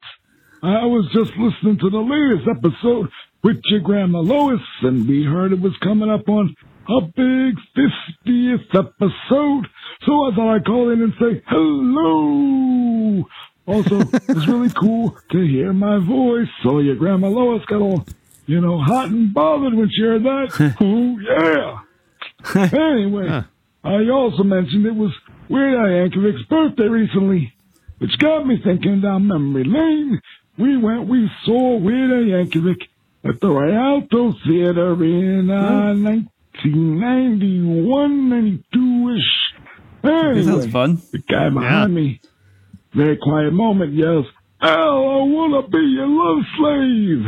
I 0.63 0.85
was 0.85 1.09
just 1.15 1.31
listening 1.39 1.79
to 1.79 1.89
the 1.91 1.99
latest 1.99 2.49
episode 2.49 3.09
with 3.43 3.57
your 3.71 3.81
grandma 3.81 4.19
Lois, 4.21 4.61
and 4.83 5.09
we 5.09 5.25
heard 5.25 5.53
it 5.53 5.61
was 5.61 5.73
coming 5.83 6.11
up 6.11 6.29
on 6.29 6.55
a 6.89 7.01
big 7.01 7.55
50th 8.27 8.75
episode. 8.75 9.67
So 10.07 10.25
I 10.27 10.35
thought 10.35 10.55
I'd 10.57 10.65
call 10.67 10.91
in 10.91 11.03
and 11.03 11.13
say 11.19 11.43
hello. 11.47 13.25
Also, 13.67 14.01
it's 14.13 14.47
really 14.47 14.71
cool 14.71 15.17
to 15.31 15.39
hear 15.41 15.73
my 15.73 15.99
voice. 16.05 16.49
So 16.63 16.81
your 16.81 16.97
grandma 16.97 17.29
Lois 17.29 17.65
got 17.67 17.81
all, 17.81 18.05
you 18.49 18.61
know, 18.63 18.81
hot 18.81 19.11
and 19.11 19.33
bothered 19.35 19.75
when 19.75 19.91
she 19.95 20.01
heard 20.03 20.25
that. 20.25 20.75
oh, 20.81 21.19
yeah. 21.21 21.81
anyway, 22.73 23.45
I 23.85 24.09
also 24.11 24.43
mentioned 24.43 24.87
it 24.87 24.95
was 24.95 25.13
Weird 25.51 25.79
Al 25.79 25.85
Yankovic's 25.85 26.45
birthday 26.49 26.89
recently, 26.89 27.53
which 27.99 28.19
got 28.19 28.47
me 28.47 28.57
thinking 28.65 29.03
down 29.03 29.27
memory 29.29 29.65
lane. 29.65 30.23
We 30.57 30.79
went, 30.79 31.09
we 31.09 31.31
saw 31.45 31.77
Weird 31.77 32.11
Al 32.11 32.25
Yankovic 32.25 32.89
at 33.23 33.39
the 33.41 33.51
Rialto 33.51 34.33
Theater 34.47 34.95
in 35.05 35.51
uh, 35.51 35.93
1991, 35.95 38.31
92-ish. 38.73 39.53
Anyway, 40.05 40.43
sounds 40.43 40.73
fun. 40.73 41.03
The 41.13 41.19
guy 41.19 41.51
behind 41.51 41.95
me, 41.95 42.23
very 42.95 43.19
quiet 43.19 43.53
moment, 43.53 43.93
yells, 43.93 44.25
Al, 44.63 44.71
I 44.71 45.23
want 45.29 45.67
to 45.67 45.71
be 45.71 45.85
your 45.85 46.09
love 46.09 46.47
slave. 46.57 47.27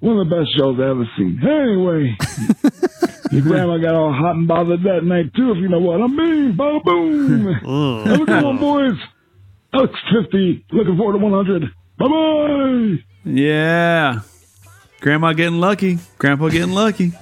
One 0.00 0.18
of 0.18 0.28
the 0.28 0.36
best 0.36 0.56
shows 0.56 0.76
I've 0.76 0.90
ever 0.90 1.08
seen. 1.16 1.40
Anyway, 1.42 2.16
your 3.32 3.42
grandma 3.42 3.78
got 3.78 3.94
all 3.94 4.12
hot 4.12 4.36
and 4.36 4.46
bothered 4.46 4.82
that 4.82 5.04
night 5.04 5.32
too, 5.34 5.52
if 5.52 5.58
you 5.58 5.68
know 5.68 5.78
what 5.80 6.02
I 6.02 6.06
mean. 6.06 6.56
Bada 6.56 6.84
boom. 6.84 8.04
Have 8.06 8.20
a 8.20 8.24
good 8.24 8.44
one, 8.44 8.58
boys. 8.58 8.98
Alex 9.72 9.94
50, 10.24 10.66
looking 10.72 10.96
forward 10.96 11.18
to 11.18 11.18
100. 11.18 11.62
Bye 11.98 12.06
bye. 12.06 13.04
Yeah. 13.24 14.20
Grandma 15.00 15.32
getting 15.32 15.60
lucky. 15.60 15.98
Grandpa 16.18 16.48
getting 16.48 16.72
lucky. 16.72 17.12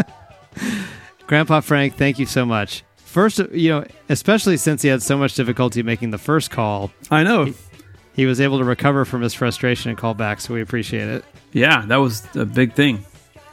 Grandpa 1.26 1.60
Frank, 1.60 1.96
thank 1.96 2.18
you 2.18 2.26
so 2.26 2.44
much. 2.44 2.82
First, 2.96 3.38
you 3.52 3.70
know, 3.70 3.84
especially 4.08 4.56
since 4.56 4.82
he 4.82 4.88
had 4.88 5.02
so 5.02 5.16
much 5.16 5.34
difficulty 5.34 5.82
making 5.82 6.10
the 6.10 6.18
first 6.18 6.50
call. 6.50 6.92
I 7.10 7.22
know. 7.22 7.46
He, 7.46 7.54
he 8.14 8.26
was 8.26 8.40
able 8.40 8.58
to 8.58 8.64
recover 8.64 9.04
from 9.04 9.22
his 9.22 9.34
frustration 9.34 9.90
and 9.90 9.98
call 9.98 10.14
back, 10.14 10.40
so 10.40 10.54
we 10.54 10.60
appreciate 10.60 11.08
it. 11.08 11.24
Yeah, 11.52 11.84
that 11.86 11.96
was 11.96 12.24
a 12.36 12.44
big 12.44 12.74
thing. 12.74 13.04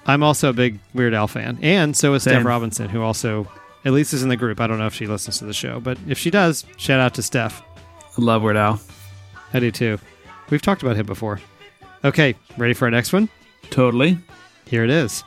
I'm 0.05 0.23
also 0.23 0.49
a 0.49 0.53
big 0.53 0.79
Weird 0.93 1.13
Al 1.13 1.27
fan, 1.27 1.59
and 1.61 1.95
so 1.95 2.13
is 2.13 2.23
Steph 2.23 2.45
Robinson, 2.45 2.89
who 2.89 3.01
also, 3.01 3.49
at 3.83 3.91
least, 3.91 4.13
is 4.13 4.23
in 4.23 4.29
the 4.29 4.37
group. 4.37 4.61
I 4.61 4.67
don't 4.67 4.77
know 4.79 4.87
if 4.87 4.93
she 4.93 5.05
listens 5.05 5.39
to 5.39 5.45
the 5.45 5.53
show, 5.53 5.79
but 5.79 5.97
if 6.07 6.17
she 6.17 6.29
does, 6.29 6.65
shout 6.77 6.99
out 6.99 7.13
to 7.15 7.21
Steph. 7.23 7.61
I 8.17 8.21
love 8.21 8.41
Weird 8.41 8.57
Al. 8.57 8.79
I 9.53 9.59
do 9.59 9.71
too. 9.71 9.99
We've 10.49 10.61
talked 10.61 10.81
about 10.81 10.95
him 10.95 11.05
before. 11.05 11.41
Okay, 12.05 12.35
ready 12.57 12.73
for 12.73 12.85
our 12.85 12.91
next 12.91 13.11
one? 13.11 13.27
Totally. 13.69 14.17
Here 14.65 14.83
it 14.83 14.89
is. 14.89 15.23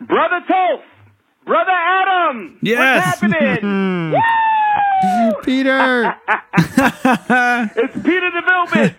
Brother 0.00 0.40
Toph! 0.48 0.82
Brother 1.46 1.70
Adam! 1.70 2.58
Yes. 2.62 3.22
What's 3.22 3.32
happening? 3.32 4.14
Peter! 5.42 6.14
it's 7.76 7.94
Peter 8.02 8.30
DeVilbiss! 8.30 8.94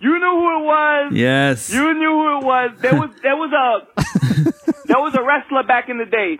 You 0.00 0.18
knew 0.18 0.30
who 0.30 0.60
it 0.60 0.64
was. 0.64 1.12
Yes. 1.14 1.72
You 1.72 1.92
knew 1.94 2.10
who 2.10 2.38
it 2.38 2.44
was. 2.44 2.70
There 2.80 2.94
was 2.94 3.10
there 3.22 3.36
was 3.36 3.52
a 3.52 3.84
there 4.86 4.98
was 4.98 5.14
a 5.14 5.22
wrestler 5.22 5.62
back 5.62 5.90
in 5.90 5.98
the 5.98 6.06
day. 6.06 6.38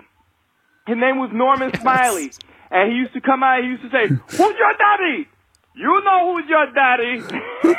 His 0.86 0.96
name 0.96 1.18
was 1.18 1.30
Norman 1.32 1.70
Smiley. 1.78 2.30
And 2.70 2.90
he 2.90 2.98
used 2.98 3.12
to 3.14 3.20
come 3.20 3.42
out, 3.42 3.62
he 3.62 3.68
used 3.68 3.82
to 3.82 3.90
say, 3.90 4.06
Who's 4.08 4.38
your 4.38 4.74
daddy? 4.78 5.28
You 5.74 6.00
know 6.04 6.34
who's 6.34 6.48
your 6.48 6.66
daddy. 6.72 7.20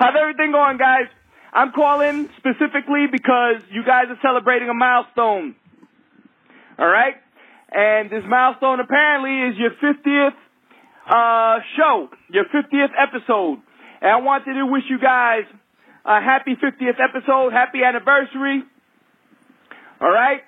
How's 0.00 0.14
everything 0.20 0.52
going, 0.52 0.76
guys? 0.78 1.08
I'm 1.52 1.72
calling 1.72 2.28
specifically 2.36 3.06
because 3.10 3.60
you 3.70 3.84
guys 3.84 4.04
are 4.08 4.18
celebrating 4.22 4.68
a 4.68 4.74
milestone. 4.74 5.56
All 6.80 6.88
right? 6.88 7.14
And 7.70 8.10
this 8.10 8.24
milestone 8.26 8.80
apparently 8.80 9.52
is 9.52 9.60
your 9.60 9.70
50th 9.78 10.34
uh, 11.06 11.60
show, 11.76 12.08
your 12.30 12.44
50th 12.46 12.90
episode. 12.96 13.60
And 14.00 14.10
I 14.10 14.16
wanted 14.16 14.54
to 14.54 14.66
wish 14.66 14.84
you 14.88 14.98
guys 14.98 15.44
a 16.04 16.20
happy 16.20 16.56
50th 16.56 16.96
episode, 16.98 17.52
happy 17.52 17.84
anniversary. 17.84 18.62
All 20.00 20.10
right? 20.10 20.40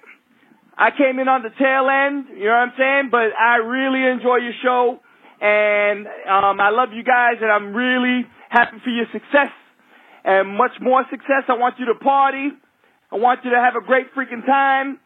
I 0.77 0.89
came 0.97 1.19
in 1.19 1.29
on 1.29 1.43
the 1.43 1.51
tail 1.51 1.87
end, 1.93 2.33
you 2.33 2.47
know 2.47 2.57
what 2.57 2.73
I'm 2.73 2.77
saying? 2.79 3.09
But 3.13 3.37
I 3.39 3.57
really 3.57 4.09
enjoy 4.11 4.37
your 4.37 4.57
show. 4.65 5.01
And 5.39 6.07
um, 6.07 6.61
I 6.61 6.71
love 6.71 6.91
you 6.95 7.05
guys, 7.05 7.43
and 7.43 7.51
I'm 7.51 7.75
really 7.75 8.25
happy 8.49 8.79
for 8.83 8.91
your 8.91 9.07
success 9.13 9.53
and 10.25 10.57
much 10.57 10.73
more 10.81 11.05
success. 11.11 11.45
I 11.49 11.59
want 11.59 11.79
you 11.79 11.87
to 11.87 11.95
party. 11.97 12.49
I 13.11 13.17
want 13.17 13.41
you 13.45 13.51
to 13.51 13.59
have 13.59 13.75
a 13.77 13.85
great 13.85 14.15
freaking 14.15 14.47
time. 14.47 14.99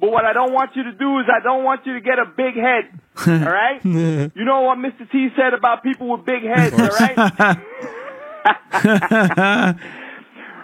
But 0.00 0.12
what 0.12 0.24
I 0.24 0.32
don't 0.32 0.52
want 0.52 0.76
you 0.76 0.84
to 0.84 0.92
do 0.92 1.18
is 1.18 1.26
I 1.28 1.40
don't 1.42 1.64
want 1.64 1.84
you 1.84 1.94
to 1.94 2.00
get 2.00 2.20
a 2.20 2.24
big 2.24 2.54
head. 2.54 2.84
All 3.26 3.34
right? 3.52 3.84
you 3.84 4.30
know 4.44 4.60
what 4.62 4.78
Mr. 4.78 5.10
T 5.10 5.30
said 5.36 5.54
about 5.54 5.82
people 5.82 6.06
with 6.08 6.24
big 6.24 6.44
heads, 6.44 6.72
all 6.72 6.86
right? 6.86 7.18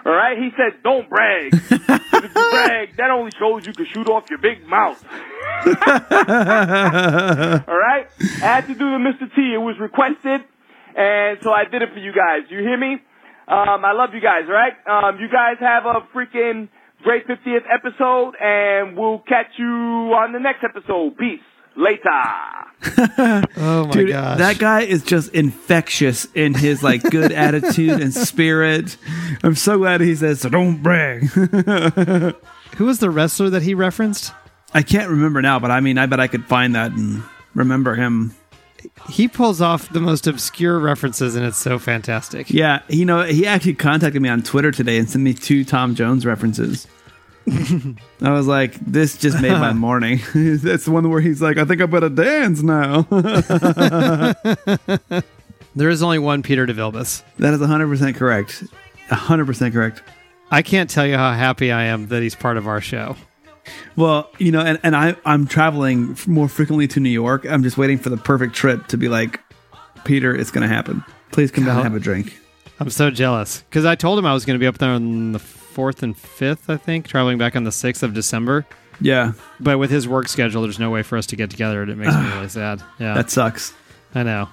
all 0.05 0.13
right? 0.13 0.37
He 0.37 0.51
said, 0.55 0.81
don't 0.81 1.09
brag. 1.09 1.53
if 1.69 1.69
you 1.69 2.29
brag, 2.29 2.95
that 2.95 3.09
only 3.11 3.31
shows 3.37 3.67
you 3.67 3.73
can 3.73 3.85
shoot 3.87 4.07
off 4.07 4.29
your 4.29 4.39
big 4.39 4.65
mouth. 4.65 5.03
all 5.65 5.73
right? 7.77 8.07
I 8.21 8.23
had 8.39 8.67
to 8.67 8.73
do 8.73 8.89
the 8.91 8.99
Mr. 8.99 9.27
T. 9.35 9.53
It 9.53 9.57
was 9.57 9.77
requested, 9.77 10.45
and 10.95 11.37
so 11.43 11.51
I 11.51 11.65
did 11.65 11.81
it 11.81 11.91
for 11.91 11.99
you 11.99 12.13
guys. 12.13 12.43
You 12.49 12.59
hear 12.59 12.77
me? 12.77 13.01
Um, 13.47 13.83
I 13.83 13.91
love 13.91 14.13
you 14.13 14.21
guys, 14.21 14.43
all 14.47 14.53
right? 14.53 14.77
Um, 14.87 15.19
you 15.19 15.27
guys 15.27 15.57
have 15.59 15.85
a 15.85 15.99
freaking 16.15 16.69
great 17.05 17.25
50th 17.27 17.63
episode, 17.73 18.33
and 18.41 18.97
we'll 18.97 19.19
catch 19.19 19.51
you 19.57 19.65
on 19.65 20.33
the 20.33 20.39
next 20.39 20.63
episode. 20.63 21.15
Peace. 21.17 21.39
Later. 21.77 23.43
Oh 23.57 23.85
my 23.87 23.91
Dude, 23.91 24.09
gosh. 24.09 24.37
that 24.37 24.59
guy 24.59 24.81
is 24.81 25.03
just 25.03 25.33
infectious 25.33 26.25
in 26.33 26.53
his 26.53 26.81
like 26.81 27.01
good 27.03 27.31
attitude 27.45 27.99
and 28.01 28.13
spirit. 28.13 28.95
I'm 29.43 29.55
so 29.55 29.77
glad 29.77 29.99
he 30.01 30.15
says, 30.15 30.39
"So 30.41 30.47
don't 30.49 30.81
brag." 30.81 31.23
Who 32.77 32.85
was 32.85 32.99
the 32.99 33.09
wrestler 33.09 33.49
that 33.49 33.61
he 33.63 33.73
referenced? 33.73 34.31
I 34.73 34.83
can't 34.83 35.09
remember 35.09 35.41
now, 35.41 35.59
but 35.59 35.69
I 35.71 35.81
mean, 35.81 35.97
I 35.97 36.05
bet 36.05 36.19
I 36.21 36.27
could 36.27 36.45
find 36.45 36.75
that 36.75 36.91
and 36.91 37.23
remember 37.53 37.95
him. 37.95 38.33
He 39.09 39.27
pulls 39.27 39.59
off 39.61 39.89
the 39.89 39.99
most 40.01 40.27
obscure 40.27 40.79
references, 40.79 41.35
and 41.35 41.45
it's 41.45 41.57
so 41.57 41.77
fantastic. 41.79 42.49
Yeah, 42.49 42.83
you 42.87 43.03
know, 43.03 43.23
he 43.23 43.45
actually 43.47 43.73
contacted 43.75 44.21
me 44.21 44.29
on 44.29 44.43
Twitter 44.43 44.71
today 44.71 44.97
and 44.97 45.09
sent 45.09 45.23
me 45.23 45.33
two 45.33 45.65
Tom 45.65 45.95
Jones 45.95 46.25
references. 46.25 46.87
I 47.47 48.31
was 48.31 48.47
like, 48.47 48.73
this 48.75 49.17
just 49.17 49.41
made 49.41 49.51
my 49.51 49.73
morning. 49.73 50.19
That's 50.33 50.85
the 50.85 50.91
one 50.91 51.09
where 51.09 51.21
he's 51.21 51.41
like, 51.41 51.57
I 51.57 51.65
think 51.65 51.81
I 51.81 51.85
better 51.85 52.09
dance 52.09 52.61
now. 52.61 53.07
There 55.77 55.89
is 55.89 56.01
only 56.01 56.19
one 56.19 56.41
Peter 56.41 56.65
DeVilbiss. 56.65 57.21
that 57.39 57.53
is 57.53 57.59
100% 57.59 58.15
correct. 58.15 58.63
100% 59.09 59.73
correct. 59.73 60.03
I 60.49 60.61
can't 60.61 60.89
tell 60.89 61.05
you 61.05 61.17
how 61.17 61.33
happy 61.33 61.69
I 61.69 61.83
am 61.83 62.07
that 62.07 62.23
he's 62.23 62.33
part 62.33 62.55
of 62.55 62.65
our 62.65 62.79
show. 62.79 63.17
Well, 63.97 64.31
you 64.37 64.53
know, 64.53 64.61
and, 64.61 64.79
and 64.83 64.95
I, 64.95 65.17
I'm 65.25 65.47
traveling 65.47 66.17
more 66.27 66.47
frequently 66.47 66.87
to 66.87 67.01
New 67.01 67.09
York. 67.09 67.45
I'm 67.45 67.61
just 67.61 67.77
waiting 67.77 67.97
for 67.97 68.09
the 68.09 68.15
perfect 68.15 68.55
trip 68.55 68.87
to 68.87 68.97
be 68.97 69.09
like, 69.09 69.41
Peter, 70.05 70.33
it's 70.33 70.49
going 70.49 70.65
to 70.65 70.73
happen. 70.73 71.03
Please 71.33 71.51
come 71.51 71.65
down 71.65 71.75
and 71.77 71.83
have 71.83 71.95
a 71.95 71.99
drink. 71.99 72.39
I'm 72.79 72.89
so 72.89 73.11
jealous 73.11 73.61
because 73.69 73.83
I 73.83 73.95
told 73.95 74.17
him 74.17 74.25
I 74.25 74.33
was 74.33 74.45
going 74.45 74.55
to 74.55 74.63
be 74.63 74.67
up 74.67 74.77
there 74.77 74.91
on 74.91 75.33
the 75.33 75.39
fourth 75.75 76.01
and 76.01 76.17
fifth, 76.17 76.69
I 76.69 76.77
think, 76.77 77.05
traveling 77.05 77.37
back 77.37 77.55
on 77.55 77.65
the 77.65 77.71
sixth 77.71 78.01
of 78.01 78.13
December. 78.13 78.65
Yeah. 79.01 79.33
But 79.59 79.77
with 79.77 79.91
his 79.91 80.07
work 80.07 80.29
schedule, 80.29 80.61
there's 80.61 80.79
no 80.79 80.89
way 80.89 81.03
for 81.03 81.17
us 81.17 81.25
to 81.27 81.35
get 81.35 81.49
together, 81.49 81.81
and 81.81 81.91
it 81.91 81.97
makes 81.97 82.15
me 82.15 82.27
really 82.33 82.47
sad. 82.47 82.81
Yeah, 82.97 83.13
That 83.13 83.29
sucks. 83.29 83.73
I 84.15 84.23
know. 84.23 84.47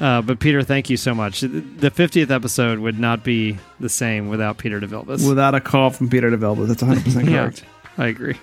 Uh, 0.00 0.22
but 0.22 0.40
Peter, 0.40 0.62
thank 0.62 0.88
you 0.88 0.96
so 0.96 1.14
much. 1.14 1.40
The 1.42 1.90
50th 1.90 2.30
episode 2.30 2.78
would 2.78 2.98
not 2.98 3.22
be 3.24 3.58
the 3.78 3.88
same 3.90 4.28
without 4.28 4.56
Peter 4.56 4.80
DeVilbiss. 4.80 5.28
Without 5.28 5.54
a 5.54 5.60
call 5.60 5.90
from 5.90 6.08
Peter 6.08 6.30
DeVilbiss. 6.30 6.68
That's 6.68 6.82
100% 6.82 7.24
Yeah, 7.30 7.42
correct. 7.42 7.64
I 7.98 8.06
agree. 8.06 8.36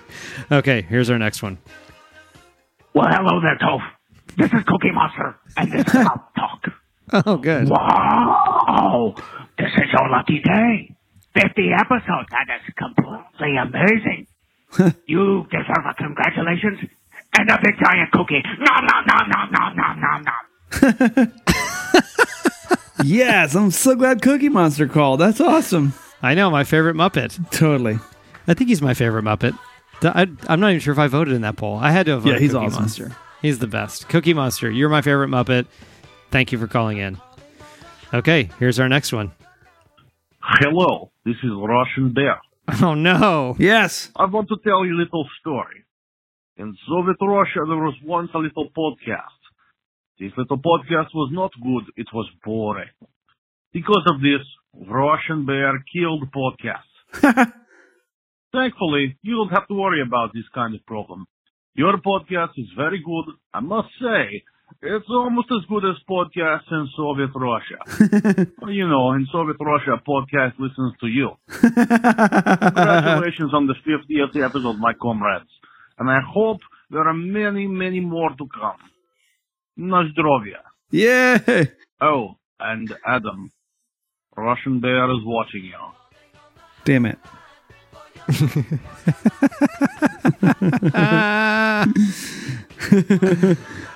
Okay, 0.51 0.83
here's 0.83 1.09
our 1.09 1.17
next 1.17 1.41
one. 1.41 1.57
Well, 2.93 3.07
hello 3.09 3.41
there, 3.41 3.57
Toph. 3.57 3.81
This 4.37 4.53
is 4.53 4.63
Cookie 4.67 4.91
Monster, 4.91 5.35
and 5.57 5.71
this 5.71 5.87
is 5.87 5.93
how 6.03 6.23
I 6.35 6.39
talk. 6.39 7.25
Oh, 7.25 7.37
good. 7.37 7.69
Wow! 7.69 9.15
This 9.57 9.71
is 9.77 9.91
your 9.93 10.09
lucky 10.09 10.39
day. 10.41 10.94
50 11.35 11.71
episodes. 11.73 12.29
That 12.31 12.47
is 12.55 12.73
completely 12.75 13.57
amazing. 13.57 14.27
you 15.05 15.45
deserve 15.51 15.85
a 15.89 15.93
congratulations 15.93 16.79
and 17.37 17.49
a 17.49 17.59
big 17.61 17.77
giant 17.79 18.11
cookie. 18.11 18.41
Nom, 18.59 18.85
nom, 18.85 19.05
nom, 19.05 19.29
nom, 19.29 19.51
nom, 19.51 19.75
nom, 19.75 20.01
nom, 20.01 20.23
nom. 20.23 21.31
yes, 23.03 23.55
I'm 23.55 23.71
so 23.71 23.95
glad 23.95 24.21
Cookie 24.21 24.49
Monster 24.49 24.87
called. 24.87 25.19
That's 25.19 25.41
awesome. 25.41 25.93
I 26.21 26.33
know, 26.33 26.49
my 26.49 26.63
favorite 26.63 26.95
Muppet. 26.95 27.51
Totally. 27.51 27.99
I 28.47 28.53
think 28.53 28.69
he's 28.69 28.81
my 28.81 28.93
favorite 28.93 29.23
Muppet. 29.23 29.57
Th- 30.01 30.13
I, 30.15 30.21
am 30.53 30.59
not 30.59 30.69
even 30.69 30.79
sure 30.79 30.93
if 30.93 30.99
I 30.99 31.07
voted 31.07 31.33
in 31.33 31.41
that 31.41 31.57
poll. 31.57 31.77
I 31.77 31.91
had 31.91 32.05
to 32.07 32.13
have 32.13 32.23
voted 32.23 32.35
Yeah, 32.35 32.41
he's 32.41 32.51
Cookie 32.51 32.65
awesome. 32.65 32.81
Monster. 32.81 33.11
He's 33.41 33.59
the 33.59 33.67
best. 33.67 34.09
Cookie 34.09 34.33
Monster, 34.33 34.71
you're 34.71 34.89
my 34.89 35.01
favorite 35.01 35.29
Muppet. 35.29 35.67
Thank 36.31 36.51
you 36.51 36.57
for 36.57 36.67
calling 36.67 36.97
in. 36.97 37.19
Okay, 38.13 38.49
here's 38.59 38.79
our 38.79 38.89
next 38.89 39.11
one. 39.13 39.31
Hello, 40.47 41.11
this 41.25 41.37
is 41.43 41.49
Russian 41.57 42.13
Bear. 42.13 42.39
Oh 42.83 42.93
no. 42.93 43.55
Yes. 43.57 44.11
I 44.15 44.25
want 44.25 44.47
to 44.49 44.57
tell 44.63 44.85
you 44.85 44.93
a 44.93 45.01
little 45.01 45.27
story. 45.39 45.83
In 46.57 46.77
Soviet 46.87 47.17
Russia, 47.19 47.61
there 47.67 47.81
was 47.81 47.95
once 48.03 48.29
a 48.35 48.37
little 48.37 48.69
podcast. 48.77 49.41
This 50.19 50.31
little 50.37 50.59
podcast 50.59 51.09
was 51.15 51.31
not 51.33 51.51
good, 51.61 51.85
it 51.97 52.05
was 52.13 52.29
boring. 52.43 52.89
Because 53.73 54.03
of 54.05 54.21
this, 54.21 54.45
Russian 54.87 55.47
Bear 55.47 55.83
killed 55.91 56.29
podcasts. 56.31 56.93
Thankfully, 58.53 59.17
you 59.23 59.35
don't 59.37 59.51
have 59.57 59.67
to 59.67 59.73
worry 59.73 60.03
about 60.05 60.31
this 60.33 60.47
kind 60.53 60.75
of 60.75 60.85
problem. 60.85 61.25
Your 61.73 61.97
podcast 61.97 62.51
is 62.57 62.67
very 62.77 63.01
good. 63.03 63.33
I 63.51 63.61
must 63.61 63.89
say, 63.99 64.43
it's 64.81 65.05
almost 65.09 65.47
as 65.51 65.65
good 65.67 65.83
as 65.85 65.95
podcasts 66.09 66.71
in 66.71 66.87
Soviet 66.95 67.31
Russia. 67.35 68.47
you 68.67 68.87
know, 68.87 69.11
in 69.13 69.27
Soviet 69.31 69.57
Russia, 69.59 70.01
podcast 70.07 70.53
listens 70.59 70.93
to 70.99 71.07
you. 71.07 71.31
Congratulations 71.47 73.53
on 73.53 73.67
the 73.67 73.75
50th 73.85 74.35
episode, 74.43 74.77
my 74.77 74.93
comrades. 74.93 75.49
And 75.97 76.09
I 76.09 76.19
hope 76.27 76.59
there 76.89 77.07
are 77.07 77.13
many, 77.13 77.67
many 77.67 77.99
more 77.99 78.29
to 78.29 78.47
come. 78.53 78.79
Na 79.77 80.03
zdrowie. 80.03 80.55
Yeah. 80.91 81.65
Oh, 82.01 82.35
and 82.59 82.93
Adam, 83.05 83.51
Russian 84.37 84.79
Bear 84.79 85.11
is 85.11 85.19
watching 85.23 85.65
you. 85.65 85.77
Damn 86.85 87.07
it. 87.07 87.17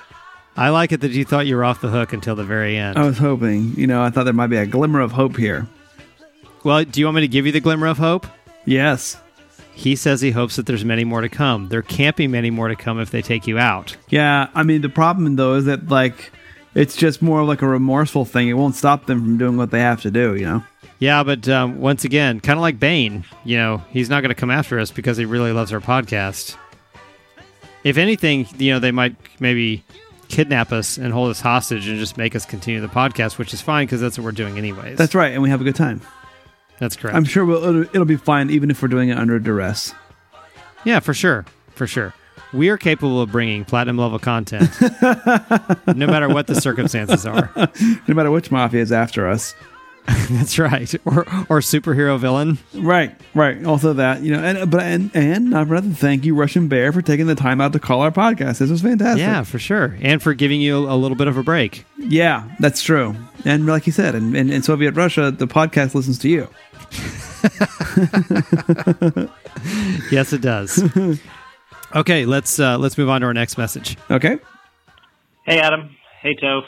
I 0.56 0.70
like 0.70 0.92
it 0.92 1.00
that 1.00 1.12
you 1.12 1.24
thought 1.24 1.46
you 1.46 1.56
were 1.56 1.64
off 1.64 1.80
the 1.80 1.88
hook 1.88 2.12
until 2.12 2.34
the 2.34 2.44
very 2.44 2.76
end. 2.76 2.98
I 2.98 3.06
was 3.06 3.18
hoping. 3.18 3.74
You 3.76 3.86
know, 3.86 4.02
I 4.02 4.10
thought 4.10 4.24
there 4.24 4.32
might 4.32 4.48
be 4.48 4.56
a 4.56 4.66
glimmer 4.66 5.00
of 5.00 5.12
hope 5.12 5.36
here. 5.36 5.66
Well, 6.64 6.84
do 6.84 7.00
you 7.00 7.06
want 7.06 7.16
me 7.16 7.20
to 7.22 7.28
give 7.28 7.46
you 7.46 7.52
the 7.52 7.60
glimmer 7.60 7.86
of 7.86 7.98
hope? 7.98 8.26
Yes. 8.66 9.16
He 9.72 9.96
says 9.96 10.20
he 10.20 10.30
hopes 10.30 10.56
that 10.56 10.66
there's 10.66 10.84
many 10.84 11.04
more 11.04 11.22
to 11.22 11.28
come. 11.28 11.68
There 11.68 11.80
can't 11.80 12.16
be 12.16 12.28
many 12.28 12.50
more 12.50 12.68
to 12.68 12.76
come 12.76 13.00
if 13.00 13.10
they 13.10 13.22
take 13.22 13.46
you 13.46 13.58
out. 13.58 13.96
Yeah, 14.10 14.48
I 14.54 14.62
mean, 14.62 14.82
the 14.82 14.90
problem 14.90 15.36
though 15.36 15.54
is 15.54 15.64
that 15.64 15.88
like 15.88 16.32
it's 16.74 16.96
just 16.96 17.22
more 17.22 17.42
like 17.44 17.62
a 17.62 17.66
remorseful 17.66 18.24
thing. 18.24 18.48
It 18.48 18.54
won't 18.54 18.74
stop 18.74 19.06
them 19.06 19.22
from 19.22 19.38
doing 19.38 19.56
what 19.56 19.70
they 19.70 19.80
have 19.80 20.02
to 20.02 20.10
do. 20.10 20.34
You 20.36 20.44
know. 20.44 20.64
Yeah, 20.98 21.22
but 21.22 21.48
um, 21.48 21.80
once 21.80 22.04
again, 22.04 22.40
kind 22.40 22.58
of 22.58 22.60
like 22.60 22.78
Bane, 22.78 23.24
you 23.42 23.56
know, 23.56 23.82
he's 23.88 24.10
not 24.10 24.20
going 24.20 24.28
to 24.28 24.38
come 24.38 24.50
after 24.50 24.78
us 24.78 24.90
because 24.90 25.16
he 25.16 25.24
really 25.24 25.52
loves 25.52 25.72
our 25.72 25.80
podcast. 25.80 26.56
If 27.84 27.96
anything, 27.96 28.46
you 28.58 28.72
know, 28.72 28.80
they 28.80 28.90
might 28.90 29.16
maybe 29.40 29.82
kidnap 30.30 30.72
us 30.72 30.96
and 30.96 31.12
hold 31.12 31.30
us 31.30 31.40
hostage 31.40 31.88
and 31.88 31.98
just 31.98 32.16
make 32.16 32.34
us 32.34 32.46
continue 32.46 32.80
the 32.80 32.88
podcast, 32.88 33.36
which 33.36 33.52
is 33.52 33.60
fine 33.60 33.86
because 33.86 34.00
that's 34.00 34.16
what 34.16 34.24
we're 34.24 34.32
doing 34.32 34.56
anyways. 34.56 34.96
That's 34.96 35.14
right, 35.14 35.32
and 35.32 35.42
we 35.42 35.50
have 35.50 35.60
a 35.60 35.64
good 35.64 35.76
time. 35.76 36.00
That's 36.78 36.96
correct. 36.96 37.16
I'm 37.16 37.24
sure 37.24 37.44
we'll, 37.44 37.62
it'll, 37.62 37.82
it'll 37.82 38.04
be 38.06 38.16
fine, 38.16 38.48
even 38.48 38.70
if 38.70 38.80
we're 38.80 38.88
doing 38.88 39.10
it 39.10 39.18
under 39.18 39.38
duress. 39.38 39.94
Yeah, 40.84 41.00
for 41.00 41.12
sure. 41.12 41.44
For 41.74 41.86
sure. 41.86 42.14
We 42.52 42.68
are 42.70 42.78
capable 42.78 43.20
of 43.20 43.30
bringing 43.30 43.64
platinum 43.64 43.98
level 43.98 44.18
content 44.18 44.70
no 44.90 46.06
matter 46.06 46.28
what 46.28 46.46
the 46.46 46.60
circumstances 46.60 47.24
are. 47.26 47.52
no 48.08 48.14
matter 48.14 48.30
which 48.30 48.50
mafia 48.50 48.80
is 48.80 48.90
after 48.90 49.28
us. 49.28 49.54
That's 50.30 50.58
right. 50.58 50.92
Or 51.04 51.20
or 51.48 51.60
superhero 51.60 52.18
villain. 52.18 52.58
Right, 52.74 53.14
right. 53.34 53.64
Also 53.64 53.92
that, 53.94 54.22
you 54.22 54.32
know, 54.32 54.42
and 54.42 54.70
but 54.70 54.82
and 54.82 55.10
and 55.14 55.56
I'd 55.56 55.68
rather 55.68 55.90
thank 55.90 56.24
you, 56.24 56.34
Russian 56.34 56.68
Bear, 56.68 56.92
for 56.92 57.02
taking 57.02 57.26
the 57.26 57.34
time 57.34 57.60
out 57.60 57.72
to 57.74 57.78
call 57.78 58.00
our 58.00 58.10
podcast. 58.10 58.58
This 58.58 58.70
was 58.70 58.82
fantastic. 58.82 59.20
Yeah, 59.20 59.42
for 59.42 59.58
sure. 59.58 59.96
And 60.00 60.22
for 60.22 60.34
giving 60.34 60.60
you 60.60 60.90
a 60.90 60.96
little 60.96 61.16
bit 61.16 61.28
of 61.28 61.36
a 61.36 61.42
break. 61.42 61.84
Yeah, 61.98 62.50
that's 62.60 62.82
true. 62.82 63.14
And 63.44 63.66
like 63.66 63.86
you 63.86 63.92
said, 63.92 64.14
in, 64.14 64.34
in, 64.34 64.50
in 64.50 64.62
Soviet 64.62 64.92
Russia, 64.92 65.30
the 65.30 65.46
podcast 65.46 65.94
listens 65.94 66.18
to 66.20 66.28
you. 66.28 66.48
yes, 70.10 70.32
it 70.32 70.40
does. 70.40 70.82
okay, 71.94 72.24
let's 72.24 72.58
uh, 72.58 72.78
let's 72.78 72.98
move 72.98 73.08
on 73.08 73.20
to 73.20 73.26
our 73.26 73.34
next 73.34 73.58
message. 73.58 73.96
Okay. 74.10 74.38
Hey, 75.44 75.60
Adam. 75.60 75.94
Hey, 76.22 76.36
Toph. 76.36 76.64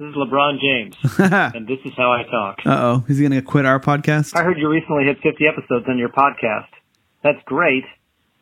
This 0.00 0.08
is 0.08 0.14
LeBron 0.14 0.58
James, 0.62 0.96
and 1.18 1.68
this 1.68 1.76
is 1.84 1.92
how 1.94 2.10
I 2.10 2.22
talk. 2.22 2.60
Uh 2.64 2.70
oh, 2.70 3.04
is 3.06 3.18
he 3.18 3.28
going 3.28 3.38
to 3.38 3.46
quit 3.46 3.66
our 3.66 3.78
podcast? 3.78 4.34
I 4.34 4.42
heard 4.42 4.56
you 4.56 4.66
recently 4.66 5.04
hit 5.04 5.18
50 5.22 5.44
episodes 5.46 5.84
on 5.90 5.98
your 5.98 6.08
podcast. 6.08 6.72
That's 7.22 7.36
great, 7.44 7.84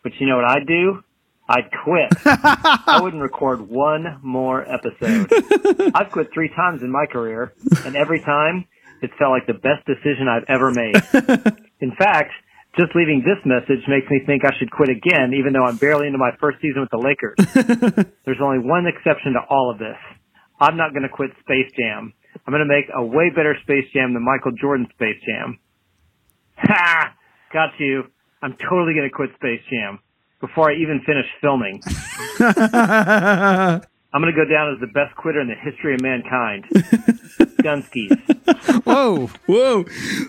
but 0.04 0.12
you 0.20 0.28
know 0.28 0.36
what 0.36 0.44
I'd 0.44 0.68
do? 0.68 1.02
I'd 1.48 1.68
quit. 1.82 2.12
I 2.24 3.00
wouldn't 3.02 3.20
record 3.20 3.68
one 3.68 4.20
more 4.22 4.72
episode. 4.72 5.32
I've 5.96 6.12
quit 6.12 6.28
three 6.32 6.48
times 6.54 6.84
in 6.84 6.92
my 6.92 7.06
career, 7.06 7.52
and 7.84 7.96
every 7.96 8.20
time 8.20 8.64
it 9.02 9.10
felt 9.18 9.32
like 9.32 9.48
the 9.48 9.54
best 9.54 9.84
decision 9.84 10.28
I've 10.30 10.46
ever 10.46 10.70
made. 10.70 10.94
In 11.80 11.90
fact, 11.98 12.34
just 12.78 12.94
leaving 12.94 13.24
this 13.26 13.44
message 13.44 13.82
makes 13.88 14.08
me 14.08 14.22
think 14.24 14.44
I 14.44 14.56
should 14.60 14.70
quit 14.70 14.90
again, 14.90 15.34
even 15.34 15.54
though 15.54 15.64
I'm 15.64 15.76
barely 15.76 16.06
into 16.06 16.18
my 16.18 16.30
first 16.38 16.58
season 16.62 16.82
with 16.82 16.90
the 16.90 17.02
Lakers. 17.02 18.06
There's 18.24 18.38
only 18.40 18.60
one 18.60 18.86
exception 18.86 19.32
to 19.32 19.40
all 19.50 19.72
of 19.72 19.80
this. 19.80 19.98
I'm 20.60 20.76
not 20.76 20.92
going 20.92 21.02
to 21.02 21.08
quit 21.08 21.30
Space 21.40 21.70
Jam. 21.78 22.12
I'm 22.46 22.52
going 22.52 22.66
to 22.66 22.68
make 22.68 22.86
a 22.94 23.04
way 23.04 23.30
better 23.30 23.56
Space 23.62 23.86
Jam 23.92 24.14
than 24.14 24.24
Michael 24.24 24.52
Jordan's 24.52 24.88
Space 24.94 25.20
Jam. 25.26 25.58
Ha! 26.56 27.14
Got 27.52 27.70
you. 27.78 28.04
I'm 28.42 28.56
totally 28.56 28.94
going 28.94 29.08
to 29.08 29.14
quit 29.14 29.30
Space 29.36 29.60
Jam 29.70 30.00
before 30.40 30.70
I 30.70 30.74
even 30.74 31.00
finish 31.04 31.26
filming. 31.40 31.80
I'm 34.10 34.22
going 34.22 34.34
to 34.34 34.44
go 34.44 34.50
down 34.50 34.72
as 34.72 34.80
the 34.80 34.86
best 34.86 35.14
quitter 35.16 35.40
in 35.40 35.48
the 35.48 35.54
history 35.54 35.94
of 35.94 36.00
mankind. 36.00 36.64
Gunskis. 37.62 38.16
Whoa, 38.84 39.26
whoa, 39.46 39.82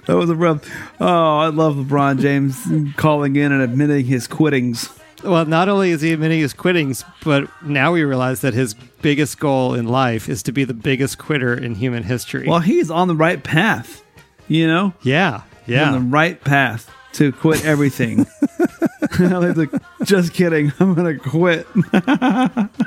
that 0.07 0.17
was 0.17 0.29
a 0.29 0.35
rough. 0.35 0.67
Oh, 0.99 1.37
I 1.37 1.47
love 1.47 1.75
LeBron 1.75 2.19
James 2.19 2.67
calling 2.97 3.35
in 3.35 3.51
and 3.51 3.61
admitting 3.61 4.05
his 4.05 4.27
quittings. 4.27 4.98
Well, 5.23 5.45
not 5.45 5.67
only 5.69 5.91
is 5.91 6.01
he 6.01 6.13
admitting 6.13 6.39
his 6.39 6.53
quittings, 6.53 7.03
but 7.23 7.49
now 7.63 7.91
we 7.91 8.03
realize 8.03 8.41
that 8.41 8.53
his 8.53 8.73
biggest 8.73 9.39
goal 9.39 9.73
in 9.73 9.87
life 9.87 10.29
is 10.29 10.41
to 10.43 10.51
be 10.51 10.63
the 10.63 10.73
biggest 10.73 11.17
quitter 11.17 11.53
in 11.53 11.75
human 11.75 12.03
history. 12.03 12.47
Well, 12.47 12.59
he's 12.59 12.89
on 12.91 13.07
the 13.07 13.15
right 13.15 13.43
path. 13.43 14.03
You 14.47 14.67
know? 14.67 14.93
Yeah, 15.03 15.41
He's 15.65 15.75
yeah. 15.75 15.91
on 15.91 15.93
the 15.93 15.99
right 16.09 16.41
path 16.43 16.89
to 17.13 17.31
quit 17.31 17.63
everything. 17.65 18.25
like, 19.19 19.69
just 20.03 20.33
kidding. 20.33 20.71
I'm 20.79 20.93
gonna 20.93 21.17
quit. 21.19 21.67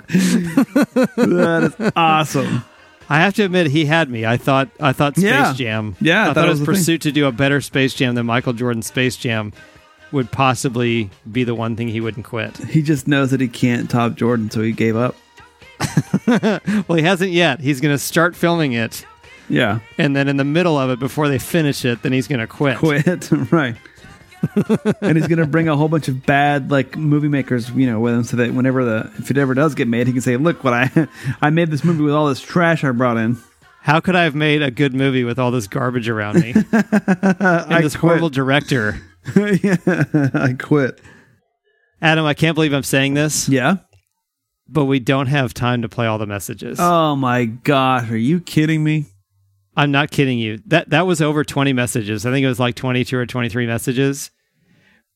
that 0.06 1.74
is 1.78 1.92
awesome. 1.96 2.64
I 3.08 3.18
have 3.20 3.34
to 3.34 3.44
admit, 3.44 3.66
he 3.68 3.84
had 3.84 4.08
me. 4.08 4.24
I 4.24 4.36
thought, 4.38 4.68
I 4.80 4.92
thought 4.92 5.14
Space 5.16 5.24
Yeah. 5.24 5.52
Jam. 5.54 5.96
Yeah, 6.00 6.30
I 6.30 6.34
thought 6.34 6.44
it 6.46 6.50
his 6.50 6.60
was 6.60 6.66
thing. 6.68 6.74
pursuit 6.74 7.00
to 7.02 7.12
do 7.12 7.26
a 7.26 7.32
better 7.32 7.60
Space 7.60 7.94
Jam 7.94 8.14
than 8.14 8.24
Michael 8.26 8.52
Jordan's 8.54 8.86
Space 8.86 9.16
Jam 9.16 9.52
would 10.12 10.30
possibly 10.30 11.10
be 11.30 11.44
the 11.44 11.54
one 11.54 11.76
thing 11.76 11.88
he 11.88 12.00
wouldn't 12.00 12.26
quit. 12.26 12.56
He 12.58 12.82
just 12.82 13.08
knows 13.08 13.30
that 13.30 13.40
he 13.40 13.48
can't 13.48 13.90
top 13.90 14.14
Jordan, 14.14 14.50
so 14.50 14.60
he 14.60 14.72
gave 14.72 14.96
up. 14.96 15.14
well, 16.26 16.96
he 16.96 17.02
hasn't 17.02 17.32
yet. 17.32 17.60
He's 17.60 17.80
going 17.80 17.94
to 17.94 17.98
start 17.98 18.36
filming 18.36 18.72
it. 18.72 19.04
Yeah. 19.48 19.80
And 19.98 20.14
then 20.14 20.28
in 20.28 20.36
the 20.36 20.44
middle 20.44 20.78
of 20.78 20.90
it, 20.90 20.98
before 20.98 21.28
they 21.28 21.38
finish 21.38 21.84
it, 21.84 22.02
then 22.02 22.12
he's 22.12 22.28
going 22.28 22.40
to 22.40 22.46
quit. 22.46 22.78
Quit, 22.78 23.30
right? 23.50 23.76
and 25.00 25.16
he's 25.16 25.28
gonna 25.28 25.46
bring 25.46 25.68
a 25.68 25.76
whole 25.76 25.88
bunch 25.88 26.08
of 26.08 26.26
bad 26.26 26.68
like 26.68 26.96
movie 26.96 27.28
makers, 27.28 27.70
you 27.70 27.86
know, 27.86 28.00
with 28.00 28.12
him, 28.12 28.24
so 28.24 28.36
that 28.36 28.52
whenever 28.52 28.84
the 28.84 29.10
if 29.18 29.30
it 29.30 29.38
ever 29.38 29.54
does 29.54 29.76
get 29.76 29.86
made, 29.86 30.08
he 30.08 30.12
can 30.12 30.20
say, 30.20 30.36
"Look, 30.36 30.64
what 30.64 30.72
I 30.72 31.08
I 31.40 31.50
made 31.50 31.70
this 31.70 31.84
movie 31.84 32.02
with 32.02 32.12
all 32.12 32.26
this 32.26 32.40
trash 32.40 32.82
I 32.82 32.90
brought 32.90 33.18
in." 33.18 33.36
How 33.82 33.98
could 33.98 34.14
I 34.14 34.24
have 34.24 34.34
made 34.34 34.62
a 34.62 34.70
good 34.70 34.94
movie 34.94 35.24
with 35.24 35.38
all 35.40 35.50
this 35.50 35.66
garbage 35.66 36.08
around 36.08 36.40
me? 36.40 36.52
and 36.54 37.84
this 37.84 37.96
quit. 37.96 38.00
horrible 38.00 38.30
director. 38.30 39.00
yeah, 39.36 39.76
I 40.34 40.54
quit. 40.58 41.00
Adam, 42.00 42.24
I 42.26 42.34
can't 42.34 42.54
believe 42.54 42.72
I'm 42.72 42.82
saying 42.82 43.14
this. 43.14 43.48
Yeah. 43.48 43.76
but 44.68 44.86
we 44.86 44.98
don't 44.98 45.26
have 45.28 45.54
time 45.54 45.82
to 45.82 45.88
play 45.88 46.06
all 46.06 46.18
the 46.18 46.26
messages. 46.26 46.78
Oh 46.80 47.14
my 47.14 47.44
gosh, 47.44 48.10
are 48.10 48.16
you 48.16 48.40
kidding 48.40 48.82
me? 48.82 49.06
I'm 49.76 49.90
not 49.90 50.10
kidding 50.10 50.38
you. 50.38 50.60
That 50.66 50.90
that 50.90 51.06
was 51.06 51.22
over 51.22 51.44
20 51.44 51.72
messages. 51.72 52.26
I 52.26 52.30
think 52.30 52.44
it 52.44 52.48
was 52.48 52.60
like 52.60 52.74
22 52.74 53.16
or 53.16 53.24
23 53.26 53.66
messages. 53.66 54.30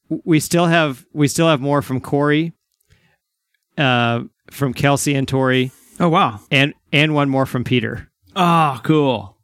We 0.08 0.38
still 0.40 0.66
have 0.66 1.04
we 1.12 1.26
still 1.28 1.48
have 1.48 1.60
more 1.60 1.82
from 1.82 2.00
Corey, 2.00 2.52
uh, 3.76 4.20
from 4.50 4.72
Kelsey 4.72 5.14
and 5.14 5.26
Tori. 5.26 5.72
Oh 5.98 6.08
wow, 6.08 6.40
and 6.50 6.72
and 6.92 7.14
one 7.14 7.28
more 7.28 7.46
from 7.46 7.64
Peter. 7.64 8.08
Oh, 8.36 8.80
cool. 8.84 9.36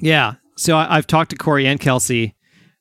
Yeah. 0.00 0.34
So 0.56 0.76
I, 0.76 0.96
I've 0.96 1.06
talked 1.06 1.30
to 1.30 1.36
Corey 1.36 1.66
and 1.66 1.78
Kelsey, 1.78 2.34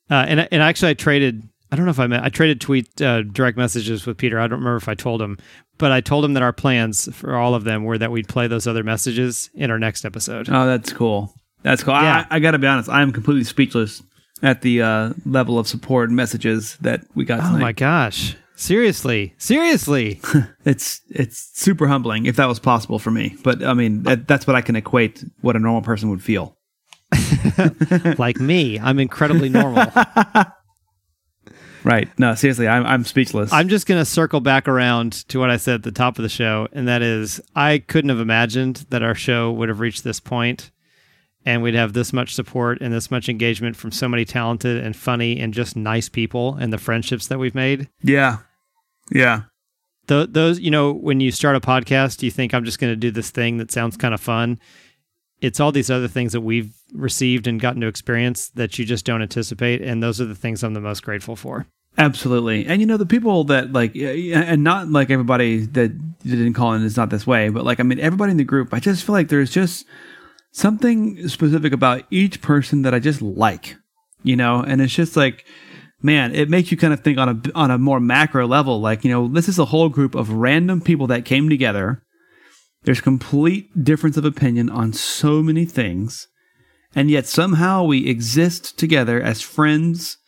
uh, 0.09 0.25
and 0.27 0.47
and 0.51 0.61
actually 0.61 0.91
I 0.91 0.93
traded. 0.93 1.43
I 1.71 1.75
don't 1.75 1.83
know 1.83 1.91
if 1.91 1.99
I 1.99 2.07
meant 2.07 2.23
I 2.23 2.29
traded 2.29 2.61
tweet 2.61 3.01
uh, 3.01 3.23
direct 3.23 3.57
messages 3.57 4.05
with 4.05 4.17
Peter. 4.17 4.39
I 4.39 4.47
don't 4.47 4.59
remember 4.59 4.77
if 4.77 4.87
I 4.87 4.95
told 4.95 5.21
him, 5.21 5.37
but 5.77 5.91
I 5.91 5.99
told 6.01 6.23
him 6.23 6.33
that 6.33 6.43
our 6.43 6.53
plans 6.53 7.13
for 7.13 7.35
all 7.35 7.55
of 7.55 7.65
them 7.65 7.83
were 7.83 7.97
that 7.97 8.11
we'd 8.11 8.29
play 8.29 8.47
those 8.47 8.67
other 8.67 8.83
messages 8.83 9.49
in 9.53 9.69
our 9.69 9.79
next 9.79 10.05
episode. 10.05 10.49
Oh, 10.49 10.65
that's 10.65 10.93
cool. 10.93 11.33
That's 11.63 11.83
cool. 11.83 11.93
Yeah. 11.93 12.25
I, 12.29 12.37
I 12.37 12.39
got 12.39 12.51
to 12.51 12.59
be 12.59 12.67
honest. 12.67 12.89
I 12.89 13.01
am 13.01 13.11
completely 13.11 13.43
speechless 13.43 14.01
at 14.41 14.61
the 14.61 14.81
uh, 14.81 15.13
level 15.25 15.59
of 15.59 15.67
support 15.67 16.09
and 16.09 16.15
messages 16.15 16.77
that 16.81 17.01
we 17.15 17.25
got. 17.25 17.41
Oh 17.41 17.57
my 17.57 17.73
gosh! 17.73 18.35
Seriously, 18.55 19.35
seriously. 19.37 20.19
it's 20.65 21.01
it's 21.09 21.51
super 21.53 21.87
humbling 21.87 22.25
if 22.25 22.35
that 22.37 22.47
was 22.47 22.59
possible 22.59 22.99
for 22.99 23.11
me. 23.11 23.35
But 23.43 23.63
I 23.63 23.73
mean, 23.73 24.03
that, 24.03 24.27
that's 24.27 24.47
what 24.47 24.55
I 24.55 24.61
can 24.61 24.75
equate 24.75 25.23
what 25.41 25.55
a 25.55 25.59
normal 25.59 25.81
person 25.81 26.09
would 26.09 26.23
feel. 26.23 26.56
like 28.17 28.39
me, 28.39 28.79
I'm 28.79 28.99
incredibly 28.99 29.49
normal. 29.49 29.85
Right. 31.83 32.09
No, 32.19 32.35
seriously, 32.35 32.67
I'm 32.67 32.85
I'm 32.85 33.05
speechless. 33.05 33.53
I'm 33.53 33.69
just 33.69 33.87
going 33.87 34.01
to 34.01 34.03
circle 34.03 34.41
back 34.41 34.67
around 34.67 35.25
to 35.29 35.39
what 35.39 35.49
I 35.49 35.55
said 35.55 35.75
at 35.75 35.83
the 35.83 35.91
top 35.93 36.19
of 36.19 36.23
the 36.23 36.27
show, 36.27 36.67
and 36.73 36.85
that 36.89 37.01
is 37.01 37.39
I 37.55 37.77
couldn't 37.77 38.09
have 38.09 38.19
imagined 38.19 38.85
that 38.89 39.03
our 39.03 39.15
show 39.15 39.53
would 39.53 39.69
have 39.69 39.79
reached 39.79 40.03
this 40.03 40.19
point 40.19 40.71
and 41.47 41.63
we'd 41.63 41.75
have 41.75 41.93
this 41.93 42.11
much 42.11 42.35
support 42.35 42.81
and 42.81 42.93
this 42.93 43.09
much 43.09 43.29
engagement 43.29 43.77
from 43.77 43.89
so 43.89 44.09
many 44.09 44.25
talented 44.25 44.83
and 44.83 44.97
funny 44.97 45.39
and 45.39 45.53
just 45.53 45.77
nice 45.77 46.09
people 46.09 46.55
and 46.55 46.73
the 46.73 46.77
friendships 46.77 47.27
that 47.27 47.39
we've 47.39 47.55
made. 47.55 47.87
Yeah. 48.03 48.39
Yeah. 49.13 49.43
Th- 50.09 50.27
those, 50.29 50.59
you 50.59 50.71
know, 50.71 50.91
when 50.91 51.21
you 51.21 51.31
start 51.31 51.55
a 51.55 51.61
podcast, 51.61 52.21
you 52.21 52.31
think 52.31 52.53
I'm 52.53 52.65
just 52.65 52.79
going 52.79 52.91
to 52.91 52.97
do 52.97 53.11
this 53.11 53.29
thing 53.29 53.59
that 53.59 53.71
sounds 53.71 53.95
kind 53.95 54.13
of 54.13 54.19
fun. 54.19 54.59
It's 55.39 55.59
all 55.59 55.71
these 55.71 55.91
other 55.91 56.07
things 56.07 56.33
that 56.33 56.41
we've 56.41 56.73
received 56.93 57.47
and 57.47 57.59
gotten 57.59 57.81
to 57.81 57.87
experience 57.87 58.49
that 58.49 58.79
you 58.79 58.85
just 58.85 59.05
don't 59.05 59.21
anticipate. 59.21 59.81
And 59.81 60.01
those 60.01 60.19
are 60.19 60.25
the 60.25 60.35
things 60.35 60.63
I'm 60.63 60.73
the 60.73 60.81
most 60.81 61.03
grateful 61.03 61.35
for. 61.35 61.67
Absolutely. 61.99 62.65
And 62.67 62.79
you 62.79 62.87
know, 62.87 62.97
the 62.97 63.05
people 63.05 63.43
that 63.45 63.73
like, 63.73 63.95
and 63.95 64.63
not 64.63 64.89
like 64.89 65.09
everybody 65.09 65.65
that 65.65 66.23
didn't 66.23 66.53
call 66.53 66.73
in 66.73 66.83
is 66.83 66.97
not 66.97 67.09
this 67.09 67.25
way, 67.25 67.49
but 67.49 67.65
like, 67.65 67.79
I 67.79 67.83
mean, 67.83 67.99
everybody 67.99 68.31
in 68.31 68.37
the 68.37 68.43
group, 68.43 68.73
I 68.73 68.79
just 68.79 69.03
feel 69.03 69.13
like 69.13 69.29
there's 69.29 69.51
just 69.51 69.85
something 70.51 71.27
specific 71.27 71.73
about 71.73 72.03
each 72.11 72.41
person 72.41 72.83
that 72.83 72.93
I 72.93 72.99
just 72.99 73.21
like, 73.21 73.77
you 74.23 74.35
know, 74.35 74.61
and 74.61 74.81
it's 74.81 74.93
just 74.93 75.15
like, 75.15 75.45
man, 76.01 76.35
it 76.35 76.49
makes 76.49 76.71
you 76.71 76.77
kind 76.77 76.93
of 76.93 76.99
think 76.99 77.17
on 77.17 77.29
a, 77.29 77.51
on 77.55 77.71
a 77.71 77.77
more 77.79 77.99
macro 77.99 78.45
level. 78.45 78.79
Like, 78.79 79.03
you 79.03 79.11
know, 79.11 79.27
this 79.27 79.49
is 79.49 79.57
a 79.57 79.65
whole 79.65 79.89
group 79.89 80.13
of 80.13 80.31
random 80.31 80.81
people 80.81 81.07
that 81.07 81.25
came 81.25 81.49
together. 81.49 82.03
There's 82.87 83.01
complete 83.01 83.83
difference 83.83 84.15
of 84.15 84.23
opinion 84.23 84.69
on 84.69 84.93
so 84.93 85.43
many 85.43 85.65
things. 85.65 86.29
And 86.95 87.11
yet 87.11 87.25
somehow 87.25 87.83
we 87.83 88.07
exist 88.07 88.79
together 88.79 89.21
as 89.21 89.41
friends 89.41 90.19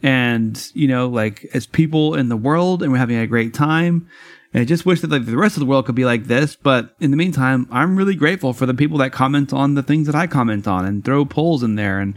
and 0.00 0.70
you 0.74 0.86
know 0.86 1.08
like 1.08 1.44
as 1.54 1.66
people 1.66 2.14
in 2.14 2.28
the 2.28 2.36
world 2.36 2.84
and 2.84 2.92
we're 2.92 2.98
having 2.98 3.16
a 3.16 3.26
great 3.26 3.52
time 3.52 4.08
and 4.54 4.60
i 4.60 4.64
just 4.64 4.86
wish 4.86 5.00
that 5.00 5.10
like 5.10 5.26
the 5.26 5.36
rest 5.36 5.56
of 5.56 5.60
the 5.60 5.66
world 5.66 5.86
could 5.86 5.96
be 5.96 6.04
like 6.04 6.26
this 6.26 6.54
but 6.54 6.94
in 7.00 7.10
the 7.10 7.16
meantime 7.16 7.66
i'm 7.72 7.96
really 7.96 8.14
grateful 8.14 8.52
for 8.52 8.64
the 8.64 8.74
people 8.74 8.98
that 8.98 9.10
comment 9.10 9.52
on 9.52 9.74
the 9.74 9.82
things 9.82 10.06
that 10.06 10.14
i 10.14 10.24
comment 10.24 10.68
on 10.68 10.84
and 10.84 11.04
throw 11.04 11.24
polls 11.24 11.64
in 11.64 11.74
there 11.74 11.98
and 11.98 12.16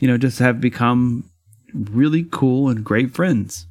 you 0.00 0.08
know 0.08 0.16
just 0.16 0.38
have 0.38 0.58
become 0.58 1.28
really 1.74 2.24
cool 2.30 2.70
and 2.70 2.82
great 2.82 3.14
friends 3.14 3.66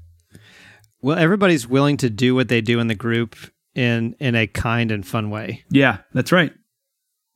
Well, 1.01 1.17
everybody's 1.17 1.67
willing 1.67 1.97
to 1.97 2.11
do 2.11 2.35
what 2.35 2.47
they 2.47 2.61
do 2.61 2.79
in 2.79 2.85
the 2.85 2.93
group 2.93 3.35
in 3.75 4.15
in 4.19 4.35
a 4.35 4.47
kind 4.47 4.91
and 4.91 5.05
fun 5.05 5.29
way. 5.29 5.63
yeah 5.69 5.99
that's 6.13 6.31
right 6.31 6.53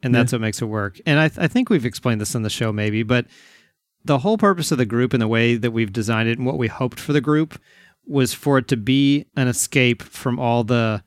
and 0.04 0.14
that's 0.14 0.32
what 0.32 0.42
makes 0.42 0.62
it 0.62 0.66
work. 0.66 1.00
And 1.08 1.20
I, 1.20 1.26
I 1.38 1.48
think 1.48 1.70
we've 1.72 1.86
explained 1.86 2.22
this 2.22 2.36
on 2.36 2.44
the 2.44 2.50
show, 2.50 2.72
maybe, 2.72 3.02
but 3.02 3.26
the 4.04 4.20
whole 4.20 4.38
purpose 4.38 4.72
of 4.72 4.78
the 4.78 4.86
group 4.86 5.14
and 5.14 5.22
the 5.22 5.28
way 5.28 5.56
that 5.56 5.72
we've 5.72 5.92
designed 5.92 6.30
it 6.30 6.38
and 6.38 6.46
what 6.46 6.60
we 6.60 6.68
hoped 6.68 7.00
for 7.00 7.12
the 7.12 7.22
group 7.22 7.60
was 8.06 8.32
for 8.32 8.60
it 8.60 8.68
to 8.68 8.78
be 8.78 9.26
an 9.36 9.48
escape 9.48 10.04
from 10.04 10.40
all 10.40 10.64
the 10.64 11.04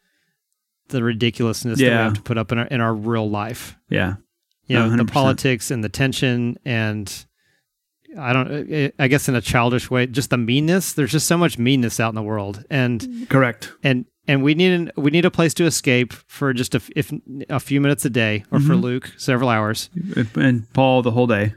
the 0.89 1.03
ridiculousness 1.05 1.79
that 1.79 1.85
we 1.85 1.91
have 1.91 2.15
to 2.15 2.23
put 2.23 2.39
up 2.39 2.51
in 2.51 2.59
our 2.59 2.67
in 2.67 2.81
our 2.81 2.95
real 2.95 3.29
life. 3.31 3.77
yeah 3.89 4.15
You 4.67 4.77
know, 4.77 4.89
the 4.91 5.05
100%. 5.05 5.11
politics 5.13 5.71
and 5.71 5.85
the 5.85 5.89
tension 5.89 6.57
and 6.65 7.25
I 8.19 8.33
don't 8.33 8.93
I 8.99 9.07
guess 9.07 9.29
in 9.29 9.37
a 9.37 9.41
childish 9.41 9.91
way, 9.91 10.07
just 10.07 10.31
the 10.31 10.39
meanness. 10.39 10.95
There's 10.95 11.13
just 11.13 11.29
so 11.29 11.37
much 11.39 11.57
meanness 11.59 12.01
out 12.01 12.09
in 12.09 12.15
the 12.17 12.23
world. 12.23 12.65
And 12.69 13.29
correct 13.29 13.71
and 13.85 14.07
and 14.29 14.43
we 14.45 14.55
need 14.55 14.73
an, 14.73 14.93
we 14.97 15.11
need 15.11 15.25
a 15.25 15.31
place 15.31 15.55
to 15.55 15.65
escape 15.65 16.13
for 16.13 16.53
just 16.53 16.75
a, 16.77 16.81
if 16.95 17.13
a 17.49 17.59
few 17.59 17.81
minutes 17.81 18.05
a 18.05 18.11
day, 18.11 18.45
or 18.53 18.61
for 18.61 18.75
Mhm. 18.75 18.83
Luke 18.83 19.13
several 19.17 19.49
hours, 19.49 19.91
and 20.37 20.73
paul 20.73 21.03
the 21.03 21.11
whole 21.11 21.27
day 21.27 21.55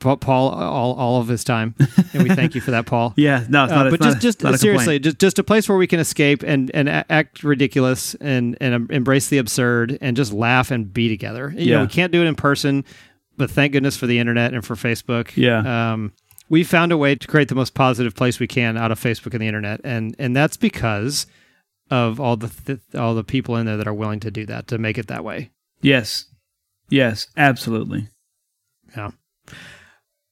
Paul, 0.00 0.18
all, 0.50 0.94
all 0.94 1.20
of 1.20 1.26
his 1.26 1.42
time, 1.42 1.74
and 2.12 2.22
we 2.22 2.28
thank 2.28 2.54
you 2.54 2.60
for 2.60 2.70
that, 2.70 2.86
Paul. 2.92 3.14
yeah 3.16 3.44
no 3.48 3.64
it's 3.64 3.72
not, 3.72 3.86
Uh, 3.88 3.90
but 3.90 4.00
just 4.00 4.20
just 4.20 4.44
a 4.44 4.56
seriously, 4.56 4.98
just 5.00 5.18
just 5.18 5.38
a 5.40 5.42
place 5.42 5.68
where 5.68 5.76
we 5.78 5.88
can 5.88 5.98
escape 5.98 6.44
and 6.44 6.70
and 6.72 6.88
act 6.88 7.42
ridiculous 7.42 8.14
and 8.20 8.56
and 8.60 8.88
embrace 8.92 9.26
the 9.28 9.38
absurd 9.38 9.98
and 10.00 10.16
just 10.16 10.32
laugh 10.32 10.70
and 10.70 10.92
be 10.92 11.08
together. 11.08 11.52
You 11.56 11.66
know, 11.72 11.76
Yeah. 11.78 11.82
we 11.82 11.88
can't 11.88 12.12
do 12.12 12.22
it 12.22 12.26
in 12.26 12.36
person, 12.36 12.84
but 13.36 13.50
thank 13.50 13.72
goodness 13.72 13.96
for 13.96 14.06
the 14.06 14.20
internet 14.20 14.54
and 14.54 14.64
for 14.64 14.76
Facebook. 14.76 15.32
Yeah. 15.36 15.92
Um, 15.92 16.12
we 16.48 16.62
found 16.62 16.92
a 16.92 16.96
way 16.96 17.16
to 17.16 17.26
create 17.26 17.48
the 17.48 17.54
most 17.56 17.74
positive 17.74 18.14
place 18.14 18.38
we 18.38 18.46
can 18.46 18.76
out 18.76 18.92
of 18.92 19.00
Facebook 19.00 19.32
and 19.34 19.40
the 19.42 19.48
internet, 19.48 19.80
and 19.82 20.14
and 20.20 20.36
that's 20.36 20.56
because 20.56 21.26
of 21.90 22.20
all 22.20 22.36
the 22.36 22.48
th- 22.48 22.80
all 22.94 23.14
the 23.14 23.24
people 23.24 23.56
in 23.56 23.66
there 23.66 23.76
that 23.76 23.88
are 23.88 23.94
willing 23.94 24.20
to 24.20 24.30
do 24.30 24.44
that 24.46 24.66
to 24.68 24.78
make 24.78 24.98
it 24.98 25.06
that 25.08 25.24
way. 25.24 25.50
yes 25.82 26.24
yes 26.90 27.26
absolutely 27.36 28.08
Yeah. 28.96 29.10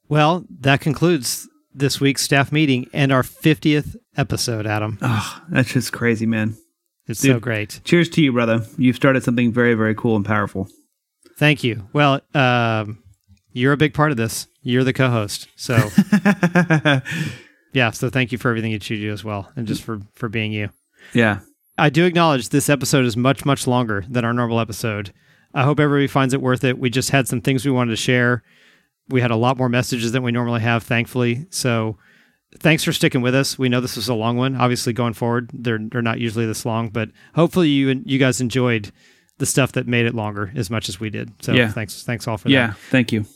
Well, 0.09 0.45
that 0.61 0.81
concludes 0.81 1.49
this 1.75 2.01
week's 2.01 2.23
staff 2.23 2.53
meeting 2.53 2.89
and 2.93 3.13
our 3.13 3.23
50th 3.23 3.97
episode, 4.17 4.67
Adam. 4.67 4.99
oh 5.03 5.43
that's 5.51 5.73
just 5.73 5.93
crazy 5.93 6.27
man 6.27 6.57
It's 7.07 7.21
Dude, 7.21 7.37
so 7.37 7.41
great. 7.41 7.81
cheers 7.85 8.09
to 8.11 8.23
you 8.23 8.33
brother 8.33 8.65
you've 8.79 8.97
started 8.97 9.23
something 9.23 9.53
very 9.53 9.75
very 9.75 9.95
cool 9.95 10.17
and 10.17 10.25
powerful 10.25 10.69
Thank 11.39 11.63
you. 11.63 11.87
Well, 11.93 12.23
um, 12.33 13.03
you're 13.53 13.75
a 13.75 13.77
big 13.77 13.93
part 13.93 14.11
of 14.11 14.17
this. 14.17 14.47
You're 14.63 14.85
the 14.85 14.95
co-host, 14.95 15.49
so 15.55 15.77
yeah. 17.75 17.91
So 17.91 18.09
thank 18.11 18.33
you 18.33 18.39
for 18.39 18.49
everything 18.49 18.73
that 18.73 18.89
you 18.89 18.97
do 18.99 19.13
as 19.13 19.23
well, 19.23 19.53
and 19.55 19.67
just 19.67 19.83
for 19.83 20.01
for 20.15 20.31
being 20.31 20.51
you. 20.53 20.71
Yeah 21.13 21.41
I 21.79 21.91
do 21.91 22.05
acknowledge 22.07 22.49
this 22.49 22.69
episode 22.71 23.05
is 23.05 23.17
much 23.17 23.45
much 23.45 23.67
longer 23.67 24.05
than 24.09 24.25
our 24.25 24.33
normal 24.33 24.61
episode. 24.61 25.13
I 25.53 25.63
hope 25.65 25.79
everybody 25.79 26.07
finds 26.07 26.33
it 26.33 26.41
worth 26.41 26.65
it. 26.65 26.79
We 26.79 26.89
just 26.91 27.11
had 27.11 27.29
some 27.29 27.41
things 27.43 27.65
we 27.67 27.71
wanted 27.71 27.91
to 27.91 27.97
share. 27.97 28.43
We 29.09 29.21
had 29.21 29.31
a 29.31 29.37
lot 29.37 29.57
more 29.59 29.69
messages 29.69 30.13
than 30.13 30.23
we 30.23 30.33
normally 30.33 30.61
have, 30.63 30.83
thankfully. 30.83 31.47
So 31.51 31.97
thanks 32.61 32.83
for 32.83 32.93
sticking 32.93 33.21
with 33.21 33.35
us. 33.35 33.59
We 33.59 33.69
know 33.69 33.81
this 33.83 33.97
was 33.97 34.09
a 34.09 34.15
long 34.15 34.37
one. 34.39 34.57
Obviously, 34.57 34.93
going 34.95 35.13
forward, 35.13 35.51
they're 35.53 35.79
they're 35.93 36.01
not 36.03 36.19
usually 36.19 36.47
this 36.47 36.65
long, 36.65 36.89
but 36.89 37.11
hopefully 37.35 37.69
you 37.69 38.03
you 38.07 38.19
guys 38.19 38.41
enjoyed 38.41 38.91
the 39.39 39.45
stuff 39.47 39.73
that 39.73 39.87
made 39.87 40.07
it 40.07 40.15
longer 40.15 40.51
as 40.57 40.71
much 40.71 40.89
as 40.89 40.99
we 40.99 41.11
did. 41.11 41.31
So 41.43 41.53
Yeah. 41.53 41.69
thanks 41.69 42.03
thanks 42.05 42.27
all 42.27 42.39
for 42.39 42.49
yeah 42.49 42.69
that. 42.69 42.73
Yeah, 42.73 42.91
thank 42.91 43.13
you 43.13 43.27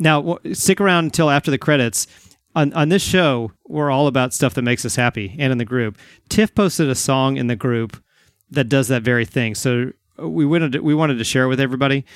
Now 0.00 0.22
w- 0.22 0.54
stick 0.54 0.80
around 0.80 1.04
until 1.04 1.30
after 1.30 1.52
the 1.52 1.58
credits. 1.58 2.08
On 2.56 2.72
on 2.72 2.88
this 2.88 3.02
show, 3.02 3.52
we're 3.68 3.90
all 3.90 4.06
about 4.06 4.32
stuff 4.32 4.54
that 4.54 4.62
makes 4.62 4.86
us 4.86 4.96
happy, 4.96 5.36
and 5.38 5.52
in 5.52 5.58
the 5.58 5.64
group, 5.66 5.98
Tiff 6.30 6.54
posted 6.54 6.88
a 6.88 6.94
song 6.94 7.36
in 7.36 7.48
the 7.48 7.54
group 7.54 8.02
that 8.50 8.70
does 8.70 8.88
that 8.88 9.02
very 9.02 9.26
thing. 9.26 9.54
So 9.54 9.92
uh, 10.18 10.26
we 10.26 10.46
wanted 10.46 10.72
to, 10.72 10.80
we 10.80 10.94
wanted 10.94 11.18
to 11.18 11.24
share 11.24 11.44
it 11.44 11.48
with 11.48 11.60
everybody. 11.60 12.06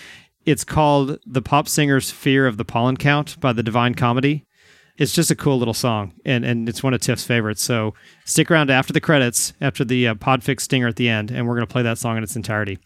It's 0.47 0.65
called 0.65 1.19
"The 1.27 1.43
Pop 1.43 1.69
Singer's 1.69 2.11
Fear 2.11 2.47
of 2.47 2.57
the 2.57 2.65
Pollen 2.65 2.97
Count" 2.97 3.39
by 3.39 3.53
the 3.53 3.63
Divine 3.63 3.95
Comedy. 3.95 4.47
It's 4.97 5.13
just 5.13 5.31
a 5.31 5.37
cool 5.37 5.59
little 5.59 5.75
song, 5.75 6.15
and 6.25 6.43
and 6.43 6.71
it's 6.71 6.83
one 6.83 6.95
of 6.95 7.03
Tiff's 7.03 7.25
favorites. 7.25 7.63
So 7.63 7.93
stick 8.25 8.51
around 8.51 8.71
after 8.71 8.95
the 8.95 9.01
credits, 9.01 9.53
after 9.61 9.85
the 9.85 10.09
uh, 10.09 10.15
Podfix 10.15 10.63
stinger 10.63 10.89
at 10.89 10.97
the 10.97 11.11
end, 11.11 11.31
and 11.31 11.47
we're 11.47 11.57
going 11.57 11.67
to 11.67 11.73
play 11.73 11.83
that 11.83 11.99
song 11.99 12.17
in 12.17 12.23
its 12.23 12.35
entirety. 12.35 12.79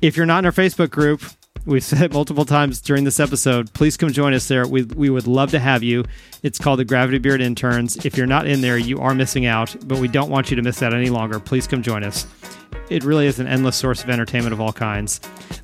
If 0.00 0.16
you're 0.16 0.24
not 0.24 0.38
in 0.38 0.46
our 0.46 0.52
Facebook 0.52 0.88
group, 0.90 1.22
we've 1.66 1.84
said 1.84 2.12
multiple 2.12 2.44
times 2.44 2.80
during 2.80 3.04
this 3.04 3.20
episode, 3.20 3.72
please 3.72 3.96
come 3.96 4.12
join 4.12 4.34
us 4.34 4.48
there. 4.48 4.66
We, 4.66 4.82
we 4.82 5.10
would 5.10 5.26
love 5.26 5.50
to 5.52 5.58
have 5.58 5.82
you. 5.82 6.04
It's 6.42 6.58
called 6.58 6.78
the 6.78 6.84
Gravity 6.84 7.18
Beard 7.18 7.40
Interns. 7.40 8.04
If 8.04 8.16
you're 8.16 8.26
not 8.26 8.46
in 8.46 8.60
there, 8.60 8.78
you 8.78 8.98
are 9.00 9.14
missing 9.14 9.46
out, 9.46 9.74
but 9.86 9.98
we 9.98 10.08
don't 10.08 10.30
want 10.30 10.50
you 10.50 10.56
to 10.56 10.62
miss 10.62 10.82
out 10.82 10.92
any 10.92 11.10
longer. 11.10 11.38
Please 11.38 11.66
come 11.66 11.82
join 11.82 12.04
us. 12.04 12.26
It 12.90 13.04
really 13.04 13.26
is 13.26 13.38
an 13.38 13.46
endless 13.46 13.76
source 13.76 14.02
of 14.02 14.10
entertainment 14.10 14.52
of 14.52 14.60
all 14.60 14.72
kinds. 14.72 15.20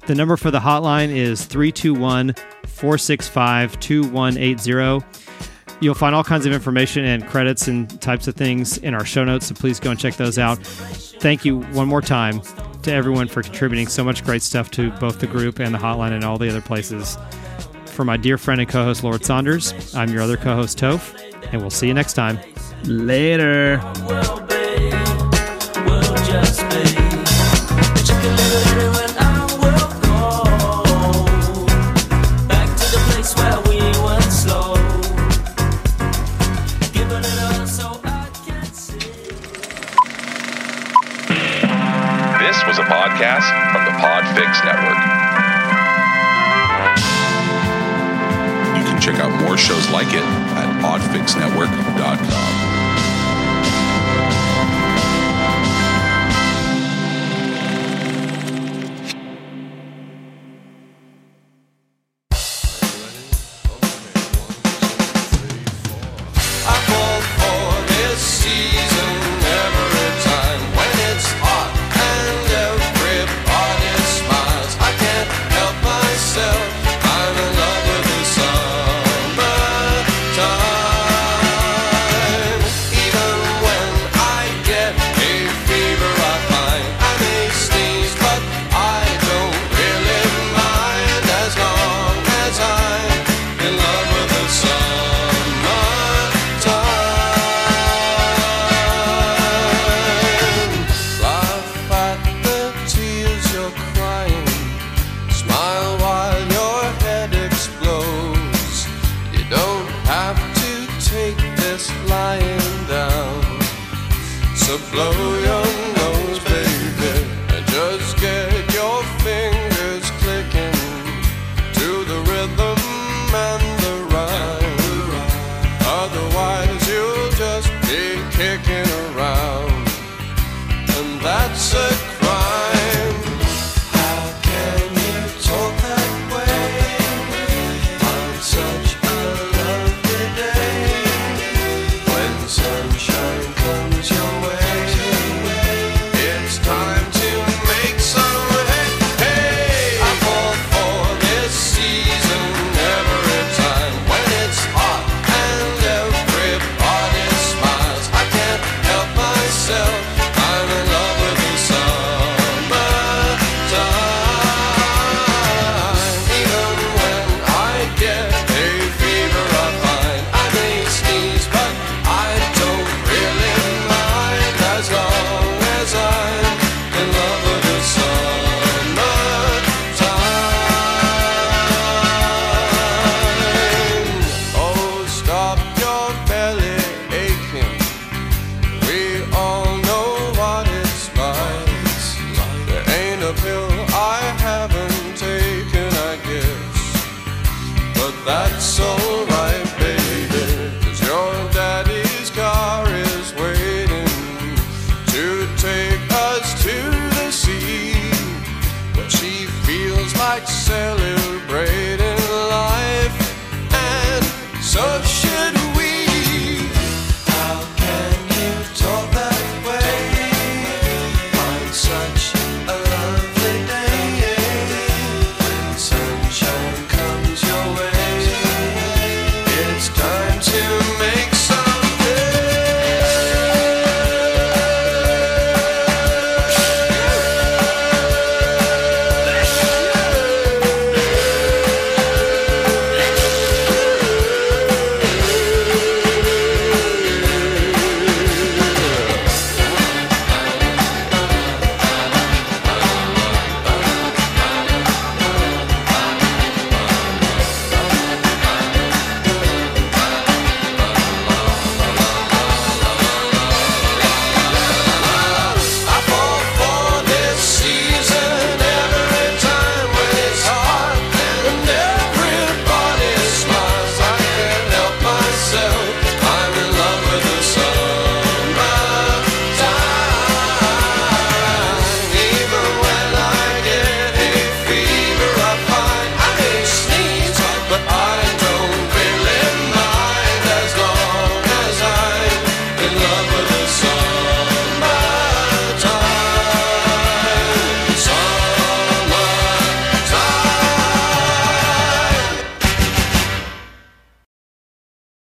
The 0.07 0.15
number 0.15 0.37
for 0.37 0.51
the 0.51 0.61
hotline 0.61 1.11
is 1.11 1.45
321 1.45 2.35
465 2.67 3.81
2180. 3.81 5.28
You'll 5.81 5.95
find 5.95 6.15
all 6.15 6.25
kinds 6.25 6.45
of 6.45 6.53
information 6.53 7.05
and 7.05 7.27
credits 7.27 7.69
and 7.69 8.01
types 8.01 8.27
of 8.27 8.35
things 8.35 8.79
in 8.79 8.95
our 8.95 9.05
show 9.05 9.23
notes, 9.23 9.47
so 9.47 9.55
please 9.55 9.79
go 9.79 9.91
and 9.91 9.99
check 10.01 10.17
those 10.17 10.39
out. 10.39 10.59
Thank 10.59 11.45
you 11.45 11.61
one 11.61 11.87
more 11.87 12.03
time 12.03 12.41
to 12.83 12.89
to 12.89 12.95
everyone 12.95 13.29
for 13.29 13.43
contributing 13.43 13.87
so 13.87 14.03
much 14.03 14.25
great 14.25 14.43
stuff 14.43 14.71
to 14.73 14.91
both 14.93 15.21
the 15.21 15.27
group 15.27 15.61
and 15.61 15.75
the 15.75 15.79
hotline 15.79 16.13
and 16.13 16.25
all 16.25 16.39
the 16.39 16.49
other 16.49 16.63
places. 16.63 17.17
For 17.87 18.05
my 18.05 18.17
dear 18.17 18.39
friend 18.39 18.61
and 18.61 18.69
co 18.69 18.85
host, 18.85 19.05
Lord 19.05 19.25
Saunders, 19.25 19.95
I'm 19.95 20.11
your 20.11 20.23
other 20.23 20.37
co 20.37 20.55
host, 20.55 20.79
Toph, 20.79 21.15
and 21.53 21.61
we'll 21.61 21.71
see 21.71 21.89
you 21.89 21.95
next 21.95 22.15
time. 22.15 22.39
Later. 22.85 23.79
Shows 49.69 49.91
like 49.91 50.09
it 50.15 50.25
at 50.57 50.83
podfixnetwork.com. 50.83 52.48